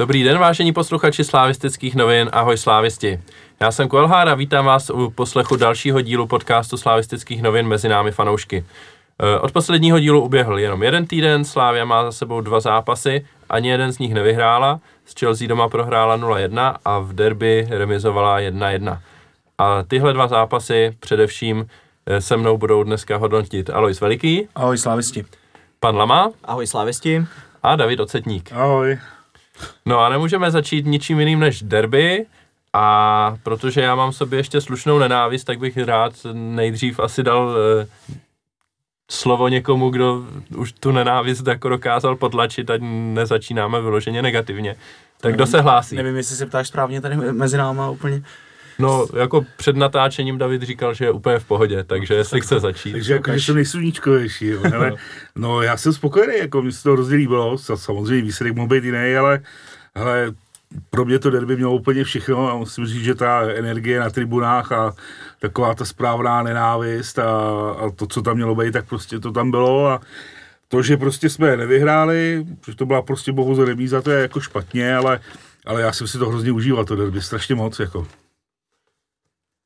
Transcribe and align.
Dobrý 0.00 0.22
den, 0.22 0.38
vážení 0.38 0.72
posluchači 0.72 1.24
slávistických 1.24 1.94
novin, 1.94 2.28
ahoj 2.32 2.56
slávisti. 2.56 3.20
Já 3.60 3.72
jsem 3.72 3.88
Kuelhár 3.88 4.28
a 4.28 4.34
vítám 4.34 4.64
vás 4.64 4.90
u 4.90 5.10
poslechu 5.10 5.56
dalšího 5.56 6.00
dílu 6.00 6.26
podcastu 6.26 6.76
slávistických 6.76 7.42
novin 7.42 7.68
mezi 7.68 7.88
námi 7.88 8.12
fanoušky. 8.12 8.64
Eh, 9.22 9.38
od 9.38 9.52
posledního 9.52 10.00
dílu 10.00 10.22
uběhl 10.22 10.58
jenom 10.58 10.82
jeden 10.82 11.06
týden, 11.06 11.44
Slávia 11.44 11.84
má 11.84 12.04
za 12.04 12.12
sebou 12.12 12.40
dva 12.40 12.60
zápasy, 12.60 13.26
ani 13.50 13.68
jeden 13.68 13.92
z 13.92 13.98
nich 13.98 14.14
nevyhrála, 14.14 14.80
s 15.06 15.20
Chelsea 15.20 15.48
doma 15.48 15.68
prohrála 15.68 16.16
0-1 16.16 16.76
a 16.84 16.98
v 16.98 17.12
derby 17.12 17.66
remizovala 17.70 18.40
1-1. 18.40 18.98
A 19.58 19.82
tyhle 19.82 20.12
dva 20.12 20.28
zápasy 20.28 20.96
především 21.00 21.66
eh, 22.06 22.20
se 22.20 22.36
mnou 22.36 22.58
budou 22.58 22.82
dneska 22.82 23.16
hodnotit 23.16 23.70
Alois 23.70 24.00
Veliký, 24.00 24.48
Ahoj 24.54 24.78
slávisti. 24.78 25.24
pan 25.80 25.96
Lama 25.96 26.30
Ahoj 26.44 26.66
slávisti. 26.66 27.26
a 27.62 27.76
David 27.76 28.00
Ocetník. 28.00 28.52
Ahoj. 28.52 28.98
No 29.86 30.00
a 30.00 30.08
nemůžeme 30.08 30.50
začít 30.50 30.86
ničím 30.86 31.20
jiným 31.20 31.40
než 31.40 31.62
derby, 31.62 32.26
a 32.72 33.36
protože 33.42 33.80
já 33.80 33.94
mám 33.94 34.10
v 34.10 34.16
sobě 34.16 34.38
ještě 34.38 34.60
slušnou 34.60 34.98
nenávist, 34.98 35.44
tak 35.44 35.58
bych 35.58 35.76
rád 35.76 36.12
nejdřív 36.32 37.00
asi 37.00 37.22
dal 37.22 37.56
eh, 37.82 37.86
slovo 39.10 39.48
někomu, 39.48 39.90
kdo 39.90 40.24
už 40.56 40.72
tu 40.72 40.92
nenávist 40.92 41.46
jako 41.46 41.68
dokázal 41.68 42.16
potlačit, 42.16 42.70
ať 42.70 42.80
nezačínáme 43.14 43.80
vyloženě 43.80 44.22
negativně. 44.22 44.76
Tak 45.20 45.34
kdo 45.34 45.46
se 45.46 45.60
hlásí? 45.60 45.96
Nevím, 45.96 46.16
jestli 46.16 46.36
se 46.36 46.46
ptáš 46.46 46.68
správně 46.68 47.00
tady 47.00 47.16
mezi 47.16 47.56
náma 47.56 47.90
úplně. 47.90 48.22
No, 48.80 49.06
jako 49.16 49.46
před 49.56 49.76
natáčením 49.76 50.38
David 50.38 50.62
říkal, 50.62 50.94
že 50.94 51.04
je 51.04 51.10
úplně 51.10 51.38
v 51.38 51.44
pohodě, 51.44 51.84
takže 51.84 52.14
jestli 52.14 52.40
chce 52.40 52.60
začít. 52.60 52.92
Takže 52.92 53.12
jako, 53.12 53.32
že 53.32 53.40
jsem 53.40 53.54
nejsluníčkovější, 53.54 54.46
jo. 54.46 54.60
Ale, 54.76 54.92
no 55.36 55.62
já 55.62 55.76
jsem 55.76 55.92
spokojený, 55.92 56.38
jako 56.38 56.62
mi 56.62 56.72
se 56.72 56.82
to 56.82 56.92
hrozně 56.92 57.16
líbilo, 57.16 57.54
Sa- 57.54 57.76
samozřejmě 57.76 58.22
výsledek 58.22 58.56
mohl 58.56 58.68
být 58.68 58.84
jiný, 58.84 59.16
ale, 59.16 59.40
ale 59.94 60.32
pro 60.90 61.04
mě 61.04 61.18
to 61.18 61.30
derby 61.30 61.56
mělo 61.56 61.74
úplně 61.74 62.04
všechno 62.04 62.50
a 62.50 62.56
musím 62.56 62.86
říct, 62.86 63.04
že 63.04 63.14
ta 63.14 63.42
energie 63.42 64.00
na 64.00 64.10
tribunách 64.10 64.72
a 64.72 64.94
taková 65.40 65.74
ta 65.74 65.84
správná 65.84 66.42
nenávist 66.42 67.18
a, 67.18 67.30
a 67.70 67.90
to, 67.96 68.06
co 68.06 68.22
tam 68.22 68.36
mělo 68.36 68.54
být, 68.54 68.72
tak 68.72 68.88
prostě 68.88 69.20
to 69.20 69.32
tam 69.32 69.50
bylo 69.50 69.86
a 69.86 70.00
to, 70.68 70.82
že 70.82 70.96
prostě 70.96 71.30
jsme 71.30 71.56
nevyhráli, 71.56 72.46
že 72.66 72.76
to 72.76 72.86
byla 72.86 73.02
prostě 73.02 73.32
bohužel 73.32 73.64
remíza, 73.64 74.02
to 74.02 74.10
je 74.10 74.20
jako 74.22 74.40
špatně, 74.40 74.96
ale, 74.96 75.20
ale 75.66 75.80
já 75.80 75.92
jsem 75.92 76.06
si 76.06 76.18
to 76.18 76.28
hrozně 76.28 76.52
užíval, 76.52 76.84
to 76.84 76.96
derby, 76.96 77.22
strašně 77.22 77.54
moc, 77.54 77.80
jako. 77.80 78.06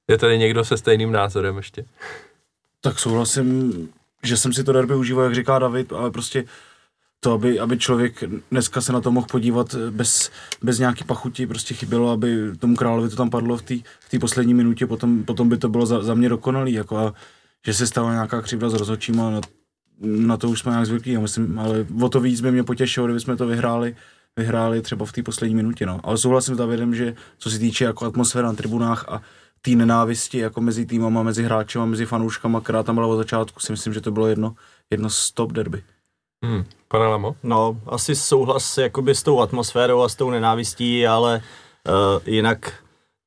Je 0.09 0.19
tady 0.19 0.39
někdo 0.39 0.65
se 0.65 0.77
stejným 0.77 1.13
názorem 1.13 1.57
ještě? 1.57 1.85
Tak 2.81 2.99
souhlasím, 2.99 3.73
že 4.23 4.37
jsem 4.37 4.53
si 4.53 4.65
to 4.65 4.73
derby 4.73 4.95
užíval, 4.95 5.25
jak 5.25 5.35
říká 5.35 5.59
David, 5.59 5.93
ale 5.93 6.11
prostě 6.11 6.45
to, 7.21 7.33
aby, 7.33 7.61
aby 7.61 7.79
člověk 7.79 8.25
dneska 8.51 8.81
se 8.81 8.93
na 8.93 9.01
to 9.01 9.11
mohl 9.11 9.27
podívat 9.31 9.75
bez, 9.75 10.31
bez 10.63 10.79
nějaký 10.79 11.05
pachuti, 11.05 11.47
prostě 11.47 11.75
chybělo, 11.75 12.11
aby 12.11 12.37
tomu 12.59 12.77
královi 12.77 13.09
to 13.09 13.17
tam 13.17 13.31
padlo 13.31 13.57
v 13.57 13.63
té 13.63 13.75
v 14.13 14.19
poslední 14.21 14.55
minutě, 14.55 14.87
potom, 14.87 15.25
potom 15.25 15.49
by 15.49 15.57
to 15.57 15.69
bylo 15.69 15.87
za, 15.87 16.03
za 16.03 16.15
mě 16.15 16.29
dokonalý, 16.29 16.73
jako 16.73 16.97
a 16.97 17.15
že 17.67 17.75
se 17.75 17.87
stala 17.87 18.13
nějaká 18.13 18.43
křivda 18.43 18.69
s 18.71 18.75
rozhodčím 18.75 19.21
a 19.21 19.31
na, 19.31 19.41
na 20.01 20.37
to 20.37 20.49
už 20.49 20.61
jsme 20.61 20.73
nějak 20.73 20.87
zvyklí, 20.87 21.13
já 21.13 21.21
myslím, 21.21 21.59
ale 21.59 21.87
o 22.03 22.09
to 22.09 22.21
víc 22.21 22.41
by 22.41 22.53
mě 22.53 22.65
potěšilo, 22.65 23.07
kdyby 23.07 23.21
jsme 23.21 23.37
to 23.37 23.47
vyhráli, 23.47 23.97
vyhráli 24.37 24.83
třeba 24.83 25.07
v 25.07 25.13
té 25.13 25.23
poslední 25.23 25.55
minutě, 25.55 25.87
no. 25.87 26.01
Ale 26.05 26.19
souhlasím 26.19 26.55
s 26.55 26.59
Davidem, 26.59 26.95
že 26.95 27.15
co 27.39 27.51
se 27.51 27.59
týče 27.59 27.85
jako 27.85 28.07
atmosféra 28.07 28.47
na 28.49 28.55
tribunách 28.55 29.05
a 29.09 29.23
té 29.65 29.71
nenávisti 29.71 30.39
jako 30.39 30.61
mezi 30.61 30.87
týmama, 30.87 31.23
mezi 31.23 31.43
hráči 31.43 31.79
a 31.79 31.85
mezi 31.85 32.07
fanouškama, 32.07 32.61
která 32.61 32.83
tam 32.83 32.95
byla 32.95 33.07
od 33.07 33.17
začátku, 33.17 33.61
si 33.61 33.73
myslím, 33.73 33.95
že 33.95 34.01
to 34.01 34.11
bylo 34.11 34.27
jedno, 34.27 34.55
jedno 34.91 35.11
z 35.11 35.31
top 35.31 35.53
derby. 35.53 35.83
Hmm. 36.45 36.65
Pane 36.89 37.07
Lamo? 37.07 37.37
No, 37.43 37.77
asi 37.87 38.17
souhlas 38.17 38.79
jakoby 38.79 39.15
s 39.15 39.23
tou 39.23 39.41
atmosférou 39.41 40.03
a 40.03 40.09
s 40.09 40.15
tou 40.15 40.31
nenávistí, 40.31 41.07
ale 41.07 41.43
uh, 41.89 42.23
jinak 42.27 42.73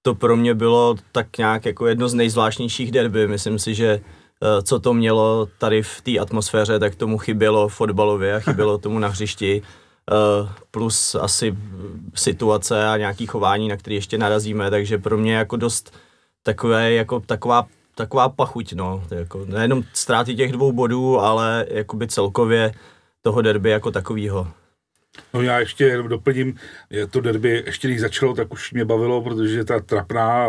to 0.02 0.16
pro 0.16 0.36
mě 0.36 0.56
bylo 0.56 0.96
tak 1.12 1.38
nějak 1.38 1.66
jako 1.66 1.88
jedno 1.88 2.10
z 2.10 2.14
nejzvláštnějších 2.14 2.92
derby. 2.92 3.28
Myslím 3.28 3.60
si, 3.60 3.76
že 3.76 4.02
uh, 4.42 4.62
co 4.64 4.80
to 4.80 4.94
mělo 4.94 5.48
tady 5.58 5.84
v 5.84 6.02
té 6.02 6.20
atmosféře, 6.20 6.80
tak 6.80 6.96
tomu 6.96 7.18
chybělo 7.18 7.70
fotbalově 7.70 8.36
a 8.36 8.40
chybělo 8.40 8.78
tomu 8.86 9.00
na 9.00 9.08
hřišti. 9.08 9.62
Uh, 10.12 10.50
plus 10.72 11.16
asi 11.16 11.58
situace 12.16 12.88
a 12.88 12.98
nějaký 12.98 13.26
chování, 13.26 13.68
na 13.68 13.78
který 13.78 13.96
ještě 13.96 14.18
narazíme, 14.18 14.70
takže 14.70 14.98
pro 14.98 15.18
mě 15.18 15.36
jako 15.36 15.56
dost 15.56 15.94
takové, 16.48 16.94
jako 16.94 17.20
taková 17.20 17.68
taková 17.96 18.30
pachuť, 18.30 18.74
no, 18.74 19.04
jako 19.12 19.46
nejenom 19.46 19.84
ztráty 19.94 20.36
těch 20.36 20.52
dvou 20.52 20.72
bodů, 20.72 21.20
ale 21.20 21.66
jakoby 21.70 22.08
celkově 22.08 22.72
toho 23.22 23.42
derby 23.42 23.70
jako 23.70 23.92
takového. 23.92 24.48
No 25.34 25.42
já 25.42 25.60
ještě 25.60 25.86
jenom 25.86 26.08
doplním, 26.08 26.56
je 26.90 27.08
to 27.08 27.22
derby, 27.22 27.64
ještě 27.66 27.88
když 27.88 28.02
začalo, 28.02 28.34
tak 28.34 28.54
už 28.54 28.74
mě 28.74 28.86
bavilo, 28.86 29.22
protože 29.22 29.64
ta 29.64 29.80
trapná 29.80 30.48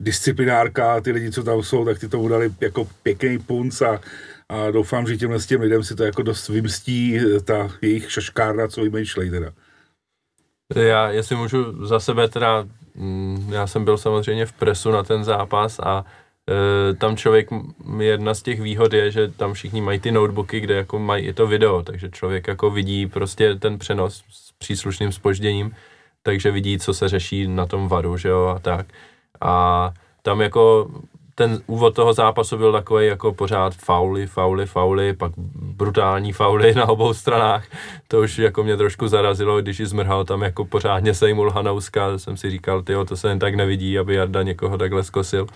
disciplinárka, 0.00 1.00
ty 1.00 1.12
lidi, 1.12 1.30
co 1.30 1.42
tam 1.42 1.62
jsou, 1.62 1.84
tak 1.84 1.98
ty 1.98 2.08
to 2.08 2.20
udali 2.20 2.50
jako 2.60 2.88
pěkný 3.02 3.38
punc 3.38 3.82
a, 3.82 4.00
a 4.48 4.70
doufám, 4.70 5.06
že 5.06 5.16
těmhle 5.16 5.40
s 5.40 5.46
těm 5.46 5.60
lidem 5.60 5.84
si 5.84 5.94
to 5.94 6.04
jako 6.04 6.22
dost 6.22 6.48
vymstí 6.48 7.20
ta 7.44 7.70
jejich 7.82 8.12
šaškárna, 8.12 8.68
co 8.68 8.82
vymýšlej 8.82 9.30
teda. 9.30 9.52
Já, 10.76 11.10
jestli 11.10 11.36
můžu 11.36 11.86
za 11.86 12.00
sebe 12.00 12.28
teda, 12.28 12.66
já 13.48 13.66
jsem 13.66 13.84
byl 13.84 13.98
samozřejmě 13.98 14.46
v 14.46 14.52
presu 14.52 14.90
na 14.90 15.02
ten 15.02 15.24
zápas 15.24 15.80
a 15.80 16.04
e, 16.90 16.94
tam 16.94 17.16
člověk, 17.16 17.48
jedna 17.98 18.34
z 18.34 18.42
těch 18.42 18.60
výhod 18.60 18.92
je, 18.92 19.10
že 19.10 19.28
tam 19.28 19.52
všichni 19.52 19.80
mají 19.80 20.00
ty 20.00 20.12
notebooky, 20.12 20.60
kde 20.60 20.74
jako 20.74 20.98
mají 20.98 21.26
i 21.26 21.32
to 21.32 21.46
video, 21.46 21.82
takže 21.82 22.10
člověk 22.10 22.48
jako 22.48 22.70
vidí 22.70 23.06
prostě 23.06 23.54
ten 23.54 23.78
přenos 23.78 24.24
s 24.30 24.52
příslušným 24.52 25.12
spožděním, 25.12 25.74
takže 26.22 26.50
vidí, 26.50 26.78
co 26.78 26.94
se 26.94 27.08
řeší 27.08 27.48
na 27.48 27.66
tom 27.66 27.88
varu, 27.88 28.16
že 28.16 28.28
jo, 28.28 28.46
a 28.46 28.58
tak. 28.58 28.86
A 29.40 29.92
tam 30.22 30.40
jako 30.40 30.90
ten 31.34 31.62
úvod 31.66 31.94
toho 31.94 32.12
zápasu 32.12 32.56
byl 32.56 32.72
takový 32.72 33.06
jako 33.06 33.32
pořád 33.32 33.74
fauly, 33.74 34.26
fauly, 34.26 34.66
fauly, 34.66 35.12
pak 35.12 35.32
brutální 35.54 36.32
fauly 36.32 36.74
na 36.74 36.88
obou 36.88 37.14
stranách. 37.14 37.66
To 38.08 38.20
už 38.20 38.38
jako 38.38 38.64
mě 38.64 38.76
trošku 38.76 39.08
zarazilo, 39.08 39.60
když 39.60 39.80
ji 39.80 39.86
zmrhal 39.86 40.24
tam 40.24 40.42
jako 40.42 40.64
pořádně 40.64 41.14
sejmul 41.14 41.50
Hanouska, 41.50 42.18
jsem 42.18 42.36
si 42.36 42.50
říkal, 42.50 42.82
tyjo, 42.82 43.04
to 43.04 43.16
se 43.16 43.28
jen 43.28 43.38
tak 43.38 43.54
nevidí, 43.54 43.98
aby 43.98 44.14
Jarda 44.14 44.42
někoho 44.42 44.78
takhle 44.78 45.04
zkosil. 45.04 45.46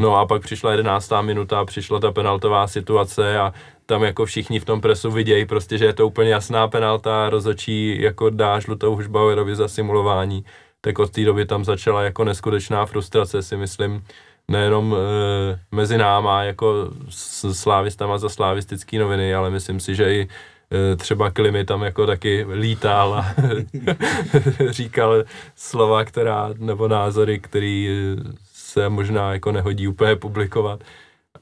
No 0.00 0.16
a 0.16 0.26
pak 0.26 0.42
přišla 0.42 0.70
jedenáctá 0.70 1.22
minuta, 1.22 1.64
přišla 1.64 2.00
ta 2.00 2.12
penaltová 2.12 2.66
situace 2.66 3.38
a 3.38 3.52
tam 3.86 4.02
jako 4.02 4.24
všichni 4.24 4.60
v 4.60 4.64
tom 4.64 4.80
presu 4.80 5.10
vidějí 5.10 5.46
prostě, 5.46 5.78
že 5.78 5.84
je 5.84 5.92
to 5.92 6.06
úplně 6.06 6.30
jasná 6.30 6.68
penalta, 6.68 7.30
rozočí 7.30 8.02
jako 8.02 8.30
dá 8.30 8.60
žlutou 8.60 8.94
Hušbauerovi 8.94 9.56
za 9.56 9.68
simulování, 9.68 10.44
tak 10.80 10.98
od 10.98 11.10
té 11.10 11.24
doby 11.24 11.46
tam 11.46 11.64
začala 11.64 12.02
jako 12.02 12.24
neskutečná 12.24 12.86
frustrace, 12.86 13.42
si 13.42 13.56
myslím, 13.56 14.04
nejenom 14.50 14.94
e, 14.94 15.58
mezi 15.72 15.98
náma 15.98 16.42
jako 16.42 16.90
s 17.08 17.52
slávistama 17.52 18.18
za 18.18 18.28
slávistický 18.28 18.98
noviny, 18.98 19.34
ale 19.34 19.50
myslím 19.50 19.80
si, 19.80 19.94
že 19.94 20.14
i 20.14 20.28
e, 20.92 20.96
třeba 20.96 21.30
Klimy 21.30 21.64
tam 21.64 21.82
jako 21.82 22.06
taky 22.06 22.46
lítal 22.52 23.14
a 23.14 23.34
říkal 24.70 25.24
slova, 25.56 26.04
která, 26.04 26.50
nebo 26.58 26.88
názory, 26.88 27.38
který 27.38 27.88
e, 27.88 28.16
se 28.52 28.88
možná 28.88 29.32
jako 29.32 29.52
nehodí 29.52 29.88
úplně 29.88 30.16
publikovat. 30.16 30.80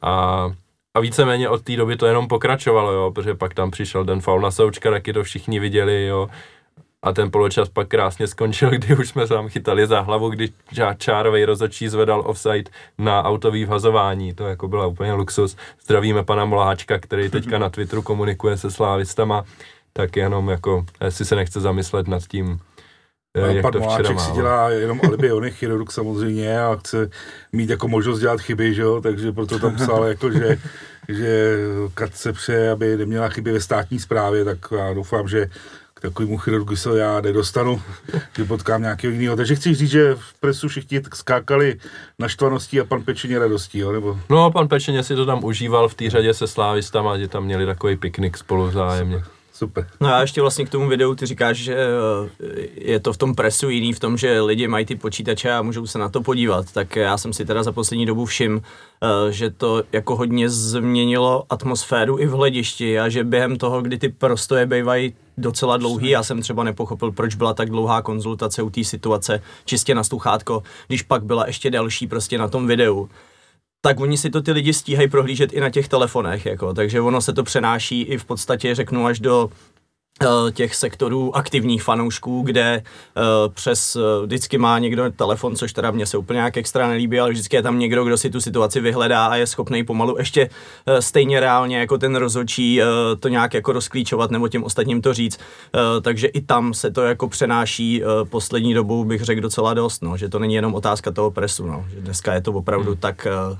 A, 0.02 0.46
a 0.94 1.00
víceméně 1.00 1.48
od 1.48 1.62
té 1.62 1.76
doby 1.76 1.96
to 1.96 2.06
jenom 2.06 2.28
pokračovalo, 2.28 2.92
jo, 2.92 3.10
protože 3.10 3.34
pak 3.34 3.54
tam 3.54 3.70
přišel 3.70 4.04
ten 4.04 4.20
faul 4.20 4.40
na 4.40 4.50
Součka, 4.50 4.90
taky 4.90 5.12
to 5.12 5.22
všichni 5.24 5.60
viděli, 5.60 6.06
jo. 6.06 6.28
A 7.06 7.12
ten 7.12 7.30
poločas 7.30 7.68
pak 7.68 7.88
krásně 7.88 8.26
skončil, 8.26 8.70
kdy 8.78 8.96
už 8.96 9.08
jsme 9.08 9.26
tam 9.26 9.48
chytali 9.48 9.86
za 9.86 10.00
hlavu, 10.00 10.30
když 10.30 10.50
Čá- 10.74 10.96
Čárovej 10.98 11.44
rozočí 11.44 11.88
zvedal 11.88 12.22
offside 12.26 12.70
na 12.98 13.24
autový 13.24 13.64
vhazování. 13.64 14.34
To 14.34 14.46
jako 14.46 14.68
byla 14.68 14.86
úplně 14.86 15.12
luxus. 15.12 15.56
Zdravíme 15.84 16.24
pana 16.24 16.44
Moláčka, 16.44 16.98
který 16.98 17.30
teďka 17.30 17.58
na 17.58 17.70
Twitteru 17.70 18.02
komunikuje 18.02 18.56
se 18.56 18.70
slávistama, 18.70 19.44
tak 19.92 20.16
jenom 20.16 20.48
jako, 20.48 20.84
jestli 21.04 21.24
se 21.24 21.36
nechce 21.36 21.60
zamyslet 21.60 22.08
nad 22.08 22.22
tím, 22.22 22.58
eh, 23.36 23.42
A 23.42 23.46
jak 23.46 23.62
pan 23.62 23.72
to 23.72 23.78
včera 23.78 24.10
Moláček 24.10 24.20
si 24.20 24.32
dělá 24.32 24.70
jenom 24.70 25.00
alibi, 25.04 25.32
on 25.32 25.44
je 25.44 25.50
chirurg 25.50 25.92
samozřejmě 25.92 26.60
a 26.60 26.76
chce 26.76 27.10
mít 27.52 27.70
jako 27.70 27.88
možnost 27.88 28.20
dělat 28.20 28.40
chyby, 28.40 28.74
že 28.74 28.82
jo, 28.82 29.00
takže 29.00 29.32
proto 29.32 29.58
tam 29.58 29.76
psal 29.76 30.04
jako, 30.04 30.30
že, 30.30 30.58
že 31.08 31.56
Kat 31.94 32.14
se 32.14 32.32
přeje, 32.32 32.70
aby 32.70 32.96
neměla 32.96 33.28
chyby 33.28 33.52
ve 33.52 33.60
státní 33.60 33.98
správě, 33.98 34.44
tak 34.44 34.58
já 34.76 34.94
doufám, 34.94 35.28
že 35.28 35.50
k 35.98 36.00
takovému 36.00 36.38
chirurgu 36.38 36.76
se 36.76 36.98
já 36.98 37.20
nedostanu, 37.20 37.82
že 38.36 38.44
potkám 38.44 38.82
nějakého 38.82 39.12
jiného. 39.12 39.36
Takže 39.36 39.54
chci 39.54 39.74
říct, 39.74 39.90
že 39.90 40.14
v 40.14 40.34
presu 40.40 40.68
všichni 40.68 41.00
tak 41.00 41.16
skákali 41.16 41.80
naštvaností 42.18 42.80
a 42.80 42.84
pan 42.84 43.02
Pečeně 43.02 43.38
radostí, 43.38 43.78
jo, 43.78 43.92
nebo 43.92 44.18
No, 44.30 44.50
pan 44.50 44.68
Pečeně 44.68 45.02
si 45.02 45.14
to 45.16 45.26
tam 45.26 45.44
užíval 45.44 45.88
v 45.88 45.94
té 45.94 46.10
řadě 46.10 46.34
se 46.34 46.46
slávistama, 46.46 47.18
že 47.18 47.28
tam 47.28 47.44
měli 47.44 47.66
takový 47.66 47.96
piknik 47.96 48.36
spolu 48.38 48.66
vzájemně. 48.66 49.16
super. 49.16 49.35
No 50.00 50.14
a 50.14 50.20
ještě 50.20 50.40
vlastně 50.40 50.64
k 50.64 50.68
tomu 50.68 50.88
videu, 50.88 51.14
ty 51.14 51.26
říkáš, 51.26 51.56
že 51.56 51.76
eh, 51.76 52.66
je 52.74 53.00
to 53.00 53.12
v 53.12 53.16
tom 53.16 53.34
presu 53.34 53.70
jiný, 53.70 53.92
v 53.92 54.00
tom, 54.00 54.16
že 54.16 54.40
lidi 54.40 54.68
mají 54.68 54.86
ty 54.86 54.96
počítače 54.96 55.52
a 55.52 55.62
můžou 55.62 55.86
se 55.86 55.98
na 55.98 56.08
to 56.08 56.22
podívat, 56.22 56.72
tak 56.72 56.96
já 56.96 57.18
jsem 57.18 57.32
si 57.32 57.44
teda 57.44 57.62
za 57.62 57.72
poslední 57.72 58.06
dobu 58.06 58.24
všim, 58.24 58.62
eh, 59.02 59.32
že 59.32 59.50
to 59.50 59.82
jako 59.92 60.16
hodně 60.16 60.50
změnilo 60.50 61.44
atmosféru 61.50 62.18
i 62.18 62.26
v 62.26 62.32
hledišti 62.32 63.00
a 63.00 63.08
že 63.08 63.24
během 63.24 63.56
toho, 63.56 63.82
kdy 63.82 63.98
ty 63.98 64.08
prostoje 64.08 64.66
bývají 64.66 65.14
docela 65.38 65.76
dlouhý, 65.76 66.10
já 66.10 66.22
jsem 66.22 66.42
třeba 66.42 66.64
nepochopil, 66.64 67.12
proč 67.12 67.34
byla 67.34 67.54
tak 67.54 67.70
dlouhá 67.70 68.02
konzultace 68.02 68.62
u 68.62 68.70
té 68.70 68.84
situace 68.84 69.42
čistě 69.64 69.94
na 69.94 70.04
sluchátko, 70.04 70.62
když 70.86 71.02
pak 71.02 71.24
byla 71.24 71.46
ještě 71.46 71.70
další 71.70 72.06
prostě 72.06 72.38
na 72.38 72.48
tom 72.48 72.66
videu 72.66 73.08
tak 73.86 74.00
oni 74.00 74.18
si 74.18 74.30
to 74.30 74.42
ty 74.42 74.52
lidi 74.52 74.72
stíhají 74.72 75.08
prohlížet 75.08 75.52
i 75.52 75.60
na 75.60 75.70
těch 75.70 75.88
telefonech, 75.88 76.46
jako, 76.46 76.74
takže 76.74 77.00
ono 77.00 77.20
se 77.20 77.32
to 77.32 77.42
přenáší 77.42 78.02
i 78.02 78.18
v 78.18 78.24
podstatě, 78.24 78.74
řeknu, 78.74 79.06
až 79.06 79.20
do 79.20 79.50
těch 80.52 80.74
sektorů 80.74 81.36
aktivních 81.36 81.82
fanoušků, 81.82 82.42
kde 82.42 82.82
uh, 83.16 83.52
přes 83.54 83.96
uh, 83.96 84.02
vždycky 84.26 84.58
má 84.58 84.78
někdo 84.78 85.10
telefon, 85.10 85.56
což 85.56 85.72
teda 85.72 85.90
mě 85.90 86.06
se 86.06 86.18
úplně 86.18 86.36
nějak 86.36 86.56
extra 86.56 86.88
nelíbí, 86.88 87.20
ale 87.20 87.30
vždycky 87.30 87.56
je 87.56 87.62
tam 87.62 87.78
někdo, 87.78 88.04
kdo 88.04 88.16
si 88.16 88.30
tu 88.30 88.40
situaci 88.40 88.80
vyhledá 88.80 89.26
a 89.26 89.36
je 89.36 89.46
schopný 89.46 89.84
pomalu 89.84 90.18
ještě 90.18 90.48
uh, 90.88 90.96
stejně 90.98 91.40
reálně 91.40 91.78
jako 91.78 91.98
ten 91.98 92.16
rozhodčí 92.16 92.80
uh, 92.80 92.86
to 93.20 93.28
nějak 93.28 93.54
jako 93.54 93.72
rozklíčovat 93.72 94.30
nebo 94.30 94.48
těm 94.48 94.64
ostatním 94.64 95.02
to 95.02 95.14
říct. 95.14 95.38
Uh, 95.74 96.02
takže 96.02 96.26
i 96.26 96.40
tam 96.40 96.74
se 96.74 96.90
to 96.90 97.02
jako 97.02 97.28
přenáší 97.28 98.02
uh, 98.02 98.28
poslední 98.28 98.74
dobou, 98.74 99.04
bych 99.04 99.22
řekl 99.22 99.40
docela 99.40 99.74
dost, 99.74 100.02
no, 100.02 100.16
že 100.16 100.28
to 100.28 100.38
není 100.38 100.54
jenom 100.54 100.74
otázka 100.74 101.10
toho 101.10 101.30
presu, 101.30 101.66
no, 101.66 101.84
že 101.88 102.00
dneska 102.00 102.34
je 102.34 102.40
to 102.40 102.52
opravdu 102.52 102.90
hmm. 102.90 103.00
tak, 103.00 103.26
uh, 103.50 103.56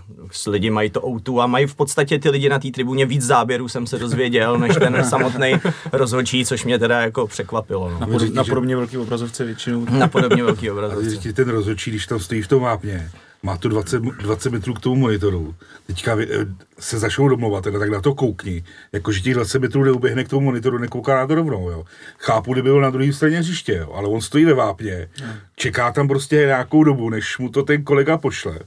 lidi 0.46 0.70
mají 0.70 0.90
to 0.90 1.06
outu 1.06 1.40
a 1.40 1.46
mají 1.46 1.66
v 1.66 1.74
podstatě 1.74 2.18
ty 2.18 2.30
lidi 2.30 2.48
na 2.48 2.58
té 2.58 2.70
tribuně 2.70 3.06
víc 3.06 3.22
záběrů, 3.22 3.68
jsem 3.68 3.86
se 3.86 3.98
dozvěděl, 3.98 4.58
než 4.58 4.76
ten 4.76 5.04
samotný 5.08 5.52
rozhodčí, 5.92 6.45
což 6.46 6.64
mě 6.64 6.78
teda 6.78 7.00
jako 7.00 7.26
překvapilo. 7.26 7.90
No. 7.90 7.98
Na, 8.00 8.06
pod, 8.06 8.34
na 8.34 8.44
podobně 8.44 8.76
velký 8.76 8.98
obrazovce 8.98 9.44
většinou. 9.44 9.84
Na 9.90 10.08
podobně 10.08 10.44
velký 10.44 10.70
obrazovce. 10.70 11.28
A 11.28 11.32
ten 11.32 11.48
rozhodčí, 11.48 11.90
když 11.90 12.06
tam 12.06 12.20
stojí 12.20 12.42
v 12.42 12.48
tom 12.48 12.62
vápně, 12.62 13.10
má 13.42 13.56
to 13.56 13.68
20, 13.68 14.02
20 14.02 14.50
metrů 14.50 14.74
k 14.74 14.80
tomu 14.80 14.96
monitoru. 14.96 15.54
Teďka 15.86 16.16
eh, 16.20 16.26
se 16.78 16.98
začnou 16.98 17.28
domluvat, 17.28 17.64
teda 17.64 17.78
tak 17.78 17.90
na 17.90 18.00
to 18.00 18.14
koukni, 18.14 18.64
jakože 18.92 19.20
těch 19.20 19.34
20 19.34 19.58
metrů 19.58 19.84
neuběhne 19.84 20.24
k 20.24 20.28
tomu 20.28 20.44
monitoru, 20.44 20.78
nekouká 20.78 21.16
na 21.16 21.26
to 21.26 21.34
rovnou, 21.34 21.70
jo. 21.70 21.84
Chápu, 22.18 22.52
kdyby 22.52 22.68
byl 22.68 22.80
na 22.80 22.90
druhé 22.90 23.12
straně 23.12 23.38
hřiště, 23.38 23.74
jo, 23.74 23.92
ale 23.92 24.08
on 24.08 24.20
stojí 24.20 24.44
ve 24.44 24.54
vápně, 24.54 25.08
čeká 25.56 25.92
tam 25.92 26.08
prostě 26.08 26.36
nějakou 26.36 26.84
dobu, 26.84 27.10
než 27.10 27.38
mu 27.38 27.48
to 27.48 27.62
ten 27.62 27.84
kolega 27.84 28.18
pošle 28.18 28.58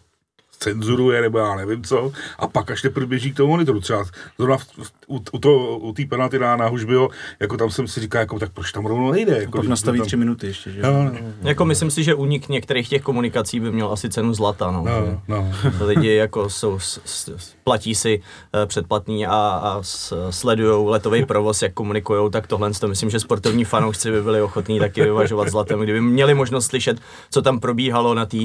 cenzuruje, 0.60 1.22
nebo 1.22 1.38
já 1.40 1.56
nevím 1.56 1.84
co, 1.84 2.12
a 2.40 2.48
pak 2.48 2.72
až 2.72 2.82
teprve 2.82 3.06
běží 3.06 3.34
k 3.34 3.38
tomu 3.38 3.50
monitoru. 3.50 3.80
Třeba 3.80 4.06
zrovna 4.38 4.58
v, 4.58 4.66
v, 4.66 4.92
u, 5.08 5.24
u, 5.32 5.40
to, 5.40 5.78
u 5.78 5.94
té 5.94 6.06
penalty 6.06 6.40
na, 6.40 6.56
na 6.56 6.68
Hužbyho, 6.68 7.10
jako 7.40 7.58
tam 7.58 7.72
jsem 7.72 7.88
si 7.88 8.00
říkal, 8.00 8.20
jako, 8.20 8.40
tak 8.40 8.52
proč 8.52 8.72
tam 8.72 8.86
rovnou 8.86 9.12
nejde? 9.12 9.38
Jako, 9.38 9.58
pak 9.58 9.68
nastaví 9.68 10.00
tam... 10.00 10.08
tři 10.08 10.18
minuty 10.18 10.48
ještě, 10.48 10.72
že? 10.72 10.82
No, 10.82 10.94
no, 10.94 11.04
no. 11.04 11.50
Jako 11.50 11.66
myslím 11.66 11.92
si, 11.92 12.04
že 12.04 12.16
únik 12.16 12.50
některých 12.50 12.90
těch 12.90 13.02
komunikací 13.02 13.60
by 13.60 13.72
měl 13.72 13.92
asi 13.92 14.10
cenu 14.10 14.34
zlata, 14.34 14.72
no. 14.72 14.84
no, 14.84 15.22
no. 15.28 15.52
Lidi 15.86 16.14
jako 16.14 16.50
jsou, 16.50 16.80
s, 16.80 17.02
s, 17.06 17.54
platí 17.64 17.96
si 17.96 18.20
uh, 18.20 18.66
předplatný 18.66 19.28
a, 19.28 19.32
a 19.36 19.82
sledují 20.30 20.88
letový 20.90 21.26
provoz, 21.26 21.62
jak 21.62 21.74
komunikují, 21.74 22.32
tak 22.32 22.48
tohle 22.48 22.72
to 22.72 22.88
myslím, 22.88 23.10
že 23.10 23.20
sportovní 23.20 23.66
fanoušci 23.66 24.12
by 24.12 24.22
byli 24.22 24.42
ochotní 24.42 24.80
taky 24.80 25.04
vyvažovat 25.04 25.50
zlatem, 25.50 25.80
kdyby 25.80 26.02
měli 26.02 26.34
možnost 26.34 26.66
slyšet, 26.66 27.00
co 27.32 27.42
tam 27.42 27.60
probíhalo 27.60 28.14
na 28.14 28.26
té 28.26 28.38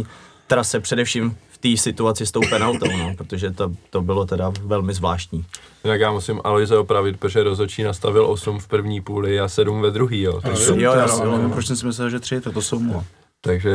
trase, 0.46 0.80
především 0.80 1.36
té 1.64 1.76
situaci 1.76 2.26
s 2.26 2.32
tou 2.32 2.40
penaltou, 2.50 2.86
no, 2.98 3.14
protože 3.16 3.50
to, 3.50 3.72
to 3.90 4.02
bylo 4.02 4.26
teda 4.26 4.52
velmi 4.60 4.94
zvláštní. 4.94 5.44
Jinak 5.84 6.00
já 6.00 6.12
musím 6.12 6.40
Aloise 6.44 6.78
opravit, 6.78 7.20
protože 7.20 7.42
rozhodčí 7.42 7.82
nastavil 7.82 8.26
8 8.26 8.58
v 8.58 8.68
první 8.68 9.00
půli 9.00 9.40
a 9.40 9.48
7 9.48 9.80
ve 9.80 9.90
druhý, 9.90 10.22
jo. 10.22 10.40
Takže, 10.40 10.64
jo, 10.64 10.76
jo, 10.76 10.92
jo, 11.24 11.38
jo, 11.42 11.48
proč 11.52 11.66
jsem 11.66 11.76
si 11.76 11.86
myslel, 11.86 12.10
že 12.10 12.20
3, 12.20 12.40
to, 12.40 12.52
to 12.52 12.62
jsou 12.62 12.78
mu. 12.78 13.04
Takže 13.40 13.70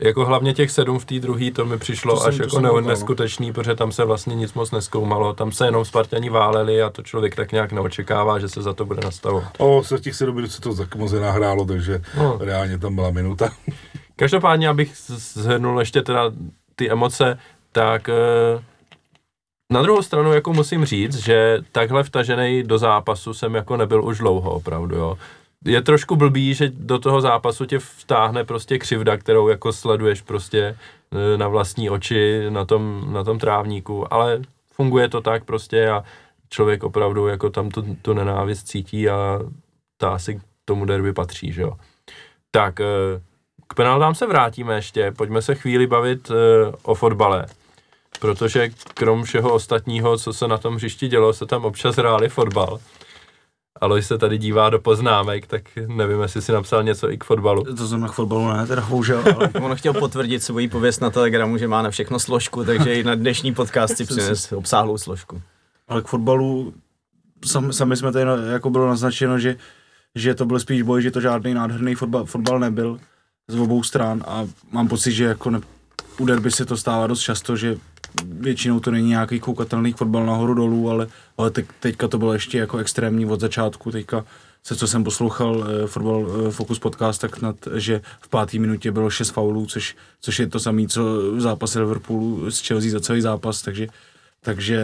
jako 0.00 0.24
hlavně 0.24 0.54
těch 0.54 0.70
sedm 0.70 0.98
v 0.98 1.04
té 1.04 1.18
druhé 1.18 1.50
to 1.50 1.64
mi 1.64 1.78
přišlo 1.78 2.16
to 2.16 2.26
až 2.26 2.36
jsem, 2.36 2.44
jako 2.44 2.60
ne, 2.60 2.88
neskutečný, 2.88 3.52
protože 3.52 3.74
tam 3.74 3.92
se 3.92 4.04
vlastně 4.04 4.34
nic 4.34 4.54
moc 4.54 4.70
neskoumalo, 4.70 5.32
tam 5.32 5.52
se 5.52 5.66
jenom 5.66 5.84
Spartani 5.84 6.30
váleli 6.30 6.82
a 6.82 6.90
to 6.90 7.02
člověk 7.02 7.36
tak 7.36 7.52
nějak 7.52 7.72
neočekává, 7.72 8.38
že 8.38 8.48
se 8.48 8.62
za 8.62 8.72
to 8.72 8.84
bude 8.84 9.00
nastavovat. 9.04 9.52
O, 9.58 9.82
se 9.84 9.98
těch 9.98 10.14
sedm 10.14 10.34
minut 10.34 10.52
se 10.52 10.60
to 10.60 10.74
tak 10.74 10.94
moc 10.94 11.12
nahrálo, 11.12 11.64
takže 11.64 12.02
no. 12.16 12.38
reálně 12.40 12.78
tam 12.78 12.94
byla 12.94 13.10
minuta. 13.10 13.50
Každopádně, 14.16 14.68
abych 14.68 14.96
zhrnul 14.96 15.80
ještě 15.80 16.02
teda 16.02 16.32
ty 16.76 16.90
emoce, 16.90 17.38
tak 17.72 18.08
eh, 18.08 18.62
na 19.72 19.82
druhou 19.82 20.02
stranu 20.02 20.32
jako 20.32 20.52
musím 20.52 20.84
říct, 20.84 21.16
že 21.16 21.58
takhle 21.72 22.04
vtažený 22.04 22.62
do 22.62 22.78
zápasu 22.78 23.34
jsem 23.34 23.54
jako 23.54 23.76
nebyl 23.76 24.04
už 24.04 24.18
dlouho 24.18 24.50
opravdu, 24.50 24.96
jo. 24.96 25.18
Je 25.64 25.82
trošku 25.82 26.16
blbý, 26.16 26.54
že 26.54 26.68
do 26.68 26.98
toho 26.98 27.20
zápasu 27.20 27.66
tě 27.66 27.78
vtáhne 27.78 28.44
prostě 28.44 28.78
křivda, 28.78 29.16
kterou 29.16 29.48
jako 29.48 29.72
sleduješ 29.72 30.22
prostě 30.22 30.76
eh, 31.12 31.38
na 31.38 31.48
vlastní 31.48 31.90
oči 31.90 32.50
na 32.50 32.64
tom, 32.64 33.12
na 33.12 33.24
tom 33.24 33.38
trávníku, 33.38 34.12
ale 34.12 34.42
funguje 34.72 35.08
to 35.08 35.20
tak 35.20 35.44
prostě 35.44 35.88
a 35.88 36.04
člověk 36.48 36.84
opravdu 36.84 37.26
jako 37.26 37.50
tam 37.50 37.70
tu, 37.70 37.96
tu 38.02 38.12
nenávist 38.12 38.68
cítí 38.68 39.08
a 39.08 39.40
ta 39.96 40.08
asi 40.08 40.34
k 40.34 40.40
tomu 40.64 40.84
derby 40.84 41.12
patří, 41.12 41.52
že 41.52 41.62
jo. 41.62 41.72
Tak, 42.50 42.80
eh, 42.80 43.20
k 43.66 43.74
penaltám 43.74 44.14
se 44.14 44.26
vrátíme 44.26 44.74
ještě, 44.74 45.12
pojďme 45.16 45.42
se 45.42 45.54
chvíli 45.54 45.86
bavit 45.86 46.30
uh, 46.30 46.36
o 46.82 46.94
fotbale. 46.94 47.46
Protože 48.20 48.68
krom 48.94 49.24
všeho 49.24 49.54
ostatního, 49.54 50.18
co 50.18 50.32
se 50.32 50.48
na 50.48 50.58
tom 50.58 50.74
hřišti 50.74 51.08
dělo, 51.08 51.32
se 51.32 51.46
tam 51.46 51.64
občas 51.64 51.96
hráli 51.96 52.28
fotbal. 52.28 52.78
Alois 53.80 54.06
se 54.06 54.18
tady 54.18 54.38
dívá 54.38 54.70
do 54.70 54.78
poznámek, 54.78 55.46
tak 55.46 55.62
nevím, 55.86 56.20
jestli 56.20 56.42
si 56.42 56.52
napsal 56.52 56.82
něco 56.82 57.10
i 57.12 57.18
k 57.18 57.24
fotbalu. 57.24 57.64
To 57.64 57.88
jsem 57.88 58.00
na 58.00 58.08
fotbalu 58.08 58.52
ne, 58.52 58.66
teda 58.66 58.82
bohužel. 58.82 59.24
Ale... 59.36 59.48
On 59.62 59.76
chtěl 59.76 59.92
potvrdit 59.92 60.42
svoji 60.42 60.68
pověst 60.68 61.00
na 61.00 61.10
Telegramu, 61.10 61.58
že 61.58 61.68
má 61.68 61.82
na 61.82 61.90
všechno 61.90 62.18
složku, 62.18 62.64
takže 62.64 62.94
i 62.94 63.04
na 63.04 63.14
dnešní 63.14 63.54
podcast 63.54 63.96
si 63.96 64.04
přines 64.04 64.52
obsáhlou 64.52 64.98
složku. 64.98 65.42
Ale 65.88 66.02
k 66.02 66.06
fotbalu 66.06 66.74
sami, 67.44 67.72
sami 67.72 67.96
jsme 67.96 68.12
tady 68.12 68.26
jako 68.52 68.70
bylo 68.70 68.86
naznačeno, 68.86 69.38
že, 69.38 69.56
že 70.14 70.34
to 70.34 70.44
byl 70.46 70.60
spíš 70.60 70.82
boj, 70.82 71.02
že 71.02 71.10
to 71.10 71.20
žádný 71.20 71.54
nádherný 71.54 71.94
fotbal, 71.94 72.24
fotbal 72.24 72.58
nebyl 72.58 72.98
z 73.48 73.58
obou 73.58 73.82
stran 73.82 74.24
a 74.26 74.46
mám 74.72 74.88
pocit, 74.88 75.12
že 75.12 75.24
jako 75.24 75.50
ne, 75.50 75.60
u 76.18 76.26
derby 76.26 76.50
se 76.50 76.64
to 76.64 76.76
stává 76.76 77.06
dost 77.06 77.20
často, 77.20 77.56
že 77.56 77.76
většinou 78.24 78.80
to 78.80 78.90
není 78.90 79.08
nějaký 79.08 79.40
koukatelný 79.40 79.92
fotbal 79.92 80.26
nahoru 80.26 80.54
dolů, 80.54 80.90
ale, 80.90 81.06
ale 81.38 81.50
te, 81.50 81.64
teďka 81.80 82.08
to 82.08 82.18
bylo 82.18 82.32
ještě 82.32 82.58
jako 82.58 82.78
extrémní 82.78 83.26
od 83.26 83.40
začátku, 83.40 83.90
teďka 83.90 84.24
se, 84.62 84.76
co 84.76 84.86
jsem 84.88 85.04
poslouchal 85.04 85.66
eh, 85.68 85.86
fotbal 85.86 86.26
eh, 86.26 86.50
Focus 86.50 86.78
podcast, 86.78 87.20
tak 87.20 87.42
nad, 87.42 87.56
že 87.74 88.00
v 88.20 88.28
páté 88.28 88.58
minutě 88.58 88.92
bylo 88.92 89.10
šest 89.10 89.30
faulů, 89.30 89.66
což, 89.66 89.96
což 90.20 90.38
je 90.38 90.46
to 90.46 90.60
samé, 90.60 90.86
co 90.86 91.04
v 91.32 91.40
zápase 91.40 91.80
Liverpoolu 91.80 92.50
s 92.50 92.66
Chelsea 92.66 92.90
za 92.90 93.00
celý 93.00 93.20
zápas, 93.20 93.62
takže, 93.62 93.86
takže 94.40 94.80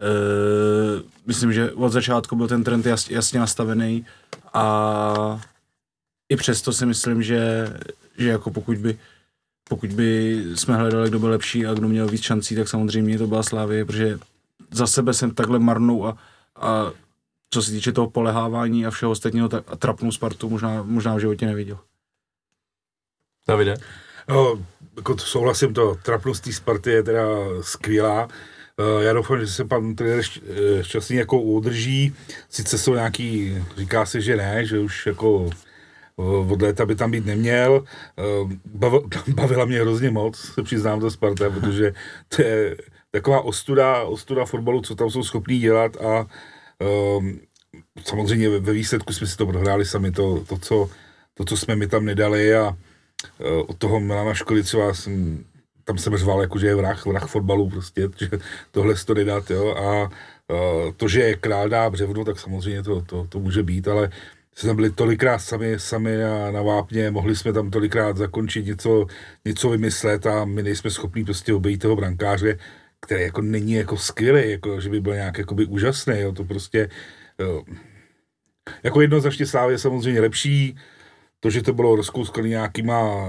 eh, 0.00 1.02
myslím, 1.26 1.52
že 1.52 1.72
od 1.72 1.92
začátku 1.92 2.36
byl 2.36 2.48
ten 2.48 2.64
trend 2.64 2.86
jas, 2.86 3.10
jasně 3.10 3.40
nastavený 3.40 4.06
a 4.54 5.40
i 6.28 6.36
přesto 6.36 6.72
si 6.72 6.86
myslím, 6.86 7.22
že, 7.22 7.72
že 8.18 8.28
jako 8.28 8.50
pokud 8.50 8.78
by, 8.78 8.98
pokud 9.68 9.92
by 9.92 10.42
jsme 10.54 10.76
hledali, 10.76 11.08
kdo 11.08 11.18
byl 11.18 11.30
lepší 11.30 11.66
a 11.66 11.74
kdo 11.74 11.88
měl 11.88 12.08
víc 12.08 12.22
šancí, 12.22 12.56
tak 12.56 12.68
samozřejmě 12.68 13.18
to 13.18 13.26
byla 13.26 13.42
Slávie, 13.42 13.84
protože 13.84 14.18
za 14.70 14.86
sebe 14.86 15.14
jsem 15.14 15.30
takhle 15.30 15.58
marnou 15.58 16.06
a, 16.06 16.18
a 16.56 16.92
co 17.50 17.62
se 17.62 17.70
týče 17.70 17.92
toho 17.92 18.10
polehávání 18.10 18.86
a 18.86 18.90
všeho 18.90 19.12
ostatního, 19.12 19.48
tak 19.48 19.64
a 19.66 19.76
trapnou 19.76 20.12
Spartu 20.12 20.50
možná, 20.50 20.82
možná 20.82 21.14
v 21.14 21.20
životě 21.20 21.46
neviděl. 21.46 21.78
Davide? 23.48 23.76
No, 24.28 24.64
jako 24.96 25.14
to 25.14 25.24
souhlasím, 25.24 25.74
to 25.74 25.94
trapnost 25.94 26.44
té 26.44 26.52
Sparty 26.52 26.90
je 26.90 27.02
teda 27.02 27.22
skvělá. 27.60 28.28
Eh, 28.78 29.04
já 29.04 29.12
doufám, 29.12 29.40
že 29.40 29.46
se 29.46 29.64
pan 29.64 29.94
trenér 29.94 30.20
eh, 30.20 30.84
šťastný 30.84 31.16
jako 31.16 31.40
udrží. 31.40 32.14
Sice 32.48 32.78
jsou 32.78 32.94
nějaký, 32.94 33.54
říká 33.76 34.06
se, 34.06 34.20
že 34.20 34.36
ne, 34.36 34.66
že 34.66 34.78
už 34.78 35.06
jako 35.06 35.50
od 36.18 36.62
léta 36.62 36.86
by 36.86 36.94
tam 36.94 37.10
být 37.10 37.26
neměl. 37.26 37.84
Eh, 38.18 39.30
bavila 39.34 39.64
mě 39.64 39.80
hrozně 39.80 40.10
moc, 40.10 40.38
se 40.38 40.62
přiznám 40.62 41.00
to 41.00 41.10
Sparta, 41.10 41.50
protože 41.50 41.92
to 42.28 42.42
je 42.42 42.76
taková 43.10 43.40
ostuda, 43.40 44.02
ostuda 44.02 44.44
fotbalu, 44.44 44.80
co 44.80 44.94
tam 44.94 45.10
jsou 45.10 45.22
schopní 45.22 45.58
dělat 45.58 45.96
a 45.96 46.26
um, 47.18 47.40
samozřejmě 48.04 48.48
ve 48.48 48.72
výsledku 48.72 49.12
jsme 49.12 49.26
si 49.26 49.36
to 49.36 49.46
prohráli 49.46 49.84
sami, 49.84 50.10
to, 50.12 50.44
to, 50.48 50.58
co, 50.58 50.90
to 51.34 51.44
co 51.44 51.56
jsme 51.56 51.76
mi 51.76 51.86
tam 51.86 52.04
nedali 52.04 52.54
a 52.54 52.68
uh, 52.68 52.76
od 53.66 53.78
toho 53.78 54.00
Milana 54.00 54.34
Školicova 54.34 54.94
jsem, 54.94 55.44
tam 55.84 55.98
jsem 55.98 56.16
řval, 56.16 56.40
jako 56.40 56.58
že 56.58 56.66
je 56.66 56.74
vrah, 56.74 57.06
vrah 57.06 57.26
fotbalu 57.26 57.70
prostě, 57.70 58.08
že 58.16 58.30
tohle 58.70 58.94
to 58.94 59.14
nedat, 59.14 59.50
jo, 59.50 59.74
a 59.74 60.02
uh, 60.02 60.92
to, 60.96 61.08
že 61.08 61.20
je 61.20 61.36
král 61.36 61.68
dá 61.68 61.90
břevno, 61.90 62.24
tak 62.24 62.38
samozřejmě 62.38 62.82
to, 62.82 63.02
to, 63.02 63.26
to 63.28 63.38
může 63.38 63.62
být, 63.62 63.88
ale 63.88 64.10
jsme 64.58 64.74
byli 64.74 64.90
tolikrát 64.90 65.38
sami, 65.38 65.78
sami 65.78 66.16
na, 66.16 66.50
na 66.50 66.62
vápně, 66.62 67.10
mohli 67.10 67.36
jsme 67.36 67.52
tam 67.52 67.70
tolikrát 67.70 68.16
zakončit 68.16 68.66
něco, 68.66 69.06
něco 69.44 69.70
vymyslet 69.70 70.26
a 70.26 70.44
my 70.44 70.62
nejsme 70.62 70.90
schopni 70.90 71.24
prostě 71.24 71.54
obejít 71.54 71.82
toho 71.82 71.96
brankáře, 71.96 72.58
který 73.00 73.22
jako 73.22 73.42
není 73.42 73.72
jako 73.72 73.96
skvělý, 73.96 74.50
jako, 74.50 74.80
že 74.80 74.90
by 74.90 75.00
byl 75.00 75.14
nějak 75.14 75.38
jakoby 75.38 75.66
úžasný, 75.66 76.20
jo, 76.20 76.32
to 76.32 76.44
prostě 76.44 76.88
jo. 77.38 77.62
jako 78.82 79.00
jednoznačně 79.00 79.46
Slávě 79.46 79.74
je 79.74 79.78
samozřejmě 79.78 80.20
lepší, 80.20 80.76
to, 81.40 81.50
že 81.50 81.62
to 81.62 81.72
bylo 81.72 81.96
rozkouskané 81.96 82.48
nějakýma, 82.48 83.28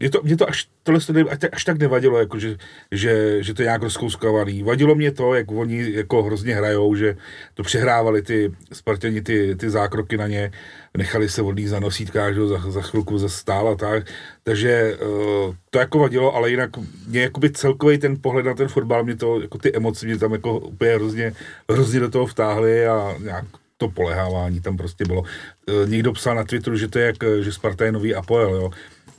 je 0.00 0.10
to, 0.10 0.20
mě 0.22 0.36
to 0.36 0.48
až, 0.48 0.68
tohle 0.82 1.00
to 1.00 1.12
ne, 1.12 1.24
až 1.52 1.64
tak 1.64 1.78
nevadilo, 1.78 2.18
jako 2.18 2.38
že, 2.38 2.56
že, 2.92 3.42
že 3.42 3.54
to 3.54 3.62
je 3.62 3.66
nějak 3.66 3.82
rozkouskavaný. 3.82 4.62
Vadilo 4.62 4.94
mě 4.94 5.12
to, 5.12 5.34
jak 5.34 5.50
oni 5.52 5.92
jako 5.92 6.22
hrozně 6.22 6.54
hrajou, 6.54 6.94
že 6.94 7.16
to 7.54 7.62
přehrávali 7.62 8.22
ty 8.22 8.52
Spartěni 8.72 9.22
ty, 9.22 9.56
ty 9.56 9.70
zákroky 9.70 10.16
na 10.16 10.26
ně, 10.26 10.50
nechali 10.96 11.28
se 11.28 11.42
odlízt 11.42 11.72
na 11.72 11.80
nosítkách, 11.80 12.34
že 12.34 12.46
za, 12.46 12.70
za 12.70 12.82
chvilku 12.82 13.18
ze 13.18 13.28
stál 13.28 13.68
a 13.68 13.74
tak. 13.74 14.06
Takže 14.42 14.96
uh, 14.96 15.54
to 15.70 15.78
jako 15.78 15.98
vadilo, 15.98 16.34
ale 16.34 16.50
jinak 16.50 16.70
mě 17.08 17.20
jakoby 17.22 17.50
celkový 17.50 17.98
ten 17.98 18.16
pohled 18.20 18.46
na 18.46 18.54
ten 18.54 18.68
fotbal, 18.68 19.04
mě 19.04 19.16
to, 19.16 19.40
jako 19.40 19.58
ty 19.58 19.76
emoce 19.76 20.06
mě 20.06 20.18
tam 20.18 20.32
jako 20.32 20.58
úplně 20.58 20.94
hrozně, 20.94 21.32
hrozně 21.70 22.00
do 22.00 22.10
toho 22.10 22.26
vtáhly 22.26 22.86
a 22.86 23.16
nějak 23.22 23.44
to 23.80 23.88
polehávání 23.88 24.60
tam 24.60 24.76
prostě 24.76 25.04
bylo. 25.04 25.24
E, 25.24 25.86
někdo 25.86 26.12
psal 26.12 26.34
na 26.34 26.44
Twitteru, 26.44 26.76
že 26.76 26.88
to 26.88 26.98
je 26.98 27.06
jak, 27.06 27.16
že 27.40 27.52
Sparta 27.52 27.84
je 27.84 27.92
nový 27.92 28.14
Apoel, 28.14 28.54
jo. 28.54 28.70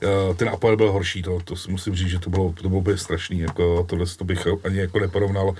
E, 0.02 0.34
ten 0.34 0.48
Apoel 0.48 0.76
byl 0.76 0.92
horší, 0.92 1.22
to, 1.22 1.40
to 1.44 1.56
si 1.56 1.70
musím 1.70 1.94
říct, 1.94 2.08
že 2.08 2.18
to 2.18 2.30
bylo, 2.30 2.52
to 2.52 2.68
bylo 2.68 2.80
úplně 2.80 2.96
strašný, 2.96 3.38
jako 3.40 3.86
tohle 3.88 4.06
to 4.06 4.24
bych 4.24 4.46
ani 4.64 4.78
jako 4.78 4.98
neporovnal, 4.98 5.54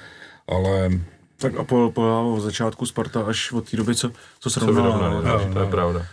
ale 0.49 0.91
tak 1.37 1.57
Apoel 1.57 1.91
polehával 1.91 2.37
v 2.37 2.41
začátku 2.41 2.87
Sparta 2.87 3.23
až 3.23 3.53
od 3.53 3.71
té 3.71 3.77
doby, 3.77 3.95
co, 3.95 4.11
co 4.41 4.51
se 4.51 4.61
vyrovnali, 4.61 5.25
no, 5.25 5.55
to 5.55 5.61
je 5.61 5.71
pravda. 5.71 6.07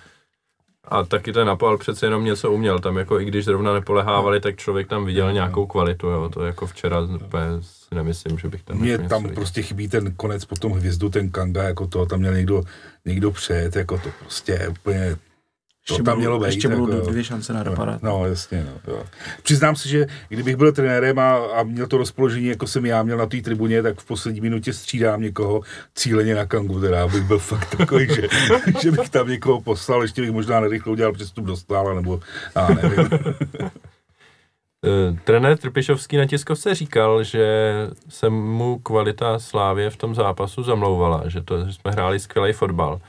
A 0.90 1.04
taky 1.04 1.34
ten 1.34 1.48
Napal 1.48 1.78
přece 1.78 2.06
jenom 2.06 2.24
něco 2.26 2.52
uměl, 2.52 2.80
tam 2.80 2.98
jako 2.98 3.20
i 3.20 3.26
když 3.26 3.46
zrovna 3.46 3.74
nepolehávali, 3.74 4.40
tak 4.40 4.58
člověk 4.58 4.88
tam 4.88 5.06
viděl 5.06 5.32
nějakou 5.32 5.66
kvalitu, 5.66 6.08
jo, 6.08 6.30
to 6.30 6.46
jako 6.46 6.68
včera 6.68 7.02
úplně 7.02 7.46
si 7.62 7.96
nemyslím, 7.96 8.38
že 8.38 8.48
bych 8.48 8.64
tam 8.64 8.78
mně 8.78 8.92
něco 8.92 9.10
tam 9.10 9.24
viděl. 9.24 9.36
prostě 9.36 9.62
chybí 9.62 9.88
ten 9.88 10.14
konec 10.14 10.46
potom 10.46 10.72
hvězdu, 10.72 11.10
ten 11.10 11.30
Kanga, 11.30 11.64
jako 11.64 11.88
to, 11.88 12.06
tam 12.06 12.20
měl 12.20 12.34
někdo, 12.34 12.64
někdo 13.06 13.32
přejet, 13.32 13.76
jako 13.76 13.98
to 13.98 14.10
prostě 14.20 14.68
úplně, 14.68 15.16
to 15.90 15.94
Ještě 15.94 16.04
tam 16.04 16.18
mělo 16.18 16.40
být. 16.40 16.46
Ještě 16.46 16.68
budou 16.68 16.96
jako, 16.96 17.10
dvě 17.10 17.24
šance 17.24 17.54
na 17.54 17.64
reparát. 17.64 18.04
No, 18.04 18.26
jasně, 18.26 18.66
no, 18.66 18.94
jo. 18.94 19.04
Přiznám 19.44 19.76
si, 19.76 19.90
že 19.90 20.08
kdybych 20.30 20.56
byl 20.56 20.72
trenérem 20.72 21.20
a, 21.20 21.36
a 21.36 21.64
měl 21.64 21.88
to 21.88 21.98
rozpoložení, 21.98 22.46
jako 22.46 22.68
jsem 22.68 22.86
já 22.86 23.04
měl 23.04 23.18
na 23.18 23.26
té 23.26 23.42
tribuně, 23.42 23.84
tak 23.84 24.00
v 24.00 24.06
poslední 24.06 24.42
minutě 24.42 24.74
střídám 24.74 25.22
někoho 25.22 25.62
cíleně 25.96 26.36
na 26.36 26.46
kangu, 26.46 26.82
teda 26.82 27.04
abych 27.04 27.24
byl 27.24 27.40
fakt 27.52 27.76
takový, 27.76 28.08
že, 28.08 28.28
že 28.82 28.92
bych 28.92 29.10
tam 29.10 29.28
někoho 29.28 29.62
poslal, 29.62 30.02
ještě 30.02 30.22
bych 30.22 30.32
možná 30.32 30.60
nerychle 30.60 30.92
udělal 30.92 31.14
přestup 31.14 31.46
do 31.46 31.58
stála, 31.58 31.94
nebo 31.94 32.20
já 32.56 32.68
nevím. 32.68 33.10
Eh, 34.86 35.18
Trenér 35.24 35.58
Trpišovský 35.58 36.18
na 36.18 36.26
tiskovce 36.26 36.76
říkal, 36.76 37.24
že 37.24 37.74
se 38.10 38.30
mu 38.30 38.80
kvalita 38.80 39.40
Slávě 39.40 39.90
v 39.90 39.98
tom 39.98 40.16
zápasu 40.16 40.64
zamlouvala, 40.64 41.24
že, 41.28 41.42
to, 41.42 41.66
že 41.66 41.74
jsme 41.74 41.92
hráli 41.92 42.20
skvělý 42.20 42.54
fotbal. 42.54 43.02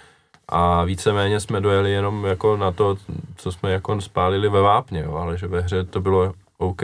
A 0.51 0.85
víceméně 0.85 1.41
jsme 1.41 1.61
dojeli 1.61 1.93
jenom 1.93 2.25
jako 2.25 2.57
na 2.57 2.73
to, 2.73 2.97
co 3.37 3.53
jsme 3.53 3.73
jako 3.73 4.01
spálili 4.01 4.49
ve 4.49 4.61
vápně, 4.61 5.01
jo, 5.01 5.15
ale 5.15 5.39
že 5.39 5.47
ve 5.47 5.61
hře 5.61 5.85
to 5.85 6.01
bylo 6.01 6.33
OK. 6.59 6.83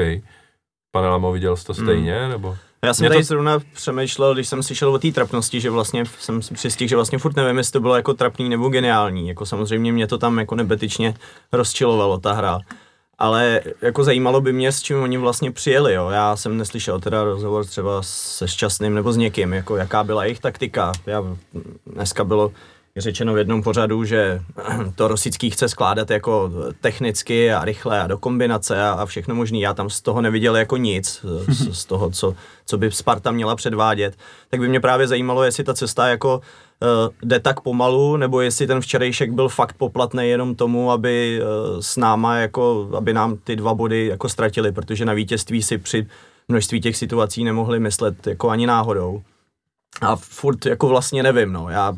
Pane 0.92 1.08
Lamo, 1.08 1.32
viděl 1.32 1.56
jsi 1.56 1.64
to 1.64 1.74
stejně, 1.74 2.20
hmm. 2.20 2.30
nebo? 2.30 2.56
Já 2.84 2.94
jsem 2.94 3.02
Mě 3.02 3.08
tady 3.08 3.20
to- 3.20 3.26
zrovna 3.26 3.58
přemýšlel, 3.74 4.34
když 4.34 4.48
jsem 4.48 4.62
slyšel 4.62 4.94
o 4.94 4.98
té 4.98 5.12
trapnosti, 5.12 5.60
že 5.60 5.70
vlastně 5.70 6.04
jsem 6.18 6.42
si 6.42 6.54
přistihl, 6.54 6.88
že 6.88 6.96
vlastně 6.96 7.18
furt 7.18 7.36
nevím, 7.36 7.58
jestli 7.58 7.72
to 7.72 7.80
bylo 7.80 7.96
jako 7.96 8.14
trapný 8.14 8.48
nebo 8.48 8.68
geniální. 8.68 9.28
Jako 9.28 9.46
samozřejmě 9.46 9.92
mě 9.92 10.06
to 10.06 10.18
tam 10.18 10.38
jako 10.38 10.54
nebetičně 10.54 11.14
rozčilovalo, 11.52 12.18
ta 12.18 12.32
hra. 12.32 12.58
Ale 13.18 13.60
jako 13.82 14.04
zajímalo 14.04 14.40
by 14.40 14.52
mě, 14.52 14.72
s 14.72 14.82
čím 14.82 15.02
oni 15.02 15.18
vlastně 15.18 15.52
přijeli, 15.52 15.94
jo. 15.94 16.08
Já 16.08 16.36
jsem 16.36 16.56
neslyšel 16.56 17.00
teda 17.00 17.24
rozhovor 17.24 17.64
třeba 17.64 18.02
se 18.02 18.48
Šťastným 18.48 18.94
nebo 18.94 19.12
s 19.12 19.16
někým, 19.16 19.52
jako 19.52 19.76
jaká 19.76 20.04
byla 20.04 20.24
jejich 20.24 20.40
taktika. 20.40 20.92
Já, 21.06 21.24
dneska 21.86 22.24
bylo 22.24 22.52
řečeno 22.96 23.34
v 23.34 23.38
jednom 23.38 23.62
pořadu, 23.62 24.04
že 24.04 24.40
to 24.94 25.08
Rosický 25.08 25.50
chce 25.50 25.68
skládat 25.68 26.10
jako 26.10 26.50
technicky 26.80 27.52
a 27.52 27.64
rychle 27.64 28.00
a 28.00 28.06
do 28.06 28.18
kombinace 28.18 28.82
a, 28.82 28.90
a 28.90 29.06
všechno 29.06 29.34
možný. 29.34 29.60
Já 29.60 29.74
tam 29.74 29.90
z 29.90 30.00
toho 30.00 30.20
neviděl 30.20 30.56
jako 30.56 30.76
nic, 30.76 31.24
z, 31.48 31.80
z 31.80 31.84
toho, 31.84 32.10
co, 32.10 32.34
co 32.66 32.78
by 32.78 32.90
Sparta 32.90 33.30
měla 33.30 33.56
předvádět. 33.56 34.16
Tak 34.50 34.60
by 34.60 34.68
mě 34.68 34.80
právě 34.80 35.08
zajímalo, 35.08 35.44
jestli 35.44 35.64
ta 35.64 35.74
cesta 35.74 36.08
jako 36.08 36.36
uh, 36.36 36.88
jde 37.22 37.40
tak 37.40 37.60
pomalu, 37.60 38.16
nebo 38.16 38.40
jestli 38.40 38.66
ten 38.66 38.80
včerejšek 38.80 39.32
byl 39.32 39.48
fakt 39.48 39.76
poplatný 39.78 40.28
jenom 40.28 40.54
tomu, 40.54 40.90
aby 40.90 41.40
uh, 41.40 41.80
s 41.80 41.96
náma 41.96 42.36
jako, 42.36 42.88
aby 42.96 43.12
nám 43.12 43.36
ty 43.36 43.56
dva 43.56 43.74
body 43.74 44.06
jako 44.06 44.28
ztratili, 44.28 44.72
protože 44.72 45.04
na 45.04 45.12
vítězství 45.12 45.62
si 45.62 45.78
při 45.78 46.06
množství 46.48 46.80
těch 46.80 46.96
situací 46.96 47.44
nemohli 47.44 47.80
myslet 47.80 48.26
jako 48.26 48.48
ani 48.48 48.66
náhodou. 48.66 49.22
A 50.00 50.16
furt 50.16 50.66
jako 50.66 50.88
vlastně 50.88 51.22
nevím, 51.22 51.52
no. 51.52 51.68
Já 51.70 51.92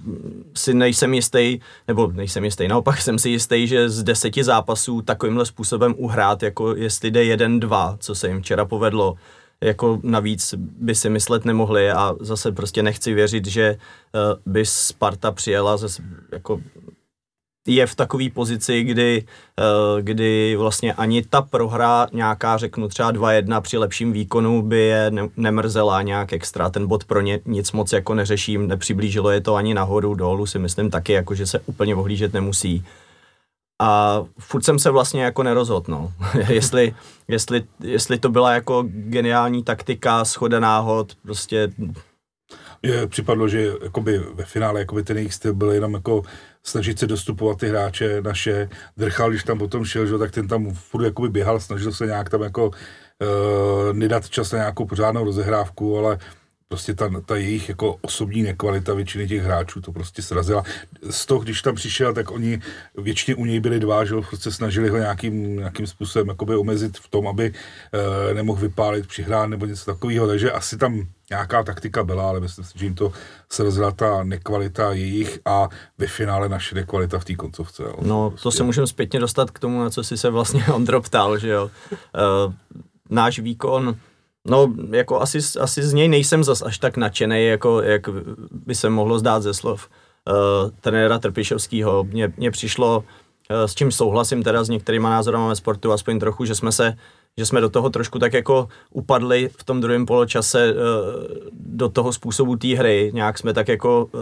si 0.57 0.75
nejsem 0.75 1.14
jistý, 1.14 1.61
nebo 1.88 2.07
nejsem 2.07 2.45
jistý, 2.45 2.68
naopak 2.68 3.00
jsem 3.00 3.18
si 3.18 3.30
jistý, 3.30 3.66
že 3.66 3.90
z 3.90 4.02
deseti 4.02 4.45
zápasů 4.45 5.02
takovýmhle 5.02 5.47
způsobem 5.47 5.95
uhrát, 5.99 6.42
jako 6.42 6.75
jestli 6.75 7.11
jde 7.11 7.25
jeden, 7.25 7.61
dva, 7.61 7.97
co 8.00 8.14
se 8.14 8.28
jim 8.28 8.42
včera 8.42 8.64
povedlo, 8.64 9.14
jako 9.61 10.00
navíc 10.02 10.54
by 10.59 10.95
si 10.95 11.11
myslet 11.11 11.45
nemohli 11.45 11.90
a 11.90 12.14
zase 12.21 12.52
prostě 12.52 12.83
nechci 12.83 13.14
věřit, 13.14 13.47
že 13.47 13.76
uh, 13.76 14.52
by 14.52 14.66
Sparta 14.66 15.33
přijela 15.33 15.76
ze, 15.76 16.02
jako 16.33 16.61
je 17.68 17.87
v 17.87 17.94
takové 17.94 18.30
pozici, 18.34 18.82
kdy, 18.82 19.25
uh, 19.58 20.00
kdy 20.00 20.56
vlastně 20.56 20.92
ani 20.92 21.22
ta 21.22 21.42
prohra 21.42 22.06
nějaká, 22.12 22.56
řeknu 22.56 22.88
třeba 22.88 23.12
2-1 23.12 23.60
při 23.60 23.78
lepším 23.78 24.12
výkonu 24.12 24.62
by 24.62 24.78
je 24.78 25.10
ne- 25.10 25.28
nemrzela 25.37 26.02
nějak 26.02 26.32
extra. 26.32 26.70
Ten 26.70 26.87
bod 26.87 27.04
pro 27.04 27.20
ně 27.20 27.40
nic 27.46 27.72
moc 27.72 27.92
jako 27.92 28.14
neřeším, 28.14 28.68
nepřiblížilo 28.68 29.30
je 29.30 29.40
to 29.40 29.54
ani 29.54 29.75
nahoru, 29.75 30.14
dolů 30.14 30.46
si 30.46 30.58
myslím 30.58 30.90
taky, 30.90 31.12
jako 31.12 31.34
že 31.34 31.46
se 31.46 31.60
úplně 31.66 31.94
ohlížet 31.94 32.32
nemusí. 32.32 32.84
A 33.82 34.22
furt 34.38 34.64
jsem 34.64 34.78
se 34.78 34.90
vlastně 34.90 35.22
jako 35.22 35.42
nerozhodl, 35.42 35.92
no. 35.92 36.12
jestli, 36.48 36.94
jestli, 37.28 37.62
jestli 37.80 38.18
to 38.18 38.28
byla 38.28 38.52
jako 38.52 38.84
geniální 38.88 39.62
taktika, 39.62 40.25
schoda 40.25 40.60
náhod, 40.60 41.14
prostě 41.22 41.72
Mně 42.82 43.06
připadlo, 43.06 43.49
že 43.49 43.73
jakoby 43.82 44.18
ve 44.18 44.44
finále 44.44 44.80
jakoby 44.80 45.02
ten 45.02 45.16
jejich 45.16 45.35
styl 45.35 45.54
byl 45.54 45.70
jenom 45.70 45.94
jako 45.94 46.23
snažit 46.62 46.99
se 46.99 47.06
dostupovat 47.06 47.58
ty 47.58 47.68
hráče 47.68 48.20
naše. 48.23 48.68
Drchal, 48.97 49.30
když 49.30 49.44
tam 49.44 49.58
potom 49.58 49.85
šel, 49.85 50.06
že, 50.06 50.18
tak 50.18 50.30
ten 50.30 50.49
tam 50.49 50.75
furt 50.75 51.04
jakoby 51.04 51.28
běhal, 51.28 51.61
snažil 51.61 51.92
se 51.92 52.06
nějak 52.06 52.30
tam 52.30 52.42
jako 52.42 52.66
uh, 52.66 53.92
nedat 53.92 54.28
čas 54.28 54.52
na 54.52 54.58
nějakou 54.58 54.85
pořádnou 54.85 55.25
rozehrávku, 55.25 55.99
ale 55.99 56.18
prostě 56.68 56.94
ta, 56.94 57.10
ta 57.26 57.37
jejich 57.37 57.68
jako 57.68 57.96
osobní 58.00 58.42
nekvalita 58.42 58.94
většiny 58.94 59.28
těch 59.28 59.42
hráčů 59.42 59.80
to 59.80 59.92
prostě 59.92 60.22
srazila. 60.22 60.62
Z 61.10 61.26
toho, 61.26 61.40
když 61.40 61.62
tam 61.62 61.75
přišel, 61.75 62.14
tak 62.14 62.30
oni 62.30 62.60
většině 62.98 63.34
u 63.34 63.44
něj 63.44 63.60
byli 63.60 63.80
dva, 63.80 64.04
že 64.04 64.14
prostě 64.28 64.50
snažili 64.50 64.88
ho 64.88 64.96
nějakým, 64.96 65.56
nějakým 65.56 65.87
způsobem 65.87 66.28
jakoby 66.28 66.56
omezit 66.56 66.98
v 66.98 67.08
tom, 67.08 67.28
aby 67.28 67.52
uh, 67.52 68.34
nemohl 68.34 68.60
vypálit, 68.60 69.06
přihrát 69.06 69.48
nebo 69.48 69.66
něco 69.66 69.84
takového, 69.84 70.26
takže 70.26 70.52
asi 70.52 70.76
tam 70.76 71.06
nějaká 71.30 71.62
taktika 71.62 72.04
byla, 72.04 72.28
ale 72.28 72.40
myslím 72.40 72.64
si, 72.64 72.78
že 72.78 72.87
jim 72.87 72.94
to 72.94 73.12
srazila 73.48 73.90
ta 73.90 74.25
nekvalita 74.25 74.92
jejich 74.92 75.40
a 75.44 75.68
ve 75.98 76.06
finále 76.06 76.48
naše 76.48 76.75
nekvalita 76.75 77.18
v 77.18 77.25
té 77.25 77.34
koncovce. 77.34 77.82
Jo. 77.82 77.94
No, 78.02 78.34
to 78.42 78.50
se 78.50 78.62
můžeme 78.62 78.87
zpětně 78.87 79.20
dostat 79.20 79.50
k 79.50 79.58
tomu, 79.58 79.80
na 79.80 79.90
co 79.90 80.04
si 80.04 80.18
se 80.18 80.30
vlastně 80.30 80.64
Ondro 80.75 81.00
ptal, 81.00 81.38
že 81.38 81.48
jo. 81.48 81.70
Uh, 82.46 82.52
náš 83.10 83.38
výkon, 83.38 83.96
no, 84.49 84.75
jako 84.90 85.21
asi, 85.21 85.38
asi 85.61 85.83
z 85.83 85.93
něj 85.93 86.09
nejsem 86.09 86.45
zas 86.45 86.62
až 86.62 86.78
tak 86.78 86.97
nadšený, 86.97 87.47
jako 87.47 87.83
jak 87.83 88.09
by 88.50 88.75
se 88.75 88.90
mohlo 88.90 89.19
zdát 89.19 89.43
ze 89.43 89.55
slov 89.55 89.88
uh, 90.28 90.71
trenéra 90.81 91.19
Trpišovského. 91.19 92.05
Mně, 92.05 92.33
mně 92.37 92.50
přišlo, 92.50 92.99
uh, 92.99 93.57
s 93.67 93.75
čím 93.75 93.93
souhlasím 93.93 94.43
teda 94.43 94.64
s 94.64 94.69
některýma 94.69 95.11
názorama 95.11 95.49
ve 95.49 95.57
sportu, 95.57 95.93
aspoň 95.93 96.19
trochu, 96.19 96.45
že 96.45 96.55
jsme 96.55 96.73
se 96.73 96.97
že 97.38 97.47
jsme 97.47 97.61
do 97.61 97.69
toho 97.69 97.90
trošku 97.90 98.19
tak 98.19 98.33
jako 98.33 98.69
upadli 98.90 99.50
v 99.59 99.64
tom 99.64 99.81
druhém 99.81 100.07
poločase 100.07 100.73
uh, 100.73 100.78
do 101.52 101.88
toho 101.88 102.12
způsobu 102.12 102.57
té 102.57 102.69
hry. 102.69 103.11
Nějak 103.14 103.38
jsme 103.38 103.52
tak 103.55 103.69
jako 103.69 104.09
uh, 104.12 104.21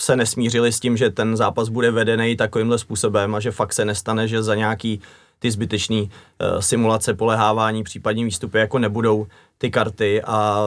se 0.00 0.16
nesmířili 0.16 0.72
s 0.72 0.80
tím, 0.80 0.96
že 0.96 1.10
ten 1.10 1.36
zápas 1.36 1.68
bude 1.68 1.90
vedený 1.90 2.36
takovýmhle 2.36 2.78
způsobem 2.78 3.34
a 3.34 3.40
že 3.40 3.50
fakt 3.50 3.72
se 3.72 3.84
nestane, 3.84 4.28
že 4.28 4.42
za 4.42 4.54
nějaký 4.54 5.00
ty 5.38 5.50
zbytečný 5.50 6.02
uh, 6.02 6.60
simulace, 6.60 7.14
polehávání, 7.14 7.84
případně 7.84 8.24
výstupy 8.24 8.58
jako 8.58 8.78
nebudou 8.78 9.26
ty 9.60 9.70
karty 9.70 10.22
a 10.22 10.66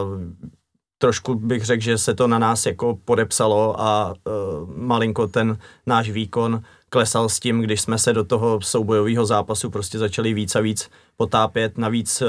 trošku 0.98 1.36
bych 1.36 1.66
řekl, 1.66 1.84
že 1.84 1.98
se 1.98 2.14
to 2.14 2.28
na 2.28 2.40
nás 2.40 2.66
jako 2.66 3.00
podepsalo 3.06 3.82
a 3.82 4.14
uh, 4.14 4.70
malinko 4.76 5.28
ten 5.28 5.58
náš 5.86 6.10
výkon 6.10 6.62
klesal 6.90 7.30
s 7.30 7.40
tím, 7.40 7.62
když 7.62 7.82
jsme 7.82 7.98
se 7.98 8.14
do 8.14 8.24
toho 8.24 8.62
soubojového 8.62 9.26
zápasu 9.26 9.70
prostě 9.70 10.00
začali 10.00 10.34
víc 10.34 10.56
a 10.56 10.60
víc 10.60 10.90
potápět. 11.18 11.78
Navíc 11.78 12.24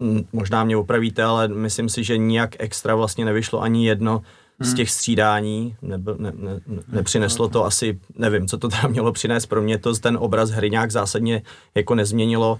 uh, 0.00 0.18
možná 0.32 0.64
mě 0.64 0.76
opravíte, 0.76 1.22
ale 1.22 1.48
myslím 1.48 1.88
si, 1.88 2.04
že 2.04 2.18
nijak 2.18 2.56
extra 2.58 2.94
vlastně 2.94 3.24
nevyšlo 3.24 3.62
ani 3.62 3.86
jedno 3.86 4.22
z 4.60 4.74
těch 4.74 4.90
střídání, 4.90 5.76
ne, 5.82 5.98
ne, 6.18 6.32
ne, 6.36 6.60
nepřineslo 6.88 7.48
to 7.48 7.64
asi, 7.64 8.00
nevím, 8.18 8.48
co 8.48 8.58
to 8.58 8.68
teda 8.68 8.88
mělo 8.88 9.12
přinést, 9.12 9.46
pro 9.46 9.62
mě 9.62 9.78
to 9.78 9.94
ten 9.94 10.16
obraz 10.20 10.50
hry 10.50 10.70
nějak 10.70 10.90
zásadně 10.90 11.42
jako 11.74 11.94
nezměnilo. 11.94 12.58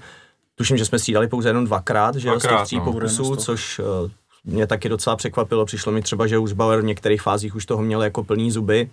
Tuším, 0.54 0.76
že 0.76 0.84
jsme 0.84 0.98
střídali 0.98 1.28
pouze 1.28 1.48
jenom 1.48 1.64
dvakrát, 1.64 2.14
že 2.14 2.28
jo, 2.28 2.40
z 2.40 2.42
těch 2.42 2.50
Dvakrát, 2.50 2.64
tří 2.64 2.76
no. 2.76 2.84
pokusů, 2.84 3.36
což 3.36 3.78
uh, 3.78 4.10
mě 4.44 4.66
taky 4.66 4.88
docela 4.88 5.16
překvapilo. 5.16 5.64
Přišlo 5.64 5.92
mi 5.92 6.02
třeba, 6.02 6.26
že 6.26 6.38
už 6.38 6.52
Bauer 6.52 6.80
v 6.80 6.84
některých 6.84 7.22
fázích 7.22 7.54
už 7.54 7.66
toho 7.66 7.82
měl 7.82 8.02
jako 8.02 8.24
plný 8.24 8.50
zuby. 8.50 8.90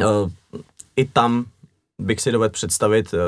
uh, 0.00 0.30
i 0.96 1.04
tam 1.04 1.44
bych 2.00 2.20
si 2.20 2.32
dovedl 2.32 2.52
představit 2.52 3.14
uh, 3.14 3.18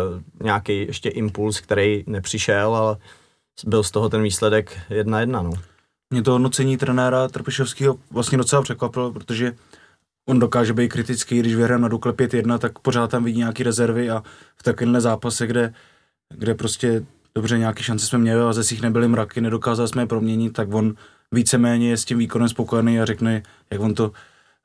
nějaký 0.42 0.86
ještě 0.86 1.08
impuls, 1.08 1.60
který 1.60 2.04
nepřišel, 2.06 2.76
ale 2.76 2.96
byl 3.64 3.82
z 3.82 3.90
toho 3.90 4.08
ten 4.08 4.22
výsledek 4.22 4.78
jedna 4.90 5.20
jedna, 5.20 5.42
no. 5.42 5.52
Mě 6.10 6.22
to 6.22 6.32
hodnocení 6.32 6.76
trenéra 6.76 7.28
Trpišovského 7.28 7.96
vlastně 8.10 8.38
docela 8.38 8.62
překvapilo, 8.62 9.12
protože 9.12 9.56
on 10.28 10.38
dokáže 10.38 10.72
být 10.72 10.88
kritický, 10.88 11.38
když 11.38 11.54
vyhrajeme 11.54 11.82
na 11.82 11.88
Dukle 11.88 12.12
5-1, 12.12 12.58
tak 12.58 12.78
pořád 12.78 13.10
tam 13.10 13.24
vidí 13.24 13.38
nějaké 13.38 13.64
rezervy 13.64 14.10
a 14.10 14.22
v 14.56 14.62
takovémhle 14.62 15.00
zápase, 15.00 15.46
kde, 15.46 15.74
kde 16.34 16.54
prostě 16.54 17.04
dobře 17.34 17.58
nějaké 17.58 17.82
šance 17.82 18.06
jsme 18.06 18.18
měli 18.18 18.42
a 18.42 18.52
ze 18.52 18.64
svých 18.64 18.82
nebyly 18.82 19.08
mraky, 19.08 19.40
nedokázali 19.40 19.88
jsme 19.88 20.02
je 20.02 20.06
proměnit, 20.06 20.52
tak 20.52 20.74
on 20.74 20.94
víceméně 21.32 21.88
je 21.90 21.96
s 21.96 22.04
tím 22.04 22.18
výkonem 22.18 22.48
spokojený 22.48 23.00
a 23.00 23.04
řekne, 23.04 23.42
jak 23.70 23.80
on 23.80 23.94
to 23.94 24.12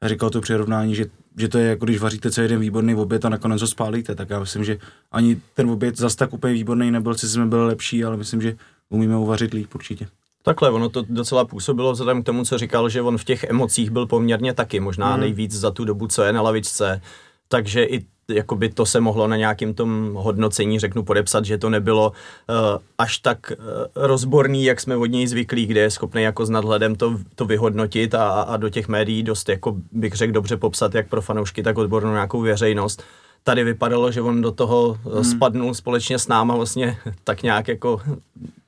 říkal 0.06 0.30
to 0.30 0.42
přirovnání, 0.42 0.96
že, 0.96 1.06
že 1.38 1.48
to 1.48 1.58
je 1.58 1.68
jako 1.70 1.86
když 1.86 2.00
vaříte 2.00 2.32
celý 2.32 2.48
den 2.48 2.60
výborný 2.60 2.96
oběd 2.96 3.26
a 3.26 3.30
nakonec 3.30 3.62
ho 3.62 3.68
spálíte, 3.68 4.16
tak 4.16 4.30
já 4.30 4.40
myslím, 4.40 4.64
že 4.64 4.78
ani 5.12 5.42
ten 5.54 5.70
oběd 5.70 5.98
zas 5.98 6.16
tak 6.16 6.34
úplně 6.34 6.54
výborný 6.54 6.92
nebyl, 6.92 7.16
si 7.16 7.30
jsme 7.30 7.46
byli 7.46 7.66
lepší, 7.66 8.06
ale 8.06 8.18
myslím, 8.18 8.42
že 8.42 8.56
umíme 8.90 9.18
uvařit 9.18 9.54
líp 9.54 9.76
určitě. 9.76 10.08
Takhle, 10.44 10.70
ono 10.72 10.90
to 10.90 11.04
docela 11.10 11.46
působilo 11.46 11.92
vzhledem 11.92 12.24
k 12.24 12.26
tomu, 12.26 12.46
co 12.46 12.58
říkal, 12.58 12.90
že 12.90 13.02
on 13.02 13.18
v 13.18 13.24
těch 13.24 13.44
emocích 13.44 13.90
byl 13.90 14.06
poměrně 14.06 14.54
taky, 14.54 14.80
možná 14.80 15.12
Mhm. 15.12 15.20
nejvíc 15.20 15.52
za 15.52 15.72
tu 15.72 15.86
dobu, 15.86 16.08
co 16.08 16.24
je 16.24 16.34
na 16.34 16.42
lavičce, 16.42 17.02
takže 17.48 17.84
i 17.84 18.06
jakoby 18.30 18.70
to 18.70 18.86
se 18.86 19.00
mohlo 19.00 19.28
na 19.28 19.36
nějakým 19.36 19.74
tom 19.74 20.14
hodnocení, 20.14 20.80
řeknu, 20.80 21.04
podepsat, 21.04 21.46
že 21.46 21.58
to 21.58 21.70
nebylo 21.70 22.10
uh, 22.10 22.56
až 22.98 23.18
tak 23.18 23.52
uh, 23.52 23.58
rozborný, 23.96 24.64
jak 24.64 24.82
jsme 24.82 24.96
od 24.96 25.06
něj 25.06 25.28
zvyklí, 25.28 25.66
kde 25.66 25.82
je 25.82 25.92
schopný 25.92 26.22
jako 26.22 26.46
s 26.46 26.50
nadhledem 26.50 26.96
to, 26.96 27.18
to 27.36 27.46
vyhodnotit 27.46 28.16
a, 28.16 28.42
a 28.42 28.58
do 28.58 28.70
těch 28.70 28.88
médií 28.88 29.24
dost, 29.24 29.50
jako 29.50 29.76
bych 29.92 30.14
řekl, 30.14 30.34
dobře 30.34 30.58
popsat, 30.58 30.96
jak 30.96 31.08
pro 31.08 31.22
fanoušky, 31.22 31.64
tak 31.64 31.78
odbornou 31.78 32.12
nějakou 32.12 32.42
veřejnost. 32.42 33.04
Tady 33.44 33.64
vypadalo, 33.64 34.12
že 34.12 34.22
on 34.22 34.42
do 34.42 34.52
toho 34.52 35.00
hmm. 35.14 35.24
spadnul 35.24 35.74
společně 35.74 36.20
s 36.20 36.28
náma 36.28 36.56
vlastně 36.56 36.98
tak 37.24 37.44
nějak 37.44 37.68
jako, 37.68 38.02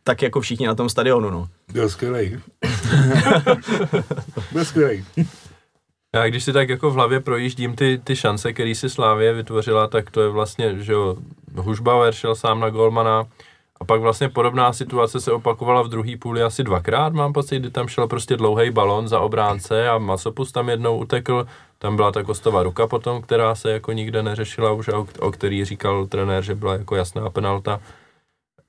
tak 0.04 0.22
jako 0.22 0.42
všichni 0.42 0.68
na 0.68 0.76
tom 0.76 0.90
stadionu, 0.90 1.30
no. 1.30 1.48
Byl 1.74 1.90
skvělej. 1.90 2.40
Byl 4.52 4.66
skvělej. 4.66 5.04
Já 6.16 6.28
když 6.28 6.44
si 6.44 6.54
tak 6.54 6.70
jako 6.70 6.90
v 6.90 6.94
hlavě 6.94 7.20
projíždím 7.20 7.76
ty, 7.76 8.02
ty 8.04 8.16
šance, 8.16 8.54
které 8.54 8.76
si 8.76 8.90
Slávě 8.90 9.34
vytvořila, 9.34 9.88
tak 9.88 10.12
to 10.12 10.22
je 10.22 10.30
vlastně, 10.30 10.76
že 10.80 10.94
jo, 10.94 11.16
Hušbauer 11.56 12.14
šel 12.14 12.36
sám 12.36 12.60
na 12.60 12.70
golmana 12.70 13.26
a 13.80 13.86
pak 13.86 14.02
vlastně 14.02 14.30
podobná 14.30 14.74
situace 14.74 15.22
se 15.22 15.32
opakovala 15.32 15.82
v 15.82 15.88
druhé 15.88 16.18
půli 16.18 16.44
asi 16.44 16.64
dvakrát, 16.64 17.14
mám 17.14 17.34
pocit, 17.34 17.60
kdy 17.60 17.70
tam 17.70 17.88
šel 17.88 18.08
prostě 18.08 18.38
dlouhý 18.38 18.72
balon 18.72 19.08
za 19.08 19.20
obránce 19.20 19.90
a 19.90 19.98
Masopus 19.98 20.52
tam 20.52 20.70
jednou 20.70 20.98
utekl, 20.98 21.48
tam 21.80 21.96
byla 21.96 22.12
ta 22.12 22.24
kostová 22.24 22.64
ruka 22.64 22.88
potom, 22.88 23.22
která 23.22 23.56
se 23.56 23.72
jako 23.72 23.92
nikde 23.92 24.24
neřešila 24.24 24.72
už 24.72 24.88
a 24.88 24.98
o, 24.98 25.08
o 25.20 25.32
který 25.32 25.66
říkal 25.66 26.08
trenér, 26.08 26.44
že 26.44 26.56
byla 26.56 26.74
jako 26.74 26.96
jasná 26.96 27.30
penalta. 27.30 27.80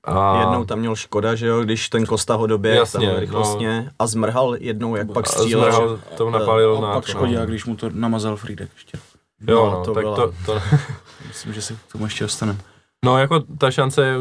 A 0.03 0.39
Jednou 0.39 0.65
tam 0.65 0.79
měl 0.79 0.95
Škoda, 0.95 1.35
že 1.35 1.47
jo, 1.47 1.61
když 1.63 1.89
ten 1.89 2.05
Kosta 2.05 2.35
ho 2.35 2.47
doběh 2.47 2.75
Jasně, 2.77 3.07
tam 3.09 3.19
rychlostně 3.19 3.89
a 3.99 4.07
zmrhal 4.07 4.55
jednou, 4.59 4.95
jak 4.95 5.11
pak 5.11 5.27
a 5.27 5.29
střílel. 5.29 5.71
Zmrhal 5.71 5.99
to 6.17 6.29
napálil 6.29 6.77
A 6.77 6.81
na 6.81 6.93
pak 6.93 7.05
to, 7.05 7.11
škodí, 7.11 7.35
no. 7.35 7.45
když 7.45 7.65
mu 7.65 7.75
to 7.75 7.89
namazal 7.93 8.35
Friedek 8.35 8.69
ještě. 8.75 8.97
Jo, 9.47 9.65
No, 9.65 9.71
no, 9.71 9.85
to 9.85 9.93
tak 9.93 10.03
byla- 10.03 10.15
to, 10.15 10.33
to, 10.45 10.59
Myslím, 11.27 11.53
že 11.53 11.61
se 11.61 11.73
k 11.73 11.91
tomu 11.91 12.03
ještě 12.05 12.23
dostaneme. 12.23 12.59
No 13.05 13.17
jako 13.17 13.39
ta 13.39 13.71
šance, 13.71 14.05
je 14.05 14.15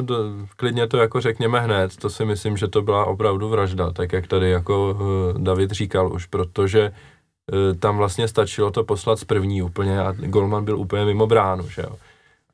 klidně 0.56 0.87
to 0.87 0.97
jako 0.97 1.20
řekněme 1.20 1.61
hned, 1.61 1.97
to 1.97 2.11
si 2.11 2.25
myslím, 2.25 2.56
že 2.56 2.68
to 2.68 2.82
byla 2.82 3.04
opravdu 3.04 3.49
vražda, 3.49 3.90
tak 3.90 4.12
jak 4.12 4.26
tady 4.26 4.50
jako 4.50 4.90
uh, 5.35 5.42
David 5.42 5.70
říkal 5.70 6.12
už, 6.12 6.26
protože 6.26 6.92
uh, 7.52 7.78
tam 7.78 7.97
vlastně 7.97 8.28
stačilo 8.28 8.70
to 8.70 8.85
poslat 8.85 9.18
z 9.18 9.25
první 9.25 9.62
úplně 9.62 10.00
a 10.02 10.12
Golman 10.12 10.64
byl 10.64 10.78
úplně 10.78 11.04
mimo 11.04 11.26
bránu, 11.26 11.68
že 11.68 11.82
jo. 11.82 11.97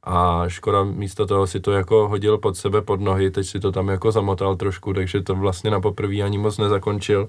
A 0.04 0.48
Škoda 0.48 0.84
místo 0.84 1.26
toho 1.26 1.46
si 1.46 1.60
to 1.60 1.72
jako 1.72 2.08
hodil 2.08 2.38
pod 2.38 2.56
sebe, 2.56 2.82
pod 2.82 3.00
nohy, 3.00 3.30
teď 3.30 3.46
si 3.46 3.60
to 3.60 3.72
tam 3.72 3.88
jako 3.88 4.12
zamotal 4.12 4.56
trošku, 4.56 4.92
takže 4.94 5.22
to 5.22 5.34
vlastně 5.34 5.70
na 5.70 5.80
poprvé 5.80 6.22
ani 6.22 6.38
moc 6.38 6.58
nezakončil. 6.58 7.28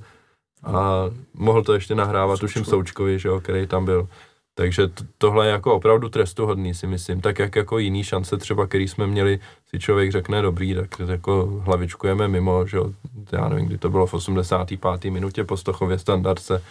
A 0.64 1.04
mohl 1.34 1.64
to 1.64 1.74
ještě 1.74 1.96
nahrávat, 1.96 2.40
tuším 2.40 2.66
Součkovi, 2.66 3.20
že 3.20 3.30
jo, 3.30 3.40
který 3.40 3.68
tam 3.68 3.86
byl. 3.86 4.08
Takže 4.56 4.88
t- 4.88 5.06
tohle 5.18 5.46
je 5.46 5.52
jako 5.52 5.74
opravdu 5.76 6.10
trestuhodný, 6.10 6.74
si 6.74 6.88
myslím. 6.88 7.22
Tak 7.22 7.40
jak 7.40 7.56
jako 7.56 7.80
jiný 7.80 8.04
šance 8.04 8.38
třeba, 8.38 8.68
který 8.68 8.88
jsme 8.88 9.08
měli, 9.08 9.40
si 9.70 9.80
člověk 9.80 10.12
řekne 10.12 10.42
dobrý, 10.42 10.76
tak 10.76 11.00
jako 11.08 11.62
hlavičkujeme 11.66 12.28
mimo, 12.28 12.68
že 12.68 12.78
jo. 12.78 12.92
Já 13.32 13.50
nevím, 13.50 13.66
kdy 13.66 13.78
to 13.78 13.90
bylo 13.90 14.08
v 14.08 14.14
85. 14.14 15.12
minutě 15.12 15.44
po 15.44 15.58
Stochově 15.58 16.00
standardce, 16.00 16.64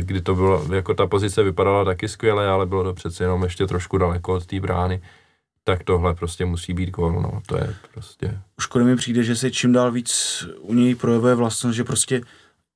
kdy 0.00 0.20
to 0.20 0.34
bylo, 0.34 0.66
jako 0.74 0.94
ta 0.94 1.06
pozice 1.06 1.42
vypadala 1.42 1.84
taky 1.84 2.08
skvěle, 2.08 2.48
ale 2.48 2.66
bylo 2.66 2.84
to 2.84 2.94
přece 2.94 3.24
jenom 3.24 3.42
ještě 3.42 3.66
trošku 3.66 3.98
daleko 3.98 4.34
od 4.34 4.46
té 4.46 4.60
brány. 4.60 5.02
Tak 5.64 5.84
tohle 5.84 6.14
prostě 6.14 6.44
musí 6.44 6.74
být 6.74 6.90
gol, 6.90 7.12
no, 7.12 7.40
to 7.46 7.56
je 7.56 7.74
prostě... 7.94 8.40
U 8.58 8.60
Škody 8.60 8.84
mi 8.84 8.96
přijde, 8.96 9.22
že 9.22 9.36
se 9.36 9.50
čím 9.50 9.72
dál 9.72 9.92
víc 9.92 10.44
u 10.60 10.74
něj 10.74 10.94
projevuje 10.94 11.34
vlastnost, 11.34 11.76
že 11.76 11.84
prostě 11.84 12.20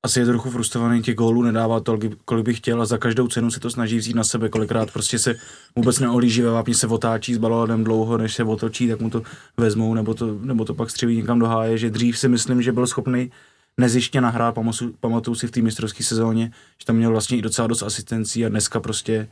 asi 0.03 0.19
je 0.19 0.25
trochu 0.25 0.49
frustrovaný, 0.49 1.01
těch 1.01 1.15
gólů 1.15 1.41
nedává 1.41 1.79
tolik, 1.79 2.17
kolik 2.25 2.45
by 2.45 2.53
chtěl 2.53 2.81
a 2.81 2.85
za 2.85 2.97
každou 2.97 3.27
cenu 3.27 3.51
se 3.51 3.59
to 3.59 3.69
snaží 3.69 3.97
vzít 3.97 4.15
na 4.15 4.23
sebe, 4.23 4.49
kolikrát 4.49 4.91
prostě 4.91 5.19
se 5.19 5.35
vůbec 5.75 5.99
neohlíží 5.99 6.41
ve 6.41 6.51
vápni, 6.51 6.73
se 6.73 6.87
otáčí 6.87 7.33
s 7.33 7.37
balonem 7.37 7.83
dlouho, 7.83 8.17
než 8.17 8.35
se 8.35 8.43
otočí, 8.43 8.87
tak 8.87 8.99
mu 8.99 9.09
to 9.09 9.21
vezmou, 9.57 9.93
nebo 9.93 10.13
to, 10.13 10.37
nebo 10.41 10.65
to 10.65 10.73
pak 10.73 10.89
střelí 10.89 11.17
někam 11.17 11.39
do 11.39 11.45
háje, 11.45 11.77
že 11.77 11.89
dřív 11.89 12.19
si 12.19 12.27
myslím, 12.27 12.61
že 12.61 12.71
byl 12.71 12.87
schopný 12.87 13.31
nezištně 13.77 14.21
nahrát, 14.21 14.55
pamatuju, 14.55 14.93
pamatuju 14.99 15.35
si 15.35 15.47
v 15.47 15.51
té 15.51 15.61
mistrovské 15.61 16.03
sezóně, 16.03 16.51
že 16.79 16.85
tam 16.85 16.95
měl 16.95 17.11
vlastně 17.11 17.37
i 17.37 17.41
docela 17.41 17.67
dost 17.67 17.83
asistencí 17.83 18.45
a 18.45 18.49
dneska 18.49 18.79
prostě 18.79 19.27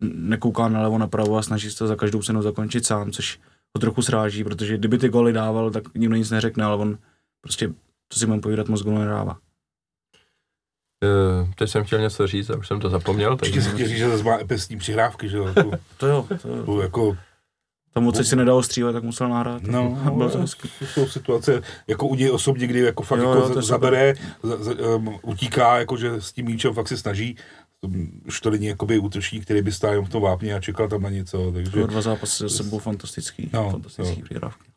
nekouká 0.00 0.68
nalevo 0.68 0.98
napravo 0.98 1.36
a 1.36 1.42
snaží 1.42 1.70
se 1.70 1.78
to 1.78 1.86
za 1.86 1.96
každou 1.96 2.22
cenu 2.22 2.42
zakončit 2.42 2.86
sám, 2.86 3.12
což 3.12 3.40
ho 3.74 3.80
trochu 3.80 4.02
sráží, 4.02 4.44
protože 4.44 4.78
kdyby 4.78 4.98
ty 4.98 5.08
góly 5.08 5.32
dával, 5.32 5.70
tak 5.70 5.94
nikdo 5.94 6.16
nic 6.16 6.30
neřekne, 6.30 6.64
ale 6.64 6.76
on 6.76 6.98
prostě, 7.40 7.68
to 8.08 8.18
si 8.18 8.26
mám 8.26 8.40
povídat, 8.40 8.68
moc 8.68 8.82
gólů 8.82 8.98
nedává. 8.98 9.38
Eh, 11.04 11.52
teď 11.54 11.70
jsem 11.70 11.84
chtěl 11.84 12.00
něco 12.00 12.26
říct 12.26 12.50
a 12.50 12.56
už 12.56 12.68
jsem 12.68 12.80
to 12.80 12.90
zapomněl, 12.90 13.32
Určitě 13.32 13.54
takže... 13.54 13.70
si 13.70 13.74
chtěl 13.74 13.88
říct, 13.88 13.98
že 13.98 14.08
zase 14.08 14.24
má 14.24 14.40
epesní 14.40 14.76
přihrávky, 14.76 15.28
že 15.28 15.36
jo. 15.36 15.54
To 15.96 16.06
jo, 16.06 16.26
to 16.42 16.48
jo. 16.48 16.80
jako, 16.80 17.16
Tam 17.94 18.04
moc 18.04 18.28
si 18.28 18.36
nedalo 18.36 18.62
střílet, 18.62 18.92
tak 18.92 19.02
musel 19.02 19.28
nahrát. 19.28 19.62
no, 19.62 19.98
byl 20.16 20.30
to 20.30 20.36
no, 20.36 20.40
hezký. 20.42 20.68
to 20.78 20.84
jsou 20.86 21.06
situace, 21.06 21.62
jako 21.86 22.06
u 22.06 22.14
něj 22.14 22.30
osobně, 22.30 22.66
kdy 22.66 22.80
jako 22.80 23.02
fakt 23.02 23.18
Jo, 23.20 23.34
jako 23.34 23.52
jo, 23.54 23.62
zabere, 23.62 24.14
za, 24.42 24.64
za, 24.64 24.72
um, 24.96 25.18
utíká, 25.22 25.78
jako 25.78 25.96
že 25.96 26.10
s 26.20 26.32
tím 26.32 26.46
míčem 26.46 26.74
fakt 26.74 26.88
se 26.88 26.96
snaží. 26.96 27.36
Už 28.26 28.40
to 28.40 28.50
není 28.50 28.66
jakoby 28.66 28.98
útočník, 28.98 29.44
který 29.44 29.62
by 29.62 29.72
stál 29.72 29.90
jenom 29.90 30.06
v 30.06 30.08
tom 30.08 30.22
vápně 30.22 30.54
a 30.54 30.60
čekal 30.60 30.88
tam 30.88 31.02
na 31.02 31.10
něco, 31.10 31.52
takže 31.52 31.86
dva 31.86 32.00
zápasy 32.00 32.42
za 32.42 32.48
sebou 32.48 32.78
fantastický, 32.78 33.50
No, 33.52 33.70
fantastický 33.70 34.22
přihrávky. 34.22 34.71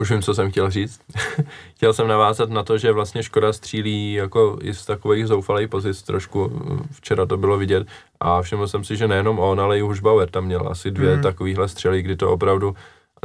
Už 0.00 0.10
vím, 0.10 0.22
co 0.22 0.34
jsem 0.34 0.50
chtěl 0.50 0.70
říct. 0.70 1.00
chtěl 1.76 1.92
jsem 1.92 2.08
navázat 2.08 2.50
na 2.50 2.62
to, 2.62 2.78
že 2.78 2.92
vlastně 2.92 3.22
Škoda 3.22 3.52
střílí 3.52 4.12
jako 4.12 4.58
i 4.62 4.74
z 4.74 4.86
takových 4.86 5.26
zoufalých 5.26 5.68
pozic 5.68 6.02
trošku. 6.02 6.62
Včera 6.92 7.26
to 7.26 7.36
bylo 7.36 7.58
vidět 7.58 7.86
a 8.20 8.42
všiml 8.42 8.68
jsem 8.68 8.84
si, 8.84 8.96
že 8.96 9.08
nejenom 9.08 9.38
on, 9.38 9.60
ale 9.60 9.78
i 9.78 9.80
Hušbauer 9.80 10.30
tam 10.30 10.44
měl 10.44 10.68
asi 10.68 10.90
dvě 10.90 11.16
mm. 11.16 11.22
takovýhle 11.22 11.68
střely, 11.68 12.02
kdy 12.02 12.16
to 12.16 12.30
opravdu 12.30 12.74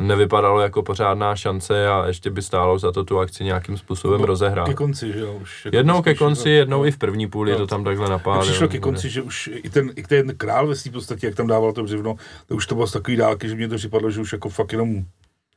nevypadalo 0.01 0.59
jako 0.61 0.83
pořádná 0.83 1.35
šance 1.35 1.87
a 1.87 2.07
ještě 2.07 2.29
by 2.29 2.41
stálo 2.41 2.79
za 2.79 2.91
to 2.91 3.03
tu 3.03 3.19
akci 3.19 3.43
nějakým 3.43 3.77
způsobem 3.77 4.19
No, 4.21 4.25
rozehrát. 4.27 4.67
ke 4.67 4.73
konci, 4.73 5.13
že 5.13 5.19
jo. 5.19 5.33
Už 5.41 5.65
jako 5.65 5.77
Jednou 5.77 6.01
ke 6.01 6.09
spíš, 6.11 6.19
konci, 6.19 6.49
no, 6.49 6.55
jednou 6.55 6.77
no. 6.79 6.85
i 6.85 6.91
v 6.91 6.97
první 6.97 7.27
půli 7.27 7.51
No. 7.51 7.57
to 7.57 7.67
tam 7.67 7.83
takhle 7.83 8.05
Mně 8.05 8.11
napálil. 8.11 8.41
přišlo 8.41 8.67
ke 8.67 8.79
konci, 8.79 9.09
že 9.09 9.21
už 9.21 9.49
i 9.53 9.69
ten, 9.69 9.91
i 9.95 10.03
ten 10.03 10.35
král 10.37 10.67
ve 10.67 10.75
svým 10.75 10.93
podstatě, 10.93 11.27
jak 11.27 11.35
tam 11.35 11.47
dával 11.47 11.73
to 11.73 11.83
břivno, 11.83 12.15
to 12.47 12.55
už 12.55 12.67
to 12.67 12.75
bylo 12.75 12.87
z 12.87 12.91
takový 12.91 13.17
dálky, 13.17 13.49
že 13.49 13.55
mě 13.55 13.67
to 13.67 13.75
připadlo, 13.75 14.11
že 14.11 14.21
už 14.21 14.33
jako 14.33 14.49
fakt 14.49 14.71
jenom 14.71 15.05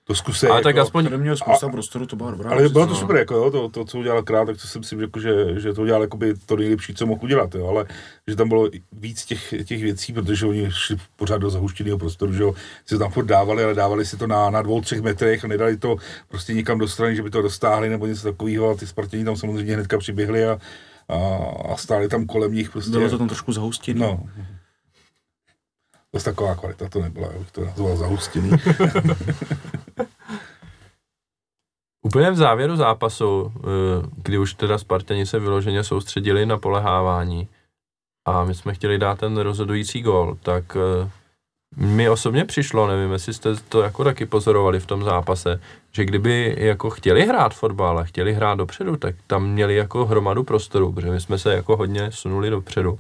to 0.08 0.14
zkusej. 0.14 0.50
Ale 0.50 0.58
jako, 0.58 0.68
tak 0.68 0.76
aspoň 0.78 1.04
Tady 1.04 1.18
měl 1.18 1.36
spousta 1.36 1.68
prostoru, 1.68 2.06
to 2.06 2.16
byla 2.16 2.30
dobrá. 2.30 2.50
ale 2.50 2.68
bylo 2.68 2.86
to 2.86 2.92
no. 2.92 2.98
super, 2.98 3.16
jako 3.16 3.34
jo, 3.34 3.50
to, 3.50 3.68
to, 3.68 3.84
co 3.84 3.98
udělal 3.98 4.22
král, 4.22 4.46
tak 4.46 4.56
to 4.60 4.68
si 4.68 4.78
myslím, 4.78 5.00
jako, 5.00 5.20
že, 5.20 5.60
že 5.60 5.72
to 5.72 5.82
udělal 5.82 6.02
jakoby 6.02 6.34
to 6.46 6.56
nejlepší, 6.56 6.94
co 6.94 7.06
mohl 7.06 7.20
udělat, 7.24 7.54
jo, 7.54 7.66
ale 7.66 7.86
že 8.28 8.36
tam 8.36 8.48
bylo 8.48 8.70
víc 8.92 9.24
těch, 9.24 9.54
těch 9.64 9.82
věcí, 9.82 10.12
protože 10.12 10.46
oni 10.46 10.66
šli 10.70 10.96
pořád 11.16 11.38
do 11.38 11.50
zahuštěného 11.50 11.98
prostoru, 11.98 12.32
že 12.32 12.42
jo, 12.42 12.54
si 12.86 12.98
tam 12.98 13.10
furt 13.10 13.24
dávali, 13.24 13.64
ale 13.64 13.74
dávali 13.74 14.06
si 14.06 14.16
to 14.16 14.26
na, 14.26 14.50
na 14.50 14.62
dvou, 14.62 14.80
třech 14.80 15.00
metrech 15.00 15.44
a 15.44 15.48
nedali 15.48 15.76
to 15.76 15.96
prostě 16.28 16.54
někam 16.54 16.78
do 16.78 16.88
strany, 16.88 17.16
že 17.16 17.22
by 17.22 17.30
to 17.30 17.42
dostáhli 17.42 17.88
nebo 17.88 18.06
něco 18.06 18.22
takového 18.22 18.70
a 18.70 18.74
ty 18.74 18.86
Spartěni 18.86 19.24
tam 19.24 19.36
samozřejmě 19.36 19.74
hnedka 19.74 19.98
přiběhli 19.98 20.46
a, 20.46 20.58
a, 21.08 21.16
a 21.72 21.76
stáli 21.76 22.08
tam 22.08 22.26
kolem 22.26 22.52
nich 22.52 22.70
prostě. 22.70 22.90
Bylo 22.90 23.10
to 23.10 23.18
tam 23.18 23.28
trošku 23.28 23.52
zahustit. 23.52 23.96
No. 23.96 24.20
Dost 26.14 26.24
taková 26.24 26.54
kvalita 26.54 26.88
to 26.88 27.02
nebyla, 27.02 27.28
bych 27.38 27.50
to 27.50 27.64
nazval 27.64 27.96
zahustěný. 27.96 28.50
Úplně 32.04 32.30
v 32.30 32.36
závěru 32.36 32.76
zápasu, 32.76 33.52
eh, 33.56 33.60
kdy 34.16 34.38
už 34.38 34.54
teda 34.54 34.78
Spartani 34.78 35.26
se 35.26 35.38
vyloženě 35.38 35.84
soustředili 35.84 36.46
na 36.46 36.58
polehávání 36.58 37.48
a 38.28 38.44
my 38.44 38.54
jsme 38.54 38.74
chtěli 38.74 38.98
dát 38.98 39.18
ten 39.18 39.36
rozhodující 39.36 40.02
gól, 40.02 40.38
tak 40.42 40.76
eh, 40.76 41.10
mi 41.76 42.08
osobně 42.08 42.44
přišlo, 42.44 42.86
nevím, 42.86 43.12
jestli 43.12 43.34
jste 43.34 43.56
to 43.56 43.82
jako 43.82 44.04
taky 44.04 44.26
pozorovali 44.26 44.80
v 44.80 44.86
tom 44.86 45.04
zápase, 45.04 45.60
že 45.92 46.04
kdyby 46.04 46.54
jako 46.58 46.90
chtěli 46.90 47.26
hrát 47.26 47.54
fotbal 47.54 47.98
a 47.98 48.04
chtěli 48.04 48.34
hrát 48.34 48.54
dopředu, 48.54 48.96
tak 48.96 49.14
tam 49.26 49.50
měli 49.50 49.76
jako 49.76 50.06
hromadu 50.06 50.44
prostoru, 50.44 50.92
protože 50.92 51.10
my 51.10 51.20
jsme 51.20 51.38
se 51.38 51.54
jako 51.54 51.76
hodně 51.76 52.12
sunuli 52.12 52.50
dopředu 52.50 52.98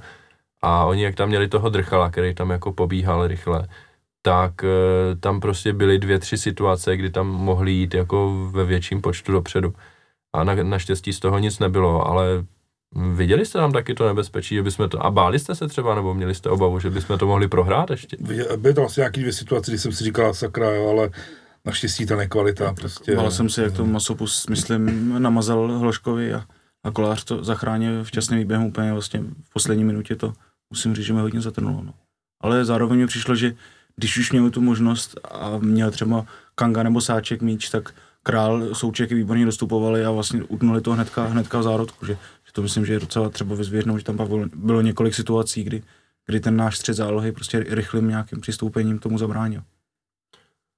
A 0.62 0.84
oni, 0.84 1.02
jak 1.02 1.14
tam 1.14 1.28
měli 1.28 1.48
toho 1.48 1.68
drchala, 1.68 2.10
který 2.10 2.34
tam 2.34 2.50
jako 2.50 2.72
pobíhal 2.72 3.26
rychle, 3.26 3.68
tak 4.22 4.64
eh, 4.64 5.16
tam 5.20 5.40
prostě 5.40 5.72
byly 5.72 5.98
dvě, 5.98 6.18
tři 6.18 6.38
situace, 6.38 6.96
kdy 6.96 7.10
tam 7.10 7.26
mohli 7.26 7.72
jít 7.72 7.94
jako 7.94 8.48
ve 8.50 8.64
větším 8.64 9.00
počtu 9.00 9.32
dopředu. 9.32 9.74
A 10.32 10.44
na, 10.44 10.54
naštěstí 10.54 11.12
z 11.12 11.20
toho 11.20 11.38
nic 11.38 11.58
nebylo, 11.58 12.06
ale 12.06 12.44
viděli 13.14 13.46
jste 13.46 13.58
tam 13.58 13.72
taky 13.72 13.94
to 13.94 14.06
nebezpečí, 14.06 14.54
že 14.54 14.62
bychom 14.62 14.88
to, 14.88 15.06
a 15.06 15.10
báli 15.10 15.38
jste 15.38 15.54
se 15.54 15.68
třeba, 15.68 15.94
nebo 15.94 16.14
měli 16.14 16.34
jste 16.34 16.50
obavu, 16.50 16.80
že 16.80 16.90
bychom 16.90 17.18
to 17.18 17.26
mohli 17.26 17.48
prohrát 17.48 17.90
ještě? 17.90 18.16
Byly 18.56 18.74
to 18.74 18.84
asi 18.84 19.00
nějaký 19.00 19.20
dvě 19.20 19.32
situace, 19.32 19.70
kdy 19.70 19.78
jsem 19.78 19.92
si 19.92 20.04
říkal 20.04 20.34
sakra, 20.34 20.74
jo, 20.74 20.88
ale 20.88 21.10
naštěstí 21.64 22.06
ta 22.06 22.16
nekvalita 22.16 22.72
prostě. 22.74 23.16
Bál 23.16 23.30
jsem 23.30 23.48
si, 23.48 23.60
jak 23.60 23.72
to 23.72 23.86
masopus, 23.86 24.46
myslím, 24.46 25.14
namazal 25.22 25.78
Hloškovi 25.78 26.34
a, 26.34 26.44
a 26.84 26.90
kolář 26.90 27.24
to 27.24 27.44
zachránil 27.44 28.04
včasným 28.04 28.38
výběhem 28.38 28.66
úplně 28.66 28.92
vlastně 28.92 29.20
v 29.20 29.52
poslední 29.52 29.84
minutě 29.84 30.16
to 30.16 30.32
musím 30.70 30.94
říct, 30.94 31.04
že 31.04 31.12
mi 31.12 31.20
hodně 31.20 31.40
zatrnulo. 31.40 31.82
No. 31.82 31.94
Ale 32.40 32.64
zároveň 32.64 32.98
mi 32.98 33.06
přišlo, 33.06 33.34
že 33.34 33.54
když 33.96 34.18
už 34.18 34.32
měl 34.32 34.50
tu 34.50 34.60
možnost 34.60 35.20
a 35.30 35.58
měl 35.58 35.90
třeba 35.90 36.26
Kanga 36.54 36.82
nebo 36.82 37.00
Sáček 37.00 37.42
míč, 37.42 37.68
tak 37.68 37.94
Král, 38.22 38.74
Souček 38.74 39.12
výborně 39.12 39.44
dostupovali 39.44 40.04
a 40.04 40.10
vlastně 40.10 40.42
utnuli 40.42 40.80
to 40.80 40.92
hnedka, 40.92 41.24
hnedka 41.24 41.58
v 41.58 41.62
zárodku, 41.62 42.06
že, 42.06 42.12
že 42.46 42.52
to 42.52 42.62
myslím, 42.62 42.86
že 42.86 42.92
je 42.92 43.00
docela 43.00 43.28
třeba 43.28 43.54
vyzvěřnou, 43.54 43.98
že 43.98 44.04
tam 44.04 44.16
pak 44.16 44.28
bylo, 44.54 44.80
několik 44.80 45.14
situací, 45.14 45.64
kdy, 45.64 45.82
kdy 46.26 46.40
ten 46.40 46.56
náš 46.56 46.76
střed 46.76 46.94
zálohy 46.94 47.32
prostě 47.32 47.64
rychlým 47.68 48.08
nějakým 48.08 48.40
přistoupením 48.40 48.98
tomu 48.98 49.18
zabránil. 49.18 49.62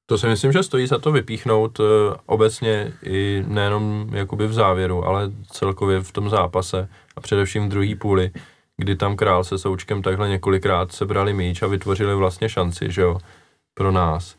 To 0.07 0.19
si 0.19 0.27
myslím, 0.27 0.53
že 0.53 0.63
stojí 0.63 0.87
za 0.87 0.99
to 0.99 1.13
vypíchnout 1.13 1.81
uh, 1.81 1.87
obecně 2.27 2.93
i 3.03 3.45
nejenom 3.47 4.11
jakoby 4.13 4.47
v 4.47 4.53
závěru, 4.53 5.05
ale 5.05 5.33
celkově 5.51 6.01
v 6.01 6.13
tom 6.13 6.31
zápase 6.31 6.89
a 7.17 7.21
především 7.21 7.67
v 7.67 7.69
druhé 7.69 7.95
půli, 7.95 8.31
kdy 8.81 8.97
tam 8.97 9.17
král 9.17 9.45
se 9.45 9.59
Součkem 9.59 10.03
takhle 10.03 10.29
několikrát 10.29 10.93
sebrali 10.93 11.33
míč 11.33 11.63
a 11.63 11.67
vytvořili 11.67 12.15
vlastně 12.15 12.49
šanci, 12.49 12.93
že 12.93 13.03
jo, 13.03 13.19
pro 13.75 13.93
nás. 13.93 14.37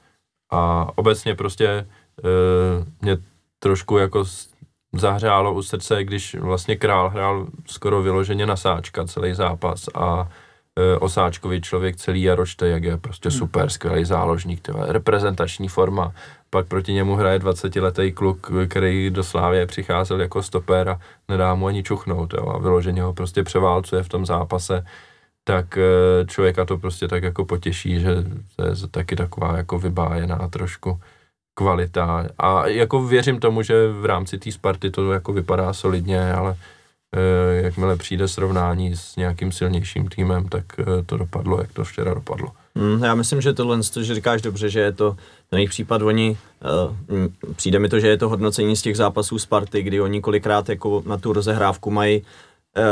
A 0.52 0.90
obecně 0.96 1.36
prostě 1.36 1.88
uh, 2.24 2.86
mě 3.02 3.18
trošku 3.60 3.98
jako 3.98 4.26
zahřálo 4.94 5.54
u 5.54 5.62
srdce, 5.62 6.04
když 6.04 6.36
vlastně 6.36 6.76
král 6.76 7.10
hrál 7.10 7.48
skoro 7.66 8.02
vyloženě 8.02 8.46
na 8.46 8.56
sáčka 8.56 9.06
celý 9.06 9.34
zápas 9.34 9.90
a 9.96 10.30
e, 10.80 10.98
Osáčkovi 10.98 11.62
člověk 11.62 11.96
celý 11.96 12.22
Jaročte, 12.22 12.68
jak 12.68 12.84
je 12.84 12.98
prostě 12.98 13.30
hmm. 13.30 13.38
super, 13.38 13.70
skvělý 13.70 14.06
záložník, 14.06 14.62
tyhle, 14.62 14.94
reprezentační 14.94 15.68
forma. 15.68 16.14
Pak 16.50 16.68
proti 16.68 16.94
němu 16.94 17.16
hraje 17.16 17.40
20-letý 17.40 18.12
kluk, 18.12 18.52
který 18.68 19.10
do 19.10 19.24
Slávě 19.24 19.66
přicházel 19.68 20.22
jako 20.22 20.44
stoper 20.44 20.90
a 20.90 21.00
nedá 21.30 21.56
mu 21.56 21.68
ani 21.68 21.84
čuchnout 21.84 22.34
jo, 22.34 22.50
a 22.50 22.58
vyloženě 22.58 23.02
ho 23.02 23.14
prostě 23.14 23.44
převálcuje 23.44 24.04
v 24.04 24.10
tom 24.10 24.26
zápase 24.26 24.84
tak 25.44 25.78
e, 25.78 25.82
člověka 26.28 26.66
to 26.66 26.78
prostě 26.78 27.08
tak 27.08 27.24
jako 27.24 27.46
potěší, 27.46 28.00
že 28.00 28.16
to 28.56 28.66
je 28.66 28.76
taky 28.92 29.16
taková 29.16 29.58
jako 29.58 29.80
vybájená 29.80 30.48
trošku 30.48 31.00
kvalita 31.54 32.28
a 32.38 32.68
jako 32.68 33.04
věřím 33.04 33.40
tomu, 33.40 33.62
že 33.62 33.88
v 33.88 34.06
rámci 34.06 34.38
té 34.38 34.52
Sparty 34.52 34.92
to 34.92 35.12
jako 35.12 35.34
vypadá 35.34 35.74
solidně, 35.74 36.34
ale 36.34 36.56
jakmile 37.52 37.98
přijde 37.98 38.28
srovnání 38.28 38.96
s 38.96 39.16
nějakým 39.16 39.52
silnějším 39.52 40.08
týmem, 40.08 40.50
tak 40.50 40.66
e, 40.80 41.04
to 41.06 41.18
dopadlo, 41.18 41.62
jak 41.62 41.74
to 41.74 41.84
včera 41.84 42.14
dopadlo. 42.14 42.48
Hmm, 42.76 43.04
já 43.04 43.16
myslím, 43.16 43.42
že 43.42 43.54
tohle, 43.54 43.80
že 44.02 44.16
říkáš 44.16 44.42
dobře, 44.42 44.70
že 44.70 44.80
je 44.80 44.92
to 44.92 45.16
na 45.52 45.58
jejich 45.58 45.70
případ 45.70 46.02
oni, 46.02 46.38
uh, 47.10 47.28
přijde 47.56 47.80
mi 47.80 47.90
to, 47.90 48.00
že 48.00 48.08
je 48.08 48.18
to 48.18 48.30
hodnocení 48.30 48.76
z 48.76 48.82
těch 48.82 48.98
zápasů 48.98 49.40
Sparty, 49.40 49.84
kdy 49.84 50.02
oni 50.02 50.22
kolikrát 50.22 50.70
jako 50.70 51.04
na 51.06 51.18
tu 51.18 51.34
rozehrávku 51.34 51.92
mají 51.92 52.22
Eh, 52.22 52.26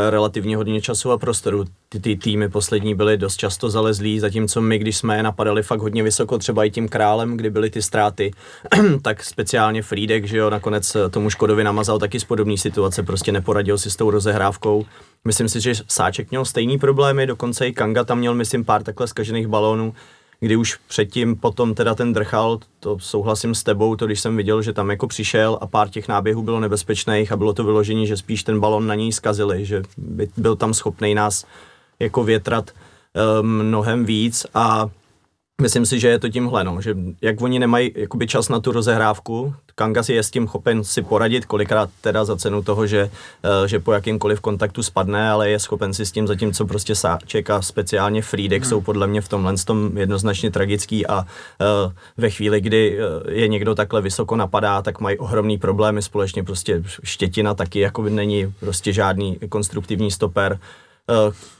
relativně 0.09 0.57
hodně 0.57 0.81
času 0.81 1.11
a 1.11 1.17
prostoru. 1.17 1.65
Ty, 1.89 1.99
ty 1.99 2.15
týmy 2.15 2.49
poslední 2.49 2.95
byly 2.95 3.17
dost 3.17 3.37
často 3.37 3.69
zalezlí, 3.69 4.19
zatímco 4.19 4.61
my, 4.61 4.79
když 4.79 4.97
jsme 4.97 5.17
je 5.17 5.23
napadali 5.23 5.63
fakt 5.63 5.79
hodně 5.79 6.03
vysoko, 6.03 6.37
třeba 6.37 6.65
i 6.65 6.71
tím 6.71 6.89
králem, 6.89 7.37
kdy 7.37 7.49
byly 7.49 7.69
ty 7.69 7.81
ztráty, 7.81 8.31
tak 9.01 9.23
speciálně 9.23 9.81
Frídek, 9.81 10.25
že 10.25 10.37
jo, 10.37 10.49
nakonec 10.49 10.95
eh, 10.95 11.09
tomu 11.09 11.29
Škodovi 11.29 11.63
namazal 11.63 11.99
taky 11.99 12.19
z 12.19 12.23
podobné 12.23 12.57
situace, 12.57 13.03
prostě 13.03 13.31
neporadil 13.31 13.77
si 13.77 13.91
s 13.91 13.95
tou 13.95 14.11
rozehrávkou. 14.11 14.85
Myslím 15.25 15.49
si, 15.49 15.61
že 15.61 15.73
Sáček 15.87 16.29
měl 16.31 16.45
stejný 16.45 16.79
problémy, 16.79 17.27
dokonce 17.27 17.67
i 17.67 17.73
Kanga 17.73 18.03
tam 18.03 18.19
měl, 18.19 18.35
myslím, 18.35 18.65
pár 18.65 18.83
takhle 18.83 19.07
zkažených 19.07 19.47
balónů 19.47 19.93
kdy 20.39 20.55
už 20.55 20.79
předtím 20.87 21.35
potom 21.35 21.73
teda 21.73 21.95
ten 21.95 22.13
drchal, 22.13 22.59
to 22.79 22.99
souhlasím 22.99 23.55
s 23.55 23.63
tebou, 23.63 23.95
to 23.95 24.05
když 24.05 24.19
jsem 24.19 24.37
viděl, 24.37 24.61
že 24.61 24.73
tam 24.73 24.89
jako 24.89 25.07
přišel 25.07 25.57
a 25.61 25.67
pár 25.67 25.89
těch 25.89 26.07
náběhů 26.07 26.41
bylo 26.41 26.59
nebezpečných 26.59 27.31
a 27.31 27.37
bylo 27.37 27.53
to 27.53 27.63
vyložení, 27.63 28.07
že 28.07 28.17
spíš 28.17 28.43
ten 28.43 28.59
balon 28.59 28.87
na 28.87 28.95
něj 28.95 29.11
zkazili, 29.11 29.65
že 29.65 29.83
by 29.97 30.29
byl 30.37 30.55
tam 30.55 30.73
schopný 30.73 31.15
nás 31.15 31.45
jako 31.99 32.23
větrat 32.23 32.71
um, 33.41 33.63
mnohem 33.63 34.05
víc 34.05 34.45
a 34.53 34.89
Myslím 35.61 35.85
si, 35.85 35.99
že 35.99 36.07
je 36.07 36.19
to 36.19 36.29
tímhle, 36.29 36.63
no, 36.63 36.81
že 36.81 36.95
jak 37.21 37.41
oni 37.41 37.59
nemají 37.59 37.91
jakoby 37.95 38.27
čas 38.27 38.49
na 38.49 38.59
tu 38.59 38.71
rozehrávku, 38.71 39.53
Kanga 39.79 40.03
si 40.03 40.13
je 40.13 40.23
s 40.23 40.31
tím 40.31 40.47
chopen 40.47 40.83
si 40.83 41.01
poradit, 41.01 41.45
kolikrát 41.45 41.89
teda 42.01 42.25
za 42.25 42.35
cenu 42.35 42.63
toho, 42.63 42.87
že, 42.87 43.09
eh, 43.43 43.67
že 43.67 43.79
po 43.79 43.93
jakýmkoliv 43.93 44.39
kontaktu 44.39 44.83
spadne, 44.83 45.29
ale 45.29 45.49
je 45.49 45.59
schopen 45.59 45.93
si 45.93 46.05
s 46.05 46.11
tím, 46.11 46.27
zatímco 46.27 46.65
prostě 46.65 46.95
Sáček 46.95 47.49
a 47.49 47.61
speciálně 47.61 48.21
Friedek 48.21 48.61
hmm. 48.61 48.69
jsou 48.69 48.81
podle 48.81 49.07
mě 49.07 49.21
v 49.21 49.27
tomhle 49.27 49.53
tom 49.65 49.97
jednoznačně 49.97 50.51
tragický 50.51 51.07
a 51.07 51.19
uh, 51.19 51.91
ve 52.17 52.29
chvíli, 52.29 52.61
kdy 52.61 52.99
eh, 52.99 53.31
je 53.31 53.47
někdo 53.47 53.75
takhle 53.75 54.01
vysoko 54.01 54.35
napadá, 54.35 54.81
tak 54.81 54.99
mají 54.99 55.17
ohromný 55.17 55.57
problémy 55.57 56.01
společně, 56.01 56.43
prostě 56.43 56.83
Štětina 57.03 57.53
taky 57.53 57.79
jako 57.79 58.03
není 58.03 58.53
prostě 58.59 58.93
žádný 58.93 59.39
konstruktivní 59.49 60.11
stoper. 60.11 60.59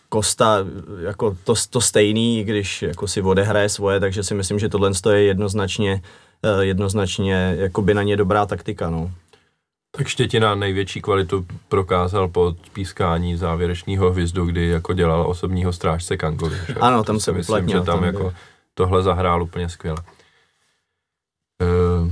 Kosta 0.10 0.58
jako 1.02 1.38
to, 1.44 1.54
to 1.70 1.82
stejný, 1.82 2.44
když 2.44 2.82
jako 2.82 3.08
si 3.08 3.22
odehraje 3.22 3.70
svoje, 3.70 4.00
takže 4.00 4.24
si 4.24 4.34
myslím, 4.34 4.60
že 4.60 4.70
tohle 4.70 4.92
je 5.12 5.24
jednoznačně, 5.24 6.02
eh, 6.44 6.66
jednoznačně 6.66 7.58
by 7.82 7.94
na 7.94 8.04
ně 8.04 8.18
dobrá 8.18 8.46
taktika. 8.46 8.90
No. 8.90 9.12
Tak 9.92 10.08
Štětina 10.08 10.56
největší 10.56 11.02
kvalitu 11.02 11.46
prokázal 11.68 12.28
po 12.28 12.56
pískání 12.74 13.38
závěrečného 13.38 14.12
hvizdu, 14.12 14.46
kdy 14.46 14.68
jako 14.68 14.94
dělal 14.94 15.28
osobního 15.28 15.74
strážce 15.74 16.18
Kangovi. 16.18 16.58
Ano, 16.80 17.04
tam 17.04 17.20
se 17.20 17.32
myslím, 17.32 17.70
že 17.70 17.76
tam, 17.76 17.86
tam 17.86 18.04
jako 18.04 18.34
tohle 18.74 19.04
zahrál 19.04 19.44
úplně 19.44 19.70
skvěle. 19.70 19.98
Uh, 21.62 22.12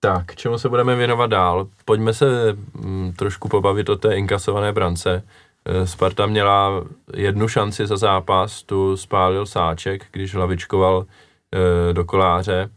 tak, 0.00 0.36
čemu 0.36 0.58
se 0.58 0.68
budeme 0.68 0.96
věnovat 0.96 1.26
dál? 1.26 1.68
Pojďme 1.84 2.14
se 2.14 2.56
mm, 2.74 3.12
trošku 3.12 3.48
pobavit 3.48 3.88
o 3.88 3.96
té 3.96 4.16
inkasované 4.16 4.72
brance. 4.72 5.22
Eh, 5.64 5.86
Sparta 5.86 6.26
měla 6.26 6.84
jednu 7.16 7.48
šanci 7.48 7.86
za 7.86 7.96
zápas, 7.96 8.62
tu 8.62 8.96
spálil 8.96 9.46
Sáček, 9.46 10.06
když 10.12 10.34
hlavičkoval 10.34 11.06
e, 11.54 11.92
do 11.92 12.04
koláře 12.04 12.70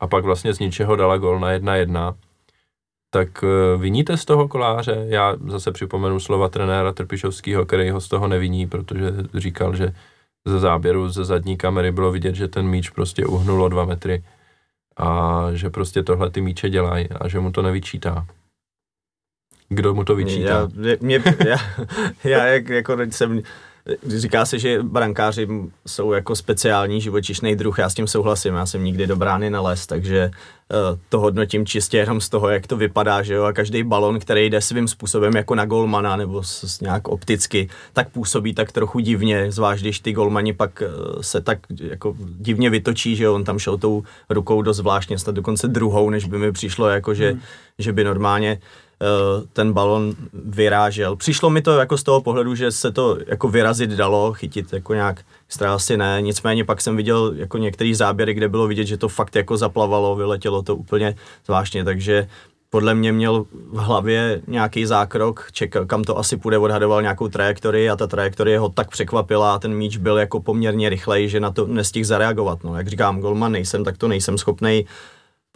a 0.00 0.06
pak 0.06 0.24
vlastně 0.24 0.54
z 0.54 0.58
ničeho 0.58 0.96
dala 0.96 1.16
gol 1.16 1.40
na 1.40 1.52
jedna 1.52 1.76
jedna. 1.76 2.14
Tak 3.10 3.44
e, 3.44 3.76
viníte 3.76 4.16
z 4.16 4.24
toho 4.24 4.48
koláře? 4.48 5.04
Já 5.08 5.36
zase 5.46 5.72
připomenu 5.72 6.20
slova 6.20 6.48
trenéra 6.48 6.92
Trpišovského, 6.92 7.66
který 7.66 7.90
ho 7.90 8.00
z 8.00 8.08
toho 8.08 8.28
neviní, 8.28 8.66
protože 8.66 9.12
říkal, 9.34 9.76
že 9.76 9.92
ze 10.46 10.58
záběru 10.58 11.08
ze 11.08 11.24
zadní 11.24 11.56
kamery 11.56 11.92
bylo 11.92 12.12
vidět, 12.12 12.34
že 12.34 12.48
ten 12.48 12.66
míč 12.66 12.90
prostě 12.90 13.26
uhnulo 13.26 13.68
dva 13.68 13.84
metry 13.84 14.24
a 14.96 15.42
že 15.52 15.70
prostě 15.70 16.02
tohle 16.02 16.30
ty 16.30 16.40
míče 16.40 16.70
dělají 16.70 17.08
a 17.10 17.28
že 17.28 17.40
mu 17.40 17.52
to 17.52 17.62
nevyčítá. 17.62 18.26
Kdo 19.68 19.94
mu 19.94 20.04
to 20.04 20.14
vyčítá? 20.14 20.48
Já, 20.48 20.68
mě, 21.00 21.22
já, 21.46 21.58
já 22.24 22.46
jak, 22.46 22.68
jako 22.68 22.96
jsem, 23.10 23.42
říká 24.06 24.46
se, 24.46 24.58
že 24.58 24.82
brankáři 24.82 25.48
jsou 25.86 26.12
jako 26.12 26.36
speciální 26.36 27.00
živočišný 27.00 27.56
druh, 27.56 27.78
já 27.78 27.90
s 27.90 27.94
tím 27.94 28.06
souhlasím, 28.06 28.54
já 28.54 28.66
jsem 28.66 28.84
nikdy 28.84 29.06
do 29.06 29.16
brány 29.16 29.50
nalez, 29.50 29.86
takže 29.86 30.30
uh, 30.30 30.98
to 31.08 31.20
hodnotím 31.20 31.66
čistě 31.66 31.96
jenom 31.96 32.20
z 32.20 32.28
toho, 32.28 32.48
jak 32.48 32.66
to 32.66 32.76
vypadá, 32.76 33.22
že 33.22 33.34
jo, 33.34 33.44
a 33.44 33.52
každý 33.52 33.82
balon, 33.82 34.18
který 34.18 34.50
jde 34.50 34.60
svým 34.60 34.88
způsobem 34.88 35.36
jako 35.36 35.54
na 35.54 35.64
golmana 35.64 36.16
nebo 36.16 36.42
s, 36.42 36.80
nějak 36.80 37.08
opticky, 37.08 37.68
tak 37.92 38.08
působí 38.08 38.54
tak 38.54 38.72
trochu 38.72 38.98
divně, 38.98 39.52
zvlášť 39.52 39.82
když 39.82 40.00
ty 40.00 40.12
golmani 40.12 40.52
pak 40.52 40.82
uh, 40.82 41.20
se 41.22 41.40
tak 41.40 41.58
jako 41.80 42.14
divně 42.18 42.70
vytočí, 42.70 43.16
že 43.16 43.24
jo, 43.24 43.34
on 43.34 43.44
tam 43.44 43.58
šel 43.58 43.78
tou 43.78 44.02
rukou 44.30 44.62
dost 44.62 44.76
zvláštně, 44.76 45.18
snad 45.18 45.34
dokonce 45.34 45.68
druhou, 45.68 46.10
než 46.10 46.24
by 46.24 46.38
mi 46.38 46.52
přišlo, 46.52 46.88
jako 46.88 47.14
že, 47.14 47.30
hmm. 47.30 47.40
že 47.78 47.92
by 47.92 48.04
normálně 48.04 48.58
Eh, 48.58 48.85
ten 49.52 49.72
balon 49.72 50.14
vyrážel. 50.32 51.16
Přišlo 51.16 51.50
mi 51.50 51.62
to 51.62 51.78
jako 51.78 51.98
z 51.98 52.02
toho 52.02 52.20
pohledu, 52.20 52.54
že 52.54 52.72
se 52.72 52.92
to 52.92 53.18
jako 53.26 53.48
vyrazit 53.48 53.90
dalo, 53.90 54.32
chytit 54.32 54.72
jako 54.72 54.94
nějak 54.94 55.20
strásy 55.48 55.96
ne, 55.96 56.18
nicméně 56.20 56.64
pak 56.64 56.80
jsem 56.80 56.96
viděl 56.96 57.32
jako 57.36 57.58
některý 57.58 57.94
záběry, 57.94 58.34
kde 58.34 58.48
bylo 58.48 58.66
vidět, 58.66 58.84
že 58.84 58.96
to 58.96 59.08
fakt 59.08 59.36
jako 59.36 59.56
zaplavalo, 59.56 60.16
vyletělo 60.16 60.62
to 60.62 60.76
úplně 60.76 61.14
zvláštně, 61.46 61.84
takže 61.84 62.28
podle 62.70 62.94
mě 62.94 63.12
měl 63.12 63.46
v 63.72 63.76
hlavě 63.76 64.42
nějaký 64.46 64.86
zákrok, 64.86 65.48
čekal, 65.52 65.86
kam 65.86 66.04
to 66.04 66.18
asi 66.18 66.36
půjde, 66.36 66.58
odhadoval 66.58 67.02
nějakou 67.02 67.28
trajektorii 67.28 67.90
a 67.90 67.96
ta 67.96 68.06
trajektorie 68.06 68.58
ho 68.58 68.68
tak 68.68 68.90
překvapila 68.90 69.54
a 69.54 69.58
ten 69.58 69.74
míč 69.74 69.96
byl 69.96 70.18
jako 70.18 70.40
poměrně 70.40 70.88
rychlej, 70.88 71.28
že 71.28 71.40
na 71.40 71.50
to 71.50 71.66
nestihl 71.66 72.06
zareagovat. 72.06 72.64
No, 72.64 72.76
jak 72.76 72.88
říkám, 72.88 73.20
golman 73.20 73.52
nejsem, 73.52 73.84
tak 73.84 73.98
to 73.98 74.08
nejsem 74.08 74.38
schopnej 74.38 74.86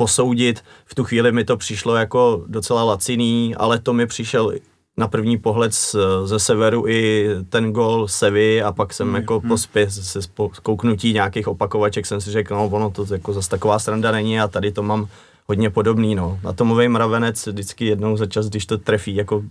posoudit. 0.01 0.65
V 0.87 0.95
tu 0.95 1.05
chvíli 1.05 1.33
mi 1.33 1.45
to 1.45 1.57
přišlo 1.57 1.95
jako 1.95 2.45
docela 2.47 2.85
laciný, 2.85 3.55
ale 3.57 3.79
to 3.79 3.93
mi 3.93 4.07
přišel 4.07 4.53
na 4.97 5.09
první 5.09 5.39
pohled 5.39 5.75
z, 5.75 5.97
ze 6.25 6.39
severu 6.39 6.89
i 6.89 7.29
ten 7.49 7.73
gol 7.73 8.09
Sevy 8.09 8.63
a 8.63 8.73
pak 8.73 8.95
jsem 8.95 9.09
Mm, 9.09 9.15
jako 9.15 9.41
mm. 9.41 9.49
po 9.49 9.59
spě, 9.59 9.91
se 9.91 10.21
kouknutí 10.63 11.13
nějakých 11.13 11.49
opakovaček 11.49 12.07
jsem 12.07 12.21
si 12.21 12.31
řekl, 12.31 12.55
no 12.55 12.67
ono 12.67 12.91
to 12.91 13.07
jako 13.13 13.33
zase 13.33 13.51
taková 13.51 13.79
sranda 13.79 14.13
není 14.13 14.41
a 14.41 14.49
tady 14.49 14.73
to 14.73 14.83
mám 14.83 15.09
hodně 15.46 15.70
podobný, 15.70 16.14
no. 16.14 16.40
Atomový 16.44 16.88
mravenec 16.88 17.46
vždycky 17.46 17.87
jednou 17.87 18.16
za 18.16 18.26
čas, 18.26 18.48
když 18.48 18.66
to 18.66 18.79
trefí, 18.79 19.14
jako 19.14 19.42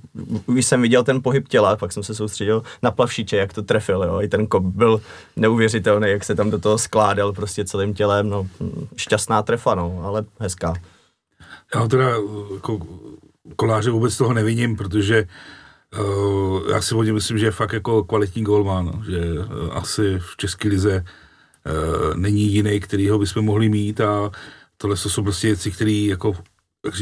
už 0.46 0.66
jsem 0.66 0.82
viděl 0.82 1.04
ten 1.04 1.22
pohyb 1.22 1.48
těla, 1.48 1.76
pak 1.76 1.92
jsem 1.92 2.04
se 2.04 2.16
soustředil 2.16 2.64
na 2.84 2.92
plavšiče, 2.92 3.38
jak 3.38 3.54
to 3.54 3.62
trefil, 3.64 4.04
jo. 4.04 4.22
I 4.22 4.28
ten 4.28 4.48
kop 4.48 4.64
byl 4.64 5.02
neuvěřitelný, 5.36 6.10
jak 6.10 6.24
se 6.24 6.36
tam 6.36 6.50
do 6.50 6.60
toho 6.60 6.78
skládal 6.78 7.34
prostě 7.34 7.66
celým 7.66 7.94
tělem, 7.94 8.30
no. 8.30 8.48
Šťastná 8.96 9.44
trefa, 9.44 9.76
no, 9.76 10.02
ale 10.04 10.26
hezká. 10.40 10.74
Já 11.76 11.88
teda 11.88 12.10
jako 12.54 12.80
koláře 13.56 13.92
vůbec 13.92 14.18
toho 14.18 14.34
neviním, 14.34 14.76
protože 14.76 15.28
uh, 16.00 16.72
já 16.72 16.82
si 16.82 16.96
o 16.96 17.02
myslím, 17.02 17.38
že 17.38 17.46
je 17.46 17.52
fakt 17.52 17.74
jako 17.74 18.04
kvalitní 18.04 18.44
golman, 18.44 18.86
no, 18.86 19.04
že 19.06 19.20
uh, 19.20 19.78
asi 19.78 20.20
v 20.20 20.38
České 20.38 20.70
lize 20.70 21.04
uh, 21.04 22.18
není 22.18 22.42
jiný, 22.42 22.80
který 22.80 23.10
ho 23.10 23.20
bychom 23.20 23.46
mohli 23.46 23.70
mít 23.70 24.02
a 24.02 24.32
tohle 24.82 24.96
to 24.96 25.10
jsou 25.10 25.24
prostě 25.24 25.48
věci, 25.48 25.72
které 25.72 25.92
jako, 25.92 26.34
jak, 26.86 26.94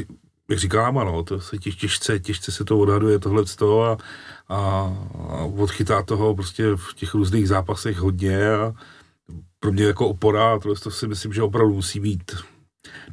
jak 0.50 0.60
říkám, 0.60 0.98
ano, 0.98 1.24
to 1.24 1.40
se 1.40 1.58
těž, 1.58 1.76
těžce, 1.76 2.20
těžce 2.20 2.52
se 2.52 2.66
to 2.66 2.80
odhaduje 2.80 3.20
tohle 3.20 3.48
z 3.48 3.56
toho 3.56 3.84
a, 3.84 3.98
a, 4.50 4.58
a 5.30 5.44
odchytá 5.44 6.04
toho 6.04 6.36
prostě 6.36 6.76
v 6.76 6.94
těch 6.96 7.13
různých 7.13 7.48
zápasech 7.48 7.98
hodně 7.98 8.52
a 8.52 8.74
pro 9.60 9.72
mě 9.72 9.84
jako 9.84 10.08
opora, 10.08 10.60
tohle 10.60 10.78
to 10.78 10.92
si 10.92 11.08
myslím, 11.08 11.34
že 11.34 11.44
opravdu 11.44 11.74
musí 11.74 12.00
být 12.00 12.32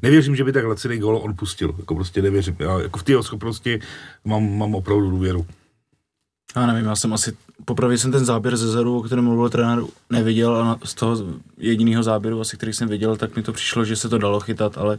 Nevěřím, 0.03 0.37
že 0.37 0.45
by 0.45 0.53
tak 0.53 0.65
laciný 0.65 0.99
gol 0.99 1.17
on 1.17 1.37
pustil, 1.37 1.75
jako 1.79 1.95
prostě 1.95 2.23
nevěřím. 2.23 2.57
Já 2.59 2.81
jako 2.81 2.99
v 2.99 3.03
té 3.03 3.23
schopnosti 3.23 3.81
mám, 4.25 4.59
mám 4.59 4.75
opravdu 4.75 5.11
důvěru. 5.11 5.47
Já 6.57 6.67
nevím, 6.67 6.85
já 6.85 6.97
jsem 6.97 7.13
asi, 7.13 7.37
popravdě 7.65 7.99
jsem 7.99 8.13
ten 8.13 8.25
záběr 8.25 8.57
ze 8.57 8.69
zeru, 8.69 8.99
o 8.99 9.03
kterém 9.03 9.25
mluvil 9.25 9.49
trenér, 9.49 9.83
neviděl 10.11 10.57
a 10.57 10.79
z 10.85 10.95
toho 10.95 11.17
jediného 11.57 12.03
záběru, 12.03 12.41
asi 12.41 12.57
který 12.57 12.73
jsem 12.73 12.89
viděl, 12.89 13.17
tak 13.17 13.37
mi 13.37 13.43
to 13.43 13.53
přišlo, 13.53 13.85
že 13.85 13.97
se 13.97 14.09
to 14.09 14.19
dalo 14.19 14.41
chytat, 14.41 14.79
ale, 14.79 14.99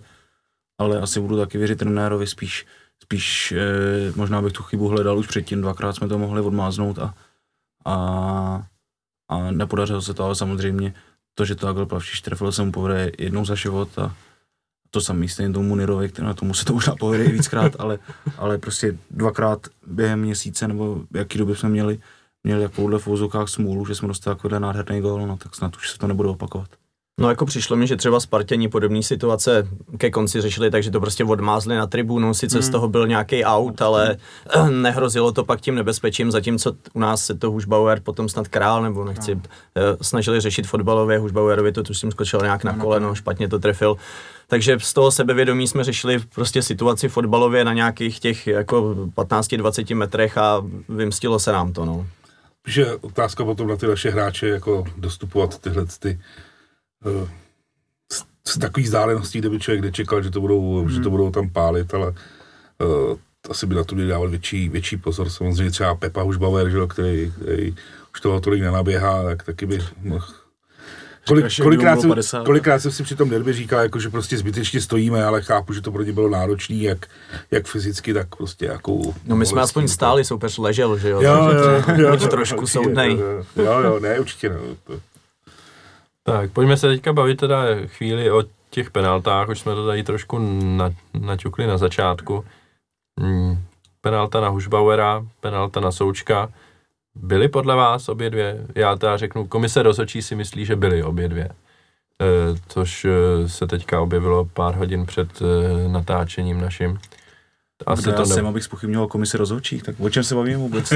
ale 0.78 1.01
asi 1.01 1.19
budu 1.19 1.38
taky 1.38 1.58
věřit 1.58 1.80
trenérovi 1.80 2.28
spíš, 2.28 2.65
spíš 3.04 3.51
eh, 3.51 4.12
možná 4.15 4.41
bych 4.41 4.54
tu 4.54 4.63
chybu 4.63 4.88
hledal 4.88 5.17
už 5.17 5.28
předtím, 5.28 5.62
dvakrát 5.62 5.93
jsme 5.95 6.08
to 6.08 6.19
mohli 6.19 6.41
odmáznout 6.41 6.99
a, 6.99 7.13
a, 7.86 8.63
a 9.30 9.51
nepodařilo 9.51 10.01
se 10.01 10.13
to, 10.13 10.23
ale 10.23 10.36
samozřejmě 10.36 10.93
to, 11.36 11.45
že 11.45 11.56
to 11.56 11.65
takhle 11.65 11.86
plavšiš 11.86 12.21
trefil 12.21 12.51
se 12.51 12.63
mu 12.63 12.71
povede 12.71 13.12
jednou 13.17 13.45
za 13.45 13.56
život 13.56 13.99
a 13.99 14.15
to 14.95 15.01
samý 15.01 15.30
stejně 15.30 15.54
tomu 15.54 15.75
který 16.08 16.28
na 16.28 16.34
tomu 16.34 16.54
se 16.54 16.65
to 16.65 16.73
možná 16.73 16.95
povede 16.95 17.25
i 17.25 17.32
víckrát, 17.32 17.75
ale, 17.80 17.99
ale 18.38 18.58
prostě 18.58 18.97
dvakrát 19.12 19.67
během 19.88 20.19
měsíce 20.19 20.67
nebo 20.67 21.01
jaký 21.13 21.38
doby 21.38 21.56
jsme 21.56 21.69
měli, 21.69 21.99
měli 22.45 22.62
takovouhle 22.62 22.99
v 22.99 23.08
vozokách 23.08 23.49
smůlu, 23.49 23.86
že 23.86 23.95
jsme 23.95 24.08
dostali 24.08 24.36
takovýhle 24.36 24.60
nádherný 24.60 25.01
gól, 25.01 25.27
no 25.27 25.38
tak 25.38 25.55
snad 25.55 25.75
už 25.75 25.91
se 25.91 25.97
to 25.97 26.08
nebude 26.08 26.29
opakovat. 26.29 26.67
No 27.19 27.29
jako 27.29 27.45
přišlo 27.45 27.75
mi, 27.75 27.88
že 27.88 27.95
třeba 27.95 28.19
Spartěni 28.19 28.69
podobné 28.69 29.03
situace 29.03 29.67
ke 29.97 30.10
konci 30.10 30.41
řešili, 30.41 30.71
takže 30.71 30.91
to 30.91 30.99
prostě 30.99 31.23
odmázli 31.23 31.75
na 31.75 31.88
tribunu, 31.88 32.34
sice 32.34 32.62
z 32.62 32.69
toho 32.69 32.88
byl 32.88 33.08
nějaký 33.08 33.43
out, 33.43 33.81
ale 33.81 34.17
nehrozilo 34.69 35.31
to 35.31 35.43
pak 35.43 35.62
tím 35.62 35.75
nebezpečím, 35.75 36.31
zatímco 36.31 36.73
u 36.93 36.99
nás 36.99 37.25
se 37.25 37.36
to 37.36 37.51
Hušbauer, 37.51 37.99
potom 37.99 38.29
snad 38.29 38.47
král, 38.47 38.84
nebo 38.84 39.05
nechci, 39.05 39.39
eh, 39.41 39.81
snažili 40.01 40.41
řešit 40.41 40.67
fotbalově, 40.67 41.17
Hušbauerovi 41.17 41.71
to 41.71 41.84
tuším 41.84 42.12
skočil 42.12 42.39
nějak 42.43 42.63
na 42.63 42.73
koleno, 42.73 43.15
špatně 43.15 43.47
to 43.47 43.60
trefil. 43.60 43.97
Takže 44.47 44.77
z 44.79 44.93
toho 44.93 45.12
sebevědomí 45.12 45.67
jsme 45.67 45.84
řešili 45.84 46.19
prostě 46.36 46.62
situaci 46.62 47.10
fotbalově 47.10 47.65
na 47.65 47.73
nějakých 47.73 48.19
těch 48.19 48.47
jako 48.47 48.95
15-20 49.15 49.95
metrech 49.95 50.38
a 50.38 50.63
vymstilo 50.89 51.39
se 51.39 51.51
nám 51.51 51.73
to, 51.73 51.86
no. 51.86 52.05
Že 52.65 52.95
otázka 52.95 53.45
potom 53.45 53.67
na 53.67 53.75
ty 53.75 53.88
naše 53.88 54.10
hráče, 54.10 54.47
jako 54.47 54.84
dostupovat 54.97 55.60
tyhle 55.60 55.86
ty 55.99 56.19
uh, 57.06 57.30
z, 58.12 58.23
z 58.47 58.60
takových 58.60 58.86
vzdáleností, 58.86 59.39
kde 59.39 59.49
by 59.49 59.60
člověk 59.60 59.84
nečekal, 59.84 60.23
že 60.23 60.30
to 60.32 60.41
budou, 60.41 60.80
hmm. 60.80 60.89
že 60.89 60.99
to 60.99 61.10
budou 61.10 61.32
tam 61.32 61.49
pálit, 61.49 61.93
ale 61.93 62.08
uh, 62.10 63.17
asi 63.49 63.65
by 63.65 63.75
na 63.75 63.84
to 63.84 63.95
měli 63.95 64.10
dávat 64.10 64.30
větší, 64.30 64.69
větší 64.69 64.97
pozor. 64.97 65.30
Samozřejmě 65.30 65.71
třeba 65.71 65.95
Pepa 65.95 66.21
Hušbauer, 66.21 66.69
že, 66.69 66.78
jo, 66.78 66.88
který, 66.88 67.34
který 67.41 67.75
už 68.13 68.21
toho 68.21 68.41
tolik 68.41 68.62
nenaběhá, 68.62 69.23
tak 69.23 69.43
taky 69.43 69.65
by 69.65 69.80
mohl 70.01 70.25
Kolik, 71.27 71.45
kolikrát, 71.61 72.01
jsem, 72.01 72.09
50. 72.09 72.45
kolikrát 72.45 72.79
jsem 72.79 72.91
si 72.91 73.03
při 73.03 73.15
tom 73.15 73.29
derby 73.29 73.53
říkal, 73.53 73.79
jako, 73.79 73.99
že 73.99 74.09
prostě 74.09 74.38
zbytečně 74.38 74.81
stojíme, 74.81 75.25
ale 75.25 75.41
chápu, 75.41 75.73
že 75.73 75.81
to 75.81 75.91
pro 75.91 76.03
ně 76.03 76.11
bylo 76.13 76.29
náročné, 76.29 76.75
jak, 76.75 77.07
jak 77.51 77.67
fyzicky, 77.67 78.13
tak 78.13 78.35
prostě 78.35 78.65
jakou... 78.65 79.13
No 79.25 79.35
my 79.35 79.45
jsme 79.45 79.61
aspoň 79.61 79.88
stáli, 79.88 80.25
soupeř 80.25 80.57
ležel, 80.57 80.97
že 80.97 81.09
jo? 81.09 81.21
Jo, 81.21 81.49
takže 81.51 82.01
jo, 82.03 82.09
jo, 82.09 82.17
buď 82.17 82.29
trošku 82.29 82.61
určitě, 82.61 82.73
soudnej. 82.73 83.11
Jo, 83.11 83.43
jo, 83.55 83.79
jo, 83.79 83.99
ne, 83.99 84.19
určitě 84.19 84.49
ne. 84.49 84.55
To, 84.83 84.93
Tak, 86.23 86.51
pojďme 86.51 86.77
se 86.77 86.88
teďka 86.88 87.13
bavit 87.13 87.39
teda 87.39 87.63
chvíli 87.85 88.31
o 88.31 88.43
těch 88.69 88.91
penaltách, 88.91 89.49
už 89.49 89.59
jsme 89.59 89.75
to 89.75 89.85
tady 89.85 90.03
trošku 90.03 90.39
na, 90.77 90.91
naťukli 91.19 91.67
na 91.67 91.77
začátku. 91.77 92.45
Hmm, 93.19 93.57
penalta 94.01 94.41
na 94.41 94.47
Hušbauera, 94.47 95.25
penalta 95.39 95.79
na 95.79 95.91
Součka. 95.91 96.49
Byly 97.15 97.47
podle 97.47 97.75
vás 97.75 98.10
obě 98.10 98.30
dvě? 98.30 98.67
Já 98.75 98.95
teda 98.95 99.17
řeknu, 99.17 99.47
komise 99.47 99.84
rozhodčí 99.84 100.21
si 100.21 100.36
myslí, 100.36 100.65
že 100.65 100.75
byly 100.75 101.04
obě 101.04 101.28
dvě. 101.28 101.45
E, 101.45 101.51
což 102.67 103.06
e, 103.06 103.49
se 103.49 103.67
teďka 103.67 104.01
objevilo 104.01 104.45
pár 104.45 104.75
hodin 104.75 105.06
před 105.06 105.41
e, 105.41 105.45
natáčením 105.88 106.62
naším. 106.62 106.99
Asi 107.86 108.01
Kdo 108.01 108.12
to 108.12 108.21
já 108.21 108.28
ne... 108.28 108.34
jsem, 108.34 108.47
abych 108.47 108.63
spochybňoval 108.63 109.08
komisi 109.08 109.38
rozhodčích, 109.38 109.84
tak 109.84 109.95
o 109.99 110.10
čem 110.10 110.23
se 110.23 110.36
bavíme 110.36 110.58
vůbec? 110.58 110.91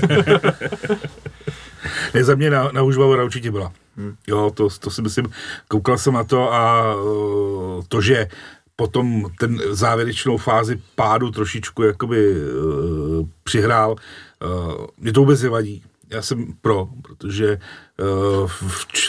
ne, 2.14 2.24
za 2.24 2.36
mě 2.36 2.50
na, 2.50 2.72
na 2.72 2.82
Hužbauera 2.82 3.24
určitě 3.24 3.52
byla. 3.52 3.74
Hmm. 3.98 4.16
Jo, 4.28 4.52
to, 4.54 4.68
to 4.80 4.90
si 4.90 5.02
myslím, 5.02 5.30
koukal 5.68 5.98
jsem 5.98 6.14
na 6.14 6.24
to 6.24 6.54
a 6.54 6.96
uh, 6.96 7.84
to, 7.88 8.02
že 8.02 8.28
potom 8.76 9.26
ten 9.40 9.60
závěrečnou 9.70 10.38
fázi 10.38 10.82
pádu 10.96 11.32
trošičku 11.32 11.84
jakoby 11.84 12.34
uh, 12.34 13.28
přihrál, 13.44 13.92
uh, 13.92 14.86
mě 14.98 15.14
to 15.14 15.20
vůbec 15.20 15.42
nevadí. 15.42 15.84
Já 16.10 16.22
jsem 16.22 16.54
pro, 16.62 16.90
protože 17.02 17.60
uh, 18.42 18.52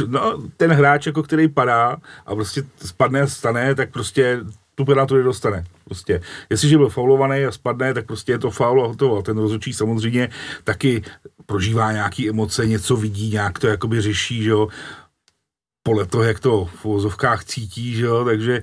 no, 0.06 0.42
ten 0.56 0.72
hráč, 0.72 1.06
jako 1.06 1.22
který 1.22 1.48
padá 1.48 1.96
a 2.26 2.34
prostě 2.34 2.62
spadne 2.84 3.20
a 3.20 3.26
stane, 3.26 3.74
tak 3.74 3.90
prostě 3.90 4.40
tu 4.74 4.84
penaltu 4.84 5.16
nedostane. 5.16 5.64
Prostě. 5.84 6.20
Jestliže 6.50 6.76
byl 6.76 6.88
faulovaný 6.88 7.44
a 7.44 7.52
spadne, 7.52 7.94
tak 7.94 8.06
prostě 8.06 8.32
je 8.32 8.38
to 8.38 8.50
faul 8.50 8.84
a 8.84 8.86
hotovo. 8.86 9.18
A 9.18 9.22
ten 9.22 9.38
rozhodčí 9.38 9.72
samozřejmě 9.72 10.28
taky 10.64 11.02
prožívá 11.46 11.92
nějaké 11.92 12.28
emoce, 12.28 12.66
něco 12.66 12.96
vidí, 12.96 13.30
nějak 13.30 13.58
to 13.58 13.66
jakoby 13.66 14.00
řeší, 14.00 14.42
že 14.42 14.50
jo 14.50 14.68
podle 15.82 16.06
toho, 16.06 16.24
jak 16.24 16.40
to 16.40 16.64
v 16.64 16.84
uvozovkách 16.84 17.44
cítí, 17.44 17.94
že 17.94 18.04
jo, 18.04 18.24
takže 18.24 18.62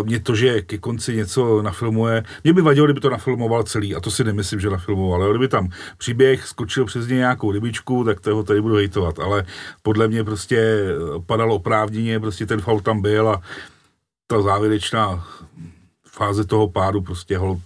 uh, 0.00 0.06
mě 0.06 0.20
to, 0.20 0.34
že 0.34 0.62
ke 0.62 0.78
konci 0.78 1.16
něco 1.16 1.62
nafilmuje, 1.62 2.24
mě 2.44 2.52
by 2.52 2.62
vadilo, 2.62 2.86
kdyby 2.86 3.00
to 3.00 3.10
nafilmoval 3.10 3.62
celý, 3.62 3.94
a 3.94 4.00
to 4.00 4.10
si 4.10 4.24
nemyslím, 4.24 4.60
že 4.60 4.70
nafilmoval, 4.70 5.22
ale 5.22 5.30
kdyby 5.30 5.48
tam 5.48 5.68
příběh, 5.98 6.46
skočil 6.46 6.84
přes 6.84 7.06
něj 7.06 7.18
nějakou 7.18 7.52
rybičku, 7.52 8.04
tak 8.04 8.20
toho 8.20 8.42
tady 8.42 8.60
budu 8.60 8.74
hejtovat, 8.74 9.18
ale 9.18 9.44
podle 9.82 10.08
mě 10.08 10.24
prostě 10.24 10.58
eh, 10.58 11.20
padalo 11.26 11.54
oprávněně, 11.54 12.20
prostě 12.20 12.46
ten 12.46 12.60
faul 12.60 12.80
tam 12.80 13.02
byl 13.02 13.28
a 13.28 13.42
ta 14.26 14.42
závěrečná 14.42 15.28
fáze 16.06 16.44
toho 16.44 16.68
pádu 16.68 17.02
prostě 17.02 17.38
hol, 17.38 17.60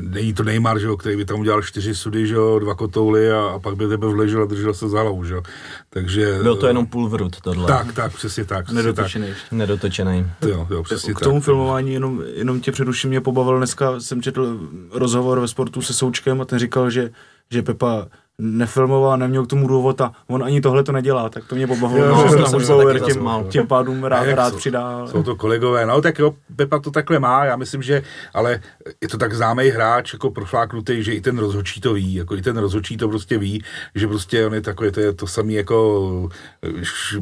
není 0.00 0.34
to 0.34 0.42
Neymar, 0.42 0.78
že 0.78 0.86
jo, 0.86 0.96
který 0.96 1.16
by 1.16 1.24
tam 1.24 1.40
udělal 1.40 1.62
čtyři 1.62 1.94
sudy, 1.94 2.26
že 2.26 2.34
jo, 2.34 2.58
dva 2.58 2.74
kotouly 2.74 3.32
a, 3.32 3.40
a 3.40 3.58
pak 3.58 3.76
by 3.76 3.88
tebe 3.88 4.06
vležel 4.06 4.42
a 4.42 4.46
držel 4.46 4.74
se 4.74 4.88
za 4.88 5.00
hlavu, 5.00 5.24
že 5.24 5.34
jo. 5.34 5.42
Takže... 5.90 6.38
Byl 6.42 6.56
to 6.56 6.66
jenom 6.66 6.86
půl 6.86 7.08
vrut 7.08 7.40
tohle. 7.40 7.66
Tak, 7.66 7.92
tak, 7.92 8.14
přesně 8.14 8.44
tak. 8.44 8.64
Přesně 8.64 8.82
tak. 8.82 8.84
Nedotočený 8.84 9.28
ještě. 9.28 9.56
Nedotočený. 9.56 10.26
Jo, 10.48 10.66
jo, 10.70 10.82
přesně 10.82 11.14
K 11.14 11.18
tak. 11.18 11.28
tomu 11.28 11.40
filmování 11.40 11.92
jenom, 11.92 12.22
jenom 12.34 12.60
tě 12.60 12.72
předuším 12.72 13.10
mě 13.10 13.20
pobavil 13.20 13.56
dneska, 13.58 14.00
jsem 14.00 14.22
četl 14.22 14.60
rozhovor 14.92 15.40
ve 15.40 15.48
sportu 15.48 15.82
se 15.82 15.94
Součkem 15.94 16.40
a 16.40 16.44
ten 16.44 16.58
říkal, 16.58 16.90
že, 16.90 17.10
že 17.50 17.62
Pepa 17.62 18.06
nefilmoval, 18.40 19.18
neměl 19.18 19.46
k 19.46 19.48
tomu 19.48 19.68
důvod 19.68 20.00
a 20.00 20.12
on 20.26 20.44
ani 20.44 20.60
tohle 20.60 20.82
to 20.82 20.92
nedělá, 20.92 21.28
tak 21.28 21.44
to 21.46 21.54
mě 21.54 21.66
pobavilo, 21.66 22.22
to 22.22 22.28
jsem 22.28 22.38
tam 22.44 22.60
se 22.60 22.72
Bauer 22.72 22.98
tím, 22.98 23.08
zasmál. 23.08 23.44
tím 23.44 23.66
pádům 23.66 24.04
rád, 24.04 24.24
rád 24.34 24.50
jsou- 24.50 24.56
přidá. 24.56 25.06
Jsou 25.06 25.22
to 25.22 25.36
kolegové, 25.36 25.86
no 25.86 26.02
tak 26.02 26.18
jo, 26.18 26.34
Pepa 26.56 26.78
to 26.78 26.90
takhle 26.90 27.18
má, 27.18 27.44
já 27.44 27.56
myslím, 27.56 27.82
že, 27.82 28.02
ale 28.34 28.60
je 29.02 29.08
to 29.08 29.18
tak 29.18 29.34
známý 29.34 29.68
hráč, 29.68 30.12
jako 30.12 30.30
profláknutý, 30.30 31.02
že 31.02 31.12
i 31.14 31.20
ten 31.20 31.38
rozhodčí 31.38 31.80
to 31.80 31.94
ví, 31.94 32.14
jako 32.14 32.36
i 32.36 32.42
ten 32.42 32.56
rozhodčí 32.56 32.96
to 32.96 33.08
prostě 33.08 33.38
ví, 33.38 33.64
že 33.94 34.06
prostě 34.08 34.46
on 34.46 34.54
je 34.54 34.60
takový, 34.60 34.90
to 34.90 35.00
je 35.00 35.12
to 35.12 35.26
samý 35.26 35.54
jako, 35.54 36.28
když 36.60 37.16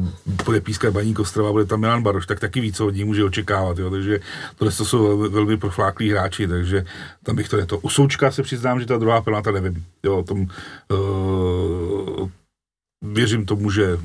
bude 0.45 0.61
pískat 0.61 0.93
Baník 0.93 1.19
Ostrava, 1.19 1.51
bude 1.51 1.65
tam 1.65 1.79
Milan 1.79 2.03
Baroš, 2.03 2.25
tak 2.27 2.39
taky 2.39 2.59
ví, 2.61 2.73
co 2.73 2.87
od 2.87 2.95
ní 2.95 3.03
může 3.03 3.23
očekávat, 3.23 3.77
jo, 3.79 3.89
takže 3.89 4.19
tohle 4.55 4.71
to 4.71 4.85
jsou 4.85 5.07
velmi, 5.07 5.29
velmi 5.29 5.57
profláklí 5.57 6.11
hráči, 6.11 6.47
takže 6.47 6.85
tam 7.23 7.35
bych 7.35 7.49
to 7.49 7.57
neto. 7.57 7.77
U 7.77 7.89
Součka 7.89 8.31
se 8.31 8.43
přiznám, 8.43 8.79
že 8.79 8.85
ta 8.85 8.97
druhá 8.97 9.21
penalta 9.21 9.51
nevím, 9.51 9.85
jo, 10.03 10.17
o 10.17 10.23
tom, 10.23 10.39
uh, 10.41 11.04
věřím 13.01 13.45
tomu, 13.45 13.71
že 13.71 13.97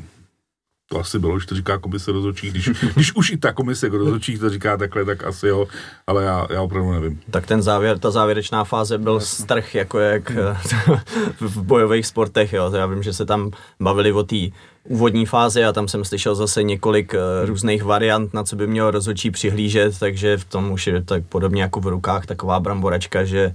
to 0.92 1.00
asi 1.00 1.18
bylo, 1.18 1.38
že 1.38 1.46
to 1.46 1.54
říká 1.54 1.78
komise 1.78 2.12
rozhodčí, 2.12 2.50
když, 2.50 2.68
když 2.94 3.14
už 3.14 3.30
i 3.30 3.36
ta 3.36 3.52
komise 3.52 3.88
rozhodčí 3.88 4.38
to 4.38 4.50
říká 4.50 4.76
takhle, 4.76 5.04
tak 5.04 5.24
asi 5.24 5.46
jo, 5.46 5.66
ale 6.06 6.24
já, 6.24 6.46
já 6.50 6.62
opravdu 6.62 6.92
nevím. 6.92 7.20
Tak 7.30 7.46
ten 7.46 7.62
závěr, 7.62 7.98
ta 7.98 8.10
závěrečná 8.10 8.64
fáze 8.64 8.98
byl 8.98 9.20
strch, 9.20 9.74
jako 9.74 9.98
jak 9.98 10.30
v 11.40 11.62
bojových 11.62 12.06
sportech, 12.06 12.52
jo. 12.52 12.72
Já 12.74 12.86
vím, 12.86 13.02
že 13.02 13.12
se 13.12 13.26
tam 13.26 13.50
bavili 13.80 14.12
o 14.12 14.22
té 14.22 14.36
úvodní 14.84 15.26
fázi 15.26 15.64
a 15.64 15.72
tam 15.72 15.88
jsem 15.88 16.04
slyšel 16.04 16.34
zase 16.34 16.62
několik 16.62 17.14
uh, 17.14 17.48
různých 17.48 17.82
variant, 17.82 18.34
na 18.34 18.44
co 18.44 18.56
by 18.56 18.66
měl 18.66 18.90
rozhodčí 18.90 19.30
přihlížet, 19.30 19.98
takže 19.98 20.36
v 20.36 20.44
tom 20.44 20.70
už 20.70 20.86
je 20.86 21.02
tak 21.02 21.24
podobně 21.24 21.62
jako 21.62 21.80
v 21.80 21.86
rukách 21.86 22.26
taková 22.26 22.60
bramboračka, 22.60 23.24
že 23.24 23.46
uh, 23.46 23.54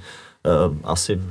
asi 0.84 1.22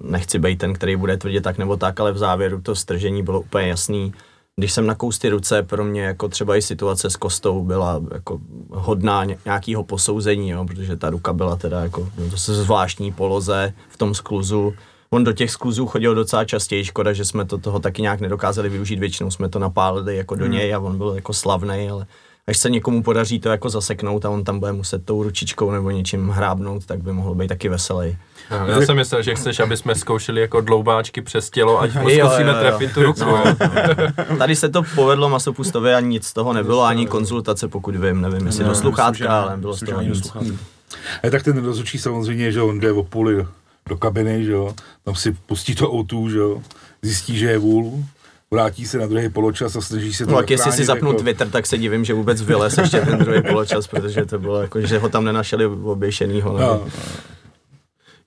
nechci 0.00 0.38
být 0.38 0.58
ten, 0.58 0.72
který 0.72 0.96
bude 0.96 1.16
tvrdit 1.16 1.40
tak 1.40 1.58
nebo 1.58 1.76
tak, 1.76 2.00
ale 2.00 2.12
v 2.12 2.18
závěru 2.18 2.60
to 2.60 2.76
stržení 2.76 3.22
bylo 3.22 3.40
úplně 3.40 3.68
jasný. 3.68 4.12
Když 4.56 4.72
jsem 4.72 4.86
na 4.86 4.94
kousty 4.94 5.28
ruce, 5.28 5.62
pro 5.62 5.84
mě 5.84 6.02
jako 6.02 6.28
třeba 6.28 6.56
i 6.56 6.62
situace 6.62 7.10
s 7.10 7.16
kostou 7.16 7.64
byla 7.64 8.02
jako 8.12 8.40
hodná 8.70 9.24
nějakého 9.24 9.84
posouzení, 9.84 10.50
jo, 10.50 10.64
protože 10.64 10.96
ta 10.96 11.10
ruka 11.10 11.32
byla 11.32 11.56
teda 11.56 11.82
jako 11.82 12.08
no, 12.18 12.28
zase 12.30 12.54
zvláštní 12.54 13.12
poloze 13.12 13.72
v 13.88 13.96
tom 13.96 14.14
skluzu. 14.14 14.74
On 15.10 15.24
do 15.24 15.32
těch 15.32 15.50
skluzů 15.50 15.86
chodil 15.86 16.14
docela 16.14 16.44
častěji, 16.44 16.84
škoda, 16.84 17.12
že 17.12 17.24
jsme 17.24 17.44
to 17.44 17.58
toho 17.58 17.78
taky 17.78 18.02
nějak 18.02 18.20
nedokázali 18.20 18.68
využít, 18.68 18.98
většinou 18.98 19.30
jsme 19.30 19.48
to 19.48 19.58
napálili 19.58 20.16
jako 20.16 20.34
do 20.34 20.46
něj 20.46 20.74
a 20.74 20.78
on 20.78 20.98
byl 20.98 21.12
jako 21.14 21.32
slavný, 21.32 21.88
ale 21.90 22.06
až 22.48 22.58
se 22.58 22.70
někomu 22.70 23.02
podaří 23.02 23.40
to 23.40 23.48
jako 23.48 23.70
zaseknout 23.70 24.24
a 24.24 24.30
on 24.30 24.44
tam 24.44 24.58
bude 24.58 24.72
muset 24.72 25.04
tou 25.04 25.22
ručičkou 25.22 25.70
nebo 25.70 25.90
něčím 25.90 26.28
hrábnout, 26.28 26.86
tak 26.86 27.02
by 27.02 27.12
mohl 27.12 27.34
být 27.34 27.48
taky 27.48 27.68
veselý. 27.68 28.16
Já 28.66 28.80
jsem 28.80 28.96
myslel, 28.96 29.22
že 29.22 29.34
chceš, 29.34 29.60
aby 29.60 29.76
jsme 29.76 29.94
zkoušeli 29.94 30.40
jako 30.40 30.60
dloubáčky 30.60 31.22
přes 31.22 31.50
tělo, 31.50 31.80
ať 31.80 31.90
zkusíme 31.90 32.54
trefit 32.54 32.94
tu 32.94 33.02
ruku. 33.02 33.20
No, 33.20 33.44
no. 34.30 34.36
Tady 34.36 34.56
se 34.56 34.68
to 34.68 34.82
povedlo 34.94 35.28
Masopustovi 35.28 35.94
a 35.94 36.00
nic 36.00 36.26
z 36.26 36.32
toho 36.32 36.52
nebylo, 36.52 36.82
ani 36.82 37.06
konzultace, 37.06 37.68
pokud 37.68 37.96
vím, 37.96 38.20
nevím, 38.20 38.46
jestli 38.46 38.64
do 38.64 38.74
sluchátka, 38.74 39.42
ale 39.42 39.56
bylo 39.56 39.76
z 39.76 39.80
toho 39.80 40.02
nic. 40.02 40.32
A 41.22 41.30
tak 41.30 41.42
ten 41.42 41.64
rozhodčí 41.64 41.98
samozřejmě, 41.98 42.52
že 42.52 42.62
on 42.62 42.80
jde 42.80 42.92
o 42.92 43.02
půli 43.02 43.36
do, 43.36 43.46
do 43.88 43.96
kabiny, 43.96 44.44
že 44.44 44.52
jo, 44.52 44.74
tam 45.04 45.14
si 45.14 45.32
pustí 45.32 45.74
to 45.74 45.94
outu, 45.94 46.30
že 46.30 46.38
jo, 46.38 46.62
zjistí, 47.02 47.38
že 47.38 47.46
je 47.46 47.58
vůl, 47.58 48.04
vrátí 48.50 48.86
se 48.86 48.98
na 48.98 49.06
druhý 49.06 49.28
poločas 49.28 49.76
a 49.76 49.80
snaží 49.80 50.14
se 50.14 50.26
to 50.26 50.32
No 50.32 50.38
tak 50.38 50.50
jestli 50.50 50.72
si 50.72 50.84
zapnu 50.84 51.10
jako... 51.10 51.22
Twitter, 51.22 51.50
tak 51.50 51.66
se 51.66 51.78
divím, 51.78 52.04
že 52.04 52.14
vůbec 52.14 52.42
vylez 52.42 52.78
ještě 52.78 53.00
ten 53.00 53.18
druhý 53.18 53.42
poločas, 53.42 53.86
protože 53.86 54.24
to 54.24 54.38
bylo 54.38 54.62
jako, 54.62 54.80
že 54.80 54.98
ho 54.98 55.08
tam 55.08 55.24
nenašeli 55.24 55.66
oběšenýho. 55.66 56.52
No, 56.52 56.58
no. 56.58 56.86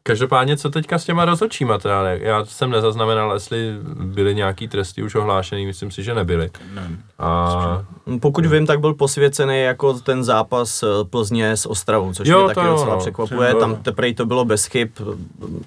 Každopádně, 0.03 0.57
co 0.57 0.69
teďka 0.69 0.99
s 0.99 1.05
těma 1.05 1.25
rozhodčíma 1.25 1.77
teda? 1.77 2.09
Já 2.09 2.45
jsem 2.45 2.71
nezaznamenal, 2.71 3.33
jestli 3.33 3.73
byly 3.93 4.35
nějaký 4.35 4.67
tresty 4.67 5.03
už 5.03 5.15
ohlášený, 5.15 5.65
myslím 5.65 5.91
si, 5.91 6.03
že 6.03 6.15
nebyly. 6.15 6.49
Ne. 6.73 6.89
A... 7.19 7.85
Pokud 8.21 8.45
vím, 8.45 8.65
tak 8.65 8.79
byl 8.79 8.93
posvěcený 8.93 9.61
jako 9.61 9.93
ten 9.93 10.23
zápas 10.23 10.83
eh, 10.83 10.87
Plzně 11.09 11.51
s 11.51 11.65
Ostravou, 11.65 12.13
což 12.13 12.27
jo, 12.27 12.45
mě 12.45 12.55
taky 12.55 12.67
docela 12.67 12.93
no. 12.93 12.99
překvapuje. 12.99 13.55
Tam 13.55 13.75
teprve 13.75 14.13
to 14.13 14.25
bylo 14.25 14.45
bez 14.45 14.65
chyb. 14.65 14.89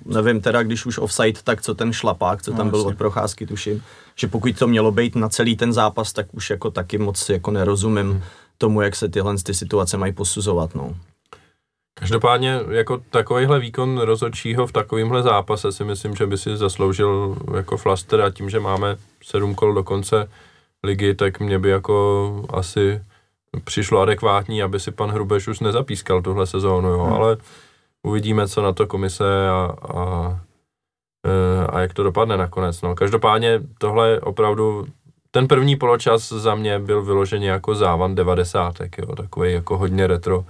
Nevím 0.06 0.40
teda, 0.40 0.62
když 0.62 0.86
už 0.86 0.98
offside, 0.98 1.40
tak 1.44 1.62
co 1.62 1.74
ten 1.74 1.92
šlapák, 1.92 2.42
co 2.42 2.52
tam 2.52 2.66
no, 2.66 2.70
byl 2.70 2.80
od 2.80 2.96
procházky, 2.96 3.46
tuším. 3.46 3.82
Že 4.16 4.26
pokud 4.28 4.58
to 4.58 4.66
mělo 4.66 4.92
být 4.92 5.16
na 5.16 5.28
celý 5.28 5.56
ten 5.56 5.72
zápas, 5.72 6.12
tak 6.12 6.26
už 6.32 6.50
jako 6.50 6.70
taky 6.70 6.98
moc 6.98 7.28
jako 7.28 7.50
nerozumím 7.50 8.10
hmm. 8.10 8.22
tomu, 8.58 8.80
jak 8.80 8.96
se 8.96 9.08
tyhle 9.08 9.34
ty 9.42 9.54
situace 9.54 9.96
mají 9.96 10.12
posuzovat. 10.12 10.74
No. 10.74 10.94
Každopádně 12.04 12.60
jako 12.70 12.98
takovýhle 13.10 13.58
výkon 13.58 13.98
rozhodčího 13.98 14.66
v 14.66 14.72
takovémhle 14.72 15.22
zápase 15.22 15.72
si 15.72 15.84
myslím, 15.84 16.14
že 16.14 16.26
by 16.26 16.38
si 16.38 16.56
zasloužil 16.56 17.36
jako 17.56 17.76
flaster 17.76 18.20
a 18.20 18.30
tím, 18.30 18.50
že 18.50 18.60
máme 18.60 18.96
sedm 19.22 19.54
kol 19.54 19.74
do 19.74 19.84
konce 19.84 20.28
ligy, 20.82 21.14
tak 21.14 21.40
mě 21.40 21.58
by 21.58 21.70
jako 21.70 22.44
asi 22.52 23.02
přišlo 23.64 24.00
adekvátní, 24.00 24.62
aby 24.62 24.80
si 24.80 24.90
pan 24.90 25.10
Hrubeš 25.10 25.48
už 25.48 25.60
nezapískal 25.60 26.22
tuhle 26.22 26.46
sezónu, 26.46 26.88
jo, 26.88 27.04
hmm. 27.04 27.12
ale 27.12 27.36
uvidíme, 28.02 28.48
co 28.48 28.62
na 28.62 28.72
to 28.72 28.86
komise 28.86 29.48
a, 29.48 29.72
a, 29.94 30.40
e, 31.26 31.66
a 31.66 31.80
jak 31.80 31.94
to 31.94 32.02
dopadne 32.02 32.36
nakonec. 32.36 32.82
No. 32.82 32.94
Každopádně 32.94 33.60
tohle 33.78 34.20
opravdu, 34.20 34.86
ten 35.30 35.48
první 35.48 35.76
poločas 35.76 36.28
za 36.28 36.54
mě 36.54 36.78
byl 36.78 37.02
vyloženě 37.02 37.50
jako 37.50 37.74
závan 37.74 38.14
devadesátek, 38.14 38.98
jo, 38.98 39.16
takový 39.16 39.52
jako 39.52 39.78
hodně 39.78 40.06
retro, 40.06 40.44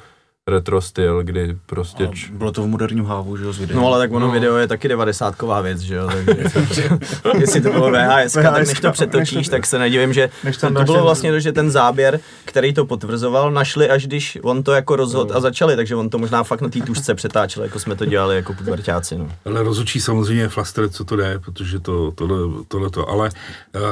retro 0.51 0.81
styl, 0.81 1.23
kdy 1.23 1.57
prostě... 1.67 2.07
Č... 2.07 2.31
Bylo 2.33 2.53
to 2.53 2.63
v 2.63 2.67
moderním 2.67 3.05
hávu, 3.05 3.37
že 3.37 3.45
jo, 3.45 3.53
z 3.53 3.59
videa. 3.59 3.77
No 3.77 3.87
ale 3.87 3.99
tak 3.99 4.13
ono 4.13 4.27
no. 4.27 4.33
video 4.33 4.57
je 4.57 4.69
taky 4.69 4.89
devadesátková 4.89 5.61
věc, 5.61 5.81
že 5.81 5.95
jo, 5.95 6.09
takže 6.55 6.89
jestli 7.39 7.61
to 7.61 7.71
bylo 7.71 7.91
VHS, 7.91 8.33
tak 8.33 8.59
než 8.59 8.81
to 8.81 8.93
přetočíš, 8.93 9.49
tak 9.49 9.67
se 9.67 9.79
nedivím, 9.79 10.13
že 10.13 10.31
než 10.45 10.57
to, 10.57 10.75
to 10.75 10.85
bylo 10.85 11.03
vlastně 11.03 11.33
to, 11.33 11.41
že 11.41 11.53
ten 11.53 11.71
záběr, 11.71 12.21
který 12.45 12.75
to 12.75 12.87
potvrzoval, 12.87 13.51
našli 13.51 13.91
až 13.91 14.07
když 14.07 14.39
on 14.43 14.63
to 14.63 14.73
jako 14.73 14.97
rozhod 14.97 15.29
no. 15.29 15.37
a 15.37 15.41
začali, 15.41 15.77
takže 15.77 15.97
on 15.97 16.11
to 16.11 16.19
možná 16.19 16.45
fakt 16.45 16.61
na 16.61 16.69
té 16.69 16.81
tušce 16.81 17.15
přetáčel, 17.15 17.63
jako 17.63 17.79
jsme 17.79 17.97
to 17.97 18.05
dělali 18.05 18.37
jako 18.37 18.55
pubertáci, 18.55 19.19
no. 19.19 19.29
Ale 19.45 19.63
rozhodčí 19.63 20.01
samozřejmě 20.01 20.49
flaster, 20.49 20.89
co 20.89 21.05
to 21.05 21.17
jde, 21.17 21.39
protože 21.39 21.81
to, 21.81 22.11
tohle, 22.11 22.39
tohle 22.69 22.91
to, 22.91 23.09
ale 23.09 23.31
uh, 23.75 23.83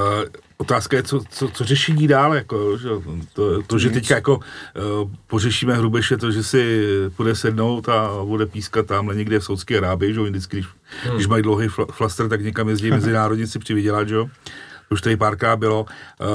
Otázka 0.63 0.97
je, 0.97 1.03
co, 1.03 1.21
co, 1.31 1.49
co 1.49 1.65
řešení 1.65 2.09
dál, 2.09 2.35
jako, 2.35 2.79
že, 2.79 2.89
to, 3.33 3.63
to, 3.63 3.79
že 3.79 3.91
teďka 3.91 4.15
jako 4.15 4.37
uh, 4.37 5.11
pořešíme 5.27 5.75
hrubeše 5.75 6.17
to, 6.17 6.31
že 6.31 6.43
si 6.43 6.87
bude 7.17 7.35
sednout 7.35 7.89
a 7.89 8.11
bude 8.25 8.47
pískat 8.47 8.87
tamhle 8.87 9.15
někde 9.15 9.39
v 9.39 9.45
Saudské 9.45 9.79
Arábii, 9.79 10.15
že 10.15 10.21
vždycky, 10.21 10.57
když, 10.57 10.67
hmm. 11.05 11.15
když 11.15 11.27
mají 11.27 11.43
dlouhý 11.43 11.69
flaster, 11.93 12.29
tak 12.29 12.41
někam 12.41 12.69
jezdí 12.69 12.91
mezinárodně 13.01 13.47
si 13.47 13.59
přivydělat, 13.59 14.09
že 14.09 14.15
jo. 14.15 14.29
Už 14.91 15.01
tady 15.01 15.17
párkrát 15.17 15.57
bylo, 15.57 15.83
uh, 15.83 16.27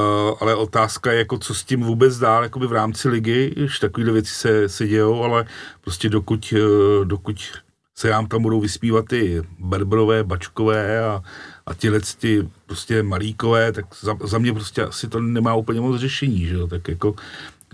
ale 0.41 0.55
otázka 0.55 1.11
je, 1.11 1.17
jako 1.17 1.37
co 1.37 1.53
s 1.53 1.63
tím 1.63 1.81
vůbec 1.81 2.17
dál, 2.17 2.43
jakoby 2.43 2.67
v 2.67 2.71
rámci 2.71 3.09
ligy, 3.09 3.53
že 3.57 3.79
takovéhle 3.79 4.13
věci 4.13 4.33
se, 4.33 4.69
se 4.69 4.87
dějou, 4.87 5.23
ale 5.23 5.45
prostě 5.81 6.09
dokud, 6.09 6.53
uh, 6.53 7.05
dokud 7.05 7.39
se 7.95 8.09
nám 8.09 8.27
tam 8.27 8.41
budou 8.41 8.61
vyspívat 8.61 9.05
ty 9.05 9.41
berberové, 9.59 10.23
bačkové 10.23 11.05
a, 11.05 11.21
a 11.67 11.73
tyhle 11.73 11.99
ty 12.19 12.49
prostě 12.65 13.03
malíkové, 13.03 13.71
tak 13.71 13.85
za, 14.01 14.17
za 14.23 14.37
mě 14.37 14.53
prostě 14.53 14.83
asi 14.83 15.07
to 15.07 15.19
nemá 15.19 15.55
úplně 15.55 15.81
moc 15.81 15.99
řešení, 16.01 16.45
že 16.45 16.55
jo, 16.55 16.67
tak 16.67 16.87
jako 16.87 17.15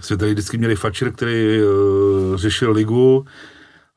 jsme 0.02 0.18
tady 0.18 0.32
vždycky 0.32 0.58
měli 0.58 0.76
Fatscher, 0.76 1.12
který 1.12 1.64
uh, 1.64 2.36
řešil 2.36 2.72
ligu, 2.72 3.26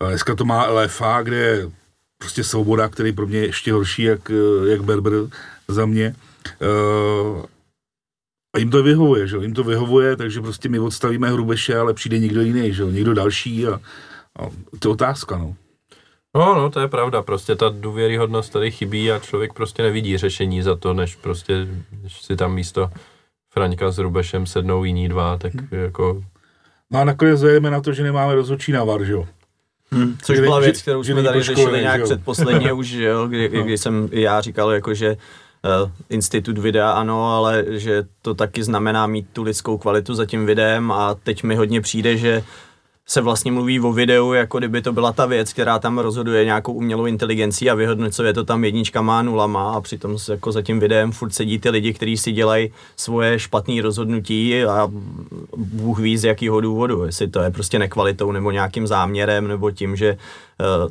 a 0.01 0.09
dneska 0.09 0.35
to 0.35 0.45
má 0.45 0.67
LFA, 0.67 1.23
kde 1.23 1.37
je 1.37 1.71
prostě 2.19 2.45
svoboda, 2.45 2.89
který 2.89 3.13
pro 3.13 3.27
mě 3.27 3.39
je 3.39 3.47
ještě 3.47 3.73
horší, 3.73 4.03
jak, 4.03 4.31
eh, 4.31 4.69
jak 4.69 4.85
Berber 4.85 5.13
za 5.69 5.87
mě. 5.87 6.15
Uh, 6.61 7.45
a 8.55 8.59
jim 8.59 8.71
to 8.71 8.83
vyhovuje, 8.83 9.27
že 9.27 9.37
jo, 9.37 9.43
jim 9.43 9.55
to 9.55 9.65
vyhovuje, 9.65 10.17
takže 10.17 10.41
prostě 10.41 10.69
my 10.69 10.79
odstavíme 10.79 11.31
Hrubeše, 11.31 11.79
ale 11.79 11.95
přijde 11.95 12.19
někdo 12.19 12.43
jiný, 12.43 12.73
že 12.73 12.83
jo, 12.83 12.91
někdo 12.91 13.15
další 13.15 13.67
a, 13.67 13.81
a 14.39 14.47
to 14.79 14.89
je 14.89 14.93
otázka, 14.93 15.39
no. 15.39 15.57
No, 16.37 16.55
no, 16.55 16.71
to 16.71 16.81
je 16.81 16.89
pravda, 16.89 17.23
prostě 17.23 17.57
ta 17.57 17.69
důvěryhodnost 17.69 18.53
tady 18.53 18.71
chybí 18.71 19.13
a 19.13 19.19
člověk 19.19 19.53
prostě 19.53 19.83
nevidí 19.83 20.19
řešení 20.19 20.63
za 20.63 20.77
to, 20.77 20.95
než 20.95 21.17
prostě, 21.17 21.67
než 22.03 22.23
si 22.23 22.37
tam 22.37 22.55
místo 22.55 22.91
Fraňka 23.51 23.91
s 23.91 23.99
Rubešem 23.99 24.47
sednou 24.47 24.85
jiní 24.85 25.09
dva, 25.09 25.37
tak 25.37 25.55
hmm. 25.55 25.69
jako... 25.71 26.23
No 26.91 27.01
a 27.01 27.05
nakonec 27.05 27.41
zajdeme 27.41 27.71
na 27.71 27.81
to, 27.81 27.93
že 27.93 28.03
nemáme 28.03 28.35
rozhodčí 28.35 28.73
návar, 28.73 29.05
že 29.05 29.13
jo? 29.13 29.27
Hmm, 29.91 30.17
což 30.23 30.41
byla 30.41 30.61
věc, 30.61 30.83
kterou 30.83 31.05
jsme 31.05 31.23
tady 31.23 31.43
řešili 31.43 31.81
nějak 31.81 32.03
předposledně 32.03 32.73
už, 32.83 32.87
že 32.87 33.05
jo, 33.05 33.27
kdy, 33.27 33.51
no. 33.55 33.63
kdy 33.63 33.79
jsem 33.79 34.09
já 34.13 34.41
říkal, 34.41 34.71
jako, 34.71 34.95
že 34.95 35.17
uh, 35.83 35.91
institut 36.09 36.59
videa 36.59 36.91
ano, 36.91 37.35
ale 37.35 37.65
že 37.69 38.05
to 38.23 38.35
taky 38.35 38.63
znamená 38.63 39.07
mít 39.07 39.27
tu 39.33 39.43
lidskou 39.43 39.79
kvalitu 39.79 40.15
za 40.15 40.27
tím 40.27 40.47
videem 40.47 40.93
a 40.93 41.15
teď 41.15 41.43
mi 41.43 41.55
hodně 41.55 41.81
přijde, 41.81 42.17
že 42.17 42.43
se 43.09 43.21
vlastně 43.21 43.53
mluví 43.53 43.81
o 43.81 43.93
videu, 43.93 44.33
jako 44.33 44.59
kdyby 44.59 44.83
to 44.83 44.93
byla 44.93 45.13
ta 45.13 45.27
věc, 45.27 45.53
která 45.53 45.79
tam 45.79 45.99
rozhoduje 45.99 46.45
nějakou 46.45 46.73
umělou 46.73 47.07
inteligencí 47.07 47.71
a 47.71 47.75
vyhodnocuje 47.75 48.33
to 48.33 48.45
tam 48.45 48.65
jedničkama 48.65 49.19
a 49.19 49.23
nulama 49.23 49.73
a 49.73 49.81
přitom 49.81 50.17
jako 50.31 50.53
za 50.53 50.63
tím 50.63 50.81
videem 50.81 51.13
furt 51.13 51.31
sedí 51.31 51.59
ty 51.59 51.71
lidi, 51.71 51.93
kteří 51.93 52.17
si 52.17 52.33
dělají 52.33 52.73
svoje 52.97 53.39
špatné 53.39 53.83
rozhodnutí 53.83 54.65
a 54.65 54.91
Bůh 55.57 55.99
ví 55.99 56.19
z 56.19 56.25
jakého 56.25 56.61
důvodu, 56.61 57.05
jestli 57.05 57.29
to 57.29 57.41
je 57.41 57.51
prostě 57.51 57.79
nekvalitou 57.79 58.33
nebo 58.33 58.51
nějakým 58.51 58.87
záměrem 58.87 59.49
nebo 59.49 59.71
tím, 59.71 59.97
že 59.97 60.19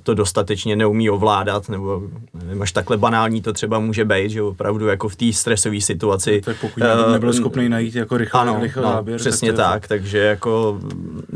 to 0.03 0.13
dostatečně 0.13 0.75
neumí 0.75 1.09
ovládat, 1.09 1.69
nebo 1.69 2.01
nevím, 2.33 2.61
až 2.61 2.71
takhle 2.71 2.97
banální 2.97 3.41
to 3.41 3.53
třeba 3.53 3.79
může 3.79 4.05
být, 4.05 4.31
že 4.31 4.41
opravdu 4.41 4.87
jako 4.87 5.09
v 5.09 5.15
té 5.15 5.33
stresové 5.33 5.81
situaci. 5.81 6.35
No, 6.35 6.41
tak 6.41 6.61
pokud 6.61 6.83
uh, 6.83 7.11
nebyl 7.11 7.33
schopný 7.33 7.69
najít 7.69 7.95
jako 7.95 8.17
rychle, 8.17 8.41
ano, 8.41 8.59
rychle 8.61 8.83
no, 8.83 8.89
záběr. 8.89 9.19
přesně 9.19 9.53
tak, 9.53 9.81
tak, 9.81 9.87
takže 9.87 10.17
jako 10.17 10.79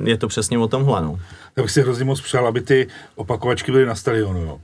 je 0.03 0.17
to 0.17 0.27
přesně 0.27 0.59
o 0.59 0.67
tomhle, 0.67 1.01
no. 1.01 1.19
Já 1.55 1.63
bych 1.63 1.71
si 1.71 1.82
hrozně 1.82 2.05
moc 2.05 2.21
přál, 2.21 2.47
aby 2.47 2.61
ty 2.61 2.88
opakovačky 3.15 3.71
byly 3.71 3.86
na 3.86 3.95
stadionu, 3.95 4.39
jo. 4.39 4.59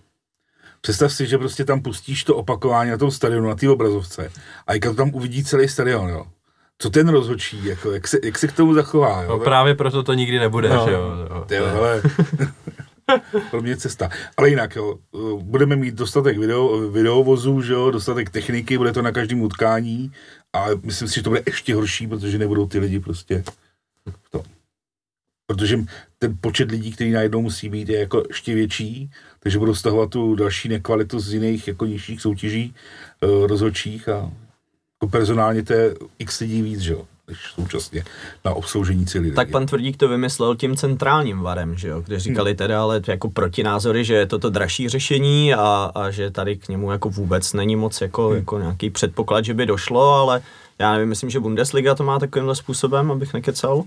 Představ 0.81 1.13
si, 1.13 1.27
že 1.27 1.37
prostě 1.37 1.65
tam 1.65 1.81
pustíš 1.81 2.23
to 2.23 2.35
opakování 2.35 2.91
na 2.91 2.97
tom 2.97 3.11
stadionu, 3.11 3.47
na 3.47 3.55
té 3.55 3.69
obrazovce 3.69 4.31
a 4.67 4.73
jak 4.73 4.83
to 4.83 4.93
tam 4.93 5.09
uvidí 5.13 5.43
celý 5.43 5.67
stadion, 5.67 6.09
jo 6.09 6.25
co 6.77 6.89
ten 6.89 7.09
rozhodčí, 7.09 7.65
jako, 7.65 7.91
jak, 7.91 8.07
se, 8.07 8.17
jak 8.23 8.37
se 8.37 8.47
k 8.47 8.51
tomu 8.51 8.73
zachová. 8.73 9.21
Jo? 9.21 9.29
No 9.29 9.39
právě 9.39 9.75
proto 9.75 10.03
to 10.03 10.13
nikdy 10.13 10.39
nebude, 10.39 10.69
no, 10.69 10.85
že 10.85 10.91
jo. 10.91 11.11
jo 11.49 11.65
ale, 11.77 12.01
pro 13.51 13.61
mě 13.61 13.77
cesta. 13.77 14.09
Ale 14.37 14.49
jinak, 14.49 14.75
jo, 14.75 14.99
budeme 15.41 15.75
mít 15.75 15.95
dostatek 15.95 16.37
video, 16.37 16.89
videovozů, 16.89 17.61
že 17.61 17.73
jo, 17.73 17.91
dostatek 17.91 18.29
techniky, 18.29 18.77
bude 18.77 18.91
to 18.91 19.01
na 19.01 19.11
každém 19.11 19.41
utkání 19.41 20.11
a 20.53 20.65
myslím 20.83 21.07
si, 21.07 21.15
že 21.15 21.23
to 21.23 21.29
bude 21.29 21.43
ještě 21.45 21.75
horší, 21.75 22.07
protože 22.07 22.37
nebudou 22.37 22.67
ty 22.67 22.79
lidi 22.79 22.99
prostě 22.99 23.43
v 24.23 24.29
tom. 24.29 24.43
Protože 25.47 25.79
ten 26.17 26.37
počet 26.41 26.71
lidí, 26.71 26.91
který 26.91 27.11
najednou 27.11 27.41
musí 27.41 27.69
být, 27.69 27.89
je 27.89 27.99
jako 27.99 28.23
ještě 28.27 28.55
větší, 28.55 29.11
takže 29.39 29.59
budou 29.59 29.75
stahovat 29.75 30.09
tu 30.09 30.35
další 30.35 30.69
nekvalitu 30.69 31.19
z 31.19 31.33
jiných 31.33 31.67
jako 31.67 31.85
nižších 31.85 32.21
soutěží 32.21 32.75
uh, 33.21 33.47
rozhodčích 33.47 34.09
a 34.09 34.31
jako 34.95 35.11
personálně 35.11 35.63
to 35.63 35.73
je 35.73 35.95
x 36.19 36.39
lidí 36.39 36.61
víc, 36.61 36.79
že 36.79 36.93
jo, 36.93 37.07
než 37.27 37.37
současně 37.55 38.03
na 38.45 38.53
obsloužení 38.53 39.05
celý 39.05 39.31
Tak 39.31 39.49
pan 39.51 39.65
Tvrdík 39.65 39.97
to 39.97 40.07
vymyslel 40.07 40.55
tím 40.55 40.75
centrálním 40.75 41.39
varem, 41.39 41.77
že 41.77 41.87
jo, 41.87 42.01
kde 42.01 42.19
říkali 42.19 42.51
Hmm. 42.51 42.57
teda 42.57 42.81
ale 42.81 43.01
jako 43.07 43.29
protinázory, 43.29 44.05
že 44.05 44.13
je 44.13 44.25
to 44.25 44.39
to 44.39 44.49
dražší 44.49 44.89
řešení 44.89 45.53
a, 45.53 45.91
a 45.95 46.11
že 46.11 46.31
tady 46.31 46.55
k 46.55 46.69
němu 46.69 46.91
jako 46.91 47.09
vůbec 47.09 47.53
není 47.53 47.75
moc 47.75 48.01
jako, 48.01 48.27
Hmm. 48.27 48.37
jako 48.37 48.59
nějaký 48.59 48.89
předpoklad, 48.89 49.45
že 49.45 49.53
by 49.53 49.65
došlo, 49.65 50.13
ale 50.13 50.41
já 50.79 50.93
nevím, 50.93 51.09
myslím, 51.09 51.29
že 51.29 51.39
Bundesliga 51.39 51.95
to 51.95 52.03
má 52.03 52.19
takovýmhle 52.19 52.55
způsobem, 52.55 53.11
abych 53.11 53.33
nekecal, 53.33 53.83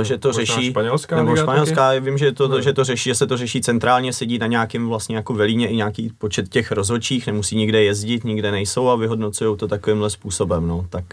eh, 0.00 0.04
že 0.04 0.18
to 0.18 0.28
možná 0.28 0.44
řeší, 0.44 0.70
španělská 0.70 1.16
nebo 1.16 1.36
španělská, 1.36 1.92
vím, 1.98 2.18
že 2.18 2.32
to, 2.32 2.48
No. 2.48 2.60
že 2.60 2.72
to 2.72 2.84
řeší, 2.84 3.10
že 3.10 3.14
se 3.14 3.26
to 3.26 3.36
řeší 3.36 3.60
centrálně, 3.60 4.12
sedí 4.12 4.38
na 4.38 4.46
nějakým 4.46 4.88
vlastně 4.88 5.16
jako 5.16 5.34
velíně 5.34 5.68
i 5.68 5.76
nějaký 5.76 6.12
počet 6.18 6.48
těch 6.48 6.72
rozhodčích, 6.72 7.26
nemusí 7.26 7.56
nikde 7.56 7.82
jezdit, 7.84 8.24
nikde 8.24 8.50
nejsou 8.50 8.88
a 8.88 8.96
vyhodnocují 8.96 9.56
to 9.56 9.68
takovýmhle 9.68 10.10
způsobem, 10.10 10.66
no, 10.68 10.86
tak 10.90 11.04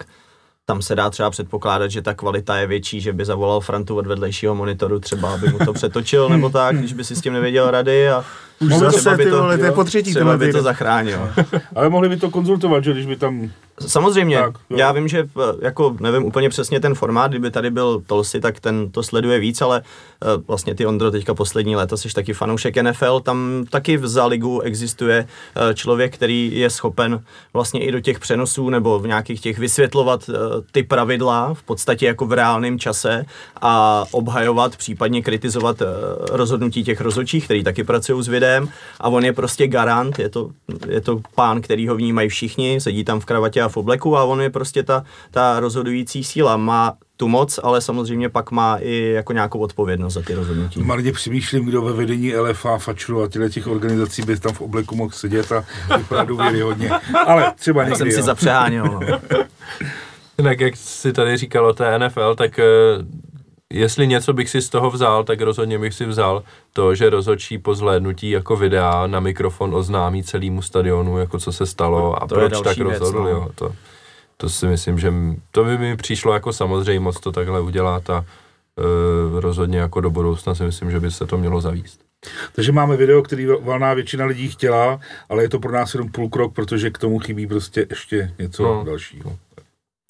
tam 0.69 0.81
se 0.81 0.95
dá 0.95 1.09
třeba 1.09 1.29
předpokládat, 1.29 1.91
že 1.91 2.01
ta 2.01 2.13
kvalita 2.13 2.57
je 2.57 2.67
větší, 2.67 3.01
že 3.01 3.13
by 3.13 3.25
zavolal 3.25 3.59
Frantu 3.59 3.95
od 3.95 4.07
vedlejšího 4.07 4.55
monitoru 4.55 4.99
třeba, 4.99 5.33
aby 5.33 5.49
mu 5.49 5.57
to 5.57 5.73
přetočil, 5.73 6.29
nebo 6.29 6.49
tak, 6.49 6.77
když 6.77 6.93
by 6.93 7.03
si 7.03 7.15
s 7.15 7.21
tím 7.21 7.33
nevěděl 7.33 7.71
rady 7.71 8.09
a 8.09 8.25
Už 8.59 8.73
třeba 8.73 8.91
zase, 8.91 9.17
ty 9.17 9.29
vole, 9.29 9.57
to 9.57 9.65
je 9.65 9.71
po 9.71 9.83
třetí 9.83 10.13
třeba 10.13 10.37
by 10.37 10.51
to 10.51 10.61
zachránil. 10.61 11.29
Ale 11.75 11.89
mohli 11.89 12.09
by 12.09 12.17
to 12.17 12.29
konzultovat, 12.29 12.83
že 12.83 12.91
když 12.91 13.05
by 13.05 13.15
tam 13.15 13.49
Samozřejmě, 13.87 14.37
Tak, 14.37 14.53
jo. 14.69 14.77
já 14.77 14.91
vím, 14.91 15.07
že 15.07 15.19
eh, 15.19 15.41
jako 15.61 15.95
nevím 15.99 16.25
úplně 16.25 16.49
přesně 16.49 16.79
ten 16.79 16.95
formát, 16.95 17.31
kdyby 17.31 17.51
tady 17.51 17.71
byl 17.71 18.03
Tolsi, 18.07 18.39
tak 18.39 18.59
ten 18.59 18.91
to 18.91 19.03
sleduje 19.03 19.39
víc, 19.39 19.61
ale 19.61 19.81
eh, 19.81 20.25
vlastně 20.47 20.75
ty 20.75 20.85
Ondro 20.85 21.11
teďka 21.11 21.33
poslední 21.33 21.75
léta 21.75 21.97
jsi 21.97 22.09
taky 22.09 22.33
fanoušek 22.33 22.77
NFL, 22.77 23.19
tam 23.19 23.65
taky 23.69 23.97
v 23.97 24.07
za 24.07 24.25
ligu 24.25 24.61
existuje 24.61 25.27
eh, 25.55 25.73
člověk, 25.73 26.13
který 26.13 26.51
je 26.53 26.69
schopen 26.69 27.23
vlastně 27.53 27.85
i 27.85 27.91
do 27.91 27.99
těch 27.99 28.19
přenosů 28.19 28.69
nebo 28.69 28.99
v 28.99 29.07
nějakých 29.07 29.41
těch 29.41 29.59
vysvětlovat 29.59 30.29
ty 30.71 30.83
pravidla 30.83 31.53
v 31.53 31.63
podstatě 31.63 32.05
jako 32.05 32.25
v 32.25 32.33
reálném 32.33 32.79
čase 32.79 33.25
a 33.61 34.03
obhajovat, 34.11 34.77
případně 34.77 35.21
kritizovat 35.21 35.81
rozhodnutí 36.31 36.83
těch 36.83 37.01
rozhodčích, 37.01 37.45
který 37.45 37.63
taky 37.63 37.83
pracují 37.83 38.23
s 38.23 38.27
videem 38.27 38.48
a 38.99 39.09
on 39.09 39.25
je 39.25 39.33
prostě 39.33 39.67
garant, 39.67 40.19
je 40.19 40.29
to, 40.29 40.49
je 40.87 41.01
to 41.01 41.21
pán, 41.35 41.61
který 41.61 41.87
ho 41.87 41.95
vnímají 41.95 42.29
všichni, 42.29 42.81
sedí 42.81 43.03
tam 43.03 43.19
v 43.19 43.25
kravatě 43.25 43.61
a 43.61 43.69
v 43.69 43.77
obleku 43.77 44.17
a 44.17 44.23
on 44.23 44.41
je 44.41 44.49
prostě 44.49 44.83
ta, 44.83 45.03
ta 45.31 45.59
rozhodující 45.59 46.23
síla. 46.23 46.57
Má 46.57 46.93
tu 47.17 47.27
moc, 47.27 47.59
ale 47.63 47.81
samozřejmě 47.81 48.29
pak 48.29 48.51
má 48.51 48.77
i 48.81 49.11
jako 49.15 49.33
nějakou 49.33 49.59
odpovědnost 49.59 50.13
za 50.13 50.21
ty 50.21 50.33
rozhodnutí. 50.33 50.83
marně 50.83 51.11
přemýšlím, 51.11 51.65
kdo 51.65 51.81
ve 51.81 51.93
vedení 51.93 52.35
LFA, 52.35 52.77
Fačru 52.77 53.23
a 53.23 53.27
těchto 53.27 53.49
těch 53.49 53.67
organizací 53.67 54.21
by 54.21 54.39
tam 54.39 54.53
v 54.53 54.61
obleku 54.61 54.95
mohl 54.95 55.11
sedět 55.11 55.51
a 55.51 55.63
vypadat 55.97 56.27
důvěryhodně. 56.27 56.89
Ale 57.25 57.53
třeba 57.55 57.83
Tak 57.85 57.97
jsem 57.97 58.05
někdy, 58.05 58.13
si 58.13 58.19
jo. 58.19 58.25
zapřeháněl. 58.25 58.85
No. 58.85 58.99
Jinak, 60.37 60.59
jak 60.59 60.75
si 60.77 61.13
tady 61.13 61.37
říkal 61.37 61.65
o 61.65 61.73
té 61.73 61.99
NFL, 61.99 62.35
tak 62.35 62.59
eh, 62.59 62.63
jestli 63.73 64.07
něco 64.07 64.33
bych 64.33 64.49
si 64.49 64.61
z 64.61 64.69
toho 64.69 64.89
vzal, 64.91 65.23
tak 65.23 65.41
rozhodně 65.41 65.79
bych 65.79 65.93
si 65.93 66.05
vzal 66.05 66.43
to, 66.73 66.95
že 66.95 67.09
rozhodčí 67.09 67.57
po 67.57 67.75
zhlédnutí 67.75 68.29
jako 68.29 68.55
videa 68.55 69.07
na 69.07 69.19
mikrofon 69.19 69.75
oznámí 69.75 70.23
celému 70.23 70.61
stadionu, 70.61 71.17
jako 71.17 71.39
co 71.39 71.51
se 71.51 71.65
stalo 71.65 72.23
a 72.23 72.27
To 72.27 72.35
proč 72.35 72.53
tak 72.53 72.63
další 72.63 72.83
věc, 72.83 72.99
rozhodl. 72.99 73.23
no. 73.23 73.29
Jo, 73.29 73.49
to, 73.55 73.75
to 74.37 74.49
si 74.49 74.67
myslím, 74.67 74.99
že 74.99 75.13
to 75.51 75.63
by 75.63 75.77
mi 75.77 75.97
přišlo 75.97 76.33
jako 76.33 76.53
samozřejmost 76.53 77.19
to 77.19 77.31
takhle 77.31 77.61
udělat 77.61 78.09
a 78.09 78.25
eh, 78.77 79.39
rozhodně 79.39 79.79
jako 79.79 80.01
do 80.01 80.09
budoucna 80.09 80.55
si 80.55 80.63
myslím, 80.63 80.91
že 80.91 80.99
by 80.99 81.11
se 81.11 81.25
to 81.25 81.37
mělo 81.37 81.61
zavíst. 81.61 82.01
Takže 82.55 82.71
máme 82.71 82.97
video, 82.97 83.21
který 83.21 83.45
valná 83.61 83.93
většina 83.93 84.25
lidí 84.25 84.49
chtěla, 84.49 84.99
ale 85.29 85.43
je 85.43 85.49
to 85.49 85.59
pro 85.59 85.71
nás 85.71 85.93
jenom 85.93 86.09
půl 86.11 86.29
krok, 86.29 86.53
protože 86.53 86.89
k 86.89 86.97
tomu 86.97 87.19
chybí 87.19 87.47
prostě 87.47 87.85
ještě 87.89 88.33
něco 88.39 88.63
no. 88.63 88.83
dalšího. 88.83 89.37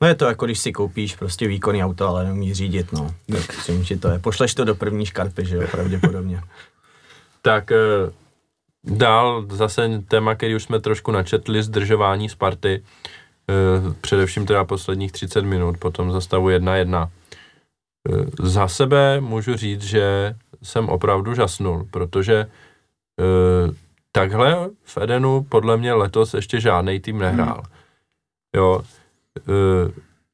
No 0.01 0.07
je 0.07 0.15
to 0.15 0.25
jako 0.25 0.45
když 0.45 0.59
si 0.59 0.71
koupíš 0.71 1.15
prostě 1.15 1.47
výkonný 1.47 1.83
auto, 1.83 2.07
ale 2.07 2.23
neumíš 2.25 2.53
řídit, 2.53 2.93
no. 2.93 3.15
Tak 3.31 3.65
čím 3.65 3.83
ti 3.83 3.97
to 3.97 4.09
je? 4.09 4.19
Pošleš 4.19 4.53
to 4.55 4.65
do 4.65 4.75
první 4.75 5.05
škarpy, 5.05 5.45
že 5.45 5.55
jo, 5.55 5.67
pravděpodobně. 5.71 6.41
Tak 7.41 7.71
eh, 7.71 7.77
dál 8.83 9.45
zase 9.49 10.03
téma, 10.07 10.35
který 10.35 10.55
už 10.55 10.63
jsme 10.63 10.79
trošku 10.79 11.11
načetli, 11.11 11.63
zdržování 11.63 12.29
Sparty, 12.29 12.83
eh, 12.83 13.93
především 14.01 14.45
teda 14.45 14.65
posledních 14.65 15.11
30 15.11 15.41
minut, 15.41 15.77
potom 15.77 16.11
za 16.11 16.21
stavu 16.21 16.49
1-1. 16.49 17.09
Eh, 18.09 18.25
Za 18.39 18.67
sebe 18.67 19.21
můžu 19.21 19.55
říct, 19.55 19.83
že 19.83 20.35
jsem 20.63 20.89
opravdu 20.89 21.33
žasnul, 21.33 21.87
protože 21.91 22.45
takhle 24.11 24.69
v 24.83 24.97
Edenu 24.97 25.45
podle 25.49 25.77
mě 25.77 25.93
letos 25.93 26.33
ještě 26.33 26.59
žádný 26.61 26.99
tým 26.99 27.19
nehrál. 27.19 27.63
Jo. 28.55 28.81
Eh, 29.37 29.91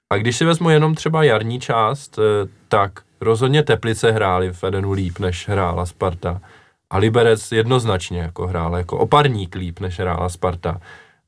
A 0.09 0.17
když 0.17 0.37
si 0.37 0.45
vezmu 0.45 0.69
jenom 0.69 0.95
třeba 0.95 1.23
jarní 1.23 1.59
část, 1.59 2.19
eh, 2.19 2.49
tak 2.67 2.91
rozhodně 3.21 3.63
Teplice 3.63 4.11
hráli 4.11 4.53
v 4.53 4.63
Edenu 4.63 4.91
líp, 4.91 5.19
než 5.19 5.49
hrála 5.49 5.85
Sparta. 5.85 6.41
A 6.89 6.97
Liberec 6.97 7.51
jednoznačně 7.51 8.19
jako 8.19 8.47
hrál, 8.47 8.75
jako 8.75 8.97
oparník 8.97 9.55
líp, 9.55 9.79
než 9.79 9.99
hrála 9.99 10.29
Sparta. 10.29 10.81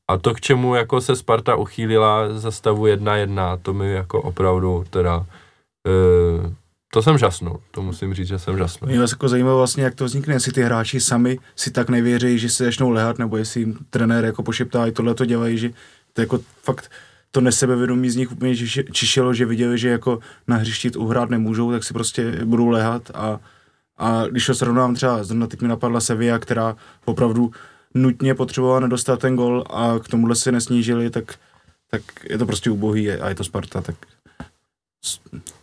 A 0.08 0.18
to, 0.18 0.34
k 0.34 0.40
čemu 0.40 0.74
jako 0.74 1.00
se 1.00 1.16
Sparta 1.16 1.56
uchýlila 1.56 2.38
za 2.38 2.50
stavu 2.50 2.86
1-1, 2.86 3.58
to 3.62 3.74
mi 3.74 3.92
jako 3.92 4.22
opravdu 4.22 4.84
teda, 4.90 5.26
e, 5.86 6.54
to 6.92 7.02
jsem 7.02 7.18
žasnul, 7.18 7.60
to 7.70 7.82
musím 7.82 8.14
říct, 8.14 8.28
že 8.28 8.38
jsem 8.38 8.58
žasnul. 8.58 8.88
Mě 8.88 9.00
vás 9.00 9.10
jako 9.10 9.28
zajímá 9.28 9.54
vlastně, 9.54 9.84
jak 9.84 9.94
to 9.94 10.04
vznikne, 10.04 10.34
jestli 10.34 10.52
ty 10.52 10.62
hráči 10.62 11.00
sami 11.00 11.38
si 11.56 11.70
tak 11.70 11.88
nevěří, 11.88 12.38
že 12.38 12.48
se 12.48 12.64
začnou 12.64 12.90
lehat, 12.90 13.18
nebo 13.18 13.36
jestli 13.36 13.60
jim 13.60 13.78
trenér 13.90 14.24
jako 14.24 14.42
pošeptá, 14.42 14.86
i 14.86 14.92
tohle 14.92 15.14
to 15.14 15.24
dělají, 15.24 15.58
že 15.58 15.70
to 16.12 16.20
jako 16.20 16.38
fakt 16.62 16.90
to 17.30 17.40
nesebevědomí 17.40 18.10
z 18.10 18.16
nich 18.16 18.32
úplně 18.32 18.56
čišelo, 18.92 19.34
že 19.34 19.46
viděli, 19.46 19.78
že 19.78 19.88
jako 19.88 20.18
na 20.48 20.56
hřišti 20.56 20.90
uhrát 20.90 21.30
nemůžou, 21.30 21.70
tak 21.70 21.84
si 21.84 21.94
prostě 21.94 22.44
budou 22.44 22.68
lehat 22.68 23.10
a, 23.14 23.40
a 23.98 24.26
když 24.26 24.46
to 24.46 24.54
srovnám 24.54 24.94
třeba, 24.94 25.24
zrovna 25.24 25.46
teď 25.46 25.60
mi 25.60 25.68
napadla 25.68 26.00
Sevilla, 26.00 26.38
která 26.38 26.76
opravdu 27.04 27.50
nutně 27.94 28.34
potřebovala 28.34 28.80
nedostat 28.80 29.20
ten 29.20 29.36
gol 29.36 29.64
a 29.70 29.98
k 29.98 30.08
tomuhle 30.08 30.36
se 30.36 30.52
nesnížili, 30.52 31.10
tak, 31.10 31.34
tak 31.90 32.02
je 32.30 32.38
to 32.38 32.46
prostě 32.46 32.70
ubohý 32.70 33.10
a 33.10 33.28
je 33.28 33.34
to 33.34 33.44
Sparta, 33.44 33.80
tak 33.80 33.94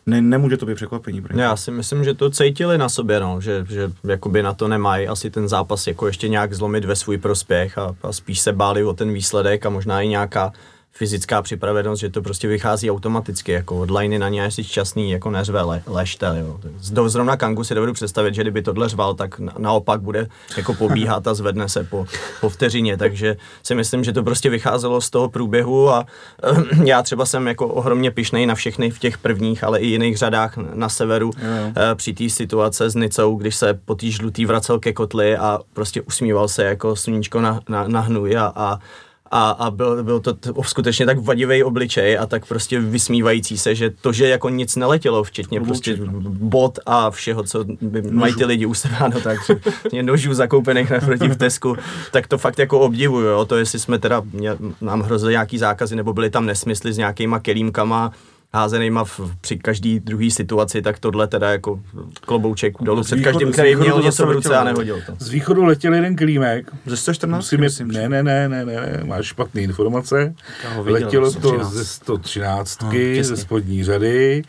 ne, 0.05 0.21
nemůže 0.21 0.57
to 0.57 0.65
být 0.65 0.75
překvapení. 0.75 1.21
pro. 1.21 1.39
Já 1.39 1.55
si 1.55 1.71
myslím, 1.71 2.03
že 2.03 2.13
to 2.13 2.29
cítili 2.29 2.77
na 2.77 2.89
sobě, 2.89 3.19
no, 3.19 3.41
že, 3.41 3.65
že 3.69 3.91
jakoby 4.03 4.43
na 4.43 4.53
to 4.53 4.67
nemají 4.67 5.07
asi 5.07 5.29
ten 5.29 5.47
zápas 5.47 5.87
jako 5.87 6.07
ještě 6.07 6.27
nějak 6.27 6.53
zlomit 6.53 6.85
ve 6.85 6.95
svůj 6.95 7.17
prospěch 7.17 7.77
a, 7.77 7.95
a 8.01 8.11
spíš 8.11 8.39
se 8.39 8.53
báli 8.53 8.83
o 8.83 8.93
ten 8.93 9.13
výsledek 9.13 9.65
a 9.65 9.69
možná 9.69 10.01
i 10.01 10.07
nějaká 10.07 10.53
fyzická 10.97 11.41
připravenost, 11.41 11.99
že 12.01 12.09
to 12.09 12.21
prostě 12.21 12.47
vychází 12.47 12.91
automaticky, 12.91 13.51
jako 13.51 13.79
od 13.79 13.91
liney 13.91 14.19
na 14.19 14.29
ně 14.29 14.51
jsi 14.51 14.63
šťastný, 14.63 15.11
jako 15.11 15.31
neřve 15.31 15.61
le, 15.61 15.83
lešte, 15.87 16.25
jo. 16.39 16.59
Z- 16.79 17.09
Zrovna 17.11 17.37
Kangu 17.37 17.63
si 17.63 17.75
dovedu 17.75 17.93
představit, 17.93 18.35
že 18.35 18.41
kdyby 18.41 18.61
tohle 18.61 18.89
řval, 18.89 19.13
tak 19.13 19.39
na, 19.39 19.53
naopak 19.57 20.01
bude 20.01 20.27
jako 20.57 20.73
pobíhat 20.73 21.27
a 21.27 21.33
zvedne 21.33 21.69
se 21.69 21.83
po, 21.83 22.05
po 22.41 22.49
vteřině, 22.49 22.97
takže 22.97 23.37
si 23.63 23.75
myslím, 23.75 24.03
že 24.03 24.13
to 24.13 24.23
prostě 24.23 24.49
vycházelo 24.49 25.01
z 25.01 25.09
toho 25.09 25.29
průběhu 25.29 25.89
a 25.89 26.05
já 26.85 27.03
třeba 27.03 27.25
jsem 27.25 27.47
jako 27.47 27.67
ohromně 27.67 28.11
pišnej 28.11 28.45
na 28.45 28.55
všechny 28.55 28.89
v 28.91 28.99
těch 28.99 29.17
prvních, 29.17 29.63
ale 29.63 29.79
i 29.79 29.87
jiných 29.87 30.17
řadách 30.17 30.57
na 30.57 30.89
severu, 30.89 31.31
eh, 31.41 31.95
při 31.95 32.13
té 32.13 32.29
situace 32.29 32.89
s 32.89 32.95
Nicou, 32.95 33.35
když 33.35 33.55
se 33.55 33.79
po 33.85 33.95
té 33.95 34.07
žlutý 34.11 34.45
vracel 34.45 34.79
ke 34.79 34.93
kotli 34.93 35.37
a 35.37 35.59
prostě 35.73 36.01
usmíval 36.01 36.47
se 36.47 36.63
jako 36.63 36.95
sluníčko 36.95 37.41
na, 37.41 37.59
na, 37.69 37.87
na 37.87 37.99
hnůj 37.99 38.37
a, 38.37 38.53
a 38.55 38.79
a, 39.31 39.49
a 39.49 39.71
byl, 39.71 40.03
byl 40.03 40.19
to 40.19 40.33
t- 40.33 40.51
skutečně 40.61 41.05
tak 41.05 41.19
vadivý 41.19 41.63
obličej 41.63 42.17
a 42.17 42.25
tak 42.25 42.45
prostě 42.45 42.79
vysmívající 42.79 43.57
se, 43.57 43.75
že 43.75 43.89
to, 43.89 44.11
že 44.13 44.29
jako 44.29 44.49
nic 44.49 44.75
neletělo, 44.75 45.23
včetně 45.23 45.61
prostě 45.61 45.97
bot 46.29 46.79
a 46.85 47.11
všeho, 47.11 47.43
co 47.43 47.65
by 47.81 48.01
mají 48.01 48.35
ty 48.35 48.45
lidi 48.45 48.65
u 48.65 48.73
sebe, 48.73 48.95
no 49.13 49.21
tak 49.21 49.37
mě 49.91 50.03
nožů 50.03 50.33
zakoupených 50.33 50.89
naproti 50.89 51.27
v 51.27 51.35
Tesku, 51.35 51.75
tak 52.11 52.27
to 52.27 52.37
fakt 52.37 52.59
jako 52.59 52.79
obdivuju, 52.79 53.25
jo, 53.27 53.45
to 53.45 53.55
jestli 53.55 53.79
jsme 53.79 53.99
teda, 53.99 54.21
mě, 54.33 54.51
nám 54.81 55.01
hrozili 55.01 55.31
nějaký 55.31 55.57
zákazy, 55.57 55.95
nebo 55.95 56.13
byly 56.13 56.29
tam 56.29 56.45
nesmysly 56.45 56.93
s 56.93 56.97
nějakýma 56.97 57.39
kelímkama, 57.39 58.11
házenýma 58.55 59.03
v, 59.03 59.19
při 59.41 59.57
každý 59.57 59.99
druhý 59.99 60.31
situaci, 60.31 60.81
tak 60.81 60.99
tohle 60.99 61.27
teda 61.27 61.51
jako 61.51 61.79
klobouček 62.21 62.73
dolů 62.81 63.03
Z 63.03 63.05
před 63.05 63.15
východu- 63.19 63.23
každým, 63.23 63.51
který 63.51 63.75
měl 63.75 64.01
něco 64.01 64.27
v 64.27 64.31
ruce 64.31 64.57
a 64.57 64.63
nehodil 64.63 65.01
to. 65.05 65.13
Z 65.19 65.29
východu 65.29 65.63
letěl 65.63 65.93
jeden 65.93 66.15
klímek, 66.15 66.71
Ze 66.85 66.97
114? 66.97 67.37
musím 67.43 67.59
je, 67.59 67.63
myslím, 67.63 67.87
ne, 67.87 68.09
ne, 68.09 68.23
ne, 68.23 68.49
ne, 68.49 68.65
ne, 68.65 68.73
ne, 68.75 69.01
máš 69.03 69.25
špatné 69.25 69.61
informace. 69.61 70.35
Viděl, 70.83 70.93
Letělo 70.93 71.25
to 71.25 71.39
113. 71.39 71.71
ze 71.73 71.85
113, 71.85 72.81
No, 72.83 73.23
ze 73.23 73.37
spodní 73.37 73.83
řady. 73.83 74.41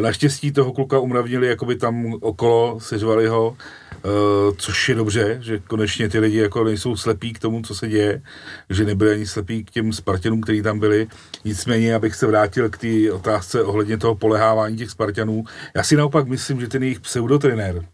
Naštěstí 0.00 0.52
toho 0.52 0.72
kluka 0.72 0.98
umravnili 0.98 1.46
jakoby 1.46 1.76
tam 1.76 2.14
okolo, 2.20 2.80
seřvali 2.80 3.26
ho 3.26 3.56
Uh, 4.04 4.54
což 4.56 4.88
je 4.88 4.94
dobře, 4.94 5.38
že 5.40 5.58
konečně 5.58 6.08
ty 6.08 6.18
lidi 6.18 6.38
jako 6.38 6.64
nejsou 6.64 6.96
slepí 6.96 7.32
k 7.32 7.38
tomu, 7.38 7.62
co 7.62 7.74
se 7.74 7.88
děje, 7.88 8.22
že 8.70 8.84
nebyli 8.84 9.12
ani 9.12 9.26
slepí 9.26 9.64
k 9.64 9.70
těm 9.70 9.92
Spartanům, 9.92 10.40
kteří 10.40 10.62
tam 10.62 10.78
byli. 10.78 11.06
Nicméně, 11.44 11.94
abych 11.94 12.14
se 12.14 12.26
vrátil 12.26 12.68
k 12.68 12.78
té 12.78 13.12
otázce 13.12 13.62
ohledně 13.62 13.98
toho 13.98 14.14
polehávání 14.14 14.76
těch 14.76 14.90
Spartanů, 14.90 15.44
já 15.76 15.82
si 15.82 15.96
naopak 15.96 16.28
myslím, 16.28 16.60
že 16.60 16.68
ten 16.68 16.82
jejich 16.82 17.00
pseudotrenér, 17.00 17.84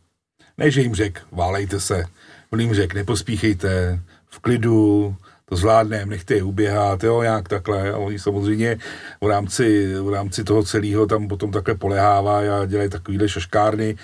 ne, 0.59 0.71
že 0.71 0.81
jim 0.81 0.95
řek, 0.95 1.23
válejte 1.33 1.81
se, 1.81 2.05
on 2.51 2.61
jim 2.61 2.75
řek, 2.75 2.95
nepospíchejte, 2.95 4.01
v 4.27 4.39
klidu, 4.39 5.17
to 5.49 5.57
zvládneme, 5.57 6.07
nechte 6.07 6.35
je 6.35 6.43
uběhat, 6.43 7.05
jo, 7.05 7.23
nějak 7.23 7.49
takhle. 7.49 7.93
A 7.93 7.97
oni 7.97 8.19
samozřejmě 8.19 8.79
v 9.21 9.27
rámci, 9.27 9.95
v 9.95 10.09
rámci 10.09 10.45
toho 10.45 10.63
celého 10.63 11.07
tam 11.07 11.29
potom 11.29 11.53
takhle 11.53 11.75
polehávají 11.75 12.49
a 12.49 12.67
dělají 12.67 12.91
takovýhle 12.91 13.29
šaškárny 13.29 13.97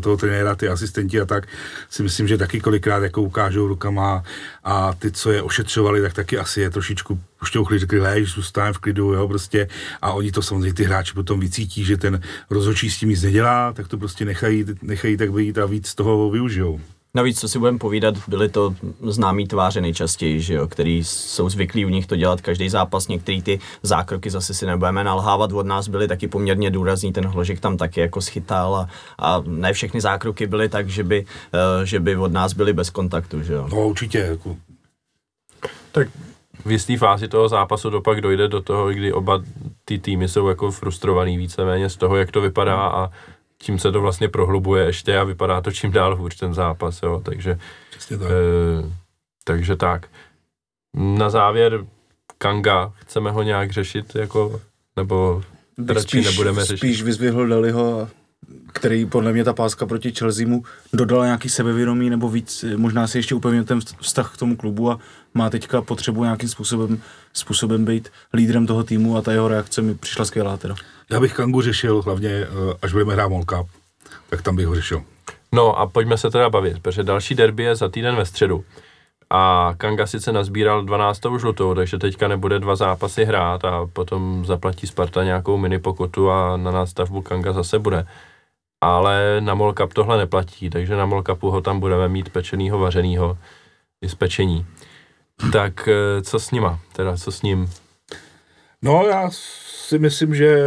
toho 0.00 0.16
trenéra, 0.16 0.54
ty 0.54 0.68
asistenti 0.68 1.20
a 1.20 1.24
tak 1.24 1.46
si 1.90 2.02
myslím, 2.02 2.28
že 2.28 2.38
taky 2.38 2.60
kolikrát 2.60 3.02
jako 3.02 3.22
ukážou 3.22 3.68
rukama 3.68 4.22
a 4.64 4.94
ty, 4.94 5.12
co 5.12 5.32
je 5.32 5.42
ošetřovali, 5.42 6.02
tak 6.02 6.12
taky 6.14 6.38
asi 6.38 6.60
je 6.60 6.70
trošičku 6.70 7.20
pošťouchli, 7.38 7.78
řekli, 7.78 8.00
lež, 8.00 8.34
zůstávám 8.34 8.72
v 8.72 8.78
klidu, 8.78 9.12
jo, 9.12 9.28
prostě. 9.28 9.68
A 10.02 10.12
oni 10.12 10.32
to 10.32 10.42
samozřejmě 10.42 10.74
ty 10.74 10.84
hráči 10.84 11.14
potom 11.14 11.40
vycítí, 11.40 11.84
že 11.84 11.96
ten 11.96 12.20
rozhodčí 12.50 12.90
s 12.90 12.98
tím 12.98 13.08
nic 13.08 13.22
nedělá, 13.22 13.72
tak 13.72 13.88
to 13.88 13.98
prostě 13.98 14.24
nechají, 14.24 14.64
nechají 14.82 15.16
tak 15.16 15.32
být 15.32 15.58
a 15.58 15.66
víc 15.66 15.94
toho 15.94 16.30
využijou. 16.30 16.80
Navíc, 17.16 17.40
co 17.40 17.48
si 17.48 17.58
budeme 17.58 17.78
povídat, 17.78 18.14
byly 18.28 18.48
to 18.48 18.74
známý 19.00 19.46
tváře 19.46 19.80
nejčastěji, 19.80 20.40
že 20.40 20.54
jo, 20.54 20.68
který 20.68 21.04
jsou 21.04 21.48
zvyklí 21.48 21.84
u 21.84 21.88
nich 21.88 22.06
to 22.06 22.16
dělat 22.16 22.40
každý 22.40 22.68
zápas. 22.68 23.08
Některý 23.08 23.42
ty 23.42 23.60
zákroky 23.82 24.30
zase 24.30 24.54
si 24.54 24.66
nebudeme 24.66 25.04
nalhávat 25.04 25.52
od 25.52 25.66
nás, 25.66 25.88
byly 25.88 26.08
taky 26.08 26.28
poměrně 26.28 26.70
důrazný, 26.70 27.12
ten 27.12 27.26
hložek 27.26 27.60
tam 27.60 27.76
taky 27.76 28.00
jako 28.00 28.20
schytal 28.20 28.76
a, 28.76 28.88
a 29.18 29.42
ne 29.46 29.72
všechny 29.72 30.00
zákroky 30.00 30.46
byly 30.46 30.68
tak, 30.68 30.88
že 30.88 31.04
by, 31.04 31.24
uh, 31.24 31.84
že 31.84 32.00
by 32.00 32.16
od 32.16 32.32
nás 32.32 32.52
byly 32.52 32.72
bez 32.72 32.90
kontaktu, 32.90 33.42
že 33.42 33.52
jo. 33.52 33.68
No 33.72 33.86
určitě, 33.88 34.18
jako. 34.18 34.56
Tak 35.92 36.08
v 36.64 36.70
jisté 36.70 36.96
fázi 36.96 37.28
toho 37.28 37.48
zápasu 37.48 37.90
dopak 37.90 38.20
dojde 38.20 38.48
do 38.48 38.62
toho, 38.62 38.88
kdy 38.88 39.12
oba 39.12 39.42
ty 39.84 39.98
týmy 39.98 40.28
jsou 40.28 40.48
jako 40.48 40.70
frustrovaný 40.70 41.36
víceméně 41.36 41.88
z 41.88 41.96
toho, 41.96 42.16
jak 42.16 42.30
to 42.30 42.40
vypadá 42.40 42.76
a 42.76 43.10
tím 43.62 43.78
se 43.78 43.92
to 43.92 44.00
vlastně 44.00 44.28
prohlubuje 44.28 44.84
ještě 44.84 45.18
a 45.18 45.24
vypadá 45.24 45.60
to 45.60 45.72
čím 45.72 45.92
dál 45.92 46.16
hůř 46.16 46.36
ten 46.36 46.54
zápas, 46.54 47.02
jo, 47.02 47.22
takže 47.24 47.58
Přesně 47.90 48.18
tak. 48.18 48.28
E, 48.30 48.32
takže 49.44 49.76
tak. 49.76 50.08
Na 50.96 51.30
závěr 51.30 51.86
Kanga, 52.38 52.92
chceme 52.96 53.30
ho 53.30 53.42
nějak 53.42 53.70
řešit, 53.70 54.14
jako, 54.14 54.60
nebo 54.96 55.42
radši 55.88 56.08
spíš, 56.08 56.26
nebudeme 56.26 56.64
řešit? 56.64 56.78
Spíš 56.78 57.02
vyzvihl 57.02 57.46
Daliho, 57.46 58.08
který 58.72 59.06
podle 59.06 59.32
mě 59.32 59.44
ta 59.44 59.52
páska 59.52 59.86
proti 59.86 60.12
Chelsea 60.12 60.46
mu 60.46 60.62
dodala 60.92 61.24
nějaký 61.24 61.48
sebevědomí 61.48 62.10
nebo 62.10 62.28
víc, 62.28 62.64
možná 62.76 63.06
si 63.06 63.18
ještě 63.18 63.34
upevnil 63.34 63.64
ten 63.64 63.80
vztah 64.00 64.34
k 64.34 64.36
tomu 64.36 64.56
klubu 64.56 64.90
a 64.90 64.98
má 65.34 65.50
teďka 65.50 65.82
potřebu 65.82 66.22
nějakým 66.22 66.48
způsobem, 66.48 67.02
způsobem 67.32 67.84
být 67.84 68.08
lídrem 68.34 68.66
toho 68.66 68.84
týmu 68.84 69.16
a 69.16 69.22
ta 69.22 69.32
jeho 69.32 69.48
reakce 69.48 69.82
mi 69.82 69.94
přišla 69.94 70.24
skvělá 70.24 70.56
teda. 70.56 70.74
Já 71.10 71.20
bych 71.20 71.34
Kangu 71.34 71.60
řešil 71.60 72.02
hlavně, 72.02 72.28
eh, 72.30 72.46
až 72.82 72.92
budeme 72.92 73.12
hrát 73.12 73.26
World 73.26 73.46
Cup, 73.46 73.66
tak 74.30 74.42
tam 74.42 74.56
bych 74.56 74.66
ho 74.66 74.74
řešil. 74.74 75.02
No 75.52 75.78
a 75.78 75.86
pojďme 75.86 76.18
se 76.18 76.30
teda 76.30 76.50
bavit, 76.50 76.82
protože 76.82 77.02
další 77.02 77.34
derby 77.34 77.62
je 77.62 77.76
za 77.76 77.88
týden 77.88 78.16
ve 78.16 78.24
středu. 78.24 78.64
A 79.34 79.74
Kanga 79.76 80.06
sice 80.06 80.32
nazbíral 80.32 80.84
12. 80.84 81.38
žlutou, 81.38 81.74
takže 81.74 81.98
teďka 81.98 82.28
nebude 82.28 82.58
dva 82.58 82.76
zápasy 82.76 83.24
hrát 83.24 83.64
a 83.64 83.86
potom 83.92 84.44
zaplatí 84.46 84.86
Sparta 84.86 85.24
nějakou 85.24 85.58
mini 85.58 85.78
pokutu 85.78 86.30
a 86.30 86.56
na 86.56 86.70
nástavbu 86.70 87.22
Kanga 87.22 87.52
zase 87.52 87.78
bude. 87.78 88.06
Ale 88.82 89.40
na 89.40 89.72
Cup 89.72 89.94
tohle 89.94 90.18
neplatí, 90.18 90.70
takže 90.70 90.96
na 90.96 91.06
Mall 91.06 91.22
Cupu 91.22 91.50
ho 91.50 91.60
tam 91.60 91.80
budeme 91.80 92.08
mít 92.08 92.28
pečenýho, 92.28 92.78
vařenýho 92.78 93.38
i 94.02 94.08
z 94.08 94.14
pečení. 94.14 94.66
Tak 95.52 95.88
eh, 95.88 96.22
co 96.22 96.38
s 96.38 96.50
nima, 96.50 96.80
teda 96.92 97.16
co 97.16 97.32
s 97.32 97.42
ním? 97.42 97.70
No 98.82 99.06
já 99.06 99.30
si 99.30 99.98
myslím, 99.98 100.34
že 100.34 100.58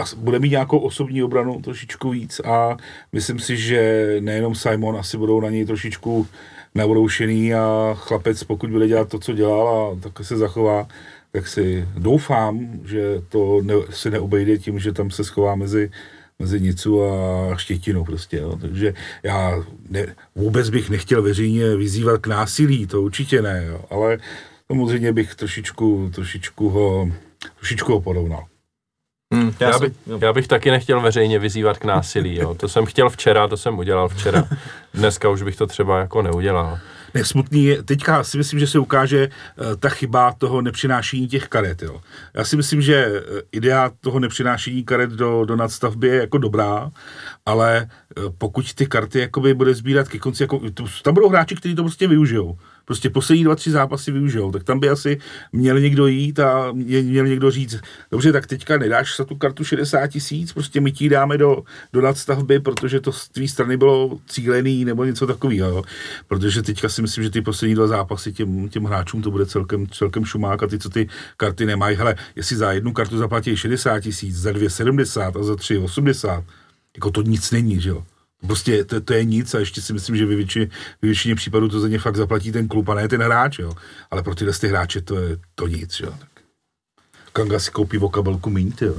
eh, 0.00 0.16
bude 0.16 0.38
mít 0.38 0.50
nějakou 0.50 0.78
osobní 0.78 1.22
obranu 1.22 1.62
trošičku 1.62 2.10
víc 2.10 2.40
a 2.40 2.76
myslím 3.12 3.38
si, 3.38 3.56
že 3.56 4.16
nejenom 4.20 4.54
Simon 4.54 4.96
asi 4.96 5.16
budou 5.16 5.40
na 5.40 5.50
něj 5.50 5.64
trošičku 5.64 6.26
nabroušený 6.74 7.54
a 7.54 7.94
chlapec, 7.94 8.44
pokud 8.44 8.70
bude 8.70 8.88
dělat 8.88 9.08
to, 9.08 9.18
co 9.18 9.32
dělal 9.32 9.68
a 9.68 10.00
tak 10.00 10.26
se 10.26 10.36
zachová, 10.36 10.88
tak 11.32 11.48
si 11.48 11.88
doufám, 11.98 12.80
že 12.84 13.22
to 13.28 13.60
ne, 13.62 13.74
se 13.90 14.10
neobejde 14.10 14.58
tím, 14.58 14.78
že 14.78 14.92
tam 14.92 15.10
se 15.10 15.24
schová 15.24 15.54
mezi, 15.54 15.90
mezi 16.42 16.60
Nicu 16.60 17.04
a 17.04 17.56
Štětinu 17.56 18.04
prostě, 18.04 18.36
jo. 18.36 18.56
takže 18.60 18.94
já 19.22 19.64
ne, 19.90 20.06
vůbec 20.34 20.70
bych 20.70 20.90
nechtěl 20.90 21.22
veřejně 21.22 21.76
vyzývat 21.76 22.20
k 22.20 22.26
násilí, 22.26 22.86
to 22.86 23.02
určitě 23.02 23.42
ne, 23.42 23.64
jo. 23.68 23.84
ale 23.90 24.18
samozřejmě 24.66 25.12
bych 25.12 25.34
trošičku, 25.34 26.10
trošičku 26.14 26.68
ho, 26.68 27.08
trošičku 27.58 27.92
ho 27.92 28.00
porovnal. 28.00 28.44
Hmm, 29.34 29.54
já, 29.60 29.68
já, 29.70 29.78
by, 29.78 29.92
já 30.20 30.32
bych 30.32 30.48
taky 30.48 30.70
nechtěl 30.70 31.00
veřejně 31.00 31.38
vyzývat 31.38 31.78
k 31.78 31.84
násilí, 31.84 32.36
jo. 32.36 32.54
To 32.54 32.68
jsem 32.68 32.86
chtěl 32.86 33.10
včera, 33.10 33.48
to 33.48 33.56
jsem 33.56 33.78
udělal 33.78 34.08
včera. 34.08 34.44
Dneska 34.94 35.28
už 35.28 35.42
bych 35.42 35.56
to 35.56 35.66
třeba 35.66 35.98
jako 35.98 36.22
neudělal. 36.22 36.78
Ne, 37.14 37.24
smutný 37.24 37.64
je, 37.64 37.82
teďka 37.82 38.24
si 38.24 38.38
myslím, 38.38 38.60
že 38.60 38.66
se 38.66 38.78
ukáže 38.78 39.28
uh, 39.28 39.76
ta 39.76 39.88
chyba 39.88 40.32
toho 40.32 40.62
nepřinášení 40.62 41.28
těch 41.28 41.48
karet, 41.48 41.82
jo. 41.82 42.00
Já 42.34 42.44
si 42.44 42.56
myslím, 42.56 42.82
že 42.82 43.06
uh, 43.06 43.38
idea 43.52 43.90
toho 44.00 44.20
nepřinášení 44.20 44.84
karet 44.84 45.10
do, 45.10 45.44
do 45.44 45.56
nadstavby 45.56 46.08
je 46.08 46.16
jako 46.16 46.38
dobrá, 46.38 46.90
ale 47.46 47.88
uh, 48.16 48.32
pokud 48.38 48.74
ty 48.74 48.86
karty 48.86 49.18
jakoby 49.18 49.54
bude 49.54 49.74
sbírat 49.74 50.08
ke 50.08 50.18
konci, 50.18 50.42
jako, 50.42 50.60
tam 51.02 51.14
budou 51.14 51.28
hráči, 51.28 51.54
kteří 51.54 51.74
to 51.74 51.82
prostě 51.82 52.08
využijou 52.08 52.58
prostě 52.92 53.10
poslední 53.10 53.44
dva, 53.44 53.54
tři 53.54 53.70
zápasy 53.70 54.12
využijou, 54.12 54.52
tak 54.52 54.64
tam 54.64 54.80
by 54.80 54.88
asi 54.88 55.18
měl 55.52 55.80
někdo 55.80 56.06
jít 56.06 56.40
a 56.40 56.72
měl 56.72 57.26
někdo 57.26 57.50
říct, 57.50 57.80
dobře, 58.10 58.32
tak 58.32 58.46
teďka 58.46 58.78
nedáš 58.78 59.16
za 59.16 59.24
tu 59.24 59.36
kartu 59.36 59.64
60 59.64 60.06
tisíc, 60.06 60.52
prostě 60.52 60.80
my 60.80 60.92
ti 60.92 61.08
dáme 61.08 61.38
do, 61.38 61.62
do 61.92 62.00
nadstavby, 62.00 62.60
protože 62.60 63.00
to 63.00 63.12
z 63.12 63.28
tvý 63.28 63.48
strany 63.48 63.76
bylo 63.76 64.18
cílený 64.26 64.84
nebo 64.84 65.04
něco 65.04 65.26
takového, 65.26 65.82
protože 66.28 66.62
teďka 66.62 66.88
si 66.88 67.02
myslím, 67.02 67.24
že 67.24 67.30
ty 67.30 67.40
poslední 67.40 67.74
dva 67.74 67.86
zápasy 67.86 68.32
těm, 68.32 68.68
těm 68.68 68.84
hráčům 68.84 69.22
to 69.22 69.30
bude 69.30 69.46
celkem, 69.46 69.86
celkem 69.86 70.24
šumák 70.24 70.62
a 70.62 70.66
ty, 70.66 70.78
co 70.78 70.88
ty 70.88 71.08
karty 71.36 71.66
nemají, 71.66 71.96
hele, 71.96 72.14
jestli 72.36 72.56
za 72.56 72.72
jednu 72.72 72.92
kartu 72.92 73.18
zaplatí 73.18 73.56
60 73.56 74.00
tisíc, 74.00 74.36
za 74.36 74.52
dvě 74.52 74.70
70 74.70 75.36
a 75.36 75.42
za 75.42 75.56
tři 75.56 75.78
80, 75.78 76.44
jako 76.96 77.10
to 77.10 77.22
nic 77.22 77.50
není, 77.50 77.80
že 77.80 77.88
jo. 77.88 78.04
Prostě 78.46 78.84
to, 78.84 79.00
to, 79.00 79.12
je 79.12 79.24
nic 79.24 79.54
a 79.54 79.58
ještě 79.58 79.82
si 79.82 79.92
myslím, 79.92 80.16
že 80.16 80.26
ve 80.26 80.36
většině, 80.36 80.66
ve 81.02 81.06
většině 81.06 81.34
případů 81.34 81.68
to 81.68 81.80
za 81.80 81.88
ně 81.88 81.98
fakt 81.98 82.16
zaplatí 82.16 82.52
ten 82.52 82.68
klub 82.68 82.88
a 82.88 82.94
ne 82.94 83.08
ten 83.08 83.22
hráč, 83.22 83.58
jo. 83.58 83.72
Ale 84.10 84.22
pro 84.22 84.34
tyhle 84.34 84.54
ty 84.54 84.68
hráče 84.68 85.00
to 85.00 85.18
je 85.18 85.38
to 85.54 85.66
nic, 85.66 86.00
jo. 86.00 86.14
Tak. 86.18 86.28
Kanga 87.32 87.58
si 87.58 87.70
koupí 87.70 87.98
o 87.98 88.08
kabelku 88.08 88.50
míň, 88.50 88.72
jo. 88.80 88.94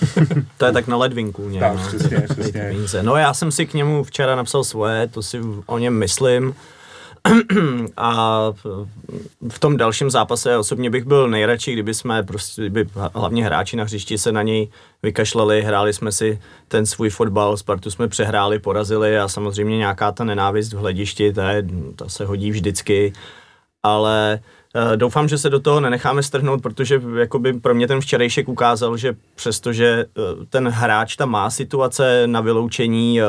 to 0.58 0.66
je 0.66 0.72
tak 0.72 0.86
na 0.86 0.96
ledvinku. 0.96 1.48
Nějak, 1.48 1.72
tak, 1.72 1.82
no. 1.82 1.88
přesně, 1.88 2.26
přesně. 2.30 3.02
No 3.02 3.16
já 3.16 3.34
jsem 3.34 3.52
si 3.52 3.66
k 3.66 3.74
němu 3.74 4.04
včera 4.04 4.36
napsal 4.36 4.64
svoje, 4.64 5.08
to 5.08 5.22
si 5.22 5.40
o 5.66 5.78
něm 5.78 5.98
myslím. 5.98 6.54
A 7.96 8.40
v 9.48 9.58
tom 9.58 9.76
dalším 9.76 10.10
zápase 10.10 10.56
osobně 10.56 10.90
bych 10.90 11.04
byl 11.04 11.28
nejradši, 11.28 11.72
kdyby 11.72 11.94
jsme 11.94 12.22
prostě, 12.22 12.62
kdyby 12.62 12.86
hlavně 13.14 13.44
hráči 13.44 13.76
na 13.76 13.84
hřišti 13.84 14.18
se 14.18 14.32
na 14.32 14.42
něj 14.42 14.68
vykašlali, 15.02 15.62
hráli 15.62 15.92
jsme 15.92 16.12
si 16.12 16.40
ten 16.68 16.86
svůj 16.86 17.10
fotbal, 17.10 17.56
Spartu 17.56 17.90
jsme 17.90 18.08
přehráli, 18.08 18.58
porazili 18.58 19.18
a 19.18 19.28
samozřejmě 19.28 19.78
nějaká 19.78 20.12
ta 20.12 20.24
nenávist 20.24 20.72
v 20.72 20.78
hledišti, 20.78 21.32
ta, 21.32 21.50
je, 21.50 21.64
ta 21.96 22.08
se 22.08 22.24
hodí 22.24 22.50
vždycky, 22.50 23.12
ale 23.82 24.40
uh, 24.74 24.96
doufám, 24.96 25.28
že 25.28 25.38
se 25.38 25.50
do 25.50 25.60
toho 25.60 25.80
nenecháme 25.80 26.22
strhnout, 26.22 26.62
protože 26.62 27.02
jakoby 27.18 27.52
pro 27.52 27.74
mě 27.74 27.88
ten 27.88 28.00
včerejšek 28.00 28.48
ukázal, 28.48 28.96
že 28.96 29.16
přestože 29.34 30.04
uh, 30.04 30.44
ten 30.50 30.68
hráč 30.68 31.16
tam 31.16 31.30
má 31.30 31.50
situace 31.50 32.22
na 32.26 32.40
vyloučení, 32.40 33.20
uh, 33.22 33.26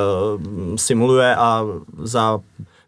simuluje 0.76 1.36
a 1.36 1.66
za 1.98 2.40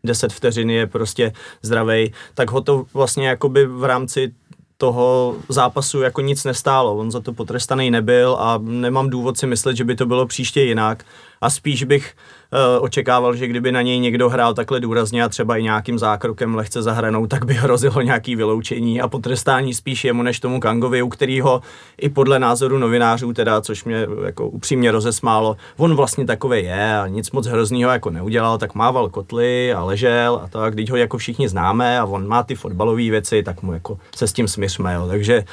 10 0.04 0.34
vteřin 0.34 0.70
je 0.70 0.88
prostě 0.88 1.34
zdravej, 1.62 2.12
tak 2.34 2.52
ho 2.52 2.62
to 2.62 2.86
vlastně 2.94 3.28
jakoby 3.28 3.66
v 3.66 3.84
rámci 3.84 4.34
toho 4.78 5.36
zápasu 5.50 6.02
jako 6.02 6.22
nic 6.22 6.44
nestálo. 6.44 6.96
On 6.96 7.12
za 7.12 7.20
to 7.20 7.34
potrestaný 7.34 7.92
nebyl 7.92 8.38
a 8.40 8.60
nemám 8.62 9.10
důvod 9.10 9.38
si 9.38 9.48
myslet, 9.48 9.78
že 9.78 9.84
by 9.84 9.96
to 9.96 10.06
bylo 10.06 10.26
příště 10.26 10.62
jinak. 10.62 11.06
A 11.42 11.50
spíš 11.50 11.84
bych 11.84 12.14
očekával, 12.80 13.36
že 13.36 13.48
kdyby 13.48 13.72
na 13.72 13.82
něj 13.82 14.00
někdo 14.00 14.30
hrál 14.30 14.54
takhle 14.54 14.80
důrazně 14.80 15.24
a 15.24 15.30
třeba 15.30 15.58
i 15.58 15.64
nějakým 15.64 16.00
zákrokem 16.00 16.56
lehce 16.56 16.82
zahranou, 16.82 17.28
tak 17.28 17.46
by 17.46 17.54
hrozilo 17.54 18.02
nějaký 18.02 18.36
vyloučení 18.36 19.02
a 19.02 19.08
potrestání 19.08 19.74
spíš 19.74 20.04
jemu 20.04 20.24
než 20.24 20.40
tomu 20.40 20.60
Kangovi, 20.60 21.02
u 21.02 21.10
kterého 21.10 21.62
i 21.98 22.10
podle 22.10 22.40
názoru 22.40 22.78
novinářů, 22.78 23.34
teda, 23.34 23.62
což 23.62 23.84
mě 23.84 24.08
jako 24.26 24.50
upřímně 24.50 24.92
rozesmálo, 24.92 25.58
on 25.78 25.96
vlastně 25.96 26.26
takový 26.26 26.64
je 26.64 27.00
a 27.00 27.08
nic 27.08 27.32
moc 27.32 27.48
hroznýho 27.48 27.92
jako 27.92 28.10
neudělal, 28.10 28.58
tak 28.58 28.76
mával 28.76 29.10
kotly 29.10 29.74
a 29.74 29.84
ležel 29.84 30.42
a 30.44 30.48
tak, 30.48 30.74
když 30.74 30.92
ho 30.92 30.98
jako 30.98 31.18
všichni 31.18 31.50
známe 31.50 32.00
a 32.00 32.06
on 32.06 32.28
má 32.28 32.44
ty 32.44 32.56
fotbalové 32.56 33.10
věci, 33.10 33.44
tak 33.44 33.64
mu 33.64 33.74
jako 33.74 33.98
se 34.16 34.28
s 34.28 34.34
tím 34.34 34.48
smířme, 34.48 34.94
jo. 34.94 35.08
Takže 35.08 35.44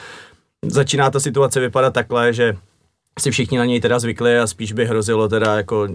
začíná 0.63 1.11
ta 1.11 1.21
situace 1.21 1.61
vypadat 1.61 1.95
takhle, 1.95 2.33
že 2.33 2.57
si 3.21 3.31
všichni 3.31 3.59
na 3.59 3.65
něj 3.65 3.81
teda 3.81 3.99
zvykli 3.99 4.39
a 4.39 4.47
spíš 4.47 4.73
by 4.73 4.87
hrozilo 4.87 5.29
teda 5.29 5.57
jako 5.57 5.89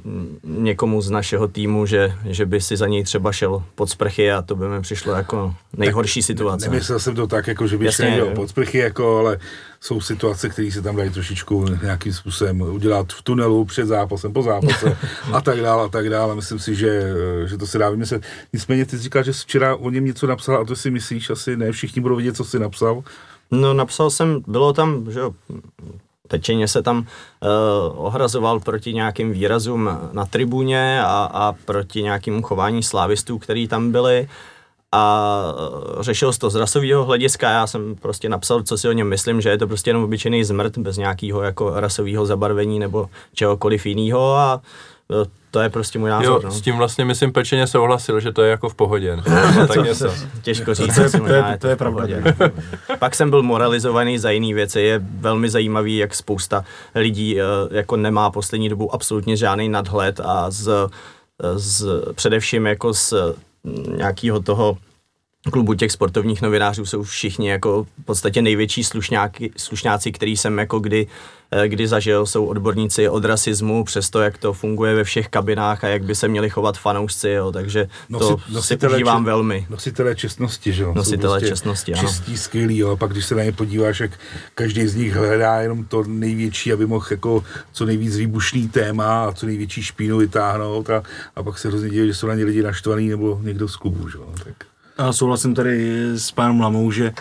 někomu 0.43 1.01
z 1.01 1.09
našeho 1.09 1.47
týmu, 1.47 1.85
že, 1.85 2.13
že 2.25 2.45
by 2.45 2.61
si 2.61 2.77
za 2.77 2.87
něj 2.87 3.03
třeba 3.03 3.31
šel 3.31 3.63
pod 3.75 3.89
sprchy 3.89 4.31
a 4.31 4.41
to 4.41 4.55
by 4.55 4.67
mi 4.67 4.81
přišlo 4.81 5.13
jako 5.13 5.55
nejhorší 5.77 6.19
tak 6.19 6.25
situace. 6.25 6.69
Nemyslel 6.69 6.99
jsem 6.99 7.15
to 7.15 7.27
tak, 7.27 7.47
jako 7.47 7.67
že 7.67 7.77
by 7.77 7.91
šel 7.91 8.25
pod 8.35 8.49
sprchy, 8.49 8.77
jako, 8.77 9.17
ale 9.17 9.39
jsou 9.81 10.01
situace, 10.01 10.49
které 10.49 10.71
se 10.71 10.81
tam 10.81 10.95
dají 10.95 11.09
trošičku 11.09 11.65
nějakým 11.81 12.13
způsobem 12.13 12.61
udělat 12.61 13.13
v 13.13 13.21
tunelu 13.21 13.65
před 13.65 13.85
zápasem, 13.85 14.33
po 14.33 14.43
zápase 14.43 14.97
a 15.33 15.41
tak 15.41 15.61
dále 15.61 15.85
a 15.85 15.87
tak 15.87 16.09
dále. 16.09 16.35
Myslím 16.35 16.59
si, 16.59 16.75
že, 16.75 17.13
že 17.45 17.57
to 17.57 17.67
se 17.67 17.77
dá 17.77 17.89
vymyslet. 17.89 18.23
Nicméně 18.53 18.85
ty 18.85 18.97
říkáš, 18.97 19.25
že 19.25 19.33
včera 19.33 19.75
o 19.75 19.89
něm 19.89 20.05
něco 20.05 20.27
napsal 20.27 20.57
a 20.57 20.65
to 20.65 20.75
si 20.75 20.91
myslíš, 20.91 21.29
asi 21.29 21.57
ne 21.57 21.71
všichni 21.71 22.01
budou 22.01 22.15
vidět, 22.15 22.35
co 22.35 22.43
jsi 22.43 22.59
napsal. 22.59 23.03
No 23.51 23.73
napsal 23.73 24.09
jsem, 24.09 24.43
bylo 24.47 24.73
tam, 24.73 25.11
že 25.11 25.19
jo, 25.19 25.33
Tečeně 26.33 26.67
se 26.67 26.83
tam 26.83 26.97
uh, 26.97 27.05
ohrazoval 28.05 28.59
proti 28.59 28.93
nějakým 28.93 29.31
výrazům 29.31 29.89
na 30.11 30.25
tribuně 30.25 31.01
a, 31.03 31.29
a 31.33 31.53
proti 31.65 32.03
nějakým 32.03 32.43
chování 32.43 32.83
slávistů, 32.83 33.37
který 33.37 33.67
tam 33.67 33.91
byli. 33.91 34.27
A 34.91 35.43
eh, 35.99 36.03
řešil 36.03 36.33
to 36.33 36.49
z 36.49 36.55
rasového 36.55 37.05
hlediska, 37.05 37.49
já 37.49 37.67
jsem 37.67 37.95
prostě 37.95 38.29
napsal, 38.29 38.63
co 38.63 38.77
si 38.77 38.89
o 38.89 38.91
něm 38.91 39.09
myslím, 39.09 39.41
že 39.41 39.49
je 39.49 39.57
to 39.57 39.67
prostě 39.67 39.89
jenom 39.89 40.03
obyčejný 40.03 40.43
zmrt 40.43 40.77
bez 40.77 40.97
nějakého 40.97 41.41
jako 41.41 41.79
rasového 41.79 42.25
zabarvení 42.25 42.79
nebo 42.79 43.09
čehokoliv 43.33 43.85
jiného. 43.85 44.35
A 44.35 44.61
eh, 45.11 45.42
to 45.53 45.59
je 45.59 45.69
prostě 45.69 45.99
můj 45.99 46.09
názor. 46.09 46.25
Jo, 46.25 46.41
no. 46.43 46.51
s 46.51 46.61
tím 46.61 46.77
vlastně 46.77 47.05
myslím 47.05 47.31
pečeně 47.31 47.67
souhlasil, 47.67 48.19
že 48.19 48.31
to 48.31 48.41
je 48.41 48.51
jako 48.51 48.69
v 48.69 48.75
pohodě. 48.75 49.17
No, 49.55 49.67
tak 49.67 49.83
něco. 49.83 50.13
Těžko 50.41 50.73
říct, 50.73 50.95
to, 50.95 51.01
je, 51.01 51.09
to, 51.09 51.27
je, 51.27 51.57
to 51.59 51.67
je 51.67 51.75
pravda. 51.75 52.05
Pak 52.99 53.15
jsem 53.15 53.29
byl 53.29 53.43
moralizovaný 53.43 54.19
za 54.19 54.31
jiné 54.31 54.53
věci. 54.53 54.81
Je 54.81 55.01
velmi 55.19 55.49
zajímavý, 55.49 55.97
jak 55.97 56.15
spousta 56.15 56.65
lidí 56.95 57.41
eh, 57.41 57.43
jako 57.71 57.97
nemá 57.97 58.31
poslední 58.31 58.69
dobu 58.69 58.93
absolutně 58.93 59.37
žádný 59.37 59.69
nadhled 59.69 60.19
a 60.19 60.51
z, 60.51 60.89
z 61.55 61.85
především 62.15 62.65
jako 62.65 62.93
z 62.93 63.13
nějakého 63.97 64.41
toho 64.41 64.77
klubu 65.51 65.73
těch 65.73 65.91
sportovních 65.91 66.41
novinářů 66.41 66.85
jsou 66.85 67.03
všichni 67.03 67.49
jako 67.49 67.83
v 67.83 68.05
podstatě 68.05 68.41
největší 68.41 68.83
slušňáky, 68.83 69.51
slušňáci, 69.57 70.11
který 70.11 70.37
jsem 70.37 70.57
jako 70.57 70.79
kdy, 70.79 71.07
eh, 71.51 71.67
kdy 71.67 71.87
zažil, 71.87 72.25
jsou 72.25 72.45
odborníci 72.45 73.09
od 73.09 73.25
rasismu, 73.25 73.83
přes 73.83 74.09
to, 74.09 74.21
jak 74.21 74.37
to 74.37 74.53
funguje 74.53 74.95
ve 74.95 75.03
všech 75.03 75.27
kabinách 75.27 75.83
a 75.83 75.87
jak 75.87 76.03
by 76.03 76.15
se 76.15 76.27
měli 76.27 76.49
chovat 76.49 76.77
fanoušci, 76.77 77.29
jo, 77.29 77.51
takže 77.51 77.87
to 78.19 78.37
Nosi, 78.51 78.77
si 78.77 78.87
užívám 78.87 79.23
če, 79.23 79.25
velmi. 79.25 79.65
Nositele 79.69 80.15
čestnosti, 80.15 80.73
že 80.73 80.83
jo? 80.83 80.93
Nositele 80.95 81.39
prostě 81.39 81.53
čestnosti, 81.53 81.93
ano. 81.93 82.09
Čistí, 82.09 82.37
skvělý, 82.37 82.77
jo, 82.77 82.91
a 82.91 82.95
pak 82.95 83.11
když 83.11 83.25
se 83.25 83.35
na 83.35 83.43
ně 83.43 83.51
podíváš, 83.51 83.99
jak 83.99 84.11
každý 84.55 84.87
z 84.87 84.95
nich 84.95 85.13
hledá 85.13 85.61
jenom 85.61 85.85
to 85.85 86.03
největší, 86.03 86.73
aby 86.73 86.85
mohl 86.85 87.05
jako 87.11 87.43
co 87.71 87.85
nejvíc 87.85 88.17
výbušný 88.17 88.69
téma 88.69 89.25
a 89.25 89.31
co 89.31 89.45
největší 89.45 89.83
špínu 89.83 90.17
vytáhnout 90.17 90.89
a, 90.89 91.03
a 91.35 91.43
pak 91.43 91.57
se 91.57 91.67
hrozně 91.67 91.89
děje, 91.89 92.07
že 92.07 92.13
jsou 92.13 92.27
na 92.27 92.35
ně 92.35 92.45
lidi 92.45 92.63
naštvaný 92.63 93.09
nebo 93.09 93.39
někdo 93.43 93.67
z 93.67 93.75
klubu, 93.75 94.09
že 94.09 94.17
jo, 94.17 94.33
tak. 94.43 94.72
Já 94.99 95.13
souhlasím 95.13 95.55
tady 95.55 96.03
s 96.15 96.31
panem 96.31 96.61
Lamou, 96.61 96.91
že 96.91 97.13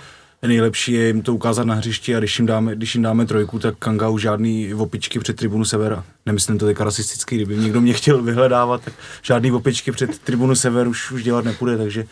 nejlepší 0.46 0.92
je 0.92 1.06
jim 1.06 1.22
to 1.22 1.34
ukázat 1.34 1.64
na 1.64 1.74
hřišti 1.74 2.16
a 2.16 2.18
když 2.18 2.38
jim 2.38 2.46
dáme, 2.46 2.74
když 2.74 2.94
jim 2.94 3.02
dáme 3.02 3.26
trojku, 3.26 3.58
tak 3.58 3.74
Kanga 3.78 4.08
už 4.08 4.22
žádný 4.22 4.74
opičky 4.74 5.18
před 5.18 5.36
tribunu 5.36 5.64
Severa. 5.64 6.04
Nemyslím 6.26 6.58
to 6.58 6.66
teďka 6.66 6.84
rasisticky, 6.84 7.36
kdyby 7.36 7.56
někdo 7.56 7.80
mě 7.80 7.92
chtěl 7.92 8.22
vyhledávat, 8.22 8.84
tak 8.84 8.94
žádný 9.22 9.52
opičky 9.52 9.92
před 9.92 10.18
tribunu 10.18 10.54
Sever 10.54 10.88
už, 10.88 11.10
už 11.10 11.22
dělat 11.22 11.44
nepůjde, 11.44 11.78
takže 11.78 12.04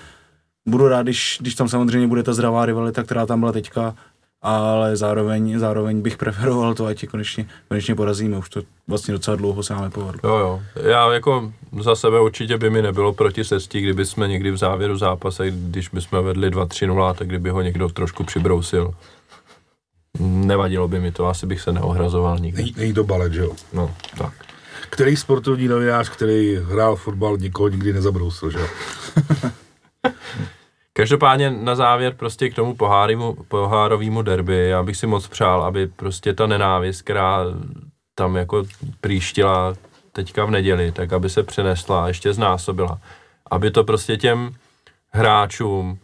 budu 0.67 0.89
rád, 0.89 1.03
když, 1.03 1.39
když 1.41 1.55
tam 1.55 1.69
samozřejmě 1.69 2.09
bude 2.09 2.23
ta 2.23 2.33
zdravá 2.33 2.67
rivalita, 2.67 3.03
která 3.03 3.27
tam 3.27 3.41
byla 3.41 3.53
teďka 3.53 3.95
ale 4.43 4.97
zároveň, 4.97 5.59
zároveň 5.59 6.03
bych 6.03 6.17
preferoval 6.17 6.75
to, 6.75 6.87
ať 6.87 7.03
je 7.03 7.09
konečně, 7.09 7.47
konečně 7.69 7.95
porazíme. 7.95 8.39
Už 8.39 8.49
to 8.49 8.63
vlastně 8.89 9.13
docela 9.13 9.37
dlouho 9.37 9.63
se 9.63 9.75
nám 9.75 9.85
nepovedlo. 9.85 10.31
Jo, 10.31 10.37
jo. 10.37 10.63
Já 10.83 11.13
jako 11.13 11.53
za 11.81 11.95
sebe 11.97 12.21
určitě 12.21 12.59
by 12.59 12.71
mi 12.71 12.83
nebylo 12.83 13.13
proti 13.13 13.45
sestí, 13.45 13.81
kdyby 13.81 14.07
jsme 14.07 14.29
někdy 14.29 14.51
v 14.51 14.57
závěru 14.57 14.97
zápase, 14.97 15.51
když 15.51 15.89
bychom 15.89 16.25
vedli 16.25 16.51
2-3-0, 16.51 17.15
tak 17.15 17.29
kdyby 17.29 17.51
ho 17.51 17.63
někdo 17.63 17.89
trošku 17.89 18.25
přibrousil. 18.25 18.95
Nevadilo 20.21 20.89
by 20.89 21.01
mi 21.01 21.13
to, 21.13 21.27
asi 21.27 21.47
bych 21.47 21.61
se 21.61 21.73
neohrazoval 21.73 22.39
nikdy. 22.39 22.73
Není 22.77 22.95
to 22.95 23.05
balet, 23.05 23.33
že 23.33 23.41
jo? 23.41 23.53
No, 23.73 23.95
tak. 24.19 24.33
Který 24.91 25.17
sportovní 25.17 25.69
novinář, 25.69 26.09
který 26.09 26.57
hrál 26.57 26.97
fotbal, 26.97 27.37
nikoho 27.37 27.69
nikdy 27.69 27.93
nezabrousil, 27.93 28.51
že 28.51 28.59
jo? 28.59 28.67
Každopádně 30.93 31.51
na 31.51 31.75
závěr 31.75 32.15
prostě 32.15 32.51
k 32.51 32.55
tomu 32.55 32.75
pohárimu, 32.75 33.37
pohárovému 33.49 34.23
derby, 34.23 34.69
já 34.69 34.83
bych 34.83 34.97
si 34.97 35.07
moc 35.07 35.29
přál, 35.29 35.63
aby 35.65 35.87
prostě 35.87 36.35
ta 36.35 36.47
nenávist, 36.47 37.03
která 37.03 37.45
tam 38.15 38.37
jako 38.37 38.65
příštila 39.01 39.75
teďka 40.13 40.45
v 40.45 40.51
neděli, 40.51 40.93
tak 40.93 41.13
aby 41.13 41.29
se 41.31 41.43
přenesla 41.43 42.05
a 42.05 42.09
ještě 42.09 42.33
znásobila. 42.33 42.99
Aby 43.51 43.71
to 43.71 43.85
prostě 43.85 44.17
těm 44.17 44.55
hráčům 45.11 45.99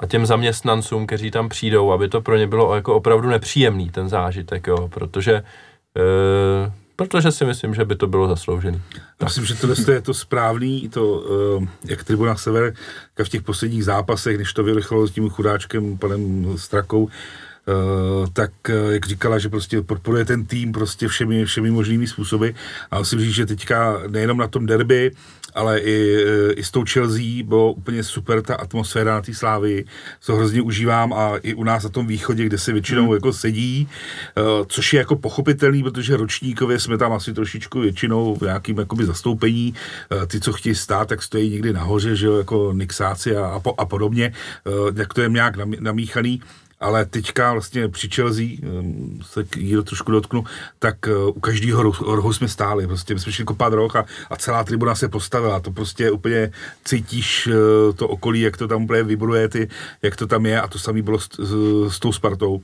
a 0.00 0.06
těm 0.06 0.26
zaměstnancům, 0.26 1.06
kteří 1.06 1.30
tam 1.30 1.48
přijdou, 1.48 1.92
aby 1.92 2.08
to 2.08 2.20
pro 2.20 2.36
ně 2.36 2.46
bylo 2.46 2.74
jako 2.74 2.94
opravdu 2.94 3.28
nepříjemný 3.28 3.90
ten 3.90 4.08
zážitek, 4.08 4.66
jo, 4.66 4.88
protože 4.88 5.32
e, 5.34 5.42
protože 6.98 7.32
si 7.32 7.44
myslím, 7.44 7.74
že 7.74 7.84
by 7.84 7.96
to 7.96 8.06
bylo 8.06 8.28
zasloužený. 8.28 8.82
Myslím, 9.24 9.44
že 9.44 9.54
tohle 9.54 9.76
je 9.94 10.00
to 10.00 10.14
správný, 10.14 10.88
to, 10.88 11.06
uh, 11.06 11.64
jak 11.84 12.04
Tribuna 12.04 12.36
Sever 12.36 12.74
v 13.24 13.28
těch 13.28 13.42
posledních 13.42 13.84
zápasech, 13.84 14.38
než 14.38 14.52
to 14.52 14.64
vyrychlo 14.64 15.06
s 15.06 15.10
tím 15.10 15.30
chudáčkem 15.30 15.98
panem 15.98 16.52
Strakou, 16.56 17.08
tak 18.32 18.50
uh, 18.68 18.92
jak 18.92 19.06
říkala, 19.06 19.38
že 19.38 19.48
prostě 19.48 19.82
podporuje 19.82 20.24
ten 20.24 20.46
tým 20.46 20.72
prostě 20.72 21.08
všemi, 21.08 21.44
všemi 21.44 21.70
možnými 21.70 22.06
způsoby. 22.06 22.48
A 22.90 22.98
musím 22.98 23.20
říct, 23.20 23.34
že 23.34 23.46
teďka 23.46 24.02
nejenom 24.08 24.38
na 24.38 24.48
tom 24.48 24.66
derby, 24.66 25.10
ale 25.54 25.80
i, 25.80 26.24
i 26.56 26.64
s 26.64 26.70
tou 26.70 26.84
Chelsea 26.84 27.44
bylo 27.44 27.72
úplně 27.72 28.04
super 28.04 28.42
ta 28.42 28.54
atmosféra 28.54 29.14
na 29.14 29.22
té 29.22 29.34
slávy, 29.34 29.84
co 30.20 30.36
hrozně 30.36 30.62
užívám 30.62 31.12
a 31.12 31.36
i 31.36 31.54
u 31.54 31.64
nás 31.64 31.82
na 31.82 31.88
tom 31.88 32.06
východě, 32.06 32.44
kde 32.44 32.58
se 32.58 32.72
většinou 32.72 33.04
hmm. 33.04 33.12
jako 33.12 33.32
sedí, 33.32 33.88
což 34.66 34.92
je 34.92 34.98
jako 34.98 35.16
pochopitelný, 35.16 35.82
protože 35.82 36.16
ročníkově 36.16 36.80
jsme 36.80 36.98
tam 36.98 37.12
asi 37.12 37.32
trošičku 37.32 37.80
většinou 37.80 38.34
v 38.34 38.42
nějakým 38.42 38.78
jakoby 38.78 39.04
zastoupení, 39.04 39.74
ty, 40.26 40.40
co 40.40 40.52
chtějí 40.52 40.74
stát, 40.74 41.08
tak 41.08 41.22
stojí 41.22 41.50
někdy 41.50 41.72
nahoře, 41.72 42.16
že 42.16 42.26
jo, 42.26 42.36
jako 42.36 42.72
Nixáci 42.72 43.36
a, 43.36 43.46
a, 43.46 43.60
po, 43.60 43.74
a 43.78 43.86
podobně, 43.86 44.32
jak 44.96 45.14
to 45.14 45.20
je 45.20 45.28
nějak 45.28 45.56
namíchaný, 45.80 46.40
ale 46.80 47.04
teďka 47.04 47.52
vlastně 47.52 47.88
při 47.88 48.08
Chelsea, 48.08 48.46
ehm, 48.62 49.20
se 49.22 49.44
jí 49.56 49.76
trošku 49.84 50.12
dotknu, 50.12 50.44
tak 50.78 51.08
eh, 51.08 51.14
u 51.14 51.40
každého 51.40 51.82
rohu 51.82 52.32
jsme 52.32 52.48
stáli, 52.48 52.86
prostě 52.86 53.14
my 53.14 53.20
jsme 53.20 53.32
šli 53.32 53.44
kopat 53.44 53.72
roh 53.72 53.96
a, 53.96 54.04
a 54.30 54.36
celá 54.36 54.64
tribuna 54.64 54.94
se 54.94 55.08
postavila, 55.08 55.60
to 55.60 55.70
prostě 55.70 56.10
úplně 56.10 56.50
cítíš 56.84 57.46
eh, 57.46 57.92
to 57.92 58.08
okolí, 58.08 58.40
jak 58.40 58.56
to 58.56 58.68
tam 58.68 58.84
úplně 58.84 59.02
vybruje, 59.02 59.48
ty, 59.48 59.68
jak 60.02 60.16
to 60.16 60.26
tam 60.26 60.46
je 60.46 60.60
a 60.60 60.68
to 60.68 60.78
samé 60.78 61.02
bylo 61.02 61.18
s, 61.18 61.28
s, 61.38 61.54
s 61.92 61.98
tou 61.98 62.12
Spartou. 62.12 62.60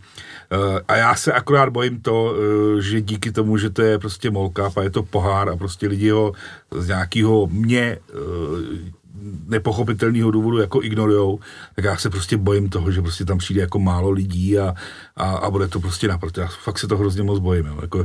Eh, 0.53 0.81
a 0.89 0.97
já 0.97 1.15
se 1.15 1.33
akorát 1.33 1.69
bojím 1.69 2.01
to, 2.01 2.35
že 2.79 3.01
díky 3.01 3.33
tomu, 3.33 3.57
že 3.57 3.71
to 3.71 3.83
je 3.83 3.99
prostě 3.99 4.31
molka 4.31 4.71
a 4.77 4.83
je 4.83 4.91
to 4.91 5.03
pohár 5.03 5.49
a 5.49 5.57
prostě 5.57 5.89
lidi 5.89 6.11
ho 6.11 6.33
z 6.71 6.89
nějakého 6.89 7.47
mě 7.47 7.99
nepochopitelného 9.47 10.31
důvodu 10.31 10.59
jako 10.59 10.83
ignorujou, 10.83 11.41
tak 11.77 11.85
já 11.85 11.97
se 11.97 12.11
prostě 12.11 12.37
bojím 12.37 12.69
toho, 12.69 12.91
že 12.91 13.03
prostě 13.03 13.25
tam 13.25 13.39
přijde 13.39 13.61
jako 13.61 13.79
málo 13.79 14.11
lidí 14.11 14.59
a, 14.59 14.75
a, 15.17 15.31
a 15.31 15.51
bude 15.51 15.69
to 15.69 15.81
prostě 15.81 16.09
naprosto. 16.09 16.41
Já 16.41 16.47
fakt 16.47 16.79
se 16.79 16.89
to 16.89 16.97
hrozně 16.97 17.23
moc 17.23 17.39
bojím. 17.39 17.67
Jo. 17.67 17.79
Jako, 17.83 18.05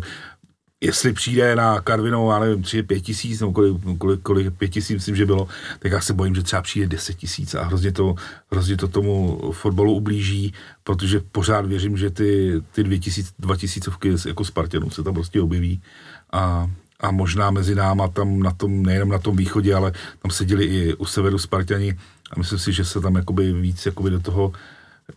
jestli 0.82 1.14
přijde 1.14 1.55
na 1.55 1.82
Karvinou, 1.82 2.32
já 2.32 2.39
nevím, 2.39 2.64
tři, 2.64 2.84
pět 2.84 3.01
tisíc, 3.01 3.39
nebo 3.39 3.53
kolik, 3.53 3.78
kolik, 3.97 4.22
kolik 4.22 4.53
pět 4.57 4.70
tisíc, 4.70 4.95
myslím, 4.95 5.16
že 5.16 5.26
bylo, 5.26 5.47
tak 5.80 5.91
já 5.91 6.01
se 6.01 6.14
bojím, 6.14 6.36
že 6.36 6.43
třeba 6.43 6.62
přijde 6.62 6.88
deset 6.88 7.14
tisíc 7.14 7.55
a 7.55 7.64
hrozně 7.64 7.91
to, 7.91 8.16
hrozně 8.51 8.78
to 8.78 8.88
tomu 8.88 9.39
fotbalu 9.51 9.93
ublíží, 9.93 10.53
protože 10.84 11.22
pořád 11.32 11.66
věřím, 11.66 11.97
že 11.97 12.10
ty, 12.10 12.62
ty 12.72 12.84
dvě 12.84 12.99
tisíc, 12.99 13.34
dva 13.39 13.55
tisícovky 13.57 14.14
jako 14.28 14.45
Spartanů 14.45 14.89
se 14.89 15.03
tam 15.03 15.14
prostě 15.14 15.41
objeví 15.41 15.82
a, 16.32 16.70
a 17.00 17.12
možná 17.12 17.52
mezi 17.52 17.76
náma 17.76 18.08
tam 18.08 18.39
na 18.39 18.52
tom, 18.52 18.84
nejenom 18.84 19.10
na 19.10 19.20
tom 19.20 19.36
východě, 19.36 19.76
ale 19.76 19.91
tam 20.22 20.32
seděli 20.32 20.66
i 20.66 20.93
u 20.93 21.06
severu 21.06 21.38
Spartani 21.38 21.97
a 22.32 22.39
myslím 22.39 22.60
si, 22.60 22.74
že 22.74 22.86
se 22.86 23.02
tam 23.02 23.16
jakoby 23.16 23.54
víc 23.54 23.86
jakoby 23.86 24.10
do 24.10 24.20
toho 24.20 24.54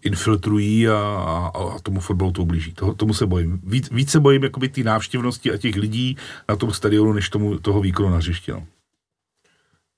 infiltrují 0.03 0.89
a, 0.89 0.95
a, 0.95 1.75
a 1.77 1.79
tomu 1.83 2.01
fotbalu 2.01 2.33
to 2.33 2.43
ublíží. 2.43 2.73
Toho, 2.73 2.95
tomu 2.95 3.15
se 3.15 3.27
bojím. 3.27 3.61
Víc, 3.65 3.91
víc 3.91 4.11
se 4.11 4.21
bojím 4.21 4.43
jakoby 4.43 4.69
té 4.69 4.83
návštěvnosti 4.83 5.53
a 5.53 5.57
těch 5.57 5.77
lidí 5.77 6.17
na 6.49 6.57
tom 6.57 6.73
stadionu, 6.73 7.13
než 7.13 7.29
tomu, 7.29 7.59
toho 7.59 7.81
výkonu 7.81 8.11
na 8.11 8.17
hřišti. 8.17 8.53
No. 8.53 8.67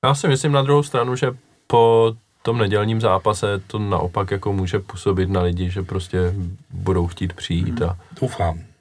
Já 0.04 0.14
si 0.14 0.28
myslím 0.28 0.52
na 0.52 0.62
druhou 0.62 0.82
stranu, 0.82 1.16
že 1.16 1.36
po 1.66 2.14
tom 2.42 2.58
nedělním 2.58 3.00
zápase 3.00 3.62
to 3.66 3.78
naopak 3.78 4.30
jako 4.30 4.52
může 4.52 4.78
působit 4.78 5.30
na 5.30 5.42
lidi, 5.42 5.70
že 5.70 5.82
prostě 5.82 6.34
budou 6.70 7.06
chtít 7.06 7.32
přijít. 7.32 7.82
A... 7.82 7.98
Doufám 8.20 8.73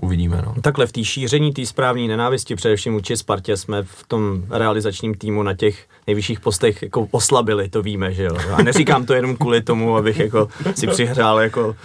uvidíme. 0.00 0.42
No. 0.46 0.54
Takhle 0.62 0.86
v 0.86 0.92
té 0.92 1.04
šíření 1.04 1.52
té 1.52 1.66
správné 1.66 2.02
nenávisti, 2.02 2.54
především 2.54 2.92
vůči 2.92 3.16
Spartě, 3.16 3.56
jsme 3.56 3.82
v 3.82 4.04
tom 4.08 4.44
realizačním 4.50 5.14
týmu 5.14 5.42
na 5.42 5.54
těch 5.54 5.86
nejvyšších 6.06 6.40
postech 6.40 6.82
jako 6.82 7.08
oslabili, 7.10 7.68
to 7.68 7.82
víme, 7.82 8.12
že 8.12 8.24
jo. 8.24 8.36
A 8.52 8.62
neříkám 8.62 9.06
to 9.06 9.14
jenom 9.14 9.36
kvůli 9.36 9.62
tomu, 9.62 9.96
abych 9.96 10.18
jako 10.18 10.48
si 10.74 10.86
přihrál 10.86 11.40
jako 11.40 11.76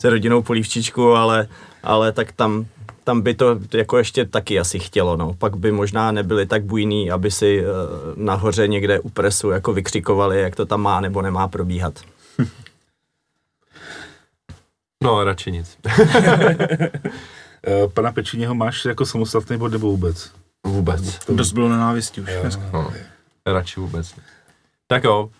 se 0.00 0.10
rodinou 0.10 0.42
polívčičku, 0.42 1.12
ale, 1.12 1.48
ale 1.82 2.12
tak 2.12 2.32
tam 2.32 2.66
tam 3.04 3.20
by 3.20 3.34
to 3.34 3.58
jako 3.74 3.98
ještě 3.98 4.24
taky 4.24 4.58
asi 4.60 4.78
chtělo, 4.78 5.16
no. 5.16 5.34
Pak 5.38 5.56
by 5.56 5.72
možná 5.72 6.12
nebyli 6.12 6.46
tak 6.46 6.64
bujní, 6.64 7.10
aby 7.10 7.30
si 7.30 7.60
uh, 7.60 7.66
nahoře 8.16 8.68
někde 8.68 9.00
u 9.00 9.08
presu 9.08 9.50
jako 9.50 9.72
vykřikovali, 9.72 10.40
jak 10.40 10.56
to 10.56 10.66
tam 10.66 10.82
má 10.82 11.00
nebo 11.00 11.22
nemá 11.22 11.48
probíhat. 11.48 12.00
No, 15.02 15.24
radši 15.24 15.52
nic. 15.52 15.78
Eh, 17.66 17.88
Pana 17.88 18.12
Pečíněho 18.12 18.54
máš 18.54 18.84
jako 18.84 19.06
samostatný 19.06 19.58
bod 19.58 19.72
nebo 19.72 19.90
vůbec? 19.90 20.32
Vůbec. 20.66 21.18
Dost 21.28 21.52
bylo 21.52 21.68
nenávistí 21.68 22.20
už 22.20 22.30
dneska. 22.40 22.62
No, 22.72 22.92
radši 23.46 23.80
vůbec. 23.80 24.14
Tak 24.86 25.04
jo, 25.04 25.30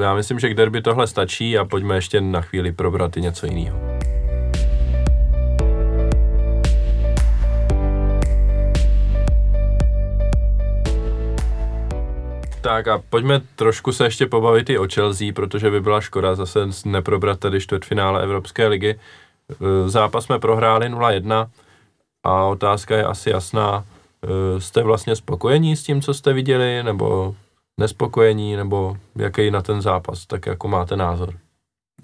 já 0.00 0.14
myslím, 0.14 0.38
že 0.38 0.48
k 0.48 0.54
derby 0.54 0.82
tohle 0.82 1.06
stačí 1.06 1.58
a 1.58 1.64
pojďme 1.64 1.94
ještě 1.94 2.20
na 2.20 2.40
chvíli 2.40 2.72
probrat 2.72 3.16
i 3.16 3.20
něco 3.20 3.46
jiného. 3.46 3.78
Tak 12.60 12.88
a 12.88 13.02
pojďme 13.10 13.40
trošku 13.56 13.92
se 13.92 14.04
ještě 14.04 14.26
pobavit 14.26 14.70
i 14.70 14.78
o 14.78 14.88
Chelsea, 14.94 15.32
protože 15.32 15.70
by 15.70 15.80
byla 15.80 16.00
škoda 16.00 16.34
zase 16.34 16.60
neprobrat 16.84 17.40
tady 17.40 17.60
čtvrtfinále 17.60 18.22
Evropské 18.22 18.66
ligy. 18.66 18.90
E, 18.90 19.88
Zápas 19.88 20.24
jsme 20.24 20.38
prohráli 20.38 20.90
0-1 20.90 21.48
a 22.24 22.44
otázka 22.44 22.96
je 22.96 23.04
asi 23.04 23.30
jasná. 23.30 23.84
E, 24.56 24.60
Jste 24.60 24.82
vlastně 24.82 25.16
spokojení 25.16 25.76
s 25.76 25.82
tím, 25.82 26.02
co 26.02 26.14
jste 26.14 26.32
viděli, 26.32 26.82
nebo 26.82 27.34
nespokojení, 27.80 28.56
nebo 28.56 28.96
jaký 29.16 29.50
na 29.50 29.62
ten 29.62 29.82
zápas, 29.82 30.26
tak 30.26 30.46
jako 30.46 30.68
máte 30.68 30.96
názor? 30.96 31.34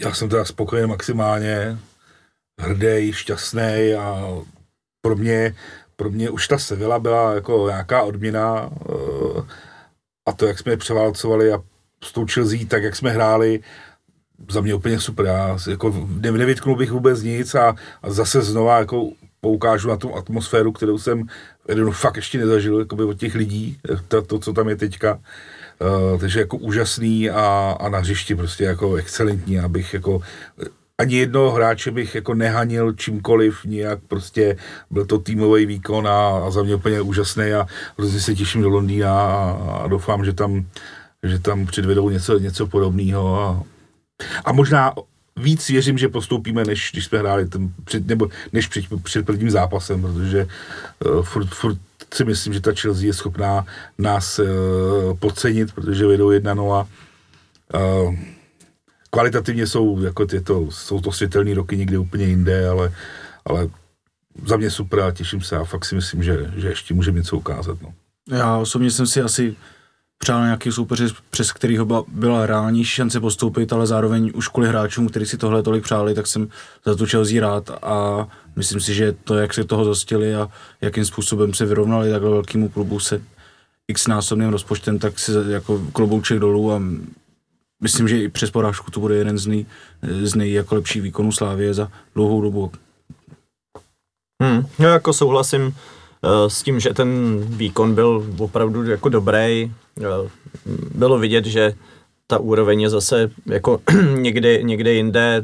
Já 0.00 0.14
jsem 0.14 0.28
teda 0.28 0.44
spokojený 0.44 0.88
maximálně, 0.88 1.78
hrdý, 2.60 3.12
šťastný 3.12 3.94
a 3.98 4.28
pro 5.00 5.16
mě, 5.16 5.54
pro 5.96 6.10
mě 6.10 6.30
už 6.30 6.48
ta 6.48 6.58
Sevilla 6.58 6.98
byla 6.98 7.34
jako 7.34 7.66
nějaká 7.68 8.02
odměna 8.02 8.70
eh, 8.90 9.42
a 10.28 10.32
to, 10.32 10.46
jak 10.46 10.58
jsme 10.58 10.72
je 10.72 10.76
převálcovali 10.76 11.52
a 11.52 11.62
s 12.04 12.12
tou 12.12 12.26
Chelsea, 12.26 12.58
tak 12.68 12.82
jak 12.82 12.96
jsme 12.96 13.10
hráli, 13.10 13.60
za 14.50 14.60
mě 14.60 14.74
úplně 14.74 15.00
super. 15.00 15.26
Já 15.26 15.58
jako 15.70 16.06
ne- 16.08 16.30
nevytknul 16.32 16.76
bych 16.76 16.90
vůbec 16.90 17.22
nic 17.22 17.54
a, 17.54 17.74
a 18.02 18.10
zase 18.10 18.42
znova 18.42 18.78
jako 18.78 19.10
poukážu 19.40 19.88
na 19.88 19.96
tu 19.96 20.14
atmosféru, 20.14 20.72
kterou 20.72 20.98
jsem 20.98 21.26
v 21.64 21.70
Edenu 21.70 21.92
fakt 21.92 22.16
ještě 22.16 22.38
nezažil 22.38 22.78
jakoby 22.78 23.04
od 23.04 23.18
těch 23.18 23.34
lidí, 23.34 23.78
to, 24.08 24.22
to 24.22 24.38
co 24.38 24.52
tam 24.52 24.68
je 24.68 24.76
teďka. 24.76 25.18
Uh, 25.80 26.20
takže 26.20 26.40
jako 26.40 26.56
úžasný 26.56 27.30
a, 27.30 27.76
a 27.80 27.88
na 27.88 27.98
hřišti 27.98 28.34
prostě 28.34 28.64
jako 28.64 28.94
excelentní, 28.94 29.58
abych 29.58 29.94
jako 29.94 30.20
ani 30.98 31.16
jednoho 31.16 31.50
hráče 31.50 31.90
bych 31.90 32.14
jako 32.14 32.34
nehanil 32.34 32.92
čímkoliv, 32.92 33.64
nějak 33.64 33.98
prostě 34.08 34.56
byl 34.90 35.06
to 35.06 35.18
týmový 35.18 35.66
výkon 35.66 36.08
a, 36.08 36.28
a 36.46 36.50
za 36.50 36.62
mě 36.62 36.74
úplně 36.74 37.00
úžasný 37.00 37.52
a 37.52 37.66
hrozně 37.98 38.20
se 38.20 38.34
těším 38.34 38.62
do 38.62 38.68
Londýna 38.68 39.12
a, 39.12 39.50
a 39.82 39.86
doufám, 39.88 40.24
že 40.24 40.32
tam, 40.32 40.66
že 41.22 41.38
tam 41.38 41.66
předvedou 41.66 42.10
něco, 42.10 42.38
něco 42.38 42.66
podobného 42.66 43.40
a, 43.42 43.62
a 44.44 44.52
možná 44.52 44.94
víc 45.38 45.68
věřím, 45.68 45.98
že 45.98 46.08
postoupíme, 46.08 46.64
než 46.64 46.90
když 46.92 47.04
jsme 47.04 47.18
hráli 47.18 47.46
ten 47.46 47.72
před, 47.84 48.06
nebo 48.06 48.28
než 48.52 48.66
před, 48.66 48.84
před 49.02 49.26
prvním 49.26 49.50
zápasem, 49.50 50.02
protože 50.02 50.46
uh, 51.06 51.22
furt, 51.22 51.48
furt 51.48 51.78
si 52.14 52.24
myslím, 52.24 52.52
že 52.52 52.60
ta 52.60 52.72
Chelsea 52.72 53.06
je 53.06 53.12
schopná 53.12 53.66
nás 53.98 54.38
uh, 54.38 54.46
podcenit, 55.18 55.72
protože 55.72 56.06
vedou 56.06 56.30
1-0. 56.30 56.86
Uh, 57.74 58.14
kvalitativně 59.10 59.66
jsou, 59.66 60.00
jako 60.00 60.26
tyto, 60.26 60.70
jsou 60.70 61.00
to 61.00 61.12
světelné 61.12 61.54
roky 61.54 61.76
někde 61.76 61.98
úplně 61.98 62.24
jinde, 62.24 62.68
ale, 62.68 62.92
ale 63.44 63.68
za 64.44 64.56
mě 64.56 64.70
super 64.70 65.00
a 65.00 65.12
těším 65.12 65.40
se 65.40 65.56
a 65.56 65.64
fakt 65.64 65.84
si 65.84 65.94
myslím, 65.94 66.22
že, 66.22 66.52
že 66.56 66.68
ještě 66.68 66.94
můžeme 66.94 67.18
něco 67.18 67.36
ukázat. 67.36 67.78
No. 67.82 67.92
Já 68.38 68.56
osobně 68.56 68.90
jsem 68.90 69.06
si 69.06 69.22
asi 69.22 69.56
přál 70.18 70.44
nějaký 70.44 70.72
soupeře, 70.72 71.08
přes 71.30 71.52
kterýho 71.52 71.84
byla, 71.84 72.04
byla 72.08 72.46
reální 72.46 72.84
šance 72.84 73.20
postoupit, 73.20 73.72
ale 73.72 73.86
zároveň 73.86 74.32
už 74.34 74.48
kvůli 74.48 74.68
hráčům, 74.68 75.08
kteří 75.08 75.26
si 75.26 75.38
tohle 75.38 75.62
tolik 75.62 75.84
přáli, 75.84 76.14
tak 76.14 76.26
jsem 76.26 76.48
za 76.84 76.96
tu 76.96 77.06
Chelsea 77.06 77.40
rád 77.40 77.70
a 77.82 78.28
myslím 78.56 78.80
si, 78.80 78.94
že 78.94 79.14
to, 79.24 79.34
jak 79.34 79.54
se 79.54 79.64
toho 79.64 79.84
zastili 79.84 80.34
a 80.34 80.48
jakým 80.80 81.04
způsobem 81.04 81.54
se 81.54 81.66
vyrovnali 81.66 82.10
takhle 82.10 82.30
velkému 82.30 82.68
klubu 82.68 83.00
se 83.00 83.22
x 83.88 84.06
násobným 84.06 84.48
rozpočtem, 84.48 84.98
tak 84.98 85.18
si 85.18 85.32
jako 85.48 85.82
klobouček 85.92 86.38
dolů 86.38 86.72
a 86.72 86.82
myslím, 87.82 88.08
že 88.08 88.18
i 88.18 88.28
přes 88.28 88.50
porážku 88.50 88.90
to 88.90 89.00
bude 89.00 89.16
jeden 89.16 89.38
z 89.38 89.46
nej, 89.46 89.66
z 90.22 90.34
nej 90.34 90.52
jako 90.52 90.74
lepších 90.74 91.02
výkonů 91.02 91.32
Slávie 91.32 91.74
za 91.74 91.90
dlouhou 92.14 92.42
dobu. 92.42 92.72
Hmm, 94.42 94.66
no 94.78 94.88
jako 94.88 95.12
souhlasím 95.12 95.66
uh, 95.66 95.72
s 96.48 96.62
tím, 96.62 96.80
že 96.80 96.94
ten 96.94 97.40
výkon 97.40 97.94
byl 97.94 98.26
opravdu 98.38 98.90
jako 98.90 99.08
dobrý. 99.08 99.72
Uh, 100.00 100.06
bylo 100.94 101.18
vidět, 101.18 101.44
že 101.44 101.74
ta 102.30 102.38
úroveň 102.38 102.80
je 102.80 102.90
zase 102.90 103.30
jako 103.46 103.80
někde, 104.14 104.62
někde 104.62 104.92
jinde, 104.92 105.42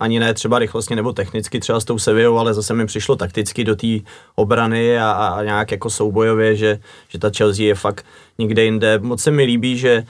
ani 0.00 0.20
ne 0.20 0.34
třeba 0.34 0.58
rychlostně 0.58 0.96
nebo 0.96 1.12
technicky 1.12 1.60
třeba 1.60 1.80
s 1.80 1.84
tou 1.84 1.98
Sevillou, 1.98 2.36
ale 2.36 2.54
zase 2.54 2.74
mi 2.74 2.86
přišlo 2.86 3.16
takticky 3.16 3.64
do 3.64 3.76
té 3.76 3.86
obrany 4.34 4.98
a, 4.98 5.12
a 5.12 5.44
nějak 5.44 5.70
jako 5.70 5.90
soubojově, 5.90 6.56
že, 6.56 6.78
že 7.08 7.18
ta 7.18 7.30
Chelsea 7.36 7.64
je 7.64 7.74
fakt 7.74 8.06
někde 8.38 8.64
jinde. 8.64 8.98
Moc 8.98 9.22
se 9.22 9.30
mi 9.30 9.42
líbí, 9.44 9.78
že 9.78 10.04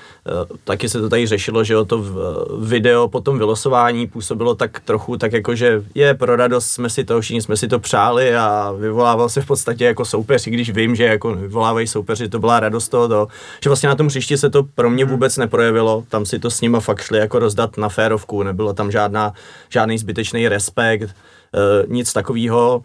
uh, 0.50 0.56
taky 0.64 0.88
se 0.88 1.00
to 1.00 1.08
tady 1.08 1.26
řešilo, 1.26 1.64
že 1.64 1.76
o 1.76 1.84
to 1.84 1.98
v, 1.98 2.46
video 2.60 3.08
po 3.08 3.20
tom 3.20 3.38
vylosování 3.38 4.06
působilo 4.06 4.54
tak 4.54 4.80
trochu 4.80 5.16
tak 5.16 5.32
jako, 5.32 5.54
že 5.54 5.82
je 5.94 6.14
pro 6.14 6.36
radost, 6.36 6.66
jsme 6.66 6.90
si 6.90 7.04
to, 7.04 7.20
všichni 7.20 7.42
jsme 7.42 7.56
si 7.56 7.68
to 7.68 7.78
přáli 7.78 8.36
a 8.36 8.72
vyvolával 8.78 9.28
se 9.28 9.40
v 9.40 9.46
podstatě 9.46 9.84
jako 9.84 10.04
soupeř, 10.04 10.46
i 10.46 10.50
když 10.50 10.70
vím, 10.70 10.94
že 10.94 11.04
jako 11.04 11.34
vyvolávají 11.34 11.86
soupeři, 11.86 12.28
to 12.28 12.38
byla 12.38 12.60
radost 12.60 12.88
toho, 12.88 13.08
to, 13.08 13.28
že 13.62 13.70
vlastně 13.70 13.88
na 13.88 13.94
tom 13.94 14.06
hřišti 14.06 14.38
se 14.38 14.50
to 14.50 14.62
pro 14.62 14.90
mě 14.90 15.04
vůbec 15.04 15.36
neprojevilo, 15.36 16.04
tam 16.08 16.26
si 16.26 16.38
to 16.38 16.50
s 16.50 16.60
nima 16.60 16.80
fakt 16.80 17.02
šli 17.02 17.18
jako 17.18 17.38
rozdat 17.38 17.76
na 17.76 17.88
férovku, 17.88 18.42
nebylo 18.42 18.72
tam 18.72 18.90
žádná, 18.90 19.32
žádný 19.68 19.98
zbytečný 19.98 20.48
respekt, 20.48 21.10
uh, 21.10 21.92
nic 21.92 22.12
takového. 22.12 22.82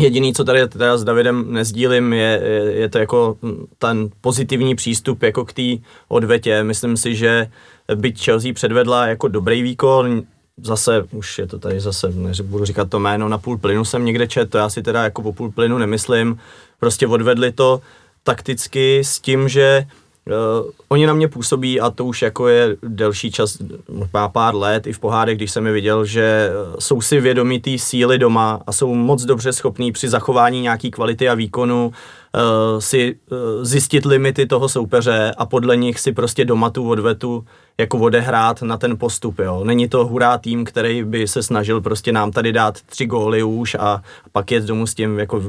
Jediný, 0.00 0.34
co 0.34 0.44
tady 0.44 0.68
teda 0.68 0.96
s 0.96 1.04
Davidem 1.04 1.52
nezdílím, 1.52 2.12
je, 2.12 2.40
je, 2.44 2.72
je 2.72 2.88
to 2.88 2.98
jako 2.98 3.36
ten 3.78 4.08
pozitivní 4.20 4.74
přístup 4.74 5.22
jako 5.22 5.44
k 5.44 5.52
té 5.52 5.62
odvetě. 6.08 6.64
Myslím 6.64 6.96
si, 6.96 7.14
že 7.16 7.46
byť 7.94 8.24
Chelsea 8.24 8.52
předvedla 8.52 9.06
jako 9.06 9.28
dobrý 9.28 9.62
výkon, 9.62 10.22
zase, 10.62 11.04
už 11.12 11.38
je 11.38 11.46
to 11.46 11.58
tady 11.58 11.80
zase, 11.80 12.12
nebudu 12.12 12.64
říkat 12.64 12.90
to 12.90 12.98
jméno, 12.98 13.28
na 13.28 13.38
půl 13.38 13.58
plynu 13.58 13.84
jsem 13.84 14.04
někde 14.04 14.28
čet, 14.28 14.50
to 14.50 14.58
já 14.58 14.68
si 14.68 14.82
teda 14.82 15.02
jako 15.02 15.22
po 15.22 15.32
půl 15.32 15.50
plynu 15.50 15.78
nemyslím, 15.78 16.38
prostě 16.80 17.06
odvedli 17.06 17.52
to 17.52 17.80
takticky 18.22 18.98
s 19.04 19.20
tím, 19.20 19.48
že 19.48 19.86
Uh, 20.26 20.70
oni 20.88 21.06
na 21.06 21.14
mě 21.14 21.28
působí 21.28 21.80
a 21.80 21.90
to 21.90 22.04
už 22.04 22.22
jako 22.22 22.48
je 22.48 22.76
delší 22.82 23.30
čas, 23.30 23.58
má 24.12 24.28
pár 24.28 24.54
let 24.54 24.86
i 24.86 24.92
v 24.92 24.98
pohádech, 24.98 25.36
když 25.36 25.50
jsem 25.50 25.66
je 25.66 25.72
viděl, 25.72 26.04
že 26.04 26.50
jsou 26.78 27.00
si 27.00 27.20
vědomí 27.20 27.60
té 27.60 27.78
síly 27.78 28.18
doma 28.18 28.60
a 28.66 28.72
jsou 28.72 28.94
moc 28.94 29.24
dobře 29.24 29.52
schopní 29.52 29.92
při 29.92 30.08
zachování 30.08 30.60
nějaký 30.60 30.90
kvality 30.90 31.28
a 31.28 31.34
výkonu. 31.34 31.86
uh, 31.86 31.92
si 32.78 33.14
uh, 33.14 33.38
zjistit 33.64 34.04
limity 34.04 34.46
toho 34.46 34.68
soupeře 34.68 35.34
a 35.38 35.46
podle 35.46 35.76
nich 35.76 36.00
si 36.00 36.12
prostě 36.12 36.44
doma 36.44 36.70
tu 36.70 36.88
odvetu 36.88 37.44
jako 37.78 37.98
odehrát 37.98 38.62
na 38.62 38.76
ten 38.76 38.98
postup, 38.98 39.38
jo. 39.38 39.64
Není 39.64 39.88
to 39.88 40.06
hurá 40.06 40.38
tým, 40.38 40.64
který 40.64 41.04
by 41.04 41.28
se 41.28 41.42
snažil 41.42 41.80
prostě 41.80 42.12
nám 42.12 42.30
tady 42.30 42.52
dát 42.52 42.80
tři 42.80 43.06
góly 43.06 43.42
už 43.42 43.74
a 43.74 44.02
pak 44.32 44.50
jet 44.50 44.64
domů 44.64 44.86
s 44.86 44.94
tím, 44.94 45.18
jako 45.18 45.42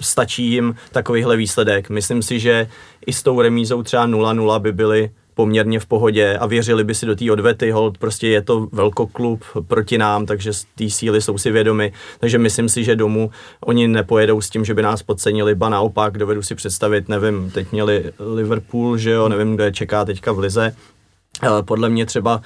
stačí 0.00 0.50
jim 0.50 0.74
takovýhle 0.92 1.36
výsledek. 1.36 1.90
Myslím 1.90 2.22
si, 2.22 2.40
že 2.40 2.68
i 3.06 3.12
s 3.12 3.22
tou 3.22 3.40
remízou 3.40 3.82
třeba 3.82 4.06
0-0 4.06 4.60
by 4.60 4.72
byli 4.72 5.10
poměrně 5.34 5.80
v 5.80 5.86
pohodě 5.86 6.36
a 6.36 6.46
věřili 6.46 6.84
by 6.84 6.94
si 6.94 7.06
do 7.06 7.16
té 7.16 7.32
odvety, 7.32 7.70
hold, 7.70 7.98
prostě 7.98 8.28
je 8.28 8.42
to 8.42 8.68
velkoklub 8.72 9.44
proti 9.68 9.98
nám, 9.98 10.26
takže 10.26 10.50
ty 10.74 10.90
síly 10.90 11.20
jsou 11.20 11.38
si 11.38 11.50
vědomi, 11.50 11.92
takže 12.20 12.38
myslím 12.38 12.68
si, 12.68 12.84
že 12.84 12.96
domů 12.96 13.30
oni 13.60 13.88
nepojedou 13.88 14.40
s 14.40 14.50
tím, 14.50 14.64
že 14.64 14.74
by 14.74 14.82
nás 14.82 15.02
podcenili, 15.02 15.54
ba 15.54 15.68
naopak, 15.68 16.18
dovedu 16.18 16.42
si 16.42 16.54
představit, 16.54 17.08
nevím, 17.08 17.50
teď 17.50 17.72
měli 17.72 18.12
Liverpool, 18.34 18.96
že 18.98 19.10
jo, 19.10 19.28
nevím, 19.28 19.54
kdo 19.54 19.64
je 19.64 19.72
čeká 19.72 20.04
teďka 20.04 20.32
v 20.32 20.38
Lize, 20.38 20.76
podle 21.64 21.88
mě 21.88 22.06
třeba 22.06 22.42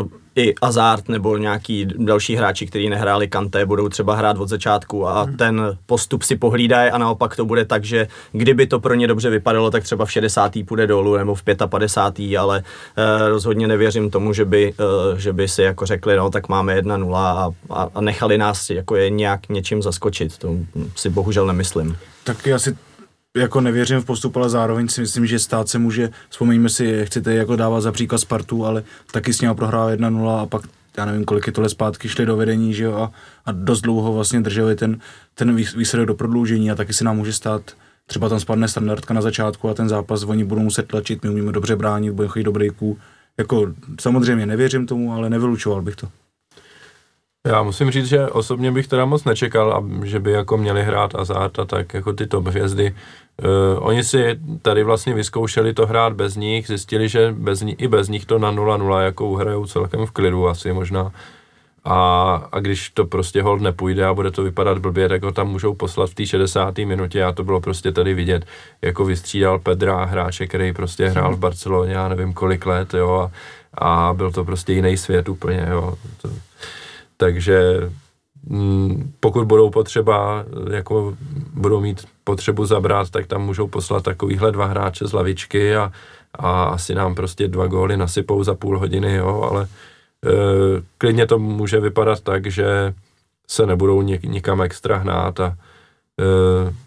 uh, 0.00 0.08
i 0.36 0.54
Azart 0.54 1.08
nebo 1.08 1.36
nějaký 1.36 1.86
další 1.96 2.36
hráči, 2.36 2.66
kteří 2.66 2.88
nehráli 2.88 3.28
Kanté, 3.28 3.66
budou 3.66 3.88
třeba 3.88 4.14
hrát 4.14 4.38
od 4.38 4.48
začátku 4.48 5.08
a 5.08 5.22
hmm. 5.22 5.36
ten 5.36 5.78
postup 5.86 6.22
si 6.22 6.36
pohlídají 6.36 6.90
a 6.90 6.98
naopak 6.98 7.36
to 7.36 7.44
bude 7.44 7.64
tak, 7.64 7.84
že 7.84 8.08
kdyby 8.32 8.66
to 8.66 8.80
pro 8.80 8.94
ně 8.94 9.06
dobře 9.06 9.30
vypadalo, 9.30 9.70
tak 9.70 9.82
třeba 9.82 10.04
v 10.04 10.12
60. 10.12 10.52
půjde 10.66 10.86
dolů 10.86 11.16
nebo 11.16 11.34
v 11.34 11.42
55. 11.66 12.36
ale 12.36 12.58
uh, 12.62 13.28
rozhodně 13.28 13.68
nevěřím 13.68 14.10
tomu, 14.10 14.32
že 14.32 14.44
by, 14.44 14.74
uh, 15.12 15.18
že 15.18 15.32
by 15.32 15.48
si 15.48 15.62
jako 15.62 15.86
řekli, 15.86 16.16
no 16.16 16.30
tak 16.30 16.48
máme 16.48 16.80
1-0 16.80 17.16
a, 17.16 17.50
a, 17.70 17.88
a 17.94 18.00
nechali 18.00 18.38
nás 18.38 18.70
jako 18.70 18.96
je 18.96 19.10
nějak 19.10 19.48
něčím 19.48 19.82
zaskočit. 19.82 20.38
To 20.38 20.56
si 20.96 21.10
bohužel 21.10 21.46
nemyslím. 21.46 21.96
Tak 22.24 22.46
já 22.46 22.58
si 22.58 22.76
jako 23.36 23.60
nevěřím 23.60 24.00
v 24.00 24.04
postup, 24.04 24.36
ale 24.36 24.50
zároveň 24.50 24.88
si 24.88 25.00
myslím, 25.00 25.26
že 25.26 25.38
stát 25.38 25.68
se 25.68 25.78
může, 25.78 26.10
vzpomeňme 26.28 26.68
si, 26.68 27.06
chcete 27.06 27.34
jako 27.34 27.56
dávat 27.56 27.80
za 27.80 27.92
příklad 27.92 28.18
Spartu, 28.18 28.66
ale 28.66 28.84
taky 29.12 29.32
s 29.32 29.40
ním 29.40 29.54
prohrál 29.54 29.90
1-0 29.90 30.40
a 30.40 30.46
pak 30.46 30.62
já 30.96 31.04
nevím, 31.04 31.24
kolik 31.24 31.46
je 31.46 31.52
tohle 31.52 31.68
zpátky, 31.68 32.08
šli 32.08 32.26
do 32.26 32.36
vedení, 32.36 32.74
že 32.74 32.84
jo, 32.84 32.94
a, 32.94 33.12
a 33.46 33.52
dost 33.52 33.80
dlouho 33.80 34.12
vlastně 34.12 34.40
drželi 34.40 34.76
ten, 34.76 34.98
ten 35.34 35.56
výsledek 35.56 36.06
do 36.06 36.14
prodloužení 36.14 36.70
a 36.70 36.74
taky 36.74 36.92
se 36.92 37.04
nám 37.04 37.16
může 37.16 37.32
stát, 37.32 37.62
třeba 38.06 38.28
tam 38.28 38.40
spadne 38.40 38.68
standardka 38.68 39.14
na 39.14 39.20
začátku 39.20 39.68
a 39.68 39.74
ten 39.74 39.88
zápas 39.88 40.22
oni 40.22 40.44
budou 40.44 40.62
muset 40.62 40.88
tlačit, 40.88 41.22
my 41.22 41.30
umíme 41.30 41.52
dobře 41.52 41.76
bránit, 41.76 42.10
budeme 42.10 42.32
chodit 42.32 42.44
do 42.44 42.52
breaků. 42.52 42.98
Jako 43.38 43.74
samozřejmě 44.00 44.46
nevěřím 44.46 44.86
tomu, 44.86 45.12
ale 45.12 45.30
nevylučoval 45.30 45.82
bych 45.82 45.96
to. 45.96 46.08
Já 47.46 47.62
musím 47.62 47.90
říct, 47.90 48.06
že 48.06 48.28
osobně 48.28 48.72
bych 48.72 48.88
teda 48.88 49.04
moc 49.04 49.24
nečekal, 49.24 49.88
že 50.04 50.20
by 50.20 50.32
jako 50.32 50.56
měli 50.56 50.82
hrát 50.82 51.14
Azart 51.14 51.58
tak 51.66 51.94
jako 51.94 52.12
ty 52.12 52.26
top 52.26 52.46
hvězdy. 52.46 52.94
Uh, 53.42 53.86
oni 53.86 54.04
si 54.04 54.40
tady 54.62 54.84
vlastně 54.84 55.14
vyzkoušeli 55.14 55.74
to 55.74 55.86
hrát 55.86 56.12
bez 56.12 56.36
nich, 56.36 56.66
zjistili, 56.66 57.08
že 57.08 57.34
bez 57.38 57.60
ní, 57.60 57.74
i 57.74 57.88
bez 57.88 58.08
nich 58.08 58.26
to 58.26 58.38
na 58.38 58.52
0-0 58.52 59.00
jako 59.00 59.28
uhrajou 59.28 59.66
celkem 59.66 60.06
v 60.06 60.10
klidu 60.10 60.48
asi 60.48 60.72
možná. 60.72 61.12
A, 61.84 62.34
a 62.52 62.60
když 62.60 62.90
to 62.90 63.04
prostě 63.04 63.42
hold 63.42 63.60
nepůjde 63.60 64.06
a 64.06 64.14
bude 64.14 64.30
to 64.30 64.42
vypadat 64.42 64.78
blbě, 64.78 65.08
tak 65.08 65.22
ho 65.22 65.32
tam 65.32 65.48
můžou 65.48 65.74
poslat 65.74 66.10
v 66.10 66.14
té 66.14 66.26
60. 66.26 66.78
minutě 66.78 67.24
a 67.24 67.32
to 67.32 67.44
bylo 67.44 67.60
prostě 67.60 67.92
tady 67.92 68.14
vidět, 68.14 68.44
jako 68.82 69.04
vystřídal 69.04 69.58
Pedra, 69.58 70.04
hráče, 70.04 70.46
který 70.46 70.72
prostě 70.72 71.08
hrál 71.08 71.36
v 71.36 71.38
Barceloně, 71.38 71.92
já 71.92 72.08
nevím 72.08 72.32
kolik 72.32 72.66
let, 72.66 72.94
jo, 72.94 73.12
a, 73.12 73.30
a 74.08 74.14
byl 74.14 74.32
to 74.32 74.44
prostě 74.44 74.72
jiný 74.72 74.96
svět 74.96 75.28
úplně, 75.28 75.66
jo. 75.70 75.94
To, 76.22 76.28
takže 77.16 77.90
mm, 78.46 79.12
pokud 79.20 79.44
budou 79.44 79.70
potřeba, 79.70 80.44
jako 80.70 81.14
budou 81.54 81.80
mít 81.80 82.06
potřebu 82.24 82.66
zabrat, 82.66 83.10
tak 83.10 83.26
tam 83.26 83.42
můžou 83.42 83.68
poslat 83.68 84.04
takovýhle 84.04 84.52
dva 84.52 84.66
hráče 84.66 85.06
z 85.06 85.12
lavičky 85.12 85.76
a, 85.76 85.92
a 86.34 86.64
asi 86.64 86.94
nám 86.94 87.14
prostě 87.14 87.48
dva 87.48 87.66
góly 87.66 87.96
nasypou 87.96 88.44
za 88.44 88.54
půl 88.54 88.78
hodiny, 88.78 89.14
jo, 89.14 89.48
ale 89.50 89.62
e, 89.62 89.68
klidně 90.98 91.26
to 91.26 91.38
může 91.38 91.80
vypadat 91.80 92.20
tak, 92.20 92.46
že 92.46 92.94
se 93.48 93.66
nebudou 93.66 94.02
nik, 94.02 94.22
nikam 94.22 94.62
extra 94.62 94.96
hnát 94.96 95.40
a 95.40 95.46
e, 95.46 95.54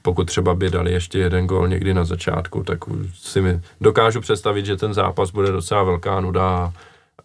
pokud 0.02 0.28
třeba 0.28 0.56
by 0.56 0.70
dali 0.70 0.92
ještě 0.92 1.20
jeden 1.20 1.48
gól 1.48 1.68
někdy 1.68 1.94
na 1.94 2.06
začátku, 2.06 2.64
tak 2.64 2.80
si 3.14 3.42
mi 3.42 3.62
dokážu 3.82 4.22
představit, 4.22 4.66
že 4.66 4.78
ten 4.78 4.94
zápas 4.94 5.32
bude 5.32 5.52
docela 5.52 5.84
velká 5.84 6.20
nuda 6.20 6.74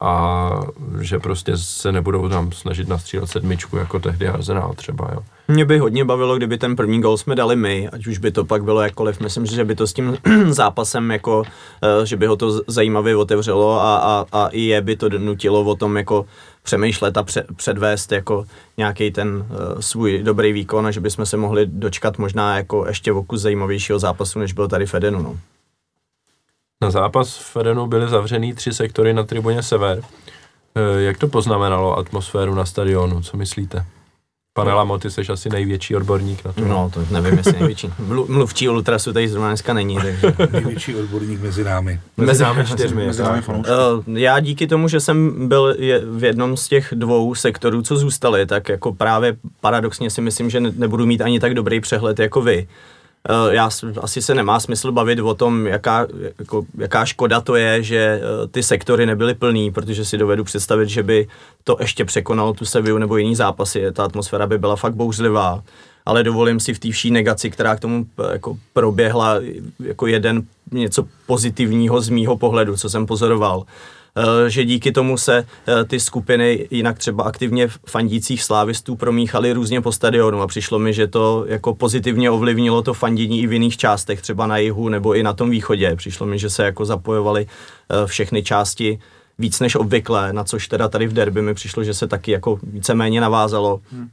a 0.00 0.50
že 1.00 1.18
prostě 1.18 1.56
se 1.56 1.92
nebudou 1.92 2.28
tam 2.28 2.52
snažit 2.52 2.88
nastřílet 2.88 3.26
sedmičku, 3.26 3.76
jako 3.76 3.98
tehdy 3.98 4.28
Arsenal 4.28 4.74
třeba, 4.74 5.08
jo. 5.12 5.22
Mě 5.52 5.64
by 5.64 5.78
hodně 5.78 6.04
bavilo, 6.04 6.36
kdyby 6.36 6.58
ten 6.58 6.76
první 6.76 7.00
gol 7.00 7.16
jsme 7.16 7.34
dali 7.34 7.56
my, 7.56 7.88
ať 7.88 8.06
už 8.06 8.18
by 8.18 8.30
to 8.30 8.44
pak 8.44 8.64
bylo 8.64 8.80
jakkoliv. 8.82 9.20
Myslím, 9.20 9.46
že 9.46 9.64
by 9.64 9.74
to 9.74 9.86
s 9.86 9.92
tím 9.92 10.18
zápasem 10.48 11.10
jako, 11.10 11.42
eh, 11.82 12.06
že 12.06 12.16
by 12.16 12.26
ho 12.26 12.36
to 12.36 12.62
zajímavě 12.66 13.16
otevřelo 13.16 13.80
a, 13.80 13.96
a, 13.96 14.26
a 14.32 14.48
i 14.48 14.60
je 14.60 14.80
by 14.80 14.96
to 14.96 15.08
nutilo 15.08 15.64
o 15.64 15.74
tom 15.74 15.96
jako 15.96 16.26
přemýšlet 16.62 17.16
a 17.16 17.22
před, 17.22 17.46
předvést 17.56 18.12
jako 18.12 18.44
nějaký 18.76 19.10
ten 19.10 19.28
uh, 19.28 19.80
svůj 19.80 20.22
dobrý 20.22 20.52
výkon 20.52 20.86
a 20.86 20.90
že 20.90 21.00
bychom 21.00 21.26
se 21.26 21.36
mohli 21.36 21.66
dočkat 21.66 22.18
možná 22.18 22.56
jako 22.56 22.86
ještě 22.86 23.12
o 23.12 23.22
kus 23.22 23.40
zajímavějšího 23.40 23.98
zápasu, 23.98 24.38
než 24.38 24.52
byl 24.52 24.68
tady 24.68 24.86
Fedenu. 24.86 25.22
No. 25.22 25.38
Na 26.82 26.90
zápas 26.90 27.36
v 27.36 27.56
Edenu 27.56 27.86
byly 27.86 28.08
zavřený 28.08 28.54
tři 28.54 28.72
sektory 28.72 29.14
na 29.14 29.22
tribuně 29.22 29.62
Sever. 29.62 30.02
Eh, 30.74 31.02
jak 31.02 31.18
to 31.18 31.28
poznamenalo 31.28 31.98
atmosféru 31.98 32.54
na 32.54 32.64
stadionu, 32.64 33.22
co 33.22 33.36
myslíte? 33.36 33.86
Pane 34.54 34.72
Lamo, 34.72 34.98
ty 34.98 35.10
jsi 35.10 35.20
asi 35.32 35.48
největší 35.48 35.96
odborník 35.96 36.44
na 36.44 36.52
to. 36.52 36.64
No, 36.64 36.90
to 36.94 37.04
nevím, 37.10 37.38
jestli 37.38 37.52
největší. 37.52 37.90
Mluvčí 38.28 38.68
Ultrasu 38.68 39.12
tady 39.12 39.28
zrovna 39.28 39.48
dneska 39.48 39.74
není, 39.74 39.96
takže... 40.02 40.32
největší 40.52 40.96
odborník 40.96 41.40
mezi 41.40 41.64
námi. 41.64 42.00
Mezi 42.16 42.42
námi 42.42 42.66
čtyřmi. 42.66 43.06
Mezi 43.06 43.22
námi 43.22 43.42
uh, 43.48 43.64
Já 44.18 44.40
díky 44.40 44.66
tomu, 44.66 44.88
že 44.88 45.00
jsem 45.00 45.48
byl 45.48 45.76
v 46.10 46.24
jednom 46.24 46.56
z 46.56 46.68
těch 46.68 46.88
dvou 46.96 47.34
sektorů, 47.34 47.82
co 47.82 47.96
zůstaly, 47.96 48.46
tak 48.46 48.68
jako 48.68 48.92
právě 48.92 49.36
paradoxně 49.60 50.10
si 50.10 50.20
myslím, 50.20 50.50
že 50.50 50.60
nebudu 50.60 51.06
mít 51.06 51.20
ani 51.20 51.40
tak 51.40 51.54
dobrý 51.54 51.80
přehled 51.80 52.18
jako 52.18 52.42
vy. 52.42 52.68
Eh, 53.28 53.54
já 53.54 53.68
asi 54.00 54.22
se 54.22 54.34
nemá 54.34 54.60
smysl 54.60 54.92
bavit 54.92 55.18
o 55.18 55.34
tom, 55.34 55.66
jaká, 55.66 56.06
jako, 56.38 56.64
jaká 56.78 57.04
škoda 57.04 57.40
to 57.40 57.56
je, 57.56 57.82
že 57.82 57.96
eh, 57.96 58.48
ty 58.48 58.62
sektory 58.62 59.06
nebyly 59.06 59.34
plný, 59.34 59.70
protože 59.70 60.04
si 60.04 60.18
dovedu 60.18 60.44
představit, 60.44 60.88
že 60.88 61.02
by 61.02 61.28
to 61.64 61.76
ještě 61.80 62.04
překonalo 62.04 62.52
tu 62.52 62.64
Seviu 62.64 62.98
nebo 62.98 63.16
jiný 63.16 63.36
zápasy. 63.36 63.92
Ta 63.92 64.04
atmosféra 64.04 64.46
by 64.46 64.58
byla 64.58 64.76
fakt 64.76 64.94
bouřlivá, 64.94 65.62
ale 66.06 66.22
dovolím 66.22 66.60
si 66.60 66.74
v 66.74 66.78
té 66.78 66.90
vší 66.90 67.10
negaci, 67.10 67.50
která 67.50 67.76
k 67.76 67.80
tomu 67.80 68.06
eh, 68.18 68.32
jako 68.32 68.58
proběhla, 68.72 69.36
jako 69.84 70.06
jeden 70.06 70.42
něco 70.72 71.04
pozitivního 71.26 72.00
z 72.00 72.08
mýho 72.08 72.36
pohledu, 72.36 72.76
co 72.76 72.90
jsem 72.90 73.06
pozoroval 73.06 73.64
že 74.48 74.64
díky 74.64 74.92
tomu 74.92 75.18
se 75.18 75.46
eh, 75.66 75.84
ty 75.84 76.00
skupiny 76.00 76.68
jinak 76.70 76.98
třeba 76.98 77.24
aktivně 77.24 77.68
fandících 77.86 78.42
slávistů 78.42 78.96
promíchaly 78.96 79.52
různě 79.52 79.80
po 79.80 79.92
stadionu 79.92 80.42
a 80.42 80.46
přišlo 80.46 80.78
mi, 80.78 80.92
že 80.92 81.06
to 81.06 81.44
jako 81.48 81.74
pozitivně 81.74 82.30
ovlivnilo 82.30 82.82
to 82.82 82.94
fandění 82.94 83.42
i 83.42 83.46
v 83.46 83.52
jiných 83.52 83.76
částech, 83.76 84.22
třeba 84.22 84.46
na 84.46 84.56
jihu 84.56 84.88
nebo 84.88 85.14
i 85.14 85.22
na 85.22 85.32
tom 85.32 85.50
východě. 85.50 85.96
Přišlo 85.96 86.26
mi, 86.26 86.38
že 86.38 86.50
se 86.50 86.64
jako 86.64 86.84
zapojovaly 86.84 87.46
eh, 87.46 88.06
všechny 88.06 88.42
části 88.42 88.98
víc 89.38 89.60
než 89.60 89.74
obvykle, 89.74 90.32
na 90.32 90.44
což 90.44 90.68
teda 90.68 90.88
tady 90.88 91.06
v 91.06 91.12
derby 91.12 91.42
mi 91.42 91.54
přišlo, 91.54 91.84
že 91.84 91.94
se 91.94 92.06
taky 92.06 92.30
jako 92.30 92.58
víceméně 92.62 93.20
navázalo. 93.20 93.80
Hmm. 93.92 94.08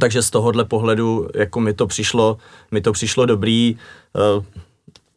Takže 0.00 0.22
z 0.22 0.30
tohohle 0.30 0.64
pohledu 0.64 1.28
jako 1.34 1.60
mi 1.60 1.72
to 1.72 1.86
přišlo, 1.86 2.38
mi 2.70 2.80
to 2.80 2.92
přišlo 2.92 3.26
dobrý. 3.26 3.76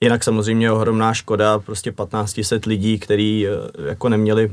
Jinak 0.06 0.24
samozřejmě 0.24 0.72
ohromná 0.72 1.14
škoda, 1.14 1.60
prostě 1.60 1.91
1500 1.91 2.66
lidí, 2.66 2.99
kteří 2.99 3.47
eh, 3.47 3.88
jako 3.88 4.10
neměli 4.10 4.51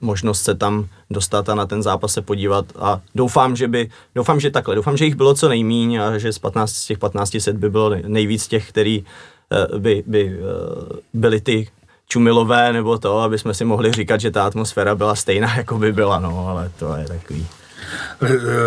možnost 0.00 0.42
se 0.42 0.54
tam 0.54 0.86
dostat 1.10 1.48
a 1.48 1.54
na 1.54 1.66
ten 1.66 1.82
zápas 1.82 2.12
se 2.12 2.22
podívat 2.22 2.64
a 2.78 3.00
doufám, 3.14 3.56
že 3.56 3.68
by, 3.68 3.90
doufám, 4.14 4.40
že 4.40 4.50
takhle, 4.50 4.74
doufám, 4.74 4.96
že 4.96 5.04
jich 5.04 5.14
bylo 5.14 5.34
co 5.34 5.48
nejmíň 5.48 6.00
a 6.00 6.18
že 6.18 6.32
z, 6.32 6.38
15, 6.38 6.72
z 6.72 6.86
těch 6.86 6.98
1500 6.98 7.56
by 7.56 7.70
bylo 7.70 7.90
nejvíc 8.06 8.48
těch, 8.48 8.68
který 8.68 9.04
eh, 9.52 9.78
by, 9.78 10.04
by 10.06 10.38
eh, 10.38 10.96
byli 11.14 11.40
ty 11.40 11.68
čumilové 12.08 12.72
nebo 12.72 12.98
to, 12.98 13.18
aby 13.18 13.38
jsme 13.38 13.54
si 13.54 13.64
mohli 13.64 13.92
říkat, 13.92 14.20
že 14.20 14.30
ta 14.30 14.46
atmosféra 14.46 14.94
byla 14.94 15.14
stejná, 15.14 15.56
jako 15.56 15.78
by 15.78 15.92
byla, 15.92 16.18
no, 16.18 16.48
ale 16.48 16.70
to 16.78 16.96
je 16.96 17.04
takový. 17.04 17.46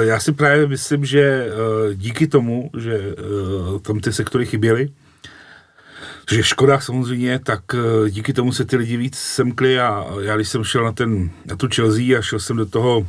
Já 0.02 0.20
si 0.20 0.32
právě 0.32 0.68
myslím, 0.68 1.06
že 1.06 1.48
díky 1.94 2.28
tomu, 2.28 2.70
že 2.78 3.16
tam 3.82 4.00
ty 4.00 4.14
sektory 4.14 4.46
chyběly, 4.46 4.90
že 6.32 6.44
škoda 6.44 6.80
samozřejmě, 6.80 7.40
tak 7.40 7.62
eh, 7.74 8.10
díky 8.10 8.34
tomu 8.34 8.52
se 8.52 8.66
ty 8.66 8.76
lidi 8.78 8.98
víc 8.98 9.16
semkli 9.16 9.80
a 9.80 10.06
já 10.22 10.36
když 10.36 10.50
jsem 10.50 10.64
šel 10.64 10.84
na, 10.84 10.92
ten, 10.92 11.30
na 11.46 11.56
tu 11.56 11.68
Chelsea 11.76 12.20
a 12.20 12.22
šel 12.22 12.40
jsem 12.40 12.58
do 12.58 12.66
toho 12.66 13.08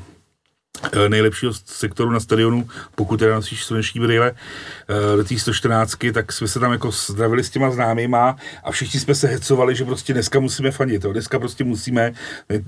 eh, 0.93 1.09
nejlepšího 1.09 1.53
sektoru 1.65 2.11
na 2.11 2.21
stadionu, 2.21 2.69
pokud 2.95 3.17
teda 3.17 3.35
nosíš 3.35 3.65
sluneční 3.65 4.01
brýle, 4.01 4.33
eh, 4.33 5.17
do 5.17 5.25
té 5.25 5.39
114, 5.39 5.97
tak 6.13 6.33
jsme 6.33 6.49
se 6.49 6.61
tam 6.61 6.73
jako 6.73 6.91
zdravili 6.91 7.45
s 7.45 7.51
těma 7.51 7.71
známýma 7.71 8.37
a 8.65 8.71
všichni 8.71 9.01
jsme 9.01 9.15
se 9.15 9.29
hecovali, 9.29 9.75
že 9.75 9.85
prostě 9.85 10.13
dneska 10.13 10.41
musíme 10.41 10.71
fandit, 10.71 11.05
jo. 11.05 11.13
dneska 11.13 11.39
prostě 11.39 11.65
musíme, 11.65 12.13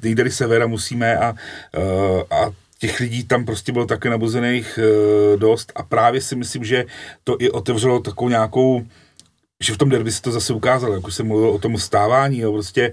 nejdeli 0.02 0.30
severa 0.30 0.66
musíme 0.66 1.18
a, 1.18 1.34
a 2.30 2.50
těch 2.78 3.00
lidí 3.00 3.24
tam 3.24 3.44
prostě 3.44 3.72
bylo 3.72 3.86
také 3.86 4.10
nabuzených 4.10 4.78
dost 5.36 5.72
a 5.74 5.82
právě 5.82 6.20
si 6.20 6.36
myslím, 6.36 6.64
že 6.64 6.84
to 7.24 7.36
i 7.38 7.50
otevřelo 7.50 8.00
takovou 8.00 8.28
nějakou 8.28 8.86
že 9.60 9.74
v 9.74 9.78
tom 9.78 9.88
derby 9.88 10.12
se 10.12 10.22
to 10.22 10.32
zase 10.32 10.52
ukázalo, 10.52 10.94
jak 10.94 11.06
už 11.06 11.14
jsem 11.14 11.26
mluvil 11.26 11.50
o 11.50 11.58
tom 11.58 11.78
stávání, 11.78 12.38
jo, 12.38 12.52
prostě 12.52 12.92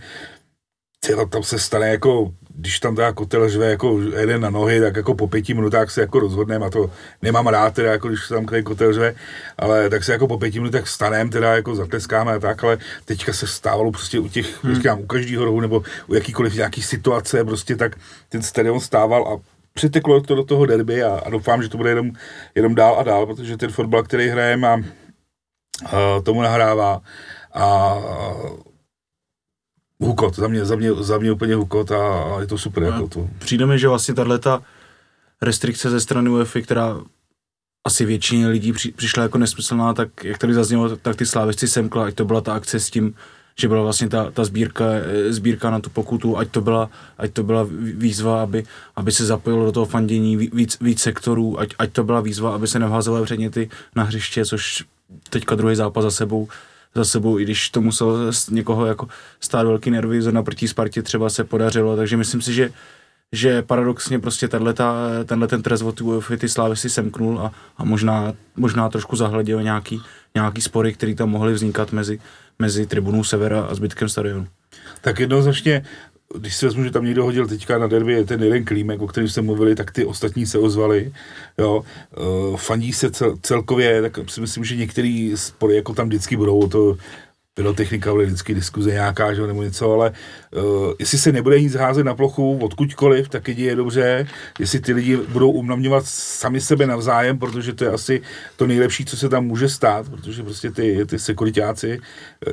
tyjo, 0.99 1.25
tam 1.25 1.43
se 1.43 1.59
stane 1.59 1.89
jako, 1.89 2.33
když 2.55 2.79
tam 2.79 2.95
teda 2.95 3.13
kotel 3.13 3.49
žve 3.49 3.65
jako 3.65 4.01
jeden 4.01 4.41
na 4.41 4.49
nohy, 4.49 4.81
tak 4.81 4.95
jako 4.95 5.15
po 5.15 5.27
pěti 5.27 5.53
minutách 5.53 5.91
se 5.91 6.01
jako 6.01 6.19
rozhodneme 6.19 6.65
a 6.65 6.69
to 6.69 6.91
nemám 7.21 7.47
rád 7.47 7.73
teda, 7.73 7.91
jako 7.91 8.07
když 8.07 8.27
tam 8.27 8.45
který 8.45 8.63
kotel 8.63 8.93
žve, 8.93 9.15
ale 9.57 9.89
tak 9.89 10.03
se 10.03 10.11
jako 10.11 10.27
po 10.27 10.37
pěti 10.37 10.59
minutách 10.59 10.87
stanem 10.87 11.29
teda 11.29 11.55
jako 11.55 11.75
zatleskáme 11.75 12.33
a 12.33 12.39
tak, 12.39 12.63
ale 12.63 12.77
teďka 13.05 13.33
se 13.33 13.47
stávalo 13.47 13.91
prostě 13.91 14.19
u 14.19 14.27
těch, 14.27 14.63
hmm. 14.63 14.75
říkám, 14.75 14.99
u 14.99 15.05
každého 15.05 15.45
rohu 15.45 15.61
nebo 15.61 15.83
u 16.07 16.13
jakýkoliv 16.13 16.55
nějaký 16.55 16.81
situace 16.81 17.43
prostě, 17.43 17.75
tak 17.75 17.95
ten 18.29 18.41
stadion 18.41 18.79
stával 18.79 19.27
a 19.27 19.41
přiteklo 19.73 20.21
to 20.21 20.35
do 20.35 20.43
toho 20.43 20.65
derby 20.65 21.03
a, 21.03 21.21
a 21.25 21.29
doufám, 21.29 21.63
že 21.63 21.69
to 21.69 21.77
bude 21.77 21.89
jenom, 21.89 22.11
jenom 22.55 22.75
dál 22.75 22.95
a 22.99 23.03
dál, 23.03 23.25
protože 23.25 23.57
ten 23.57 23.71
fotbal, 23.71 24.03
který 24.03 24.27
hrajeme 24.27 24.67
a 24.67 24.77
tomu 26.23 26.41
nahrává 26.41 27.01
a 27.53 27.95
hukot, 29.99 30.35
za 30.35 30.47
mě, 30.47 30.65
za 30.65 30.75
mě, 30.75 30.93
za 30.93 31.17
mě 31.17 31.31
úplně 31.31 31.55
hukot 31.55 31.91
a, 31.91 32.23
a 32.23 32.41
je 32.41 32.47
to 32.47 32.57
super. 32.57 32.83
No, 32.83 32.89
jako 32.89 33.07
to. 33.07 33.27
Přijde 33.39 33.65
mi, 33.65 33.79
že 33.79 33.87
vlastně 33.87 34.13
tato 34.13 34.61
restrikce 35.41 35.89
ze 35.89 35.99
strany 35.99 36.29
UEFA, 36.29 36.61
která 36.61 36.97
asi 37.87 38.05
většině 38.05 38.47
lidí 38.47 38.73
při, 38.73 38.91
přišla 38.91 39.23
jako 39.23 39.37
nesmyslná, 39.37 39.93
tak 39.93 40.23
jak 40.23 40.37
tady 40.37 40.53
zaznělo, 40.53 40.95
tak 40.95 41.15
ty 41.15 41.25
slávesci 41.25 41.67
semkla, 41.67 42.05
ať 42.05 42.15
to 42.15 42.25
byla 42.25 42.41
ta 42.41 42.53
akce 42.53 42.79
s 42.79 42.89
tím, 42.89 43.15
že 43.59 43.67
byla 43.67 43.81
vlastně 43.81 44.09
ta, 44.09 44.31
ta 44.31 44.43
sbírka, 44.43 44.85
sbírka 45.29 45.69
na 45.69 45.79
tu 45.79 45.89
pokutu, 45.89 46.37
ať 46.37 46.49
to 46.51 46.61
byla, 46.61 46.89
ať 47.17 47.33
to 47.33 47.43
byla 47.43 47.67
výzva, 47.79 48.43
aby, 48.43 48.63
aby 48.95 49.11
se 49.11 49.25
zapojilo 49.25 49.65
do 49.65 49.71
toho 49.71 49.85
fandění 49.85 50.37
víc, 50.37 50.77
víc 50.81 51.01
sektorů, 51.01 51.59
ať, 51.59 51.73
ať 51.79 51.91
to 51.91 52.03
byla 52.03 52.21
výzva, 52.21 52.55
aby 52.55 52.67
se 52.67 52.79
nevházaly 52.79 53.25
předměty 53.25 53.69
na 53.95 54.03
hřiště, 54.03 54.45
což 54.45 54.85
teďka 55.29 55.55
druhý 55.55 55.75
zápas 55.75 56.03
za 56.03 56.11
sebou, 56.11 56.47
za 56.95 57.05
sebou, 57.05 57.39
i 57.39 57.43
když 57.43 57.69
to 57.69 57.81
muselo 57.81 58.17
někoho 58.49 58.85
jako 58.85 59.07
stát 59.39 59.67
velký 59.67 59.91
nervy, 59.91 60.21
zrovna 60.21 60.43
proti 60.43 60.67
Spartě 60.67 61.01
třeba 61.01 61.29
se 61.29 61.43
podařilo, 61.43 61.95
takže 61.95 62.17
myslím 62.17 62.41
si, 62.41 62.53
že 62.53 62.71
že 63.31 63.61
paradoxně 63.61 64.19
prostě 64.19 64.47
tato, 64.47 64.73
tenhle 65.25 65.47
ten 65.47 65.61
trest 65.61 65.81
od 65.81 66.01
ty, 66.27 66.37
ty 66.37 66.49
slávy 66.49 66.75
si 66.75 66.89
semknul 66.89 67.39
a, 67.39 67.51
a 67.77 67.85
možná, 67.85 68.33
možná 68.55 68.89
trošku 68.89 69.15
zahleděl 69.15 69.63
nějaký, 69.63 70.01
nějaký 70.35 70.61
spory, 70.61 70.93
které 70.93 71.15
tam 71.15 71.29
mohly 71.29 71.53
vznikat 71.53 71.91
mezi, 71.91 72.19
mezi 72.59 72.85
tribunou 72.85 73.23
Severa 73.23 73.61
a 73.61 73.75
zbytkem 73.75 74.09
stadionu. 74.09 74.47
Tak 75.01 75.19
jednoznačně 75.19 75.85
když 76.35 76.55
si 76.55 76.65
vezmu, 76.65 76.83
že 76.83 76.91
tam 76.91 77.05
někdo 77.05 77.23
hodil 77.23 77.47
teďka 77.47 77.77
na 77.77 77.87
derby 77.87 78.25
ten 78.25 78.43
jeden 78.43 78.65
klímek, 78.65 79.01
o 79.01 79.07
kterém 79.07 79.29
jsme 79.29 79.41
mluvili, 79.41 79.75
tak 79.75 79.91
ty 79.91 80.05
ostatní 80.05 80.45
se 80.45 80.59
ozvali, 80.59 81.13
jo, 81.57 81.83
uh, 82.17 82.57
fandí 82.57 82.93
se 82.93 83.11
cel, 83.11 83.37
celkově, 83.41 84.01
tak 84.01 84.29
si 84.29 84.41
myslím, 84.41 84.63
že 84.63 84.75
některý 84.75 85.31
spory 85.35 85.75
jako 85.75 85.93
tam 85.93 86.07
vždycky 86.07 86.37
budou, 86.37 86.67
to 86.67 86.97
pyrotechnika 87.53 88.11
bude 88.11 88.25
vždycky 88.25 88.53
diskuze 88.53 88.91
nějaká, 88.91 89.33
že, 89.33 89.47
nebo 89.47 89.63
něco, 89.63 89.93
ale 89.93 90.13
uh, 90.55 90.93
jestli 90.99 91.17
se 91.17 91.31
nebude 91.31 91.61
nic 91.61 91.75
házet 91.75 92.03
na 92.03 92.15
plochu 92.15 92.57
odkudkoliv, 92.57 93.29
tak 93.29 93.47
je 93.47 93.75
dobře, 93.75 94.27
jestli 94.59 94.79
ty 94.79 94.93
lidi 94.93 95.17
budou 95.17 95.51
umnavňovat 95.51 96.05
sami 96.05 96.61
sebe 96.61 96.87
navzájem, 96.87 97.39
protože 97.39 97.73
to 97.73 97.83
je 97.83 97.91
asi 97.91 98.21
to 98.55 98.67
nejlepší, 98.67 99.05
co 99.05 99.17
se 99.17 99.29
tam 99.29 99.45
může 99.45 99.69
stát, 99.69 100.09
protože 100.09 100.43
prostě 100.43 100.71
ty, 100.71 101.05
ty 101.05 101.19
sekuritáci, 101.19 101.99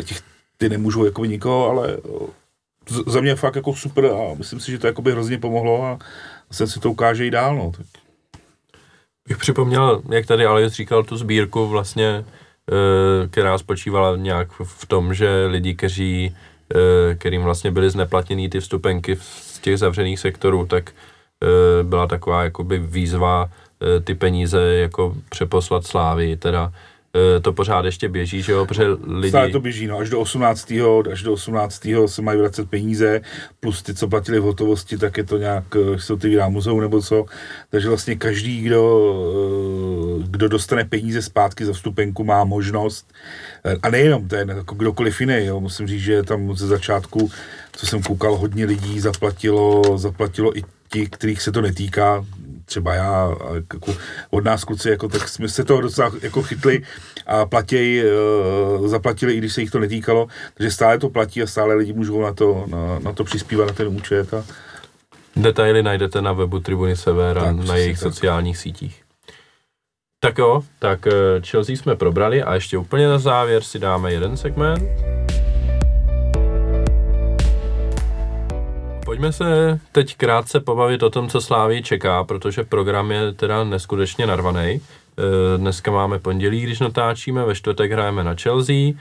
těch, 0.05 0.20
ty 0.57 0.68
nemůžou 0.68 1.05
jako 1.05 1.25
nikoho, 1.25 1.70
ale 1.70 1.97
za 3.07 3.20
mě 3.20 3.35
fakt 3.35 3.57
jako 3.57 3.74
super 3.74 4.07
a 4.07 4.35
myslím 4.35 4.61
si, 4.61 4.72
že 4.72 4.78
to 4.78 4.87
jakoby 4.87 5.12
hrozně 5.12 5.39
pomohlo 5.39 5.85
a 5.85 5.99
se 6.51 6.66
si 6.66 6.80
to 6.80 6.91
ukáže 6.91 7.26
i 7.26 7.30
dál. 7.30 7.57
No. 7.57 7.72
Tak. 7.76 7.87
Bych 9.28 9.39
připomněl, 9.39 10.03
jak 10.11 10.26
tady 10.26 10.47
Alex 10.47 10.72
říkal, 10.72 11.05
tu 11.05 11.16
sbírku 11.16 11.68
vlastně, 11.68 12.07
e, 12.07 12.24
která 13.28 13.59
spočívala 13.59 14.16
nějak 14.16 14.49
v 14.62 14.87
tom, 14.87 15.14
že 15.14 15.47
lidi, 15.47 15.74
kteří, 15.74 16.37
e, 16.74 17.14
kterým 17.14 17.43
vlastně 17.43 17.70
byly 17.70 17.91
zneplatněny 17.91 18.49
ty 18.49 18.61
vstupenky 18.61 19.16
z 19.20 19.59
těch 19.59 19.78
zavřených 19.78 20.20
sektorů, 20.20 20.66
tak 20.66 20.91
e, 20.91 21.82
byla 21.82 22.07
taková 22.07 22.45
jakoby 22.45 22.78
výzva 22.78 23.51
ty 24.05 24.14
peníze 24.14 24.74
jako 24.74 25.14
přeposlat 25.28 25.87
slávy, 25.87 26.37
teda 26.37 26.72
Eh, 26.72 26.93
to 27.43 27.53
pořád 27.53 27.85
ještě 27.85 28.09
běží, 28.09 28.43
že 28.43 28.53
jo, 28.53 28.67
protože 28.67 28.87
lidi... 29.07 29.29
Stále 29.29 29.51
to 29.51 29.61
běží, 29.61 29.87
no, 29.87 29.99
až 29.99 30.11
do 30.11 30.21
18. 30.21 30.73
až 31.12 31.23
do 31.23 31.33
18. 31.33 31.87
se 32.07 32.23
mají 32.23 32.39
vracet 32.39 32.71
peníze, 32.71 33.21
plus 33.61 33.83
ty, 33.83 33.95
co 33.95 34.09
platili 34.09 34.41
v 34.41 34.43
hotovosti, 34.43 34.99
tak 34.99 35.17
je 35.17 35.25
to 35.25 35.39
nějak, 35.39 35.65
eh, 35.77 36.01
se 36.01 36.12
otevírá 36.12 36.49
muzeum 36.49 36.81
nebo 36.81 37.03
co, 37.03 37.25
takže 37.71 37.89
vlastně 37.89 38.17
každý, 38.17 38.62
kdo, 38.62 39.15
eh, 40.21 40.25
kdo 40.31 40.49
dostane 40.49 40.85
peníze 40.85 41.23
zpátky 41.23 41.65
za 41.65 41.73
vstupenku, 41.73 42.25
má 42.25 42.45
možnost, 42.45 43.12
a 43.83 43.91
nejenom 43.91 44.29
ten, 44.29 44.49
jako 44.49 44.75
kdokoliv 44.75 45.21
jiný, 45.21 45.45
jo, 45.45 45.61
musím 45.61 45.87
říct, 45.87 46.03
že 46.03 46.23
tam 46.23 46.57
ze 46.57 46.67
začátku, 46.67 47.31
co 47.73 47.87
jsem 47.87 48.03
koukal, 48.03 48.37
hodně 48.37 48.65
lidí 48.65 49.01
zaplatilo, 49.01 49.83
zaplatilo 49.99 50.59
i 50.59 50.62
ti, 50.93 51.07
kterých 51.07 51.43
se 51.43 51.53
to 51.53 51.61
netýká, 51.61 52.25
třeba 52.65 52.95
já, 52.95 53.31
jako 53.55 53.95
od 54.31 54.45
nás 54.45 54.65
kluci, 54.65 54.91
jako, 54.91 55.09
tak 55.09 55.29
jsme 55.29 55.49
se 55.49 55.65
toho 55.65 55.81
docela 55.81 56.12
jako 56.23 56.43
chytli 56.43 56.83
a 57.27 57.47
platěj, 57.47 58.05
uh, 58.79 58.89
zaplatili, 58.89 59.35
i 59.35 59.39
když 59.39 59.53
se 59.53 59.61
jich 59.61 59.71
to 59.71 59.79
netýkalo, 59.79 60.27
takže 60.55 60.71
stále 60.71 60.99
to 60.99 61.11
platí 61.11 61.43
a 61.43 61.47
stále 61.47 61.75
lidi 61.75 61.93
můžou 61.93 62.23
na 62.23 62.33
to, 62.33 62.65
na, 62.67 62.99
na 62.99 63.12
to 63.12 63.25
přispívat, 63.25 63.67
na 63.67 63.73
ten 63.73 63.89
účet. 63.89 64.35
A... 64.35 64.45
Detaily 65.37 65.83
najdete 65.83 66.23
na 66.23 66.33
webu 66.33 66.61
Tribuny 66.61 66.97
Sever 66.97 67.39
a 67.39 67.53
na 67.53 67.77
jejich 67.77 67.99
tak. 68.01 68.12
sociálních 68.12 68.59
sítích. 68.59 69.05
Tak 70.21 70.39
jo, 70.39 70.62
tak 70.79 71.07
eh, 71.07 71.12
Chelsea 71.47 71.77
jsme 71.77 71.97
probrali 71.97 72.43
a 72.43 72.55
ještě 72.55 72.79
úplně 72.79 73.09
na 73.09 73.19
závěr 73.19 73.62
si 73.62 73.79
dáme 73.79 74.12
jeden 74.12 74.37
segment. 74.37 74.83
Pojďme 79.15 79.33
se 79.33 79.81
teď 79.93 80.17
krátce 80.17 80.61
pobavit 80.61 81.03
o 81.03 81.11
tom, 81.11 81.29
co 81.29 81.41
Sláví 81.41 81.83
čeká, 81.83 82.25
protože 82.25 82.65
program 82.65 83.12
je 83.12 83.33
teda 83.33 83.65
neskutečně 83.65 84.27
narvaný. 84.27 84.81
Eh, 84.81 85.59
dneska 85.59 85.91
máme 85.91 86.19
pondělí, 86.19 86.61
když 86.61 86.81
natáčíme, 86.81 87.45
ve 87.45 87.55
čtvrtek 87.55 87.93
hrajeme 87.93 88.25
na 88.25 88.35
Chelsea, 88.35 88.75
eh, 88.75 88.93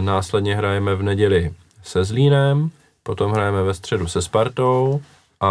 následně 0.00 0.56
hrajeme 0.56 0.94
v 0.94 1.02
neděli 1.02 1.54
se 1.82 2.04
Zlínem, 2.04 2.70
potom 3.02 3.32
hrajeme 3.32 3.62
ve 3.62 3.74
středu 3.74 4.08
se 4.08 4.22
Spartou 4.22 5.00
a 5.40 5.50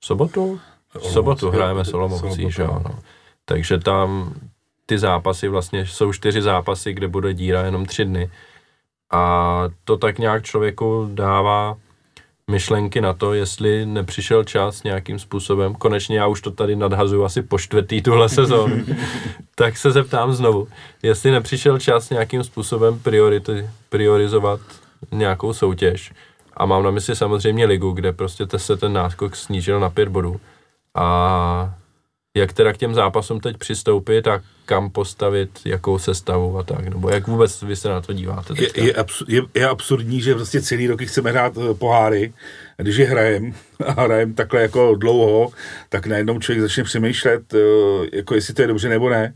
v 0.00 0.06
sobotu? 0.06 0.60
V 0.98 1.06
sobotu 1.06 1.50
hrajeme 1.50 1.84
s 1.84 1.94
Olomoucí, 1.94 2.50
že 2.50 2.62
jo. 2.62 2.82
No. 2.84 2.98
Takže 3.44 3.78
tam 3.78 4.34
ty 4.86 4.98
zápasy 4.98 5.48
vlastně 5.48 5.86
jsou 5.86 6.12
čtyři 6.12 6.42
zápasy, 6.42 6.92
kde 6.92 7.08
bude 7.08 7.34
díra 7.34 7.64
jenom 7.64 7.86
tři 7.86 8.04
dny. 8.04 8.30
A 9.10 9.62
to 9.84 9.96
tak 9.96 10.18
nějak 10.18 10.44
člověku 10.44 11.10
dává 11.14 11.76
myšlenky 12.50 13.00
na 13.00 13.12
to, 13.12 13.34
jestli 13.34 13.86
nepřišel 13.86 14.44
čas 14.44 14.82
nějakým 14.82 15.18
způsobem, 15.18 15.74
konečně 15.74 16.18
já 16.18 16.26
už 16.26 16.40
to 16.40 16.50
tady 16.50 16.76
nadhazuju 16.76 17.24
asi 17.24 17.42
po 17.42 17.58
čtvrtý 17.58 18.02
tuhle 18.02 18.28
sezónu, 18.28 18.84
tak 19.54 19.76
se 19.76 19.90
zeptám 19.90 20.32
znovu, 20.32 20.68
jestli 21.02 21.30
nepřišel 21.30 21.78
čas 21.78 22.10
nějakým 22.10 22.44
způsobem 22.44 22.98
priority, 22.98 23.70
priorizovat 23.88 24.60
nějakou 25.12 25.52
soutěž. 25.52 26.12
A 26.56 26.66
mám 26.66 26.82
na 26.82 26.90
mysli 26.90 27.16
samozřejmě 27.16 27.66
ligu, 27.66 27.92
kde 27.92 28.12
prostě 28.12 28.46
se 28.56 28.76
ten 28.76 28.92
náskok 28.92 29.36
snížil 29.36 29.80
na 29.80 29.90
pět 29.90 30.08
bodů. 30.08 30.40
A 30.94 31.74
jak 32.36 32.52
teda 32.52 32.72
k 32.72 32.76
těm 32.76 32.94
zápasům 32.94 33.40
teď 33.40 33.56
přistoupit 33.56 34.26
a 34.26 34.42
kam 34.66 34.90
postavit, 34.90 35.50
jakou 35.64 35.98
sestavu 35.98 36.58
a 36.58 36.62
tak, 36.62 36.88
nebo 36.88 37.10
jak 37.10 37.26
vůbec 37.26 37.62
vy 37.62 37.76
se 37.76 37.88
na 37.88 38.00
to 38.00 38.12
díváte 38.12 38.54
teďka? 38.54 38.80
Je, 38.80 38.86
je, 38.86 38.94
absur, 38.94 39.30
je, 39.30 39.42
je 39.54 39.68
absurdní, 39.68 40.20
že 40.20 40.34
vlastně 40.34 40.62
celý 40.62 40.86
roky 40.86 41.06
chceme 41.06 41.30
hrát 41.30 41.56
uh, 41.56 41.74
poháry, 41.74 42.32
když 42.76 42.96
je 42.96 43.06
hrajem 43.06 43.54
a 43.86 43.92
hrajem 43.92 44.34
takhle 44.34 44.62
jako 44.62 44.94
dlouho, 44.94 45.50
tak 45.88 46.06
najednou 46.06 46.38
člověk 46.38 46.62
začne 46.62 46.84
přemýšlet, 46.84 47.54
uh, 47.54 47.60
jako 48.12 48.34
jestli 48.34 48.54
to 48.54 48.62
je 48.62 48.68
dobře 48.68 48.88
nebo 48.88 49.10
ne. 49.10 49.34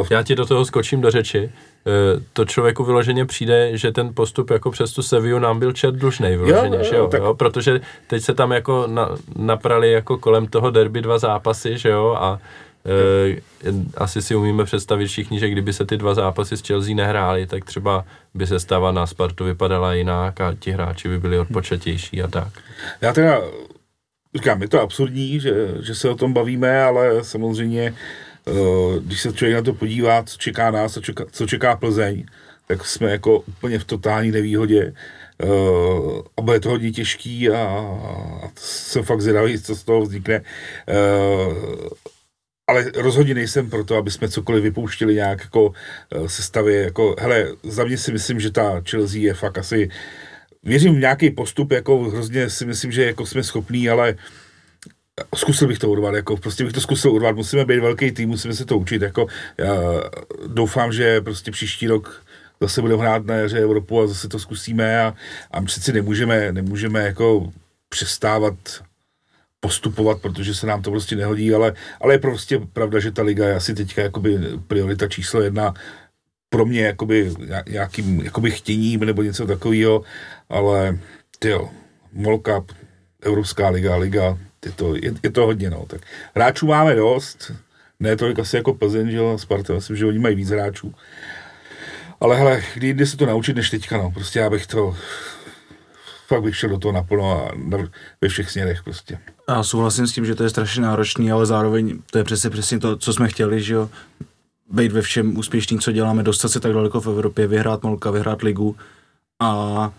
Uh, 0.00 0.06
Já 0.10 0.22
ti 0.22 0.34
do 0.34 0.46
toho 0.46 0.64
skočím 0.64 1.00
do 1.00 1.10
řeči. 1.10 1.50
Eh, 1.86 2.20
to 2.32 2.44
člověku 2.44 2.84
vyloženě 2.84 3.26
přijde, 3.26 3.76
že 3.78 3.92
ten 3.92 4.14
postup 4.14 4.50
jako 4.50 4.70
přes 4.70 4.92
tu 4.92 5.02
Seviu 5.02 5.38
nám 5.38 5.58
byl 5.58 5.72
čet 5.72 5.94
dlužnej 5.94 6.36
vyloženě, 6.36 6.76
jo, 6.76 6.84
že 6.84 6.96
jo, 6.96 7.06
tak... 7.06 7.22
jo, 7.22 7.34
protože 7.34 7.80
teď 8.06 8.22
se 8.22 8.34
tam 8.34 8.52
jako 8.52 8.86
na, 8.86 9.10
naprali 9.36 9.92
jako 9.92 10.18
kolem 10.18 10.46
toho 10.46 10.70
derby 10.70 11.02
dva 11.02 11.18
zápasy, 11.18 11.78
že 11.78 11.88
jo, 11.88 12.16
a 12.18 12.38
e, 13.66 13.76
asi 13.96 14.22
si 14.22 14.34
umíme 14.34 14.64
představit 14.64 15.06
všichni, 15.06 15.38
že 15.38 15.48
kdyby 15.48 15.72
se 15.72 15.86
ty 15.86 15.96
dva 15.96 16.14
zápasy 16.14 16.56
s 16.56 16.66
Chelsea 16.66 16.94
nehrály, 16.94 17.46
tak 17.46 17.64
třeba 17.64 18.04
by 18.34 18.46
se 18.46 18.60
stava 18.60 18.92
na 18.92 19.06
Spartu 19.06 19.44
vypadala 19.44 19.94
jinak 19.94 20.40
a 20.40 20.54
ti 20.58 20.70
hráči 20.70 21.08
by 21.08 21.18
byli 21.18 21.38
odpočatější 21.38 22.22
a 22.22 22.28
tak. 22.28 22.48
Já 23.00 23.12
teda 23.12 23.40
říkám, 24.34 24.62
je 24.62 24.68
to 24.68 24.80
absurdní, 24.80 25.40
že, 25.40 25.68
že 25.80 25.94
se 25.94 26.10
o 26.10 26.14
tom 26.14 26.32
bavíme, 26.32 26.82
ale 26.82 27.24
samozřejmě 27.24 27.94
když 29.00 29.20
se 29.20 29.32
člověk 29.32 29.54
na 29.54 29.62
to 29.62 29.74
podívá, 29.74 30.22
co 30.22 30.38
čeká 30.38 30.70
nás, 30.70 30.92
co 30.92 31.00
čeká, 31.00 31.24
co 31.30 31.46
čeká 31.46 31.76
Plzeň, 31.76 32.24
tak 32.66 32.84
jsme 32.84 33.10
jako 33.10 33.38
úplně 33.40 33.78
v 33.78 33.84
totální 33.84 34.30
nevýhodě 34.30 34.92
uh, 35.44 36.20
a 36.36 36.42
bude 36.42 36.60
to 36.60 36.68
hodně 36.68 36.90
těžký 36.90 37.50
a, 37.50 37.56
a 38.42 38.50
jsem 38.56 39.02
fakt 39.02 39.20
zvědavý, 39.20 39.62
co 39.62 39.76
z 39.76 39.84
toho 39.84 40.00
vznikne. 40.00 40.42
Uh, 40.88 41.54
ale 42.68 42.90
rozhodně 42.94 43.34
nejsem 43.34 43.70
pro 43.70 43.84
to, 43.84 43.96
aby 43.96 44.10
jsme 44.10 44.28
cokoliv 44.28 44.62
vypouštili 44.62 45.14
nějak 45.14 45.40
jako 45.40 45.72
sestavě, 46.26 46.82
jako, 46.82 47.16
hele, 47.18 47.48
za 47.62 47.84
mě 47.84 47.98
si 47.98 48.12
myslím, 48.12 48.40
že 48.40 48.50
ta 48.50 48.82
Chelsea 48.90 49.20
je 49.20 49.34
fakt 49.34 49.58
asi, 49.58 49.88
věřím 50.62 50.94
v 50.94 50.98
nějaký 50.98 51.30
postup, 51.30 51.72
jako 51.72 51.98
hrozně 51.98 52.50
si 52.50 52.66
myslím, 52.66 52.92
že 52.92 53.04
jako 53.04 53.26
jsme 53.26 53.42
schopní, 53.42 53.88
ale 53.88 54.12
uh, 54.12 54.18
zkusil 55.36 55.68
bych 55.68 55.78
to 55.78 55.90
urvat, 55.90 56.14
jako 56.14 56.36
prostě 56.36 56.64
bych 56.64 56.72
to 56.72 56.80
zkusil 56.80 57.12
urvat, 57.12 57.36
musíme 57.36 57.64
být 57.64 57.80
velký 57.80 58.12
tým, 58.12 58.28
musíme 58.28 58.54
se 58.54 58.64
to 58.64 58.78
učit, 58.78 59.02
jako 59.02 59.26
já 59.58 59.74
doufám, 60.46 60.92
že 60.92 61.20
prostě 61.20 61.50
příští 61.50 61.86
rok 61.86 62.24
zase 62.60 62.80
budeme 62.80 63.02
hrát 63.02 63.26
na 63.26 63.34
jaře 63.34 63.58
Evropu 63.58 64.00
a 64.00 64.06
zase 64.06 64.28
to 64.28 64.38
zkusíme 64.38 65.00
a, 65.02 65.14
a 65.50 65.62
přeci 65.62 65.92
nemůžeme, 65.92 66.52
nemůžeme 66.52 67.02
jako 67.02 67.52
přestávat 67.88 68.54
postupovat, 69.60 70.20
protože 70.20 70.54
se 70.54 70.66
nám 70.66 70.82
to 70.82 70.90
prostě 70.90 71.16
nehodí, 71.16 71.54
ale, 71.54 71.72
ale 72.00 72.14
je 72.14 72.18
prostě 72.18 72.58
pravda, 72.72 73.00
že 73.00 73.12
ta 73.12 73.22
liga 73.22 73.48
je 73.48 73.54
asi 73.54 73.74
teďka 73.74 74.02
jakoby 74.02 74.38
priorita 74.66 75.08
číslo 75.08 75.40
jedna 75.42 75.74
pro 76.48 76.66
mě 76.66 76.80
jakoby 76.80 77.34
nějakým 77.68 78.20
jakoby 78.20 78.50
chtěním 78.50 79.00
nebo 79.00 79.22
něco 79.22 79.46
takového, 79.46 80.02
ale 80.48 80.98
ty 81.38 81.48
jo, 81.48 81.70
Cup, 82.44 82.72
Evropská 83.22 83.68
liga, 83.68 83.96
liga, 83.96 84.38
je 84.66 84.72
to, 84.72 84.94
je, 84.94 85.12
je 85.22 85.30
to 85.30 85.46
hodně, 85.46 85.70
no. 85.70 85.84
Tak 85.86 86.00
hráčů 86.34 86.66
máme 86.66 86.94
dost, 86.94 87.52
ne 88.00 88.16
tolik 88.16 88.38
asi 88.38 88.56
jako 88.56 88.74
Plzeň, 88.74 89.10
že 89.10 89.18
Sparta, 89.36 89.74
myslím, 89.74 89.96
že 89.96 90.06
oni 90.06 90.18
mají 90.18 90.36
víc 90.36 90.50
hráčů. 90.50 90.94
Ale 92.20 92.36
hele, 92.36 92.62
kdy 92.74 92.94
jde 92.94 93.06
se 93.06 93.16
to 93.16 93.26
naučit 93.26 93.56
než 93.56 93.70
teďka, 93.70 93.96
no. 93.96 94.10
Prostě 94.10 94.38
já 94.38 94.50
bych 94.50 94.66
to, 94.66 94.96
fakt 96.26 96.42
bych 96.42 96.56
šel 96.56 96.70
do 96.70 96.78
toho 96.78 96.92
naplno 96.92 97.46
a 97.46 97.52
na, 97.56 97.78
ve 98.20 98.28
všech 98.28 98.50
směrech 98.50 98.82
prostě. 98.82 99.18
Já 99.48 99.62
souhlasím 99.62 100.06
s 100.06 100.12
tím, 100.12 100.26
že 100.26 100.34
to 100.34 100.42
je 100.42 100.50
strašně 100.50 100.82
náročný, 100.82 101.32
ale 101.32 101.46
zároveň 101.46 101.98
to 102.10 102.18
je 102.18 102.24
přesně 102.24 102.50
přesně 102.50 102.78
to, 102.78 102.96
co 102.96 103.12
jsme 103.12 103.28
chtěli, 103.28 103.62
že 103.62 103.74
jo, 103.74 103.90
být 104.70 104.92
ve 104.92 105.02
všem 105.02 105.38
úspěšný, 105.38 105.78
co 105.78 105.92
děláme, 105.92 106.22
dostat 106.22 106.48
se 106.48 106.60
tak 106.60 106.72
daleko 106.72 107.00
v 107.00 107.06
Evropě, 107.06 107.46
vyhrát 107.46 107.82
Molka, 107.82 108.10
vyhrát 108.10 108.42
ligu 108.42 108.76
a 109.40 109.92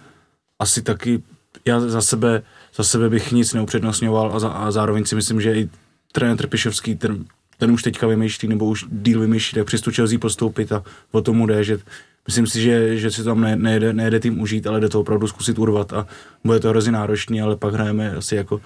asi 0.59 0.81
taky 0.81 1.23
já 1.65 1.79
za 1.79 2.01
sebe, 2.01 2.41
za 2.77 2.83
sebe 2.83 3.09
bych 3.09 3.31
nic 3.31 3.53
neupřednostňoval 3.53 4.31
a, 4.35 4.39
za, 4.39 4.49
a 4.49 4.71
zároveň 4.71 5.05
si 5.05 5.15
myslím, 5.15 5.41
že 5.41 5.55
i 5.55 5.69
trenér 6.11 6.37
Trpišovský, 6.37 6.95
ten, 6.95 7.25
ten 7.57 7.71
už 7.71 7.83
teďka 7.83 8.07
vymýšlí, 8.07 8.47
nebo 8.47 8.65
už 8.65 8.85
díl 8.91 9.19
vymýšlí, 9.19 9.55
tak 9.55 9.67
přes 9.67 9.81
tu 9.81 9.91
Chelsea 9.91 10.19
postoupit 10.19 10.71
a 10.71 10.83
o 11.11 11.21
tomu 11.21 11.45
jde, 11.45 11.63
že 11.63 11.79
myslím 12.27 12.47
si, 12.47 12.61
že, 12.61 12.97
že 12.97 13.11
si 13.11 13.23
tam 13.23 13.41
ne, 13.41 13.55
nejde, 13.55 13.93
nejde 13.93 14.19
tým 14.19 14.41
užít, 14.41 14.67
ale 14.67 14.79
jde 14.79 14.89
to 14.89 14.99
opravdu 14.99 15.27
zkusit 15.27 15.59
urvat 15.59 15.93
a 15.93 16.07
bude 16.43 16.59
to 16.59 16.69
hrozně 16.69 16.91
náročný, 16.91 17.41
ale 17.41 17.55
pak 17.55 17.73
hrajeme 17.73 18.11
asi 18.11 18.35
jako 18.35 18.61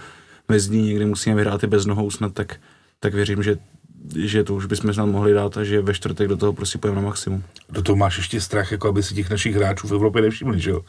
mezní, 0.49 0.81
někdy 0.81 1.05
musíme 1.05 1.35
vyhrát 1.35 1.63
i 1.63 1.67
bez 1.67 1.85
nohou 1.85 2.11
snad, 2.11 2.33
tak, 2.33 2.55
tak 2.99 3.13
věřím, 3.13 3.43
že 3.43 3.57
že 4.15 4.43
to 4.43 4.55
už 4.55 4.65
bychom 4.65 4.93
snad 4.93 5.05
mohli 5.05 5.33
dát 5.33 5.57
a 5.57 5.63
že 5.63 5.81
ve 5.81 5.93
čtvrtek 5.93 6.27
do 6.27 6.37
toho 6.37 6.53
prostě 6.53 6.77
pojeme 6.77 7.01
na 7.01 7.07
maximum. 7.07 7.43
Do 7.69 7.81
toho 7.81 7.95
máš 7.95 8.17
ještě 8.17 8.41
strach, 8.41 8.71
jako 8.71 8.87
aby 8.89 9.03
si 9.03 9.13
těch 9.15 9.29
našich 9.29 9.55
hráčů 9.55 9.87
v 9.87 9.91
Evropě 9.93 10.21
nevšimli, 10.21 10.59
že 10.59 10.71
jo? 10.71 10.81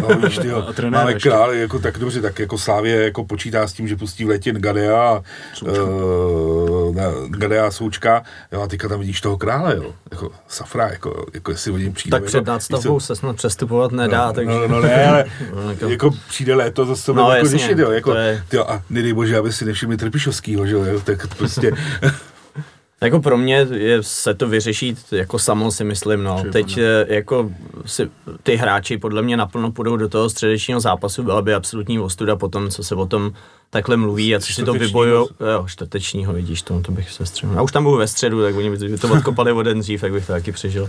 No, 0.00 0.08
víš, 0.26 0.38
tyjo, 0.38 0.56
A 0.86 0.90
máme 0.90 1.12
ještě. 1.12 1.28
králi, 1.28 1.60
jako 1.60 1.78
tak 1.78 1.98
dobře, 1.98 2.20
tak 2.22 2.38
jako 2.38 2.58
Slávě 2.58 3.04
jako 3.04 3.24
počítá 3.24 3.66
s 3.66 3.72
tím, 3.72 3.88
že 3.88 3.96
pustí 3.96 4.24
v 4.24 4.28
létě 4.28 4.52
Gadea, 4.52 5.22
uh, 5.62 6.96
Gadea 7.28 7.70
Součka, 7.70 8.22
jo, 8.52 8.60
a 8.62 8.66
teďka 8.66 8.88
tam 8.88 9.00
vidíš 9.00 9.20
toho 9.20 9.36
krále, 9.38 9.76
jo, 9.76 9.94
jako 10.10 10.30
Safra, 10.48 10.88
jako, 10.88 11.26
jako 11.34 11.50
jestli 11.50 11.70
o 11.72 11.76
něm 11.78 11.92
přijde. 11.92 12.10
Tak 12.20 12.34
jako, 12.34 12.58
před 12.58 12.80
co? 12.82 13.00
se 13.00 13.16
snad 13.16 13.36
přestupovat 13.36 13.92
nedá, 13.92 14.26
no, 14.26 14.32
takže... 14.32 14.54
No, 14.54 14.68
no, 14.68 14.80
ne, 14.80 15.06
ale 15.06 15.24
No, 15.82 15.88
jako- 15.88 16.10
přijde 16.28 16.54
léto, 16.54 16.86
zase 16.86 17.06
to 17.06 17.14
No, 17.14 17.22
no, 17.22 17.30
jako 17.30 17.46
jasně, 17.46 17.58
řešit, 17.58 17.78
jo, 17.78 17.90
jako, 17.90 18.10
to 18.12 18.18
je- 18.18 18.42
tyjo, 18.48 18.64
a 18.68 18.82
nedej 18.90 19.12
bože, 19.12 19.38
aby 19.38 19.52
si 19.52 19.64
nevšimli 19.64 19.96
Trpišovskýho, 19.96 20.66
že 20.66 20.74
jo, 20.74 21.00
tak 21.04 21.34
prostě, 21.36 21.72
Jako 23.00 23.20
pro 23.20 23.38
mě 23.38 23.66
je, 23.72 24.02
se 24.02 24.34
to 24.34 24.48
vyřešit 24.48 24.98
jako 25.12 25.38
samo 25.38 25.72
si 25.72 25.84
myslím, 25.84 26.22
no. 26.22 26.34
Určitě, 26.34 26.52
Teď 26.52 26.78
eh, 26.78 27.14
jako 27.14 27.50
si, 27.86 28.10
ty 28.42 28.56
hráči 28.56 28.98
podle 28.98 29.22
mě 29.22 29.36
naplno 29.36 29.72
půjdou 29.72 29.96
do 29.96 30.08
toho 30.08 30.30
středečního 30.30 30.80
zápasu, 30.80 31.22
byla 31.22 31.42
by 31.42 31.54
absolutní 31.54 31.98
ostuda 31.98 32.36
po 32.36 32.48
tom, 32.48 32.70
co 32.70 32.84
se 32.84 32.94
o 32.94 33.06
tom 33.06 33.32
takhle 33.70 33.96
mluví 33.96 34.36
a 34.36 34.40
co 34.40 34.52
si 34.52 34.64
to 34.64 34.72
vybojou. 34.72 35.28
Jo, 35.52 35.66
čtvrtečního, 35.66 36.32
vidíš, 36.32 36.62
to, 36.62 36.80
to 36.80 36.92
bych 36.92 37.10
se 37.10 37.26
střelil. 37.26 37.58
A 37.58 37.62
už 37.62 37.72
tam 37.72 37.82
byl 37.82 37.96
ve 37.96 38.08
středu, 38.08 38.42
tak 38.42 38.56
oni 38.56 38.70
by 38.70 38.98
to 38.98 39.08
odkopali 39.08 39.52
o 39.52 39.62
den 39.62 39.80
dřív, 39.80 40.00
tak 40.00 40.12
bych 40.12 40.26
to 40.26 40.32
taky 40.32 40.52
přežil. 40.52 40.88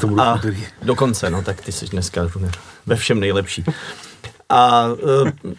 to 0.00 0.06
budu 0.06 0.20
A 0.20 0.40
dokonce, 0.82 1.30
no 1.30 1.42
tak 1.42 1.60
ty 1.60 1.72
jsi 1.72 1.86
dneska 1.86 2.28
ve 2.86 2.96
všem 2.96 3.20
nejlepší. 3.20 3.64
A 4.48 4.86
uh, 4.86 5.52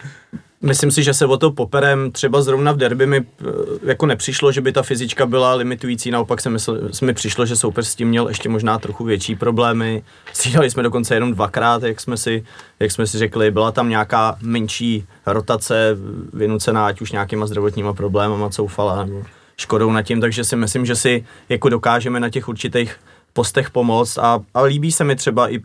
myslím 0.62 0.92
si, 0.92 1.04
že 1.04 1.14
se 1.14 1.26
o 1.26 1.38
to 1.38 1.52
poperem. 1.52 2.12
Třeba 2.12 2.42
zrovna 2.42 2.72
v 2.72 2.78
derby 2.78 3.08
mi 3.08 3.18
eh, 3.18 3.46
jako 3.84 4.06
nepřišlo, 4.06 4.52
že 4.52 4.62
by 4.62 4.72
ta 4.72 4.84
fyzička 4.84 5.26
byla 5.26 5.54
limitující, 5.54 6.12
naopak 6.12 6.42
se 6.42 6.50
mysl, 6.50 6.90
mi 7.02 7.14
přišlo, 7.14 7.46
že 7.46 7.56
soupeř 7.56 7.88
s 7.88 7.96
tím 7.96 8.08
měl 8.08 8.28
ještě 8.28 8.50
možná 8.50 8.80
trochu 8.80 9.04
větší 9.04 9.36
problémy. 9.36 10.04
Střídali 10.34 10.72
jsme 10.72 10.84
dokonce 10.84 11.14
jenom 11.14 11.34
dvakrát, 11.34 11.84
jak 11.84 12.00
jsme 12.00 12.18
si, 12.18 12.44
jak 12.80 12.92
jsme 12.92 13.08
si 13.08 13.18
řekli, 13.18 13.52
byla 13.52 13.72
tam 13.72 13.90
nějaká 13.90 14.38
menší 14.42 15.06
rotace 15.26 15.98
vynucená, 16.34 16.86
ať 16.86 17.02
už 17.02 17.12
nějakýma 17.12 17.48
zdravotníma 17.48 17.94
problémama 17.94 18.50
coufala 18.50 19.06
nebo 19.06 19.24
škodou 19.58 19.92
nad 19.92 20.02
tím, 20.02 20.22
takže 20.22 20.44
si 20.44 20.56
myslím, 20.56 20.86
že 20.86 20.96
si 20.96 21.26
jako 21.50 21.70
dokážeme 21.70 22.20
na 22.20 22.30
těch 22.30 22.48
určitých 22.48 22.96
postech 23.34 23.72
pomoct. 23.72 24.18
A, 24.18 24.40
a 24.54 24.62
líbí 24.62 24.92
se 24.92 25.04
mi 25.04 25.16
třeba 25.16 25.54
i 25.54 25.60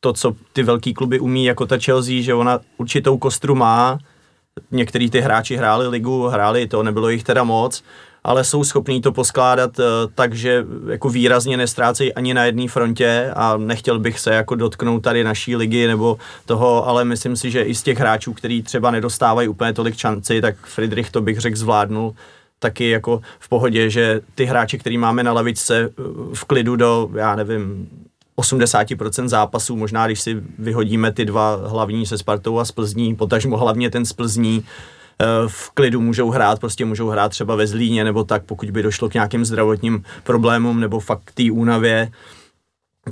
to, 0.00 0.12
co 0.12 0.34
ty 0.52 0.62
velký 0.62 0.94
kluby 0.94 1.20
umí, 1.20 1.44
jako 1.44 1.66
ta 1.66 1.78
Chelsea, 1.78 2.22
že 2.22 2.34
ona 2.34 2.60
určitou 2.76 3.18
kostru 3.18 3.54
má, 3.54 3.98
některý 4.70 5.10
ty 5.10 5.20
hráči 5.20 5.56
hráli 5.56 5.88
ligu, 5.88 6.26
hráli 6.26 6.66
to, 6.66 6.82
nebylo 6.82 7.08
jich 7.08 7.24
teda 7.24 7.44
moc, 7.44 7.82
ale 8.24 8.44
jsou 8.44 8.64
schopní 8.64 9.02
to 9.02 9.12
poskládat 9.12 9.78
uh, 9.78 9.84
tak, 10.14 10.34
že 10.34 10.64
jako 10.88 11.08
výrazně 11.08 11.56
nestrácejí 11.56 12.14
ani 12.14 12.34
na 12.34 12.44
jedné 12.44 12.68
frontě 12.68 13.32
a 13.36 13.56
nechtěl 13.56 13.98
bych 13.98 14.20
se 14.20 14.34
jako 14.34 14.54
dotknout 14.54 15.02
tady 15.02 15.24
naší 15.24 15.56
ligy 15.56 15.86
nebo 15.86 16.18
toho, 16.44 16.88
ale 16.88 17.04
myslím 17.04 17.36
si, 17.36 17.50
že 17.50 17.62
i 17.62 17.74
z 17.74 17.82
těch 17.82 17.98
hráčů, 17.98 18.32
který 18.32 18.62
třeba 18.62 18.90
nedostávají 18.90 19.48
úplně 19.48 19.72
tolik 19.72 19.96
šanci, 19.96 20.40
tak 20.40 20.56
Friedrich 20.66 21.10
to 21.10 21.20
bych 21.20 21.38
řekl 21.38 21.56
zvládnul 21.56 22.14
taky 22.58 22.88
jako 22.88 23.20
v 23.38 23.48
pohodě, 23.48 23.90
že 23.90 24.20
ty 24.34 24.44
hráči, 24.44 24.78
který 24.78 24.98
máme 24.98 25.22
na 25.22 25.32
lavičce 25.32 25.88
uh, 25.88 26.34
v 26.34 26.44
klidu 26.44 26.76
do, 26.76 27.10
já 27.14 27.36
nevím, 27.36 27.88
80% 28.38 29.28
zápasů, 29.28 29.76
možná 29.76 30.06
když 30.06 30.20
si 30.20 30.42
vyhodíme 30.58 31.12
ty 31.12 31.24
dva 31.24 31.54
hlavní 31.66 32.06
se 32.06 32.18
Spartou 32.18 32.58
a 32.58 32.64
z 32.64 32.72
Plzní, 32.72 33.16
potažmo 33.16 33.56
hlavně 33.56 33.90
ten 33.90 34.04
z 34.04 34.12
Plzní, 34.12 34.64
eh, 34.64 35.24
v 35.46 35.70
klidu 35.70 36.00
můžou 36.00 36.30
hrát, 36.30 36.60
prostě 36.60 36.84
můžou 36.84 37.08
hrát 37.08 37.28
třeba 37.28 37.56
ve 37.56 37.66
Zlíně 37.66 38.04
nebo 38.04 38.24
tak, 38.24 38.44
pokud 38.44 38.70
by 38.70 38.82
došlo 38.82 39.08
k 39.08 39.14
nějakým 39.14 39.44
zdravotním 39.44 40.04
problémům 40.24 40.80
nebo 40.80 41.00
fakt 41.00 41.32
té 41.34 41.42
únavě. 41.52 42.10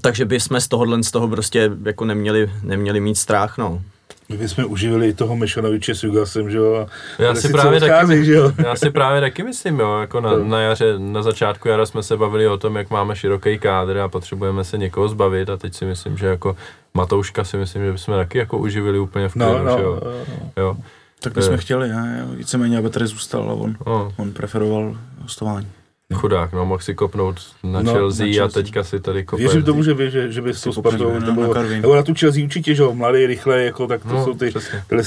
Takže 0.01 0.25
by 0.25 0.41
jsme 0.41 0.61
z 0.61 0.69
tohohle 0.69 1.03
z 1.03 1.11
toho 1.11 1.29
prostě 1.29 1.71
jako 1.85 2.05
neměli, 2.05 2.51
neměli 2.63 3.01
mít 3.01 3.15
strach, 3.15 3.59
no. 3.59 3.83
My 4.29 4.37
bychom 4.37 4.65
uživili 4.69 5.09
i 5.09 5.15
toho 5.15 5.37
Mešanoviče 5.37 5.95
s 5.95 6.03
Jugasem, 6.03 6.51
že 6.51 6.57
jo, 6.59 6.75
a 6.75 7.23
Já 7.23 7.35
si, 7.35 7.49
právě 7.49 7.81
taky, 7.81 7.93
odchází, 7.93 8.25
že 8.25 8.33
jo. 8.35 8.53
já 8.59 8.77
si 8.77 8.91
právě 8.91 9.21
taky 9.21 9.43
myslím, 9.43 9.81
jo, 9.81 9.99
jako 10.01 10.21
na, 10.21 10.37
na 10.37 10.61
jaře, 10.61 10.95
na 10.99 11.23
začátku 11.23 11.69
jara 11.69 11.87
jsme 11.87 12.03
se 12.03 12.17
bavili 12.17 12.49
o 12.49 12.57
tom, 12.57 12.77
jak 12.77 12.91
máme 12.91 13.17
široký 13.17 13.59
kádr 13.59 13.99
a 13.99 14.09
potřebujeme 14.09 14.65
se 14.65 14.79
někoho 14.79 15.09
zbavit 15.09 15.51
a 15.51 15.57
teď 15.57 15.75
si 15.75 15.85
myslím, 15.85 16.17
že 16.19 16.27
jako 16.27 16.57
Matouška 16.95 17.45
si 17.45 17.57
myslím, 17.57 17.85
že 17.85 17.93
bychom 17.93 18.15
taky 18.15 18.39
jako 18.39 18.59
uživili 18.59 18.99
úplně 18.99 19.29
v 19.29 19.33
klidu, 19.33 19.47
No, 19.53 19.65
no, 19.65 19.77
že 19.79 19.83
jo. 19.85 20.01
no. 20.05 20.63
jo. 20.63 20.77
Tak 21.21 21.33
bychom 21.35 21.55
Eh. 21.55 21.59
chtěli, 21.59 21.89
ne? 21.89 22.27
Víceméně, 22.35 22.79
aby 22.79 22.91
tady 22.91 23.07
zůstal 23.07 23.51
a 23.51 23.53
on, 23.53 23.77
No, 23.87 24.13
on 24.17 24.33
preferoval 24.33 24.97
hostování. 25.23 25.69
Chudák, 26.15 26.53
no, 26.53 26.65
mohl 26.67 26.83
si 26.83 26.95
kopnout 26.95 27.41
na 27.65 27.83
No, 27.83 27.93
Chelsea, 27.93 28.27
na 28.39 28.45
a 28.45 28.49
teďka 28.49 28.85
si 28.85 29.01
tady 29.01 29.25
kope. 29.25 29.43
Věřím 29.43 29.63
tomu, 29.63 29.83
že 29.83 29.95
by, 29.95 30.11
že, 30.11 30.33
že 30.33 30.43
by 30.43 30.55
s 30.55 30.61
tou 30.63 30.73
Spartou, 30.73 30.99
bylo, 31.21 31.49
na 31.49 31.55
Karvin. 31.55 31.83
nebo 31.83 31.95
na 31.97 32.03
tu 32.03 32.15
Chelsea 32.15 32.45
určitě, 32.45 32.75
že 32.75 32.83
jo, 32.83 32.95
mladý, 32.95 33.27
rychle, 33.27 33.63
jako, 33.63 33.87
tak 33.87 34.03
to 34.03 34.09
No, 34.09 34.25
jsou 34.25 34.35
ty, 34.35 34.53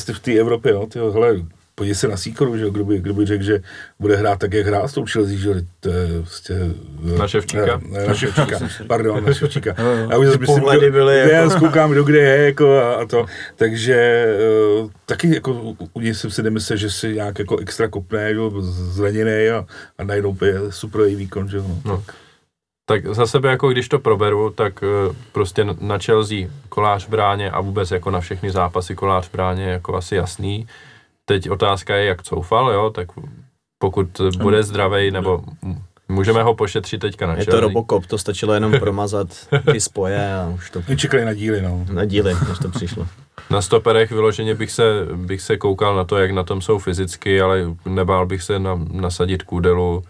ty 0.06 0.14
v 0.14 0.20
té 0.20 0.34
Evropě, 0.34 0.74
no, 0.74 0.88
tyjo, 0.88 1.12
hele, 1.12 1.36
podívej 1.80 1.96
se 1.96 2.08
na 2.08 2.18
Sýkoru, 2.18 2.58
že 2.58 2.70
kdo 2.70 2.86
by, 2.86 3.00
kdo 3.00 3.14
by 3.14 3.26
řekl, 3.26 3.44
že 3.44 3.60
bude 4.00 4.16
hrát 4.16 4.40
tak, 4.40 4.54
jak 4.54 4.68
hrál 4.68 4.88
s 4.88 4.94
tou 4.94 5.06
Chelsea, 5.06 5.38
že 5.38 5.50
to 5.80 5.90
je 5.90 6.08
prostě... 6.22 6.54
Na 7.18 7.28
Ševčíka? 7.28 7.66
Ne, 7.66 8.00
ne, 8.00 8.08
na 8.08 8.14
Ševčíka, 8.14 8.60
pardon, 8.88 9.26
na 9.26 9.34
Ševčíka. 9.34 9.76
Jo, 9.78 9.86
jo. 9.88 10.08
Já 10.12 10.18
už 10.18 10.26
zase 10.28 10.38
myslím, 10.40 10.60
pohledy 10.60 10.86
kdo- 10.88 10.92
byly 10.92 11.20
jako- 11.20 11.32
já 11.32 11.50
zkoukám, 11.50 11.92
kdo 11.92 12.04
kde 12.04 12.20
je, 12.20 12.46
jako 12.46 12.78
a, 12.78 12.94
a 12.94 13.06
to, 13.06 13.26
takže 13.56 14.26
uh, 14.82 14.90
taky 15.06 15.34
jako 15.34 15.52
u- 15.94 16.00
něj 16.02 16.14
jsem 16.14 16.32
si 16.32 16.44
nemyslel, 16.44 16.78
že 16.78 16.90
si 16.92 17.14
nějak 17.16 17.40
jako 17.40 17.58
extra 17.58 17.88
kopne, 17.88 18.30
že 18.30 18.36
jo, 18.36 18.52
zraněný 18.62 19.50
a, 19.50 19.66
a 19.98 20.04
najednou 20.04 20.38
je 20.46 20.56
super 20.70 21.02
výkon, 21.02 21.50
že 21.50 21.58
jo, 21.58 21.64
no. 21.68 21.82
No. 21.86 22.04
Tak 22.90 23.06
za 23.16 23.28
sebe, 23.28 23.50
jako 23.50 23.70
když 23.70 23.88
to 23.90 24.00
proberu, 24.00 24.50
tak 24.50 24.84
eh, 24.84 25.16
prostě 25.32 25.64
na- 25.64 25.98
Chelsea 25.98 26.38
kolář 26.70 27.06
v 27.06 27.10
bráně 27.10 27.52
a 27.52 27.62
vůbec 27.62 27.92
jako 27.92 28.12
na 28.12 28.20
všechny 28.20 28.52
zápasy 28.52 28.96
kolář 28.96 29.28
v 29.28 29.32
bráně 29.32 29.64
je 29.64 29.72
jako 29.72 29.96
asi 29.96 30.16
jasný. 30.16 30.68
Teď 31.30 31.50
otázka 31.50 31.96
je, 31.96 32.06
jak 32.06 32.24
coufal, 32.24 32.72
jo, 32.72 32.90
tak 32.90 33.08
pokud 33.80 34.22
bude 34.38 34.64
zdravý, 34.64 35.12
nebo 35.12 35.44
můžeme 36.08 36.44
ho 36.44 36.54
pošetřit 36.54 37.02
teďka 37.02 37.28
na 37.28 37.36
Je 37.36 37.46
to. 37.46 37.60
Robocop, 37.60 38.06
to 38.06 38.18
stačilo 38.18 38.54
jenom 38.54 38.80
promazat 38.80 39.28
ty 39.72 39.80
spoje 39.80 40.34
a 40.34 40.52
už 40.56 40.70
to 40.70 40.96
čekali 40.96 41.26
na 41.26 41.34
díly, 41.34 41.62
no. 41.62 41.86
na 41.92 42.06
díly, 42.06 42.34
než 42.34 42.60
to 42.62 42.70
přišlo. 42.70 43.08
Na 43.50 43.62
stoperech 43.62 44.12
vyloženě 44.12 44.56
bych 44.56 44.72
se, 44.72 44.84
bych 45.16 45.42
se 45.42 45.58
koukal 45.58 45.96
na 45.96 46.04
to, 46.04 46.18
jak 46.18 46.32
na 46.32 46.44
tom 46.44 46.62
jsou 46.62 46.80
fyzicky, 46.80 47.42
ale 47.42 47.64
nebál 47.86 48.26
bych 48.26 48.44
se 48.44 48.60
na, 48.60 48.80
nasadit 48.92 49.44
kůdelu 49.44 50.04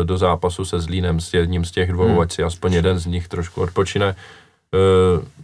e, 0.00 0.04
do 0.04 0.18
zápasu 0.18 0.64
se 0.64 0.80
Zlínem 0.80 1.20
s 1.20 1.34
jedním 1.34 1.64
z 1.64 1.70
těch 1.70 1.92
dvou, 1.92 2.08
Hmm. 2.08 2.20
ať 2.20 2.32
si 2.32 2.42
aspoň 2.42 2.72
jeden 2.72 2.98
z 2.98 3.06
nich 3.06 3.28
trošku 3.28 3.60
odpočine. 3.60 4.06
E, 4.06 4.16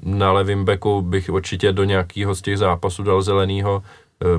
na 0.03 0.33
levém 0.33 0.65
beku 0.65 1.03
bych 1.03 1.29
určitě 1.29 1.73
do 1.73 1.85
nějakého 1.85 2.35
z 2.35 2.43
těch 2.43 2.59
zápasů 2.59 3.03
dal 3.03 3.23
zelenýho, 3.23 3.83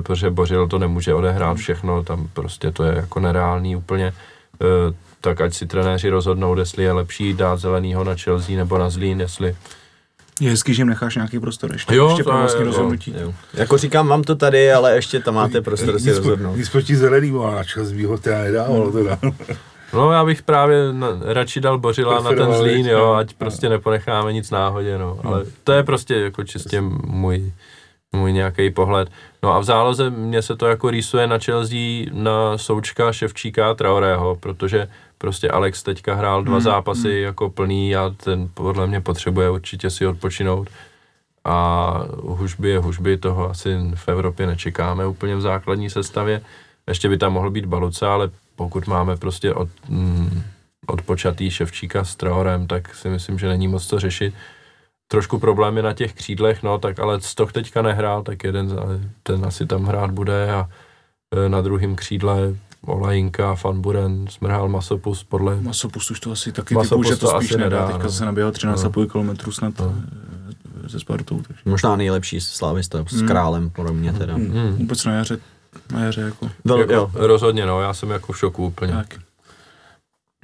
protože 0.02 0.30
Bořil 0.30 0.68
to 0.68 0.78
nemůže 0.78 1.14
odehrát 1.14 1.56
všechno, 1.56 2.02
tam 2.02 2.28
prostě 2.32 2.70
to 2.70 2.84
je 2.84 2.96
jako 2.96 3.20
nereálný 3.20 3.76
úplně. 3.76 4.06
E, 4.06 4.12
tak 5.20 5.40
ať 5.40 5.54
si 5.54 5.66
trenéři 5.66 6.08
rozhodnou, 6.08 6.58
jestli 6.58 6.84
je 6.84 6.92
lepší 6.92 7.34
dát 7.34 7.56
zelenýho 7.56 8.04
na 8.04 8.14
Chelsea 8.14 8.56
nebo 8.56 8.78
na 8.78 8.90
Zlín, 8.90 9.20
jestli 9.20 9.56
Je 10.40 10.50
hezký, 10.50 10.74
že 10.74 10.80
jim 10.80 10.88
necháš 10.88 11.14
nějaký 11.14 11.38
prostor 11.40 11.72
ještě, 11.72 11.94
Jo, 11.94 12.08
ještě 12.08 12.24
pro 12.24 12.38
vlastní 12.38 12.64
rozhodnutí. 12.64 13.14
Jo. 13.20 13.34
Jako 13.54 13.78
říkám, 13.78 14.08
mám 14.08 14.22
to 14.22 14.36
tady, 14.36 14.72
ale 14.72 14.94
ještě 14.94 15.20
tam 15.20 15.34
máte 15.34 15.60
prostor 15.60 15.98
si 15.98 16.12
rozhodnout. 16.12 16.56
Nic 16.56 16.68
proti 16.68 16.96
zelenýmu, 16.96 17.44
ale 17.44 17.56
na 17.56 17.64
čas 17.64 17.92
by 17.92 18.04
ho 18.04 18.18
teda 18.18 18.42
nedávalo, 18.42 18.92
teda. 18.92 19.18
No 19.94 20.12
já 20.12 20.24
bych 20.24 20.42
právě 20.42 20.92
na, 20.92 21.08
radši 21.20 21.60
dal 21.60 21.78
Bořila 21.78 22.20
na 22.20 22.30
ten 22.30 22.54
Zlín, 22.54 22.82
bych, 22.82 22.92
jo, 22.92 22.98
no. 22.98 23.14
ať 23.14 23.34
prostě 23.34 23.68
neponecháme 23.68 24.32
nic 24.32 24.50
náhodě, 24.50 24.98
no. 24.98 25.20
Ale 25.24 25.44
to 25.64 25.72
je 25.72 25.82
prostě 25.82 26.14
jako 26.14 26.44
čistě 26.44 26.80
můj, 27.04 27.52
můj 28.12 28.32
nějaký 28.32 28.70
pohled. 28.70 29.08
No 29.44 29.52
a 29.52 29.58
v 29.58 29.64
záloze 29.64 30.10
mně 30.10 30.42
se 30.42 30.56
to 30.56 30.66
jako 30.66 30.90
rýsuje 30.90 31.26
na 31.26 31.38
Chelsea 31.38 32.06
na 32.12 32.58
Součka, 32.58 33.12
Ševčíka 33.12 33.70
a 33.70 33.74
Traorého, 33.74 34.36
protože 34.36 34.88
prostě 35.18 35.48
Alex 35.48 35.82
teďka 35.82 36.14
hrál 36.14 36.42
dva 36.42 36.60
zápasy 36.60 37.10
jako 37.10 37.50
plný 37.50 37.96
a 37.96 38.14
ten 38.24 38.48
podle 38.54 38.86
mě 38.86 39.00
potřebuje 39.00 39.50
určitě 39.50 39.90
si 39.90 40.06
odpočinout. 40.06 40.68
A 41.44 41.98
hužby 42.22 42.70
je 42.70 42.78
hužby, 42.78 43.16
toho 43.16 43.50
asi 43.50 43.76
v 43.94 44.08
Evropě 44.08 44.46
nečekáme 44.46 45.06
úplně 45.06 45.36
v 45.36 45.40
základní 45.40 45.90
sestavě. 45.90 46.42
Ještě 46.88 47.08
by 47.08 47.18
tam 47.18 47.32
mohl 47.32 47.50
být 47.50 47.64
Baluca, 47.66 48.12
ale 48.12 48.30
pokud 48.56 48.86
máme 48.86 49.16
prostě 49.16 49.54
od, 49.54 49.68
mm, 49.88 50.42
odpočatý 50.86 51.50
Ševčíka 51.50 52.04
s 52.04 52.16
Traorem, 52.16 52.66
tak 52.66 52.94
si 52.94 53.08
myslím, 53.08 53.38
že 53.38 53.48
není 53.48 53.68
moc 53.68 53.86
to 53.86 53.98
řešit. 53.98 54.34
Trošku 55.12 55.38
problémy 55.38 55.82
na 55.82 55.92
těch 55.92 56.12
křídlech, 56.14 56.62
no, 56.62 56.78
tak 56.78 56.98
ale 56.98 57.20
Stoch 57.20 57.52
teďka 57.52 57.82
nehrál, 57.82 58.22
tak 58.22 58.44
jeden, 58.44 58.68
za- 58.68 58.82
ten 59.22 59.44
asi 59.44 59.66
tam 59.66 59.84
hrát 59.84 60.10
bude 60.10 60.52
a 60.52 60.68
e, 61.46 61.48
na 61.48 61.60
druhém 61.60 61.96
křídle 61.96 62.36
Olajinka, 62.86 63.54
Fanburen, 63.54 64.26
Smrhal, 64.30 64.68
Masopus, 64.68 65.24
podle 65.24 65.60
Masopust 65.60 66.10
už 66.10 66.20
to 66.20 66.32
asi 66.32 66.52
taky 66.52 66.74
Masopust 66.74 67.08
typu, 67.10 67.14
že 67.14 67.20
to, 67.20 67.30
to 67.32 67.36
spíš 67.40 67.50
asi 67.50 67.58
nedá. 67.60 67.76
nedá, 67.80 67.86
Teďka 67.86 68.02
no. 68.04 68.10
se 68.10 68.24
naběhal 68.24 68.52
13,5 68.52 69.06
km 69.36 69.50
snad 69.52 69.78
No. 69.78 69.94
eh, 70.84 70.88
se 70.88 71.00
Spartou. 71.00 71.36
Takže. 71.42 71.62
Možná 71.64 71.96
nejlepší 71.96 72.40
slávista 72.40 73.04
s 73.08 73.12
Hmm. 73.18 73.28
králem, 73.28 73.70
pro 73.70 73.92
mě 73.94 74.12
teda. 74.12 74.34
Hmm. 74.34 74.72
Vůbec 74.78 75.04
na 75.04 75.12
jaře, 75.14 75.38
na 75.92 76.04
jaře 76.04 76.20
jako. 76.20 76.50
Vel, 76.64 76.78
jako, 76.80 76.92
jo. 76.92 77.10
rozhodně, 77.14 77.66
no, 77.66 77.80
já 77.80 77.94
jsem 77.94 78.10
jako 78.10 78.32
v 78.32 78.38
šoku 78.38 78.66
úplně. 78.66 78.92
Tak. 78.92 79.14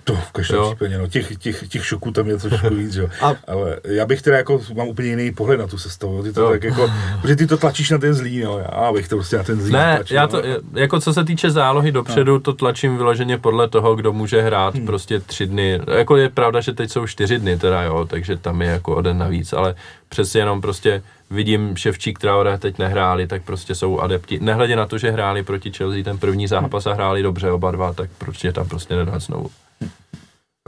To 0.09 0.15
v 0.15 0.33
každém 0.33 0.59
Jo. 0.59 0.67
případě, 0.71 0.99
no, 0.99 1.07
těch, 1.07 1.37
těch, 1.37 1.69
těch 1.69 1.87
šoků 1.87 2.11
tam 2.11 2.29
je 2.29 2.37
trošku 2.39 2.75
víc, 2.75 2.95
jo. 2.97 3.09
A- 3.21 3.35
Ale 3.49 3.77
já 3.85 4.07
bych 4.07 4.23
teda 4.23 4.37
jako, 4.37 4.61
mám 4.77 4.89
úplně 4.89 5.09
jiný 5.09 5.33
pohled 5.33 5.61
na 5.61 5.67
tu 5.67 5.79
sestavu, 5.79 6.23
ty 6.23 6.33
to 6.33 6.41
Jo. 6.41 6.51
tak 6.51 6.63
jako, 6.63 6.91
protože 7.23 7.37
ty 7.37 7.47
to 7.47 7.57
tlačíš 7.57 7.91
na 7.91 7.99
ten 7.99 8.15
zlý, 8.15 8.41
no, 8.41 8.59
já 8.59 8.93
bych 8.93 9.09
to 9.09 9.17
prostě 9.17 9.37
na 9.37 9.43
ten 9.43 9.61
zlý 9.61 9.73
Ne, 9.73 9.95
tlačil, 9.97 10.15
já 10.17 10.23
no. 10.23 10.29
to, 10.29 10.43
jako 10.75 11.01
co 11.01 11.15
se 11.15 11.25
týče 11.25 11.51
zálohy 11.51 11.93
dopředu, 11.93 12.39
to 12.39 12.53
tlačím 12.53 12.97
vyloženě 12.97 13.39
podle 13.39 13.69
toho, 13.69 13.95
kdo 13.97 14.13
může 14.13 14.43
hrát 14.43 14.75
Hmm. 14.75 14.87
prostě 14.87 15.21
tři 15.21 15.47
dny. 15.47 15.81
Jako 15.99 16.17
je 16.17 16.29
pravda, 16.29 16.61
že 16.61 16.73
teď 16.73 16.91
jsou 16.91 17.07
čtyři 17.07 17.39
dny 17.39 17.59
teda, 17.59 17.83
jo, 17.83 18.05
takže 18.11 18.37
tam 18.37 18.63
je 18.63 18.69
jako 18.69 18.97
o 18.97 19.03
den 19.03 19.19
navíc, 19.19 19.53
ale 19.53 19.75
přesně 20.09 20.41
jenom 20.41 20.61
prostě 20.61 21.03
vidím 21.31 21.77
Ševčík, 21.77 22.19
Traore 22.19 22.59
teď 22.59 22.79
nehráli, 22.79 23.27
tak 23.27 23.43
prostě 23.43 23.75
jsou 23.75 23.99
adepti. 24.01 24.39
Nehledě 24.41 24.77
na 24.77 24.87
to, 24.87 24.99
že 24.99 25.11
hráli 25.11 25.43
proti 25.43 25.73
Chelsea 25.73 26.05
ten 26.05 26.19
první 26.19 26.47
zápas 26.47 26.87
a 26.87 26.93
hráli 26.95 27.23
dobře 27.23 27.51
oba 27.51 27.71
dva, 27.71 27.93
tak 27.93 28.11
proč 28.19 28.45
je 28.45 28.53
tam 28.53 28.69
prostě 28.69 28.97
nedát 28.97 29.23
znovu. 29.23 29.51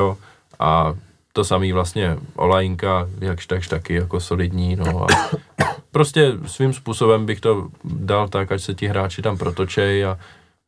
Jo, 0.00 0.16
a 0.58 0.94
to 1.32 1.44
samý 1.44 1.72
vlastně 1.72 2.16
Olajinka, 2.36 3.08
jakž 3.20 3.46
takž 3.46 3.68
taky 3.68 3.94
jako 3.94 4.20
solidní, 4.20 4.76
no 4.76 5.04
a 5.04 5.06
prostě 5.90 6.32
svým 6.46 6.72
způsobem 6.72 7.26
bych 7.26 7.40
to 7.40 7.68
dal 7.84 8.28
tak, 8.28 8.52
ať 8.52 8.60
se 8.60 8.74
ti 8.74 8.86
hráči 8.86 9.22
tam 9.22 9.38
protočej 9.38 10.04
a 10.04 10.18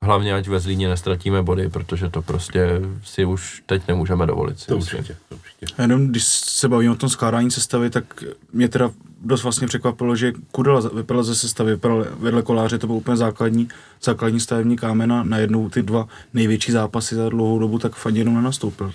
hlavně 0.03 0.35
ať 0.35 0.49
ve 0.49 0.61
Zlíně 0.61 0.89
nestratíme 0.89 1.43
body, 1.43 1.69
protože 1.69 2.09
to 2.09 2.23
prostě 2.23 2.69
si 3.05 3.25
už 3.25 3.63
teď 3.67 3.89
nemůžeme 3.89 4.27
dovolit. 4.27 4.61
Si 4.61 4.67
To 4.67 4.77
myslím. 4.77 5.01
určitě, 5.01 5.19
to 5.29 5.35
určitě. 5.35 5.67
A 5.79 5.83
jenom 5.83 6.07
když 6.07 6.25
se 6.25 6.69
bavíme 6.69 6.93
o 6.93 6.97
tom 6.97 7.09
skládání 7.09 7.51
sestavy, 7.51 7.91
tak 7.91 8.25
mě 8.53 8.69
teda 8.69 8.91
dost 9.25 9.43
vlastně 9.43 9.67
překvapilo, 9.67 10.17
že 10.17 10.33
Kudela 10.53 10.81
vypadal 10.95 11.23
ze 11.23 11.35
sestavy, 11.35 11.71
vypadal 11.71 12.07
vedle 12.19 12.43
koláře, 12.43 12.79
to 12.79 12.87
byl 12.87 12.97
úplně 12.97 13.17
základní, 13.17 13.69
základní 14.03 14.41
stavební 14.41 14.77
kámen 14.77 15.13
a 15.13 15.23
najednou 15.23 15.69
ty 15.69 15.83
dva 15.83 16.09
největší 16.35 16.73
zápasy 16.73 17.15
za 17.15 17.29
dlouhou 17.29 17.59
dobu, 17.59 17.79
tak 17.79 17.95
fakt 17.95 18.15
jenom 18.15 18.35
nenastoupil. 18.35 18.93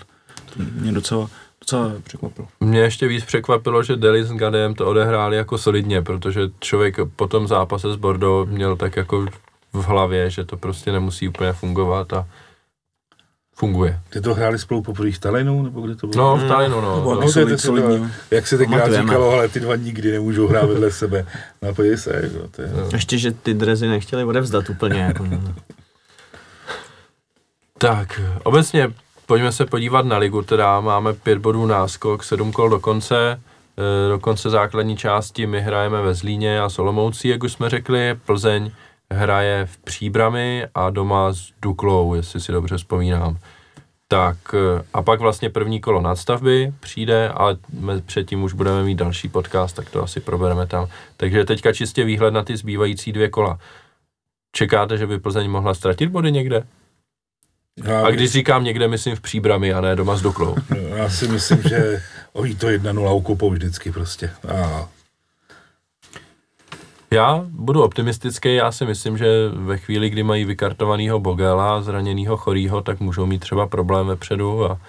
To 0.56 0.62
mě 0.80 0.92
docela, 0.92 1.30
docela 1.60 1.92
překvapilo. 2.04 2.48
Mě 2.60 2.80
ještě 2.80 3.08
víc 3.08 3.24
překvapilo, 3.24 3.82
že 3.82 3.96
Delis 3.96 4.26
s 4.28 4.32
Gadem 4.32 4.74
to 4.74 4.86
odehráli 4.86 5.36
jako 5.36 5.58
solidně, 5.58 6.02
protože 6.02 6.40
člověk 6.60 6.96
po 7.16 7.26
tom 7.28 7.48
zápase 7.48 7.92
s 7.92 7.96
Bordeaux 7.96 8.50
měl 8.50 8.76
tak 8.76 8.96
jako 8.96 9.26
v 9.72 9.84
hlavě, 9.84 10.30
že 10.30 10.44
to 10.44 10.56
prostě 10.56 10.92
nemusí 10.92 11.28
úplně 11.28 11.52
fungovat 11.52 12.12
a 12.12 12.26
funguje. 13.54 14.00
Ty 14.10 14.20
to 14.20 14.34
hráli 14.34 14.58
spolu 14.58 14.82
poprvé 14.82 15.12
v 15.12 15.18
Talinu, 15.18 15.62
nebo 15.62 15.80
kde 15.80 15.96
to 15.96 16.06
bylo? 16.06 16.36
No, 16.38 16.44
v 16.44 16.48
Talinu, 16.48 16.80
no. 16.80 17.04
No. 17.14 17.22
je 17.22 17.28
solid- 17.28 17.50
to- 17.50 17.58
solidní. 17.58 18.10
Jak 18.30 18.46
se 18.46 18.58
tenkrát 18.58 18.78
Pamatujeme. 18.78 19.04
říkalo, 19.12 19.30
ale 19.32 19.48
ty 19.48 19.60
dva 19.60 19.76
nikdy 19.76 20.12
nemůžou 20.12 20.46
hrát 20.46 20.64
vedle 20.66 20.90
sebe. 20.90 21.26
No 21.62 21.74
podívej 21.74 21.98
se, 21.98 22.20
jako, 22.22 22.48
to 22.48 22.62
je, 22.62 22.72
No. 22.76 22.88
ještě, 22.92 23.18
že 23.18 23.30
ty 23.32 23.54
drezy 23.54 23.88
nechtěli 23.88 24.24
odevzdat 24.24 24.70
úplně. 24.70 25.00
Jako, 25.00 25.24
no. 25.26 25.54
Tak, 27.78 28.20
obecně 28.42 28.88
pojďme 29.28 29.52
se 29.52 29.66
podívat 29.66 30.06
na 30.06 30.18
ligu, 30.18 30.42
teda 30.42 30.80
máme 30.80 31.12
pět 31.12 31.38
bodů 31.38 31.66
náskok, 31.66 32.24
sedm 32.24 32.52
kol 32.52 32.68
do 32.68 32.80
konce, 32.80 33.40
e, 33.76 34.08
do 34.08 34.18
konce 34.18 34.50
základní 34.50 34.96
části 34.96 35.46
my 35.46 35.60
hrajeme 35.60 36.02
ve 36.02 36.14
Zlíně 36.14 36.60
a 36.60 36.68
Solomoucí, 36.68 37.28
jak 37.28 37.44
už 37.44 37.52
jsme 37.52 37.70
řekli, 37.70 38.14
Plzeň 38.26 38.70
hraje 39.10 39.66
v 39.66 39.78
Příbrami 39.78 40.66
a 40.74 40.90
doma 40.90 41.32
s 41.32 41.52
Duklou, 41.62 42.14
jestli 42.14 42.40
si 42.40 42.52
dobře 42.52 42.76
vzpomínám. 42.76 43.38
Tak 44.08 44.36
e, 44.54 44.84
a 44.94 45.02
pak 45.02 45.20
vlastně 45.20 45.50
první 45.50 45.80
kolo 45.80 46.00
nadstavby 46.00 46.72
přijde, 46.80 47.28
ale 47.28 47.56
předtím 48.06 48.42
už 48.42 48.52
budeme 48.52 48.82
mít 48.82 48.98
další 48.98 49.28
podcast, 49.28 49.76
tak 49.76 49.90
to 49.90 50.02
asi 50.02 50.20
probereme 50.20 50.66
tam. 50.66 50.86
Takže 51.16 51.44
teďka 51.44 51.72
čistě 51.72 52.04
výhled 52.04 52.30
na 52.30 52.42
ty 52.42 52.56
zbývající 52.56 53.12
dvě 53.12 53.28
kola. 53.28 53.58
Čekáte, 54.52 54.98
že 54.98 55.06
by 55.06 55.18
Plzeň 55.18 55.50
mohla 55.50 55.74
ztratit 55.74 56.10
body 56.10 56.32
někde? 56.32 56.66
Já, 57.84 58.06
A 58.06 58.10
když 58.10 58.30
říkám 58.32 58.64
někde, 58.64 58.88
myslím 58.88 59.16
v 59.16 59.20
příbrami 59.20 59.72
a 59.72 59.80
ne 59.80 59.96
doma 59.96 60.16
s 60.16 60.22
Duklou. 60.22 60.56
já 60.96 61.10
si 61.10 61.28
myslím, 61.28 61.62
že 61.62 62.02
oni 62.32 62.54
to 62.54 62.66
1-0 62.66 63.16
ukopou 63.16 63.50
vždycky 63.50 63.92
prostě. 63.92 64.30
A 64.48 64.88
Já 67.10 67.44
budu 67.48 67.82
optimistický, 67.82 68.54
já 68.54 68.72
si 68.72 68.86
myslím, 68.86 69.18
že 69.18 69.48
ve 69.48 69.78
chvíli, 69.78 70.10
kdy 70.10 70.22
mají 70.22 70.44
vykartovaného 70.44 71.20
Bogela, 71.20 71.82
zraněného 71.82 72.36
chorýho, 72.36 72.80
tak 72.80 73.00
můžou 73.00 73.26
mít 73.26 73.38
třeba 73.38 73.66
problém 73.66 74.06
vepředu 74.06 74.70
a, 74.70 74.80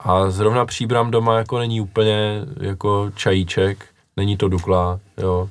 a 0.00 0.30
zrovna 0.30 0.66
příbram 0.66 1.10
doma 1.10 1.38
jako 1.38 1.58
není 1.58 1.80
úplně 1.80 2.40
jako 2.60 3.10
čajíček, 3.14 3.86
není 4.16 4.36
to 4.36 4.48
Dukla, 4.48 5.00
jo. 5.18 5.48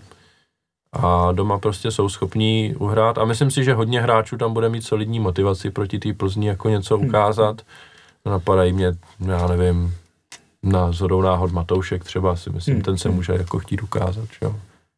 A 0.93 1.31
doma 1.31 1.59
prostě 1.59 1.91
jsou 1.91 2.09
schopní 2.09 2.75
uhrát 2.77 3.17
a 3.17 3.25
myslím 3.25 3.51
si, 3.51 3.63
že 3.63 3.73
hodně 3.73 4.01
hráčů 4.01 4.37
tam 4.37 4.53
bude 4.53 4.69
mít 4.69 4.81
solidní 4.85 5.19
motivaci 5.19 5.71
proti 5.71 5.99
té 5.99 6.13
Plzni 6.13 6.47
jako 6.47 6.69
něco 6.69 6.97
ukázat. 6.97 7.61
Napadají 8.25 8.73
mě, 8.73 8.93
já 9.27 9.47
nevím, 9.47 9.95
na 10.63 10.91
zhodou 10.91 11.21
náhod 11.21 11.51
Matoušek 11.51 12.03
třeba 12.03 12.35
si 12.35 12.49
myslím, 12.49 12.75
Hmm. 12.75 12.83
ten 12.83 12.97
se 12.97 13.09
může 13.09 13.33
jako 13.33 13.59
chtít 13.59 13.83
ukázat, 13.83 14.25
že 14.25 14.37
jo. 14.41 14.55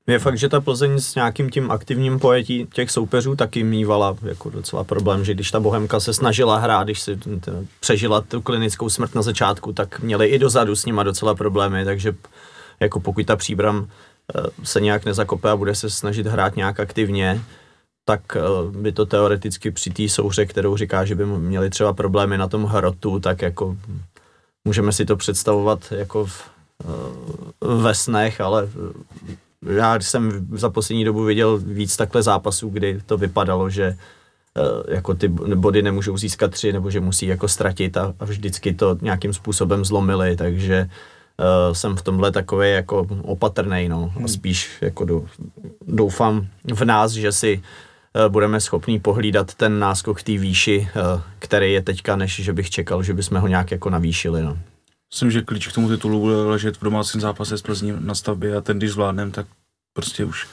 Je 0.08 0.20
fakt, 0.20 0.38
že 0.38 0.50
ta 0.50 0.62
Plzeň 0.62 1.00
s 1.00 1.16
nějakým 1.16 1.50
tím 1.50 1.72
aktivním 1.72 2.20
pojetí 2.20 2.68
těch 2.74 2.92
soupeřů 2.92 3.36
taky 3.36 3.64
mývala 3.64 4.18
jako 4.22 4.50
docela 4.50 4.84
problém, 4.84 5.26
že 5.26 5.34
když 5.34 5.52
ta 5.52 5.60
Bohemka 5.60 6.00
se 6.00 6.14
snažila 6.14 6.58
hrát, 6.58 6.84
když 6.84 7.02
si 7.02 7.20
přežila 7.80 8.22
tu 8.22 8.42
klinickou 8.42 8.90
smrt 8.90 9.16
na 9.16 9.22
začátku, 9.22 9.74
tak 9.74 10.00
měli 10.00 10.28
i 10.28 10.40
dozadu 10.40 10.76
s 10.76 10.86
nima 10.86 11.04
docela 11.04 11.36
problémy, 11.36 11.86
takže 11.86 12.16
jako 12.80 13.00
pokud 13.00 13.26
ta 13.26 13.36
příbram 13.36 13.88
se 14.64 14.82
nějak 14.82 15.06
nezakope 15.06 15.50
a 15.50 15.56
bude 15.56 15.76
se 15.76 15.90
snažit 15.90 16.28
hrát 16.28 16.56
nějak 16.56 16.80
aktivně, 16.80 17.42
tak 18.06 18.22
eh, 18.38 18.42
by 18.78 18.92
to 18.92 19.06
teoreticky 19.06 19.72
při 19.72 19.90
té 19.90 20.10
souhře, 20.10 20.46
kterou 20.46 20.78
říká, 20.78 21.06
že 21.06 21.16
by 21.16 21.26
měli 21.26 21.70
třeba 21.70 21.94
problémy 21.94 22.38
na 22.38 22.48
tom 22.48 22.64
hrotu, 22.64 23.20
tak 23.20 23.42
jako 23.42 23.78
můžeme 24.66 24.92
si 24.92 25.06
to 25.06 25.16
představovat 25.16 25.92
jako 25.92 26.26
v, 26.26 26.50
eh, 26.84 27.68
ve 27.82 27.96
snech, 27.96 28.42
ale 28.42 28.68
eh, 28.68 29.74
já 29.74 29.96
jsem 29.96 30.48
za 30.52 30.70
poslední 30.70 31.06
dobu 31.06 31.24
viděl 31.24 31.58
víc 31.58 31.98
takhle 31.98 32.24
zápasů, 32.24 32.70
kdy 32.70 33.02
to 33.06 33.18
vypadalo, 33.18 33.70
že 33.70 33.84
eh, 33.86 34.94
jako 34.96 35.14
ty 35.14 35.28
body 35.28 35.82
nemůžou 35.82 36.18
získat 36.18 36.52
tři, 36.52 36.74
nebo 36.74 36.90
že 36.92 37.00
musí 37.00 37.28
jako 37.28 37.48
ztratit 37.48 37.98
a, 37.98 38.14
a 38.20 38.26
vždycky 38.26 38.74
to 38.74 38.98
nějakým 39.02 39.34
způsobem 39.34 39.86
zlomili, 39.86 40.36
takže 40.36 40.90
uh, 40.90 41.13
jsem 41.74 41.96
v 41.96 42.02
tomhle 42.02 42.32
takový 42.32 42.72
jako 42.72 43.08
opatrný, 43.22 43.90
no, 43.90 44.14
a 44.24 44.28
spíš 44.28 44.70
jako 44.82 45.06
dou, 45.06 45.28
doufám 45.88 46.48
v 46.74 46.86
nás, 46.86 47.12
že 47.12 47.32
si 47.32 47.62
eh, 48.16 48.30
budeme 48.30 48.60
schopní 48.60 49.00
pohlídat 49.00 49.54
ten 49.54 49.80
náskok 49.80 50.24
té 50.24 50.32
výši, 50.32 50.90
eh, 50.90 51.22
který 51.40 51.74
je 51.74 51.82
teďka, 51.82 52.16
než 52.16 52.36
že 52.36 52.54
bych 52.54 52.70
čekal, 52.70 53.04
že 53.04 53.14
bychom 53.14 53.38
ho 53.40 53.48
nějak 53.48 53.72
jako 53.72 53.90
navýšili, 53.90 54.44
no. 54.44 54.58
Myslím, 55.14 55.32
že 55.32 55.42
klíč 55.42 55.68
k 55.68 55.74
tomu 55.74 55.90
titulu 55.90 56.20
bude 56.20 56.36
ležet 56.36 56.78
v 56.78 56.84
domácím 56.84 57.22
zápase 57.22 57.58
s 57.58 57.62
Plzní 57.62 57.94
na 58.00 58.16
stavbě 58.16 58.56
a 58.56 58.62
ten, 58.62 58.78
když 58.78 58.92
zvládnem, 58.92 59.32
tak 59.32 59.46
prostě 59.94 60.26
už 60.26 60.48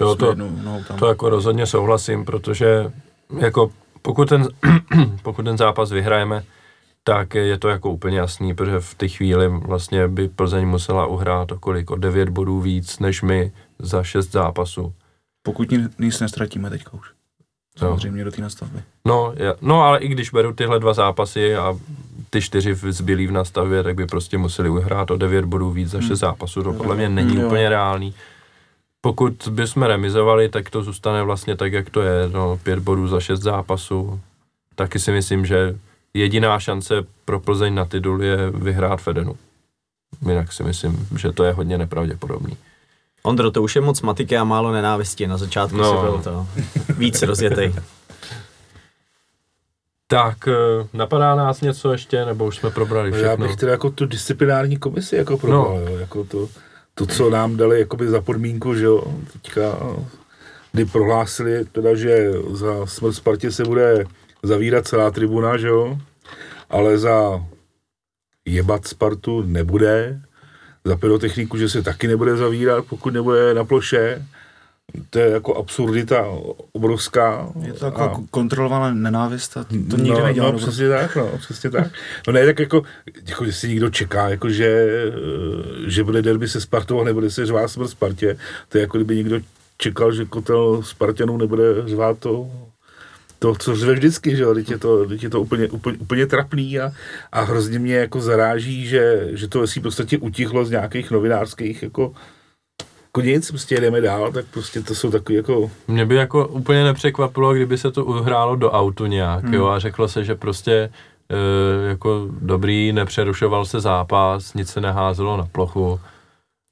Jo, 0.00 0.14
to, 0.14 0.34
tam. 0.88 0.98
to 0.98 1.06
jako 1.06 1.30
rozhodně 1.30 1.66
souhlasím, 1.66 2.24
protože 2.24 2.92
jako 3.38 3.72
pokud 4.02 4.28
ten, 4.28 4.48
pokud 5.22 5.42
ten 5.42 5.58
zápas 5.58 5.90
vyhrajeme, 5.90 6.44
tak 7.04 7.34
je 7.34 7.58
to 7.58 7.68
jako 7.68 7.90
úplně 7.90 8.18
jasný, 8.18 8.54
protože 8.54 8.80
v 8.80 8.94
té 8.94 9.08
chvíli 9.08 9.48
vlastně 9.48 10.08
by 10.08 10.28
Plzeň 10.28 10.66
musela 10.68 11.06
uhrát 11.06 11.52
o 11.52 11.58
kolik, 11.58 11.90
o 11.90 11.96
9 11.96 12.28
bodů 12.28 12.60
víc 12.60 12.98
než 12.98 13.22
my 13.22 13.52
za 13.78 14.02
6 14.02 14.32
zápasů. 14.32 14.92
Pokud 15.42 15.70
ni- 15.70 15.88
nic 15.98 16.20
nestratíme 16.20 16.70
teďka 16.70 16.94
už. 16.94 17.06
Samozřejmě 17.78 18.24
do 18.24 18.30
té 18.30 18.42
nastavby. 18.42 18.82
No, 19.04 19.32
ja, 19.36 19.54
no 19.60 19.82
ale 19.82 19.98
i 19.98 20.08
když 20.08 20.30
beru 20.30 20.52
tyhle 20.52 20.80
dva 20.80 20.94
zápasy 20.94 21.56
a 21.56 21.74
ty 22.30 22.42
čtyři 22.42 22.74
zbylí 22.74 23.26
v 23.26 23.32
nastavě, 23.32 23.82
tak 23.82 23.94
by 23.94 24.06
prostě 24.06 24.38
museli 24.38 24.68
uhrát 24.70 25.10
o 25.10 25.16
9 25.16 25.44
bodů 25.44 25.70
víc 25.70 25.88
za 25.90 26.00
6 26.00 26.18
zápasů. 26.18 26.62
To 26.62 26.72
podle 26.72 26.96
mě 26.96 27.08
není 27.08 27.36
Jo. 27.36 27.46
úplně 27.46 27.68
reálný. 27.68 28.14
Pokud 29.00 29.48
bychom 29.50 29.82
remizovali, 29.82 30.48
tak 30.48 30.70
to 30.70 30.82
zůstane 30.82 31.22
vlastně 31.22 31.56
tak, 31.56 31.72
jak 31.72 31.90
to 31.90 32.00
je. 32.02 32.28
No, 32.28 32.56
5 32.62 32.78
bodů 32.78 33.08
za 33.08 33.20
6 33.20 33.40
zápasů. 33.40 34.20
Taky 34.74 34.98
si 34.98 35.12
myslím, 35.12 35.46
že 35.46 35.76
jediná 36.14 36.60
šance 36.60 36.94
pro 37.24 37.40
Plzeň 37.40 37.74
na 37.74 37.84
titul 37.84 38.22
je 38.22 38.50
vyhrát 38.50 39.00
Fedenu. 39.00 39.36
Jinak 40.28 40.52
si 40.52 40.62
myslím, 40.62 41.08
že 41.18 41.32
to 41.32 41.44
je 41.44 41.52
hodně 41.52 41.78
nepravděpodobný. 41.78 42.56
Ondro, 43.22 43.50
to 43.50 43.62
už 43.62 43.76
je 43.76 43.82
moc 43.82 44.02
matiky 44.02 44.36
a 44.36 44.44
málo 44.44 44.72
nenávisti. 44.72 45.26
Na 45.26 45.36
začátku 45.36 45.76
No. 45.76 45.82
no. 45.82 46.00
si 46.00 46.06
byl 46.06 46.22
to 46.22 46.46
víc 46.94 47.22
rozjetej. 47.22 47.74
Tak, 50.06 50.48
eh, 50.48 50.86
napadá 50.92 51.34
nás 51.34 51.60
něco 51.60 51.92
ještě, 51.92 52.24
nebo 52.24 52.46
už 52.46 52.56
jsme 52.56 52.70
probrali 52.70 53.10
já 53.10 53.16
všechno? 53.16 53.46
bych 53.46 53.56
teda 53.56 53.72
jako 53.72 53.90
tu 53.90 54.06
disciplinární 54.06 54.76
komisi 54.76 55.16
jako 55.16 55.38
probral, 55.38 55.80
no. 55.84 55.90
jo, 55.90 55.98
jako 55.98 56.24
to, 56.24 56.48
to, 56.94 57.06
co 57.06 57.30
nám 57.30 57.56
dali 57.56 57.78
jakoby 57.80 58.08
za 58.08 58.20
podmínku, 58.20 58.74
že 58.74 58.84
jo, 58.84 59.04
teďka, 59.32 59.78
kdy 60.72 60.84
prohlásili 60.84 61.64
teda, 61.64 61.94
že 61.94 62.32
za 62.50 62.86
smrt 62.86 63.14
Spartě 63.14 63.52
se 63.52 63.64
bude 63.64 64.04
zavírat 64.42 64.88
celá 64.88 65.10
tribuna, 65.10 65.56
že 65.56 65.68
jo, 65.68 65.98
ale 66.70 66.98
za 66.98 67.44
jebat 68.44 68.86
Spartu 68.86 69.42
nebude, 69.42 70.20
za 70.84 70.96
pyrotechniku, 70.96 71.58
že 71.58 71.68
se 71.68 71.82
taky 71.82 72.08
nebude 72.08 72.36
zavírat, 72.36 72.84
pokud 72.84 73.14
nebude 73.14 73.54
na 73.54 73.64
ploše, 73.64 74.26
to 75.10 75.18
je 75.18 75.30
jako 75.30 75.56
absurdita 75.56 76.26
obrovská. 76.72 77.48
Je 77.62 77.72
to 77.72 77.84
jako 77.84 78.00
a... 78.00 78.20
kontrolovaná 78.30 78.94
nenávist 78.94 79.56
a 79.56 79.64
to 79.64 79.74
nikdy 79.96 80.10
no, 80.10 80.24
nedělá. 80.24 80.50
No, 80.50 80.58
přesně 80.58 80.88
tak, 80.88 81.16
no, 81.16 81.30
přesně 81.38 81.70
tak. 81.70 81.86
No 82.26 82.32
ne, 82.32 82.46
tak 82.46 82.58
jako, 82.58 82.82
jako 83.26 83.44
jestli 83.44 83.68
někdo 83.68 83.90
čeká, 83.90 84.28
jako 84.28 84.50
že, 84.50 84.88
že 85.86 86.04
bude 86.04 86.22
derby 86.22 86.48
se 86.48 86.60
Spartou 86.60 87.00
a 87.00 87.04
nebude 87.04 87.30
se 87.30 87.46
řvát 87.46 87.70
smrt 87.70 87.90
Spartě, 87.90 88.36
to 88.68 88.78
je 88.78 88.82
jako 88.82 88.98
kdyby 88.98 89.16
někdo 89.16 89.40
čekal, 89.78 90.12
že 90.12 90.24
kotel 90.24 90.82
Spartanů 90.82 91.36
nebude 91.36 91.62
řvát 91.88 92.18
to, 92.18 92.50
to, 93.42 93.54
co 93.54 93.76
řve 93.76 93.92
vždycky, 93.92 94.36
že 94.36 94.42
jo, 94.42 94.54
teď 94.54 94.70
je 94.70 94.78
to, 94.78 95.06
teď 95.06 95.22
je 95.22 95.30
to 95.30 95.40
úplně, 95.40 95.68
úplně, 95.68 95.98
úplně 95.98 96.26
trapný 96.26 96.80
a, 96.80 96.92
a 97.32 97.40
hrozně 97.40 97.78
mě 97.78 97.94
jako 97.94 98.20
zaráží, 98.20 98.86
že, 98.86 99.28
že 99.32 99.48
to 99.48 99.66
si 99.66 99.80
v 99.80 99.82
podstatě 99.82 100.18
utichlo 100.18 100.64
z 100.64 100.70
nějakých 100.70 101.10
novinářských 101.10 101.82
jako 101.82 102.12
jako 103.10 103.20
nic, 103.20 103.50
prostě 103.50 103.74
jedeme 103.74 104.00
dál, 104.00 104.32
tak 104.32 104.44
prostě 104.50 104.82
to 104.82 104.94
jsou 104.94 105.10
takový 105.10 105.36
jako... 105.36 105.70
Mě 105.88 106.06
by 106.06 106.14
jako 106.14 106.48
úplně 106.48 106.84
nepřekvapilo, 106.84 107.54
kdyby 107.54 107.78
se 107.78 107.90
to 107.90 108.04
uhrálo 108.04 108.56
do 108.56 108.70
autu 108.70 109.06
nějak, 109.06 109.44
hmm. 109.44 109.54
jo, 109.54 109.66
a 109.66 109.78
řeklo 109.78 110.08
se, 110.08 110.24
že 110.24 110.34
prostě 110.34 110.72
e, 110.72 111.88
jako 111.88 112.28
dobrý, 112.40 112.92
nepřerušoval 112.92 113.64
se 113.64 113.80
zápas, 113.80 114.54
nic 114.54 114.68
se 114.68 114.80
neházelo 114.80 115.36
na 115.36 115.46
plochu, 115.52 116.00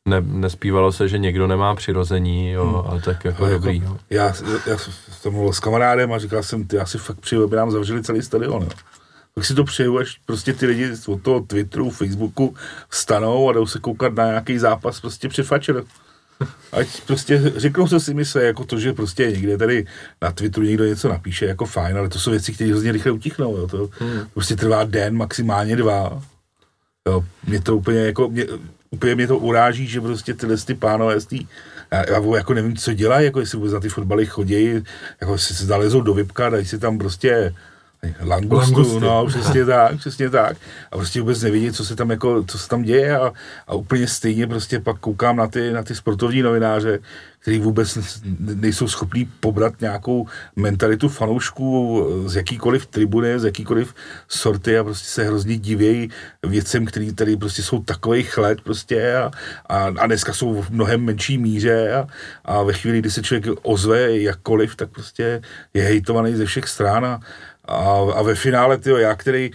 ne, 0.09 0.21
nespívalo 0.21 0.93
se, 0.93 1.09
že 1.09 1.19
někdo 1.19 1.47
nemá 1.47 1.75
přirození, 1.75 2.51
jo, 2.51 2.65
hmm. 2.65 2.91
ale 2.91 3.01
tak 3.01 3.25
jako 3.25 3.45
ale 3.45 3.53
dobrý. 3.53 3.77
Jako, 3.77 3.87
jo. 3.87 3.99
já, 4.11 4.35
já 4.67 4.79
jsem 5.21 5.33
mluvil 5.33 5.53
s 5.53 5.61
kamarádem 5.61 6.13
a 6.13 6.19
říkal 6.19 6.43
jsem, 6.43 6.67
ty, 6.67 6.77
já 6.77 6.87
si 6.87 6.99
fakt 6.99 7.21
přeju, 7.21 7.45
aby 7.45 7.57
nám 7.57 7.71
zavřeli 7.71 8.03
celý 8.03 8.23
stadion, 8.23 8.63
jo. 8.63 8.69
Tak 9.35 9.45
si 9.45 9.55
to 9.55 9.65
přeju, 9.65 9.99
až 9.99 10.21
prostě 10.27 10.53
ty 10.53 10.67
lidi 10.67 10.91
od 11.07 11.23
toho 11.23 11.41
Twitteru, 11.41 11.91
Facebooku 11.91 12.55
vstanou 12.89 13.49
a 13.49 13.53
jdou 13.53 13.67
se 13.67 13.79
koukat 13.79 14.15
na 14.15 14.27
nějaký 14.27 14.59
zápas 14.59 15.01
prostě 15.01 15.29
před 15.29 15.47
fačer. 15.47 15.85
Ať 16.73 17.01
prostě 17.07 17.53
řeknou, 17.57 17.89
co 17.89 18.01
si 18.01 18.15
myslí, 18.15 18.41
jako 18.43 18.65
to, 18.65 18.79
že 18.79 18.93
prostě 18.93 19.31
někde 19.31 19.59
tady 19.59 19.87
na 20.23 20.33
Twitteru 20.33 20.67
někdo 20.67 20.85
něco 20.85 21.09
napíše, 21.09 21.47
jako 21.47 21.67
fajn, 21.67 21.99
ale 21.99 22.09
to 22.09 22.19
jsou 22.19 22.31
věci, 22.31 22.53
které 22.53 22.71
hrozně 22.71 22.93
rychle 22.93 23.13
utichnou, 23.13 23.57
jo. 23.57 23.67
To 23.69 23.89
hmm. 23.99 24.21
prostě 24.35 24.57
trvá 24.57 24.85
den, 24.85 25.17
maximálně 25.17 25.77
dva. 25.77 26.23
Jo, 27.09 27.25
mě 27.47 27.61
to 27.61 27.77
úplně 27.77 27.99
jako, 27.99 28.29
mě, 28.29 28.45
úplně 28.91 29.15
mě 29.15 29.27
to 29.27 29.39
uráží, 29.39 29.87
že 29.87 30.01
prostě 30.01 30.35
tyhle 30.35 30.57
ty 30.57 30.75
pánové 30.75 31.21
z 31.21 31.27
tý, 31.27 31.47
já, 31.91 32.11
já, 32.11 32.37
jako 32.37 32.55
nevím, 32.55 32.77
co 32.77 32.93
dělají, 32.93 33.25
jako 33.25 33.41
jestli 33.41 33.59
vůbec 33.59 33.71
za 33.73 33.81
ty 33.81 33.89
fotbaly 33.89 34.27
chodí, 34.27 34.85
jako 35.21 35.33
jestli 35.33 35.55
se 35.55 35.67
zalezou 35.67 36.01
do 36.01 36.15
vypka, 36.15 36.51
dají 36.51 36.67
si 36.67 36.79
tam 36.79 36.99
prostě 36.99 37.55
Langustu, 38.21 38.99
no, 38.99 39.27
přesně 39.27 39.65
tak, 39.65 39.97
přesně 39.99 40.31
tak. 40.31 40.57
A 40.93 40.97
prostě 40.97 41.21
vůbec 41.21 41.43
nevidí, 41.43 41.73
co 41.73 41.85
se 41.85 41.97
tam 41.97 42.11
jako, 42.11 42.45
co 42.45 42.59
se 42.59 42.69
tam 42.69 42.83
děje 42.83 43.19
a, 43.19 43.33
a 43.67 43.75
úplně 43.75 44.07
stejně 44.07 44.47
prostě 44.47 44.81
pak 44.81 44.99
koukám 44.99 45.37
na 45.37 45.47
ty, 45.47 45.73
na 45.73 45.83
ty 45.83 45.95
sportovní 45.95 46.43
novináře, 46.43 46.99
kteří 47.39 47.59
vůbec 47.59 47.99
nejsou 48.39 48.89
schopní 48.89 49.25
pobrat 49.41 49.81
nějakou 49.81 50.27
mentalitu 50.57 51.09
fanoušků 51.09 52.07
z 52.27 52.37
jakýkoliv 52.37 52.87
tribuny, 52.87 53.41
z 53.41 53.45
jakýkoliv 53.45 53.95
sorty 54.29 54.79
a 54.79 54.85
prostě 54.85 55.09
se 55.09 55.25
hrozně 55.25 55.59
divějí 55.59 56.11
věcem, 56.47 56.87
který 56.87 57.15
tady 57.15 57.37
prostě 57.37 57.63
jsou 57.63 57.83
takový 57.83 58.23
chled 58.23 58.61
prostě 58.61 59.17
a, 59.17 59.31
a, 59.69 59.85
a 59.99 60.07
dneska 60.07 60.33
jsou 60.33 60.63
v 60.63 60.71
mnohem 60.71 61.01
menší 61.01 61.39
míře 61.39 61.93
a, 61.95 62.07
a 62.45 62.63
ve 62.63 62.73
chvíli, 62.73 62.99
kdy 62.99 63.11
se 63.11 63.23
člověk 63.23 63.59
ozve 63.63 64.19
jakkoliv, 64.19 64.77
tak 64.77 64.91
prostě 64.91 65.43
je 65.75 65.83
hejtovaný 65.83 66.35
ze 66.35 66.45
všech 66.45 66.69
stran 66.69 67.07
a, 67.07 67.21
a, 67.69 68.13
a 68.15 68.23
ve 68.23 68.35
finále, 68.35 68.79
tyjo, 68.79 68.97
já, 68.97 69.15
který 69.15 69.51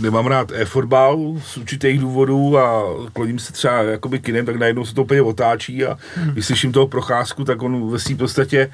nemám 0.00 0.26
rád 0.26 0.52
e-fotbal 0.52 1.34
z 1.44 1.56
určitých 1.56 2.00
důvodů 2.00 2.58
a 2.58 2.82
kloním 3.12 3.38
se 3.38 3.52
třeba 3.52 3.82
jakoby 3.82 4.18
kinem, 4.18 4.46
tak 4.46 4.56
najednou 4.56 4.84
se 4.84 4.94
to 4.94 5.02
úplně 5.02 5.22
otáčí 5.22 5.84
a 5.84 5.98
hmm. 6.14 6.30
když 6.30 6.46
slyším 6.46 6.72
toho 6.72 6.86
procházku, 6.86 7.44
tak 7.44 7.62
on 7.62 7.90
ve 7.90 7.98
svým 7.98 8.16
podstatě 8.16 8.70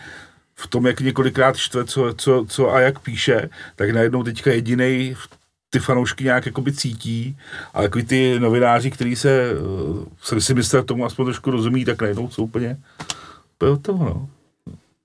v 0.54 0.66
tom, 0.66 0.86
jak 0.86 1.00
několikrát 1.00 1.56
štve, 1.56 1.84
co, 1.84 2.14
co, 2.14 2.44
co 2.48 2.74
a 2.74 2.80
jak 2.80 2.98
píše, 2.98 3.50
tak 3.76 3.90
najednou 3.90 4.22
teďka 4.22 4.52
jediný 4.52 5.16
ty 5.70 5.78
fanoušky 5.78 6.24
nějak 6.24 6.46
jakoby 6.46 6.72
cítí 6.72 7.38
a 7.74 7.82
jako 7.82 8.02
ty 8.02 8.40
novináři, 8.40 8.90
kteří 8.90 9.16
se, 9.16 9.50
se 10.22 10.40
si 10.40 10.54
myslel 10.54 10.82
tomu 10.82 11.04
aspoň 11.04 11.24
trošku 11.24 11.50
rozumí, 11.50 11.84
tak 11.84 12.02
najednou 12.02 12.30
jsou 12.30 12.44
úplně, 12.44 12.76
úplně 13.54 13.78
to, 13.82 13.92
no. 13.92 14.28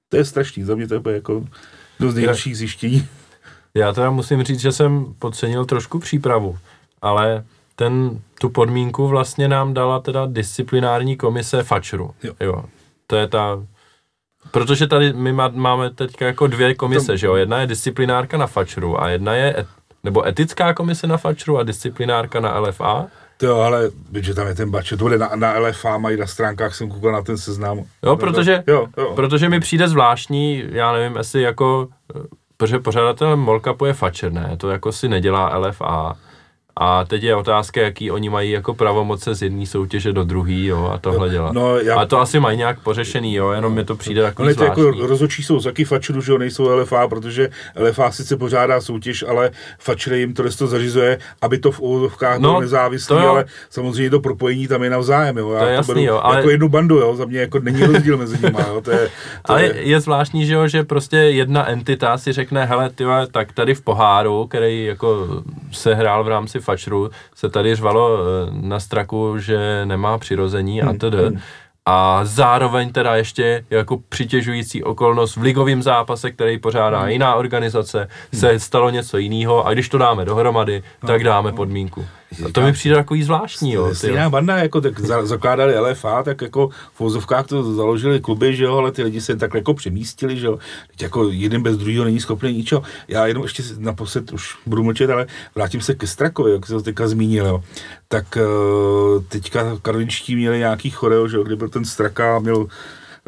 To 0.09 0.17
je 0.17 0.25
strašný, 0.25 0.63
za 0.63 0.75
mě 0.75 0.87
to 0.87 0.93
je 0.93 1.01
jako 1.15 1.45
dost 1.99 2.15
nejlepších 2.15 2.57
zjištění. 2.57 3.07
Já 3.77 3.93
teda 3.93 4.09
musím 4.09 4.43
říct, 4.43 4.59
že 4.59 4.71
jsem 4.71 5.05
podcenil 5.19 5.65
trošku 5.65 5.99
přípravu, 5.99 6.57
ale 7.01 7.43
ten, 7.75 8.21
tu 8.39 8.49
podmínku 8.49 9.07
vlastně 9.07 9.47
nám 9.47 9.73
dala 9.73 9.99
teda 9.99 10.25
disciplinární 10.25 11.17
komise 11.17 11.63
FAČRu. 11.63 12.11
Jo. 12.23 12.33
jo. 12.39 12.63
To 13.07 13.15
je 13.15 13.27
ta, 13.27 13.63
protože 14.51 14.87
tady 14.87 15.13
my 15.13 15.33
máme 15.51 15.89
teďka 15.89 16.25
jako 16.25 16.47
dvě 16.47 16.75
komise, 16.75 17.07
to... 17.11 17.17
že 17.17 17.27
jo, 17.27 17.35
jedna 17.35 17.61
je 17.61 17.67
disciplinárka 17.67 18.37
na 18.37 18.47
FAČRu 18.47 19.01
a 19.01 19.09
jedna 19.09 19.33
je, 19.33 19.59
et, 19.59 19.67
nebo 20.03 20.27
etická 20.27 20.73
komise 20.73 21.07
na 21.07 21.17
FAČRu 21.17 21.57
a 21.57 21.63
disciplinárka 21.63 22.39
na 22.39 22.59
LFA. 22.59 23.07
Jo, 23.41 23.57
ale 23.57 23.89
že 24.19 24.33
tam 24.33 24.47
je 24.47 24.55
ten 24.55 24.71
bače, 24.71 24.97
to 24.97 25.03
bude 25.03 25.17
na, 25.17 25.31
na 25.35 25.59
LFA, 25.59 25.97
mají 25.97 26.17
na 26.17 26.27
stránkách, 26.27 26.75
jsem 26.75 26.89
koukal 26.89 27.11
na 27.11 27.21
ten 27.21 27.37
seznam. 27.37 27.83
Jo, 28.03 28.15
protože, 28.15 28.63
jo, 28.67 28.87
jo. 28.97 29.13
protože 29.15 29.49
mi 29.49 29.59
přijde 29.59 29.87
zvláštní, 29.87 30.63
já 30.71 30.91
nevím, 30.91 31.17
jestli 31.17 31.41
jako 31.41 31.87
protože 32.57 32.79
pořadatelem 32.79 33.39
Molkapu 33.39 33.85
je 33.85 33.93
Fatscher, 33.93 34.31
ne? 34.31 34.57
To 34.57 34.69
jako 34.69 34.91
si 34.91 35.07
nedělá 35.07 35.57
LFA. 35.57 36.15
A 36.79 37.05
teď 37.05 37.23
je 37.23 37.35
otázka, 37.35 37.81
jaký 37.81 38.11
oni 38.11 38.29
mají 38.29 38.51
jako 38.51 38.73
pravomoce 38.73 39.35
z 39.35 39.41
jedné 39.41 39.65
soutěže 39.65 40.13
do 40.13 40.23
druhé, 40.23 40.63
jo, 40.63 40.91
a 40.93 40.97
tohle 40.97 41.29
dělat. 41.29 41.53
No, 41.53 41.77
já... 41.79 41.99
A 41.99 42.05
to 42.05 42.19
asi 42.19 42.39
mají 42.39 42.57
nějak 42.57 42.79
pořešený, 42.79 43.35
jo, 43.35 43.51
jenom 43.51 43.73
mi 43.73 43.83
to 43.83 43.95
přijde 43.95 44.21
takový 44.21 44.55
Ale 44.57 44.67
jako 44.67 44.91
rozhodčí 44.91 45.43
jsou 45.43 45.59
taky 45.59 45.85
fačru, 45.85 46.21
že 46.21 46.31
jo, 46.31 46.37
nejsou 46.37 46.79
LFA, 46.79 47.07
protože 47.07 47.49
LFA 47.79 48.11
sice 48.11 48.37
pořádá 48.37 48.81
soutěž, 48.81 49.23
ale 49.27 49.51
fačer 49.79 50.13
jim 50.13 50.33
to 50.33 50.43
to 50.57 50.67
zařizuje, 50.67 51.17
aby 51.41 51.57
to 51.57 51.71
v 51.71 51.79
úvodovkách 51.79 52.39
no, 52.39 52.49
bylo 52.49 52.61
nezávislé, 52.61 53.27
ale 53.27 53.45
samozřejmě 53.69 54.09
to 54.09 54.19
propojení 54.19 54.67
tam 54.67 54.83
je 54.83 54.89
navzájem, 54.89 55.37
jo. 55.37 55.51
Já 55.51 55.59
to 55.59 55.65
je 55.65 55.73
jasný, 55.73 56.03
jo, 56.03 56.19
ale... 56.23 56.35
jako 56.35 56.49
jednu 56.49 56.69
bandu, 56.69 56.97
jo, 56.97 57.15
za 57.15 57.25
mě 57.25 57.39
jako 57.39 57.59
není 57.59 57.83
rozdíl 57.83 58.17
mezi 58.17 58.37
nimi, 58.45 58.57
jo, 58.67 58.81
to 58.81 58.91
je, 58.91 59.09
to 59.45 59.51
ale 59.51 59.63
je... 59.63 59.73
je... 59.77 59.99
zvláštní, 59.99 60.45
že 60.45 60.53
jo, 60.53 60.67
že 60.67 60.83
prostě 60.83 61.17
jedna 61.17 61.69
entita 61.69 62.17
si 62.17 62.31
řekne, 62.31 62.65
hele, 62.65 62.89
tyhle, 62.89 63.27
tak 63.27 63.51
tady 63.51 63.75
v 63.75 63.81
poháru, 63.81 64.47
který 64.47 64.85
jako 64.85 65.27
se 65.71 65.95
hrál 65.95 66.23
v 66.23 66.27
rámci 66.27 66.59
fačru 66.67 67.09
se 67.35 67.49
tady 67.49 67.75
řvalo 67.75 68.17
eh, 68.17 68.49
na 68.51 68.79
straku, 68.79 69.39
že 69.39 69.85
nemá 69.85 70.17
přirození 70.17 70.81
a 70.81 70.89
hmm, 70.89 70.99
tedy. 70.99 71.17
Hmm. 71.17 71.39
A 71.85 72.19
zároveň 72.23 72.91
teda 72.91 73.15
ještě 73.15 73.65
jako 73.69 73.97
přitěžující 74.09 74.83
okolnost 74.83 75.35
v 75.35 75.41
ligovém 75.41 75.83
zápase, 75.83 76.31
který 76.31 76.59
pořádá 76.59 76.99
hmm. 76.99 77.09
jiná 77.09 77.35
organizace, 77.35 78.07
se 78.33 78.59
stalo 78.59 78.89
něco 78.89 79.17
jiného 79.17 79.67
a 79.67 79.73
když 79.73 79.89
to 79.89 79.97
dáme 79.97 80.25
dohromady, 80.25 80.83
tak 81.07 81.23
dáme 81.23 81.51
podmínku. 81.51 82.05
A 82.45 82.51
to 82.51 82.61
mi 82.61 82.73
přijde 82.73 82.95
takový 82.95 83.23
zvláštní, 83.23 83.73
jo. 83.73 83.95
Stejná 83.95 84.29
banda, 84.29 84.57
jako 84.57 84.81
tak 84.81 84.99
za, 84.99 85.25
zakládali 85.25 85.79
LFA, 85.79 86.23
tak 86.23 86.41
jako 86.41 86.69
v 86.93 86.99
vozovkách 86.99 87.47
to 87.47 87.75
založili 87.75 88.19
kluby, 88.19 88.55
že 88.55 88.63
jo, 88.63 88.77
ale 88.77 88.91
ty 88.91 89.03
lidi 89.03 89.21
se 89.21 89.35
tak 89.35 89.53
jako 89.53 89.73
přemístili, 89.73 90.37
že 90.37 90.47
jo. 90.47 90.59
Teď 90.87 91.01
jako 91.01 91.29
jeden 91.31 91.63
bez 91.63 91.77
druhého 91.77 92.05
není 92.05 92.19
schopný 92.19 92.53
ničeho. 92.53 92.83
Já 93.07 93.27
jenom 93.27 93.43
ještě 93.43 93.63
naposled 93.77 94.31
už 94.31 94.55
budu 94.65 94.83
mlčet, 94.83 95.09
ale 95.09 95.27
vrátím 95.55 95.81
se 95.81 95.95
ke 95.95 96.07
Strakovi, 96.07 96.51
jak 96.51 96.65
se 96.65 96.73
to 96.73 96.81
teďka 96.81 97.07
zmínil, 97.07 97.45
jo. 97.45 97.63
Tak 98.07 98.37
uh, 98.37 99.23
teďka 99.23 99.77
karvinčtí 99.81 100.35
měli 100.35 100.59
nějaký 100.59 100.89
choreo, 100.89 101.27
že 101.27 101.37
jo, 101.37 101.43
kdy 101.43 101.55
byl 101.55 101.69
ten 101.69 101.85
Straka, 101.85 102.39
měl 102.39 102.67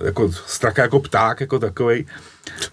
jako 0.05 0.31
straka 0.31 0.81
jako 0.81 0.99
pták, 0.99 1.41
jako 1.41 1.59
takovej. 1.59 2.05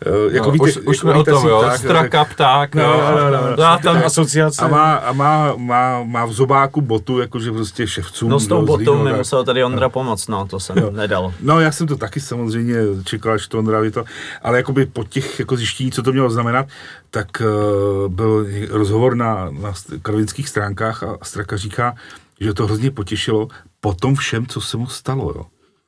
Uh, 0.06 0.34
jako 0.34 0.46
no, 0.46 0.52
víte, 0.52 0.64
už, 0.64 0.76
jako 0.76 0.90
už 0.90 0.98
jsme 0.98 1.12
o 1.12 1.24
tom, 1.24 1.48
jo, 1.48 1.70
straka, 1.76 2.24
pták, 2.24 2.74
no, 2.74 2.82
no, 2.82 3.10
no, 3.10 3.30
no, 3.30 3.30
no. 3.30 3.56
no 3.56 3.78
tam 3.82 4.02
asociace. 4.04 4.62
A, 4.62 4.68
má, 4.68 4.94
a 4.94 5.12
má, 5.12 5.56
má, 5.56 6.02
má 6.02 6.24
v 6.24 6.32
zobáku 6.32 6.80
botu, 6.80 7.18
jakože 7.18 7.52
prostě 7.52 7.86
ševcům. 7.86 8.30
No 8.30 8.40
s 8.40 8.46
tou 8.46 8.66
botou 8.66 9.02
mi 9.02 9.12
musel 9.12 9.44
tady 9.44 9.64
Ondra 9.64 9.86
no. 9.86 9.90
pomoct, 9.90 10.28
no, 10.28 10.46
to 10.46 10.60
jsem 10.60 10.76
no. 10.76 10.90
nedal. 10.90 11.32
No 11.40 11.60
já 11.60 11.72
jsem 11.72 11.86
to 11.86 11.96
taky 11.96 12.20
samozřejmě 12.20 12.76
čekal, 13.04 13.32
až 13.32 13.48
to 13.48 13.58
Ondra 13.58 13.90
to, 13.90 14.04
ale 14.42 14.56
jakoby 14.56 14.86
po 14.86 15.04
těch 15.04 15.38
jako 15.38 15.56
zjištění, 15.56 15.92
co 15.92 16.02
to 16.02 16.12
mělo 16.12 16.30
znamenat, 16.30 16.66
tak 17.10 17.26
uh, 17.40 18.12
byl 18.12 18.46
rozhovor 18.70 19.14
na, 19.14 19.50
na 19.50 19.72
karvinských 20.02 20.48
stránkách 20.48 21.02
a 21.02 21.18
Straka 21.22 21.56
říká, 21.56 21.94
že 22.40 22.54
to 22.54 22.66
hrozně 22.66 22.90
potěšilo 22.90 23.48
po 23.80 23.94
tom 23.94 24.14
všem, 24.14 24.46
co 24.46 24.60
se 24.60 24.76
mu 24.76 24.86
stalo, 24.86 25.32
jo. 25.36 25.44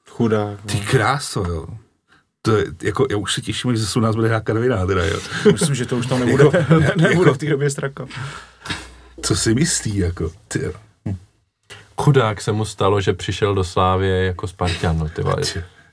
Chudák. 0.09 0.59
Ty 0.67 0.77
no. 0.77 0.85
kráso, 0.91 1.45
jo. 1.49 1.67
To 2.49 2.57
je, 2.57 2.65
jako, 2.83 3.07
já 3.11 3.17
už 3.17 3.35
se 3.35 3.41
těším, 3.41 3.77
že 3.77 3.87
se 3.87 3.99
u 3.99 4.03
nás 4.03 4.17
bude 4.17 4.29
hrát 4.29 4.45
Karviná, 4.45 4.87
teda, 4.87 5.05
jo. 5.05 5.19
Myslím, 5.53 5.75
že 5.75 5.87
to 5.87 5.97
už 5.97 6.07
tam 6.07 6.21
nebude, 6.21 6.45
jako, 6.59 6.75
ne, 6.75 6.93
nebude 6.97 7.09
jako, 7.11 7.35
v 7.35 7.39
té 7.39 7.47
době 7.47 7.71
straka. 7.71 8.07
Co 9.23 9.37
si 9.37 9.55
myslí, 9.55 9.97
jako, 9.97 10.31
ty 10.49 10.63
jo. 10.63 10.73
Hm. 11.09 11.17
chudák 12.01 12.41
se 12.41 12.53
mu 12.53 12.65
stalo, 12.65 13.01
že 13.01 13.13
přišel 13.13 13.55
do 13.55 13.65
Slávě 13.65 14.25
jako 14.25 14.47
Spartan, 14.49 14.99
no 14.99 15.09
ty 15.09 15.23
vole. 15.23 15.37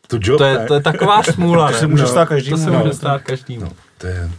To 0.07 0.17
job, 0.21 0.37
To 0.37 0.43
je, 0.43 0.57
to 0.67 0.73
je 0.73 0.81
taková 0.81 1.23
smůla. 1.23 1.71
To 1.71 1.77
se 1.77 1.87
může 1.87 2.03
No, 2.03 2.09
stát 2.09 2.25
To 2.25 2.29
každému. 2.29 2.57
se 2.57 2.71
no. 2.71 2.79
může 2.79 2.93
stát 2.93 3.21
každému. 3.21 3.71
To 3.97 4.07
je, 4.07 4.31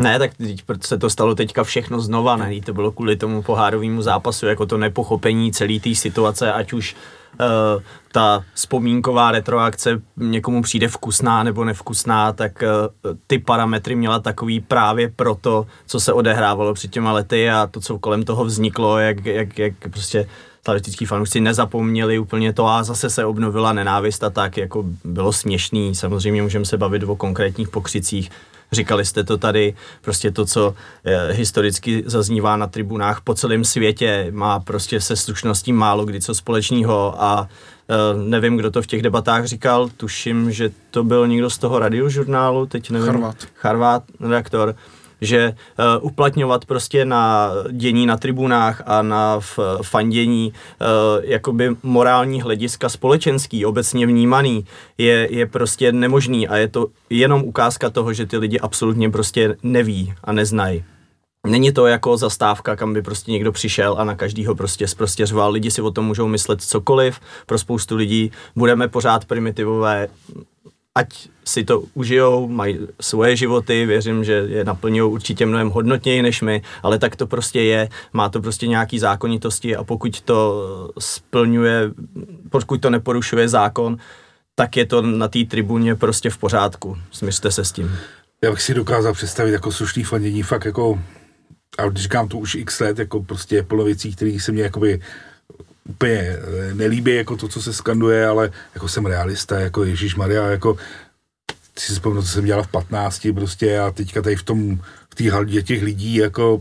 Ne, 0.00 0.18
tak 0.18 0.34
teď 0.34 0.62
proč 0.62 0.84
se 0.84 0.98
to 0.98 1.10
stalo 1.10 1.34
teďka 1.34 1.64
všechno 1.64 2.00
znova, 2.00 2.36
ne? 2.36 2.60
To 2.60 2.74
bylo 2.74 2.92
kvůli 2.92 3.16
tomu 3.16 3.42
pohárovému 3.42 4.02
zápasu, 4.02 4.46
jako 4.46 4.66
to 4.66 4.78
nepochopení 4.78 5.52
celé 5.52 5.80
té 5.80 5.94
situace, 5.94 6.52
ať 6.52 6.72
už 6.72 6.96
uh, 7.40 7.82
ta 8.12 8.44
vzpomínková 8.54 9.30
retroakce 9.30 10.02
někomu 10.16 10.62
přijde 10.62 10.88
vkusná 10.88 11.42
nebo 11.42 11.64
nevkusná, 11.64 12.32
tak 12.32 12.62
uh, 12.62 13.16
ty 13.26 13.38
parametry 13.38 13.96
měla 13.96 14.18
takový 14.18 14.60
právě 14.60 15.12
proto, 15.16 15.66
co 15.86 16.00
se 16.00 16.12
odehrávalo 16.12 16.74
před 16.74 16.90
těma 16.90 17.12
lety 17.12 17.50
a 17.50 17.66
to, 17.66 17.80
co 17.80 17.98
kolem 17.98 18.22
toho 18.22 18.44
vzniklo, 18.44 18.98
jak, 18.98 19.26
jak, 19.26 19.58
jak 19.58 19.74
prostě 19.90 20.28
slavistický 20.64 21.04
fanoušci 21.04 21.40
nezapomněli 21.40 22.18
úplně 22.18 22.52
to 22.52 22.66
a 22.66 22.84
zase 22.84 23.10
se 23.10 23.24
obnovila 23.24 23.72
nenávist 23.72 24.24
a 24.24 24.30
tak, 24.30 24.56
jako 24.56 24.84
bylo 25.04 25.32
směšný. 25.32 25.94
Samozřejmě 25.94 26.42
můžeme 26.42 26.64
se 26.64 26.76
bavit 26.76 27.02
o 27.02 27.16
konkrétních 27.16 27.68
pokřicích, 27.68 28.30
Říkali 28.74 29.04
jste 29.04 29.24
to 29.24 29.38
tady, 29.38 29.74
prostě 30.00 30.30
to, 30.30 30.44
co 30.46 30.74
eh, 31.04 31.32
historicky 31.32 32.02
zaznívá 32.06 32.56
na 32.56 32.66
tribunách 32.66 33.20
po 33.20 33.34
celém 33.34 33.64
světě, 33.64 34.26
má 34.30 34.60
prostě 34.60 35.00
se 35.00 35.16
slušností 35.16 35.72
málo 35.72 36.04
kdy 36.04 36.20
co 36.20 36.34
společného 36.34 37.22
a 37.22 37.48
eh, 37.88 37.94
nevím, 38.28 38.56
kdo 38.56 38.70
to 38.70 38.82
v 38.82 38.86
těch 38.86 39.02
debatách 39.02 39.44
říkal, 39.44 39.88
tuším, 39.96 40.52
že 40.52 40.70
to 40.90 41.04
byl 41.04 41.28
někdo 41.28 41.50
z 41.50 41.58
toho 41.58 41.78
radiožurnálu, 41.78 42.66
teď 42.66 42.90
nevím. 42.90 43.06
Charvát. 43.06 43.36
Charvát, 43.54 44.02
redaktor, 44.20 44.74
že 45.24 45.54
uh, 45.78 46.06
uplatňovat 46.06 46.64
prostě 46.64 47.04
na 47.04 47.50
dění 47.70 48.06
na 48.06 48.16
tribunách 48.16 48.82
a 48.86 49.02
na 49.02 49.36
f, 49.40 49.58
fandění 49.82 50.52
uh, 50.52 51.24
jakoby 51.24 51.76
morální 51.82 52.42
hlediska 52.42 52.88
společenský, 52.88 53.64
obecně 53.64 54.06
vnímaný, 54.06 54.64
je, 54.98 55.28
je 55.30 55.46
prostě 55.46 55.92
nemožný 55.92 56.48
a 56.48 56.56
je 56.56 56.68
to 56.68 56.86
jenom 57.10 57.42
ukázka 57.42 57.90
toho, 57.90 58.12
že 58.12 58.26
ty 58.26 58.36
lidi 58.36 58.58
absolutně 58.58 59.10
prostě 59.10 59.56
neví 59.62 60.14
a 60.24 60.32
neznají. 60.32 60.84
Není 61.46 61.72
to 61.72 61.86
jako 61.86 62.16
zastávka, 62.16 62.76
kam 62.76 62.92
by 62.92 63.02
prostě 63.02 63.32
někdo 63.32 63.52
přišel 63.52 63.94
a 63.98 64.04
na 64.04 64.14
každýho 64.14 64.54
prostě 64.54 64.88
zprostěřoval. 64.88 65.52
Lidi 65.52 65.70
si 65.70 65.82
o 65.82 65.90
tom 65.90 66.04
můžou 66.04 66.28
myslet 66.28 66.62
cokoliv. 66.62 67.20
Pro 67.46 67.58
spoustu 67.58 67.96
lidí 67.96 68.32
budeme 68.56 68.88
pořád 68.88 69.24
primitivové, 69.24 70.08
ať 70.94 71.28
si 71.44 71.64
to 71.64 71.84
užijou, 71.94 72.48
mají 72.48 72.78
svoje 73.00 73.36
životy, 73.36 73.86
věřím, 73.86 74.24
že 74.24 74.32
je 74.32 74.64
naplňují 74.64 75.12
určitě 75.12 75.46
mnohem 75.46 75.70
hodnotněji 75.70 76.22
než 76.22 76.42
my, 76.42 76.62
ale 76.82 76.98
tak 76.98 77.16
to 77.16 77.26
prostě 77.26 77.62
je, 77.62 77.88
má 78.12 78.28
to 78.28 78.40
prostě 78.40 78.66
nějaký 78.66 78.98
zákonitosti 78.98 79.76
a 79.76 79.84
pokud 79.84 80.20
to 80.20 80.90
splňuje, 80.98 81.90
pokud 82.50 82.80
to 82.80 82.90
neporušuje 82.90 83.48
zákon, 83.48 83.96
tak 84.54 84.76
je 84.76 84.86
to 84.86 85.02
na 85.02 85.28
té 85.28 85.44
tribuně 85.44 85.94
prostě 85.94 86.30
v 86.30 86.38
pořádku. 86.38 86.96
Smířte 87.10 87.50
se 87.50 87.64
s 87.64 87.72
tím. 87.72 87.96
já 88.42 88.50
bych 88.50 88.62
si 88.62 88.74
dokázal 88.74 89.12
představit 89.12 89.52
jako 89.52 89.72
slušný 89.72 90.04
fandění 90.04 90.42
fakt 90.42 90.64
jako, 90.64 91.00
a 91.78 91.88
když 91.88 92.02
říkám 92.02 92.28
to 92.28 92.38
už 92.38 92.54
x 92.54 92.80
let, 92.80 92.98
jako 92.98 93.22
prostě 93.22 93.62
plno 93.62 93.84
věcí, 93.84 94.14
které 94.14 94.36
se 94.40 94.52
mě 94.52 94.62
jakoby 94.62 95.00
úplně 95.88 96.18
eh, 96.18 96.74
nelíbí, 96.74 97.14
jako 97.14 97.36
to, 97.36 97.48
co 97.48 97.62
se 97.62 97.72
skanduje, 97.72 98.26
ale 98.26 98.50
jako 98.74 98.88
jsem 98.88 99.06
realista, 99.06 99.60
jako 99.60 99.84
Ježíš 99.84 100.14
Maria, 100.14 100.46
jako 100.46 100.76
si 101.78 101.92
vzpomínám, 101.92 102.24
co 102.24 102.30
jsem 102.30 102.44
dělal 102.44 102.62
v 102.62 102.68
15 102.68 103.26
prostě 103.34 103.78
a 103.78 103.90
teďka 103.90 104.22
tady 104.22 104.36
v 104.36 104.42
tom, 104.42 104.78
v 105.10 105.14
té 105.14 105.30
haldě 105.30 105.62
těch 105.62 105.82
lidí, 105.82 106.14
jako 106.14 106.58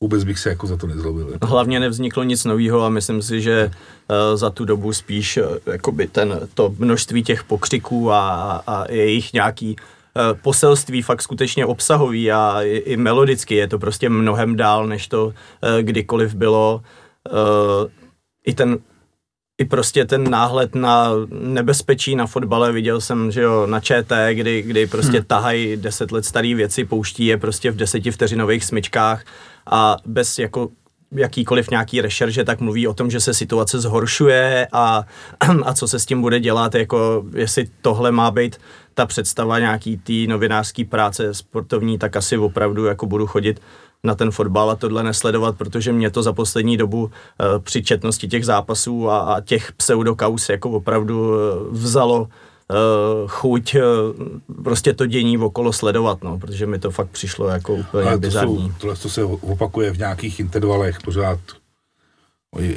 vůbec 0.00 0.24
bych 0.24 0.38
se 0.38 0.48
jako 0.48 0.66
za 0.66 0.76
to 0.76 0.86
nezlobil. 0.86 1.30
Jako. 1.32 1.46
Hlavně 1.46 1.80
nevzniklo 1.80 2.22
nic 2.22 2.44
nového 2.44 2.84
a 2.84 2.88
myslím 2.88 3.22
si, 3.22 3.40
že 3.40 3.70
uh, 4.10 4.36
za 4.36 4.50
tu 4.50 4.64
dobu 4.64 4.92
spíš 4.92 5.36
uh, 5.36 5.44
jakoby 5.66 6.06
ten, 6.06 6.40
to 6.54 6.74
množství 6.78 7.22
těch 7.22 7.44
pokřiků 7.44 8.12
a, 8.12 8.54
a 8.66 8.92
jejich 8.92 9.32
nějaký 9.32 9.76
poselství 10.42 11.02
fakt 11.02 11.22
skutečně 11.22 11.66
obsahový 11.66 12.32
a 12.32 12.62
i, 12.62 12.76
i 12.76 12.96
melodicky 12.96 13.54
je 13.54 13.68
to 13.68 13.78
prostě 13.78 14.08
mnohem 14.08 14.56
dál, 14.56 14.86
než 14.86 15.08
to 15.08 15.32
kdykoliv 15.82 16.34
bylo. 16.34 16.82
I 18.46 18.54
ten 18.54 18.78
i 19.60 19.64
prostě 19.64 20.04
ten 20.04 20.30
náhled 20.30 20.74
na 20.74 21.10
nebezpečí 21.30 22.16
na 22.16 22.26
fotbale, 22.26 22.72
viděl 22.72 23.00
jsem, 23.00 23.30
že 23.30 23.40
jo, 23.42 23.66
na 23.66 23.80
ČT, 23.80 24.34
kdy, 24.34 24.62
kdy 24.62 24.86
prostě 24.86 25.16
hmm. 25.16 25.26
tahají 25.26 25.76
deset 25.76 26.12
let 26.12 26.24
staré 26.24 26.54
věci, 26.54 26.84
pouští 26.84 27.26
je 27.26 27.36
prostě 27.36 27.70
v 27.70 27.76
deseti 27.76 28.10
vteřinových 28.10 28.64
smyčkách 28.64 29.24
a 29.70 29.96
bez 30.06 30.38
jako 30.38 30.68
jakýkoliv 31.12 31.70
nějaký 31.70 32.00
rešerže, 32.00 32.44
tak 32.44 32.60
mluví 32.60 32.88
o 32.88 32.94
tom, 32.94 33.10
že 33.10 33.20
se 33.20 33.34
situace 33.34 33.80
zhoršuje 33.80 34.68
a, 34.72 35.04
a 35.64 35.74
co 35.74 35.88
se 35.88 35.98
s 35.98 36.06
tím 36.06 36.20
bude 36.20 36.40
dělat, 36.40 36.74
jako 36.74 37.24
jestli 37.34 37.68
tohle 37.82 38.12
má 38.12 38.30
být 38.30 38.56
ta 38.94 39.06
představa 39.06 39.58
nějaký 39.58 39.96
té 39.96 40.12
novinářské 40.28 40.84
práce 40.84 41.34
sportovní, 41.34 41.98
tak 41.98 42.16
asi 42.16 42.38
opravdu 42.38 42.84
jako 42.84 43.06
budu 43.06 43.26
chodit 43.26 43.60
na 44.04 44.14
ten 44.14 44.30
fotbal 44.30 44.70
a 44.70 44.76
tohle 44.76 45.02
nesledovat, 45.02 45.58
protože 45.58 45.92
mě 45.92 46.10
to 46.10 46.22
za 46.22 46.32
poslední 46.32 46.76
dobu 46.76 47.02
uh, 47.02 47.10
při 47.58 47.82
četnosti 47.82 48.28
těch 48.28 48.44
zápasů 48.44 49.10
a, 49.10 49.18
a 49.18 49.40
těch 49.40 49.72
pseudokaus 49.72 50.48
jako 50.48 50.70
opravdu 50.70 51.28
uh, 51.30 51.36
vzalo 51.70 52.20
uh, 52.20 52.26
chuť 53.28 53.74
uh, 53.74 53.82
prostě 54.64 54.94
to 54.94 55.06
dění 55.06 55.38
okolo 55.38 55.72
sledovat, 55.72 56.22
no, 56.22 56.38
protože 56.38 56.66
mi 56.66 56.78
to 56.78 56.90
fakt 56.90 57.10
přišlo 57.10 57.48
jako 57.48 57.74
úplně 57.74 58.04
Ale 58.04 58.12
to 58.12 58.20
bizarní. 58.20 58.68
jsou, 58.68 58.74
tohle 58.80 58.96
to 58.96 59.08
se 59.08 59.24
opakuje 59.24 59.90
v 59.92 59.98
nějakých 59.98 60.40
intervalech 60.40 60.98
pořád. 61.04 61.38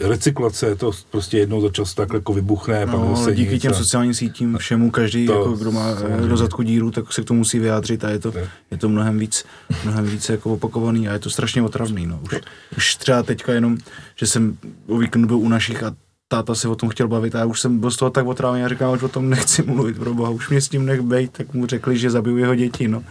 Recyklace, 0.04 0.76
to 0.76 0.92
prostě 1.12 1.38
jednou 1.38 1.62
za 1.62 1.70
čas 1.70 1.94
takhle 1.94 2.18
jako 2.18 2.34
vybuchne, 2.34 2.86
pak 2.86 2.96
No, 2.96 3.16
zase 3.16 3.36
díky 3.36 3.54
nic 3.54 3.62
těm 3.62 3.72
a- 3.72 3.76
sociálním 3.76 4.14
sítím 4.14 4.58
všemu, 4.58 4.92
každý, 4.92 5.26
To 5.28 5.34
jako, 5.34 5.52
kdo 5.52 5.72
má 5.72 5.88
do 6.28 6.38
zadku 6.38 6.62
díru, 6.64 6.92
tak 6.92 7.14
se 7.14 7.22
k 7.22 7.26
tomu 7.26 7.38
musí 7.38 7.60
vyjádřit 7.60 8.04
a 8.04 8.10
je 8.10 8.20
to, 8.20 8.32
Tak. 8.32 8.44
je 8.72 8.78
to 8.78 8.90
mnohem 8.90 9.20
víc, 9.20 9.46
mnohem 9.84 10.06
víc 10.06 10.30
jako 10.30 10.54
opakovaný 10.54 11.08
a 11.10 11.14
je 11.14 11.20
to 11.20 11.30
strašně 11.30 11.62
otravný. 11.62 12.06
No. 12.06 12.20
Už, 12.24 12.36
už 12.78 12.96
třeba 12.96 13.24
teďka 13.24 13.54
jenom, 13.54 13.78
že 14.16 14.28
jsem 14.28 14.58
o 14.88 14.98
víkendu 14.98 15.28
byl 15.28 15.38
u 15.38 15.50
našich 15.50 15.84
a 15.84 15.96
táta 16.28 16.56
se 16.56 16.68
o 16.68 16.76
tom 16.76 16.90
chtěl 16.90 17.08
bavit 17.08 17.36
a 17.36 17.40
já 17.40 17.46
už 17.46 17.62
jsem 17.62 17.80
byl 17.80 17.92
z 17.92 17.98
toho 17.98 18.12
tak 18.12 18.26
otrávený 18.28 18.64
a 18.64 18.70
říkám, 18.70 18.94
už 18.94 19.04
o 19.04 19.08
tom 19.08 19.30
nechci 19.30 19.62
mluvit, 19.64 19.98
pro 19.98 20.14
boha, 20.14 20.30
už 20.30 20.50
mě 20.50 20.62
s 20.62 20.70
tím 20.70 20.86
nech 20.86 21.02
bejt, 21.02 21.32
tak 21.32 21.54
mu 21.54 21.66
řekli, 21.66 21.98
že 21.98 22.10
zabiju 22.10 22.38
jeho 22.38 22.56
děti, 22.56 22.88
no. 22.88 23.04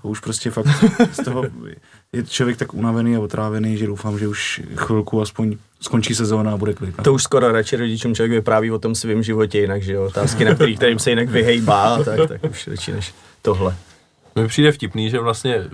A 0.00 0.04
už 0.04 0.20
prostě 0.20 0.50
fakt 0.50 0.66
z 1.12 1.24
toho 1.24 1.44
je 2.12 2.22
člověk 2.22 2.56
tak 2.56 2.74
unavený 2.74 3.16
a 3.16 3.20
otrávený, 3.20 3.76
že 3.76 3.86
doufám, 3.86 4.18
že 4.18 4.28
už 4.28 4.60
chvilku 4.76 5.20
aspoň 5.22 5.56
skončí 5.80 6.14
sezóna 6.14 6.52
a 6.52 6.56
bude 6.56 6.74
klid. 6.74 6.94
To 7.02 7.12
už 7.12 7.22
skoro 7.22 7.52
radši 7.52 7.76
rodičům 7.76 8.14
člověk 8.14 8.32
vypráví 8.32 8.70
o 8.70 8.78
tom 8.78 8.94
svém 8.94 9.22
životě 9.22 9.58
jinak, 9.60 9.82
že 9.82 9.92
jo, 9.92 10.04
otázky, 10.04 10.44
na 10.44 10.54
kterých 10.54 10.76
kterým 10.76 10.98
se 10.98 11.10
jinak 11.10 11.28
vyhejbá, 11.28 12.04
tak, 12.04 12.28
tak 12.28 12.50
už 12.50 12.66
radši 12.66 12.92
než 12.92 13.14
tohle. 13.42 13.76
Mi 14.36 14.48
přijde 14.48 14.72
vtipný, 14.72 15.10
že 15.10 15.20
vlastně 15.20 15.54
eh, 15.54 15.66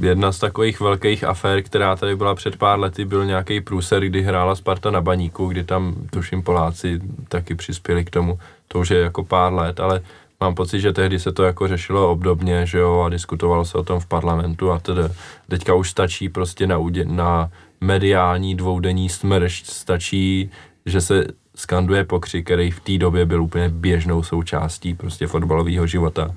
jedna 0.00 0.32
z 0.32 0.38
takových 0.38 0.80
velkých 0.80 1.24
afér, 1.24 1.62
která 1.62 1.96
tady 1.96 2.16
byla 2.16 2.34
před 2.34 2.56
pár 2.56 2.78
lety, 2.78 3.04
byl 3.04 3.24
nějaký 3.24 3.60
průser, 3.60 4.04
kdy 4.04 4.22
hrála 4.22 4.54
Sparta 4.54 4.90
na 4.90 5.00
baníku, 5.00 5.46
kdy 5.46 5.64
tam, 5.64 5.94
tuším, 6.10 6.42
Poláci 6.42 7.00
taky 7.28 7.54
přispěli 7.54 8.04
k 8.04 8.10
tomu. 8.10 8.38
To 8.68 8.78
už 8.78 8.90
je 8.90 8.98
jako 8.98 9.24
pár 9.24 9.52
let, 9.52 9.80
ale 9.80 10.00
mám 10.40 10.54
pocit, 10.54 10.80
že 10.80 10.92
tehdy 10.92 11.18
se 11.18 11.32
to 11.32 11.42
jako 11.42 11.68
řešilo 11.68 12.10
obdobně, 12.10 12.66
že 12.66 12.78
jo, 12.78 13.00
a 13.00 13.08
diskutovalo 13.08 13.64
se 13.64 13.78
o 13.78 13.82
tom 13.82 14.00
v 14.00 14.06
parlamentu 14.06 14.72
a 14.72 14.78
tedy. 14.78 15.02
Teďka 15.48 15.74
už 15.74 15.90
stačí 15.90 16.28
prostě 16.28 16.66
na, 16.66 16.78
udě, 16.78 17.04
na 17.04 17.50
mediální 17.82 18.54
dvoudenní 18.54 19.08
smršť, 19.08 19.66
stačí, 19.66 20.50
že 20.86 21.00
se 21.00 21.24
skanduje 21.56 22.04
pokřik, 22.04 22.44
který 22.44 22.70
v 22.70 22.80
té 22.80 22.98
době 22.98 23.26
byl 23.26 23.42
úplně 23.42 23.68
běžnou 23.68 24.22
součástí 24.22 24.94
prostě 24.94 25.26
fotbalového 25.26 25.86
života 25.86 26.34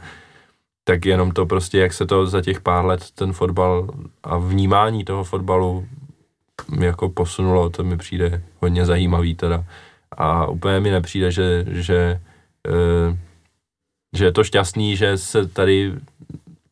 tak 0.88 1.06
jenom 1.06 1.32
to 1.32 1.46
prostě, 1.46 1.80
jak 1.80 1.94
se 1.94 2.06
to 2.06 2.28
za 2.28 2.42
těch 2.42 2.62
pár 2.62 2.86
let 2.86 3.12
ten 3.16 3.34
fotbal 3.34 3.90
a 4.24 4.38
vnímání 4.38 5.04
toho 5.04 5.24
fotbalu 5.24 5.88
jako 6.80 7.10
posunulo, 7.10 7.70
to 7.70 7.84
mi 7.84 7.98
přijde 7.98 8.44
hodně 8.62 8.86
zajímavý 8.86 9.36
teda. 9.36 9.66
A 10.12 10.48
úplně 10.48 10.80
mi 10.80 10.92
nepřijde, 10.92 11.32
že, 11.32 11.66
že, 11.68 12.22
eh, 12.68 13.18
že 14.18 14.26
je 14.26 14.32
to 14.32 14.44
šťastný, 14.44 14.98
že 14.98 15.18
se 15.18 15.48
tady 15.48 15.94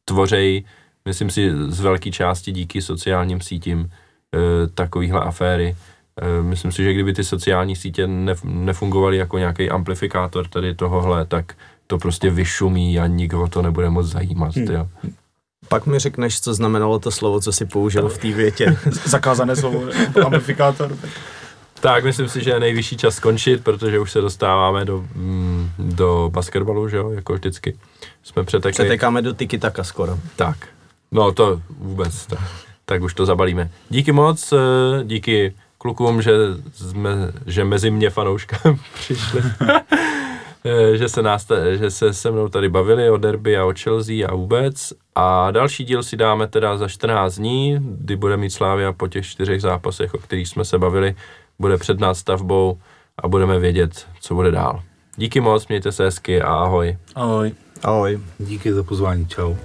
tvořej, 0.06 0.64
myslím 1.06 1.30
si, 1.30 1.52
z 1.68 1.80
velké 1.80 2.12
části 2.12 2.52
díky 2.52 2.82
sociálním 2.82 3.42
sítím 3.42 3.92
eh, 4.34 4.38
takovýhle 4.68 5.20
aféry. 5.20 5.76
Eh, 6.22 6.44
Myslím 6.44 6.72
si, 6.72 6.84
že 6.84 6.94
kdyby 6.94 7.14
ty 7.14 7.24
sociální 7.24 7.76
sítě 7.76 8.08
nef- 8.08 8.44
nefungovaly 8.44 9.18
jako 9.18 9.38
nějaký 9.38 9.70
amplifikátor 9.70 10.48
tady 10.48 10.76
tohohle, 10.76 11.26
tak 11.26 11.54
to 11.88 11.98
prostě 11.98 12.30
vyšumí 12.30 13.00
a 13.00 13.08
nikoho 13.08 13.48
to 13.48 13.62
nebude 13.62 13.90
moc 13.90 14.06
zajímat. 14.08 14.56
Hmm. 14.56 14.68
Jo. 14.68 14.88
Pak 15.68 15.86
mi 15.86 16.00
řekneš, 16.00 16.42
co 16.42 16.54
znamenalo 16.54 17.00
to 17.00 17.12
slovo, 17.12 17.40
co 17.42 17.52
si 17.52 17.66
použil 17.66 18.10
v 18.10 18.18
té 18.18 18.32
větě. 18.32 18.78
Zakázané 19.06 19.56
slovo, 19.56 19.84
amplifikátor. 20.26 20.90
tak- 21.02 21.10
Tak 21.82 22.04
myslím 22.04 22.30
si, 22.30 22.44
že 22.44 22.52
je 22.52 22.60
nejvyšší 22.60 22.98
čas 22.98 23.16
skončit, 23.16 23.64
protože 23.64 24.00
už 24.00 24.12
se 24.12 24.22
dostáváme 24.22 24.86
do, 24.86 25.06
mm, 25.16 25.70
do 25.80 26.30
basketbalu, 26.34 26.90
že 26.90 26.98
jo, 26.98 27.10
jako 27.12 27.34
vždycky. 27.34 27.78
Jsme 28.24 28.44
přetekli. 28.44 28.72
Přetekáme 28.72 29.22
do 29.22 29.34
tiki 29.34 29.58
taka 29.58 29.84
skoro. 29.84 30.20
Tak, 30.36 30.58
no 31.12 31.32
to 31.32 31.62
vůbec, 31.80 32.26
tak, 32.26 32.40
tak 32.86 33.02
už 33.02 33.14
to 33.14 33.26
zabalíme. 33.26 33.70
Díky 33.90 34.12
moc, 34.12 34.54
eh, 34.54 34.58
díky 35.04 35.54
klukům, 35.78 36.22
že, 36.22 36.32
jsme, 36.74 37.10
že 37.46 37.64
mezi 37.64 37.92
mě 37.92 38.10
fanouška 38.10 38.58
přišli. 38.94 39.42
Eh, 40.66 40.98
že 40.98 41.10
se, 41.10 41.22
nás, 41.22 41.48
že 41.80 41.92
se 41.92 42.14
se 42.14 42.32
mnou 42.32 42.50
tady 42.50 42.70
bavili 42.70 43.10
o 43.10 43.18
derby 43.18 43.58
a 43.58 43.66
o 43.66 43.74
Chelsea 43.84 44.28
a 44.28 44.36
vůbec. 44.36 44.94
A 45.16 45.52
další 45.52 45.84
díl 45.84 46.04
si 46.04 46.18
dáme 46.18 46.48
teda 46.48 46.78
za 46.78 46.88
14 46.88 47.36
dní, 47.36 47.78
kdy 47.80 48.16
bude 48.16 48.38
mít 48.38 48.50
Slávia 48.50 48.94
po 48.94 49.08
těch 49.08 49.26
čtyřech 49.26 49.62
zápasech, 49.62 50.14
o 50.14 50.18
kterých 50.18 50.48
jsme 50.48 50.66
se 50.66 50.80
bavili, 50.80 51.16
bude 51.60 51.78
před 51.78 52.00
nástavbou 52.00 52.78
a 53.18 53.28
budeme 53.28 53.60
vědět, 53.60 54.08
co 54.22 54.36
bude 54.36 54.52
dál. 54.52 54.82
Díky 55.16 55.42
moc, 55.42 55.68
mějte 55.68 55.92
se 55.92 56.04
hezky 56.04 56.42
a 56.42 56.54
ahoj. 56.54 56.98
Ahoj. 57.16 57.52
Ahoj. 57.84 58.20
Díky 58.40 58.74
za 58.74 58.84
pozvání, 58.84 59.28
čau. 59.28 59.56